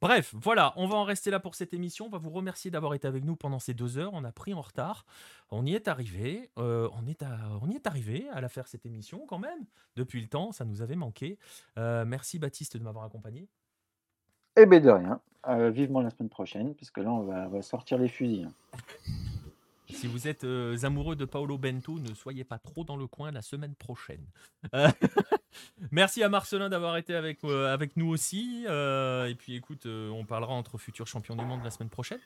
Bref, 0.00 0.34
voilà, 0.34 0.72
on 0.76 0.86
va 0.86 0.96
en 0.96 1.04
rester 1.04 1.30
là 1.30 1.40
pour 1.40 1.54
cette 1.54 1.72
émission. 1.72 2.06
On 2.06 2.10
va 2.10 2.18
vous 2.18 2.30
remercier 2.30 2.70
d'avoir 2.70 2.94
été 2.94 3.08
avec 3.08 3.24
nous 3.24 3.36
pendant 3.36 3.58
ces 3.58 3.74
deux 3.74 3.96
heures. 3.96 4.12
On 4.12 4.24
a 4.24 4.32
pris 4.32 4.52
en 4.52 4.60
retard, 4.60 5.06
on 5.50 5.64
y 5.64 5.74
est 5.74 5.88
arrivé, 5.88 6.50
euh, 6.58 6.88
on, 6.92 7.06
est 7.06 7.24
on 7.62 7.70
y 7.70 7.74
est 7.74 7.86
arrivé 7.86 8.28
à 8.32 8.40
la 8.40 8.48
faire 8.48 8.68
cette 8.68 8.84
émission 8.84 9.24
quand 9.26 9.38
même. 9.38 9.64
Depuis 9.96 10.20
le 10.20 10.28
temps, 10.28 10.52
ça 10.52 10.64
nous 10.64 10.82
avait 10.82 10.96
manqué. 10.96 11.38
merci 11.76 12.38
Baptiste 12.38 12.76
de 12.76 12.82
m'avoir 12.82 13.04
accompagné. 13.04 13.48
Eh 14.56 14.66
bien 14.66 14.80
de 14.80 14.90
rien. 14.90 15.20
vivement 15.70 16.02
la 16.02 16.10
semaine 16.10 16.28
prochaine, 16.28 16.74
parce 16.74 16.90
que 16.90 17.00
là 17.00 17.10
on 17.10 17.22
va, 17.22 17.46
on 17.46 17.48
va 17.48 17.62
sortir 17.62 17.98
les 17.98 18.08
fusils. 18.08 18.48
Si 19.92 20.06
vous 20.06 20.28
êtes 20.28 20.44
euh, 20.44 20.76
amoureux 20.84 21.16
de 21.16 21.24
Paolo 21.24 21.58
Bento, 21.58 21.98
ne 21.98 22.14
soyez 22.14 22.44
pas 22.44 22.58
trop 22.58 22.84
dans 22.84 22.96
le 22.96 23.06
coin 23.06 23.30
la 23.30 23.42
semaine 23.42 23.74
prochaine. 23.74 24.24
Euh, 24.74 24.88
merci 25.90 26.22
à 26.22 26.28
Marcelin 26.28 26.68
d'avoir 26.68 26.96
été 26.96 27.14
avec, 27.14 27.44
euh, 27.44 27.72
avec 27.72 27.96
nous 27.96 28.08
aussi. 28.08 28.64
et 28.66 29.34
puis 29.38 29.54
écoute, 29.54 29.86
on 29.86 30.24
parlera 30.24 30.52
entre 30.52 30.78
futurs 30.78 31.06
champions 31.06 31.36
du 31.36 31.44
monde 31.44 31.60
la 31.64 31.70
semaine 31.70 31.90
prochaine. 31.90 32.20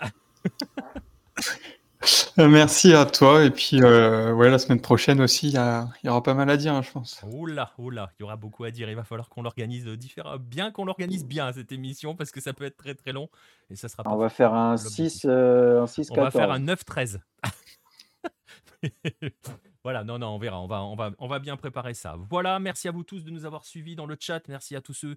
Euh, 2.38 2.48
merci 2.48 2.94
à 2.94 3.04
toi. 3.04 3.44
Et 3.44 3.50
puis, 3.50 3.82
euh, 3.82 4.32
ouais, 4.32 4.48
la 4.50 4.58
semaine 4.58 4.80
prochaine 4.80 5.20
aussi, 5.20 5.48
il 5.48 5.54
y, 6.04 6.08
aura 6.08 6.22
pas 6.22 6.34
mal 6.34 6.48
à 6.50 6.56
dire, 6.56 6.72
hein, 6.72 6.82
je 6.82 6.90
pense. 6.92 7.20
Oula, 7.32 7.72
oula, 7.78 8.10
il 8.18 8.22
y 8.22 8.24
aura 8.24 8.36
beaucoup 8.36 8.64
à 8.64 8.70
dire. 8.70 8.88
Il 8.88 8.96
va 8.96 9.04
falloir 9.04 9.28
qu'on 9.28 9.42
l'organise 9.42 9.86
différemment. 9.86 10.38
Bien 10.38 10.70
qu'on 10.70 10.84
l'organise 10.84 11.24
bien, 11.24 11.52
cette 11.52 11.72
émission, 11.72 12.14
parce 12.14 12.30
que 12.30 12.40
ça 12.40 12.52
peut 12.52 12.64
être 12.64 12.76
très 12.76 12.94
très 12.94 13.12
long. 13.12 13.28
Et 13.70 13.76
ça 13.76 13.88
sera 13.88 14.04
On 14.06 14.16
va 14.16 14.28
faire 14.28 14.54
un 14.54 14.76
6, 14.76 15.26
euh, 15.28 15.82
un 15.82 15.86
6 15.86 16.10
On 16.12 16.20
va 16.20 16.30
faire 16.30 16.50
un 16.50 16.60
9-13. 16.60 17.18
Voilà, 19.88 20.04
non, 20.04 20.18
non, 20.18 20.34
on 20.34 20.38
verra. 20.38 20.60
On 20.60 21.26
va, 21.26 21.38
bien 21.38 21.56
préparer 21.56 21.94
ça. 21.94 22.14
Voilà, 22.28 22.58
merci 22.58 22.88
à 22.88 22.90
vous 22.90 23.04
tous 23.04 23.24
de 23.24 23.30
nous 23.30 23.46
avoir 23.46 23.64
suivis 23.64 23.96
dans 23.96 24.04
le 24.04 24.18
chat. 24.20 24.46
Merci 24.46 24.76
à 24.76 24.82
tous 24.82 24.92
ceux 24.92 25.16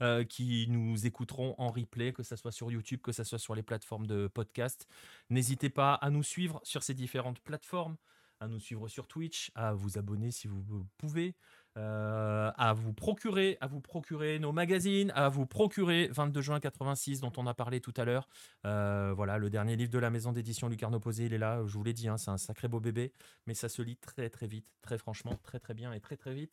euh, 0.00 0.22
qui 0.22 0.68
nous 0.68 1.06
écouteront 1.06 1.56
en 1.58 1.72
replay, 1.72 2.12
que 2.12 2.22
ce 2.22 2.36
soit 2.36 2.52
sur 2.52 2.70
YouTube, 2.70 3.00
que 3.02 3.10
ce 3.10 3.24
soit 3.24 3.40
sur 3.40 3.56
les 3.56 3.64
plateformes 3.64 4.06
de 4.06 4.28
podcast. 4.28 4.86
N'hésitez 5.28 5.70
pas 5.70 5.94
à 5.94 6.10
nous 6.10 6.22
suivre 6.22 6.60
sur 6.62 6.84
ces 6.84 6.94
différentes 6.94 7.40
plateformes, 7.40 7.96
à 8.38 8.46
nous 8.46 8.60
suivre 8.60 8.86
sur 8.86 9.08
Twitch, 9.08 9.50
à 9.56 9.72
vous 9.72 9.98
abonner 9.98 10.30
si 10.30 10.46
vous 10.46 10.86
pouvez. 10.98 11.34
Euh, 11.78 12.50
à 12.56 12.74
vous 12.74 12.92
procurer, 12.92 13.56
à 13.62 13.66
vous 13.66 13.80
procurer 13.80 14.38
nos 14.38 14.52
magazines, 14.52 15.10
à 15.14 15.30
vous 15.30 15.46
procurer 15.46 16.08
22 16.12 16.42
juin 16.42 16.60
86 16.60 17.20
dont 17.20 17.32
on 17.38 17.46
a 17.46 17.54
parlé 17.54 17.80
tout 17.80 17.94
à 17.96 18.04
l'heure. 18.04 18.28
Euh, 18.66 19.14
voilà, 19.16 19.38
le 19.38 19.48
dernier 19.48 19.74
livre 19.76 19.90
de 19.90 19.98
la 19.98 20.10
maison 20.10 20.32
d'édition 20.32 20.68
Lucarne 20.68 20.94
Opposé, 20.94 21.24
il 21.24 21.32
est 21.32 21.38
là. 21.38 21.62
Je 21.64 21.72
vous 21.72 21.84
l'ai 21.84 21.94
dit, 21.94 22.08
hein, 22.08 22.18
c'est 22.18 22.30
un 22.30 22.36
sacré 22.36 22.68
beau 22.68 22.80
bébé, 22.80 23.12
mais 23.46 23.54
ça 23.54 23.70
se 23.70 23.80
lit 23.80 23.96
très 23.96 24.28
très 24.28 24.46
vite, 24.46 24.66
très 24.82 24.98
franchement, 24.98 25.38
très 25.42 25.58
très 25.60 25.72
bien 25.72 25.94
et 25.94 26.00
très 26.00 26.18
très 26.18 26.34
vite. 26.34 26.52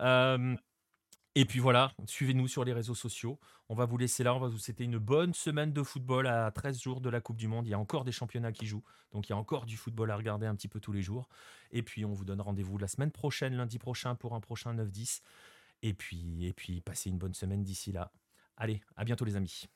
Euh, 0.00 0.56
et 1.38 1.44
puis 1.44 1.58
voilà, 1.58 1.92
suivez-nous 2.06 2.48
sur 2.48 2.64
les 2.64 2.72
réseaux 2.72 2.94
sociaux. 2.94 3.38
On 3.68 3.74
va 3.74 3.84
vous 3.84 3.98
laisser 3.98 4.24
là. 4.24 4.34
On 4.34 4.40
va 4.40 4.48
vous 4.48 4.56
souhaiter 4.56 4.84
une 4.84 4.96
bonne 4.96 5.34
semaine 5.34 5.70
de 5.70 5.82
football 5.82 6.26
à 6.26 6.50
13 6.50 6.80
jours 6.80 7.02
de 7.02 7.10
la 7.10 7.20
Coupe 7.20 7.36
du 7.36 7.46
Monde. 7.46 7.66
Il 7.66 7.70
y 7.70 7.74
a 7.74 7.78
encore 7.78 8.04
des 8.04 8.10
championnats 8.10 8.52
qui 8.52 8.64
jouent. 8.64 8.82
Donc 9.12 9.28
il 9.28 9.32
y 9.32 9.34
a 9.34 9.36
encore 9.36 9.66
du 9.66 9.76
football 9.76 10.10
à 10.10 10.16
regarder 10.16 10.46
un 10.46 10.54
petit 10.54 10.66
peu 10.66 10.80
tous 10.80 10.92
les 10.92 11.02
jours. 11.02 11.28
Et 11.72 11.82
puis 11.82 12.06
on 12.06 12.14
vous 12.14 12.24
donne 12.24 12.40
rendez-vous 12.40 12.78
la 12.78 12.88
semaine 12.88 13.10
prochaine, 13.10 13.54
lundi 13.54 13.78
prochain, 13.78 14.14
pour 14.14 14.34
un 14.34 14.40
prochain 14.40 14.72
9-10. 14.72 15.20
Et 15.82 15.92
puis, 15.92 16.46
et 16.46 16.54
puis 16.54 16.80
passez 16.80 17.10
une 17.10 17.18
bonne 17.18 17.34
semaine 17.34 17.62
d'ici 17.62 17.92
là. 17.92 18.12
Allez, 18.56 18.80
à 18.96 19.04
bientôt 19.04 19.26
les 19.26 19.36
amis. 19.36 19.68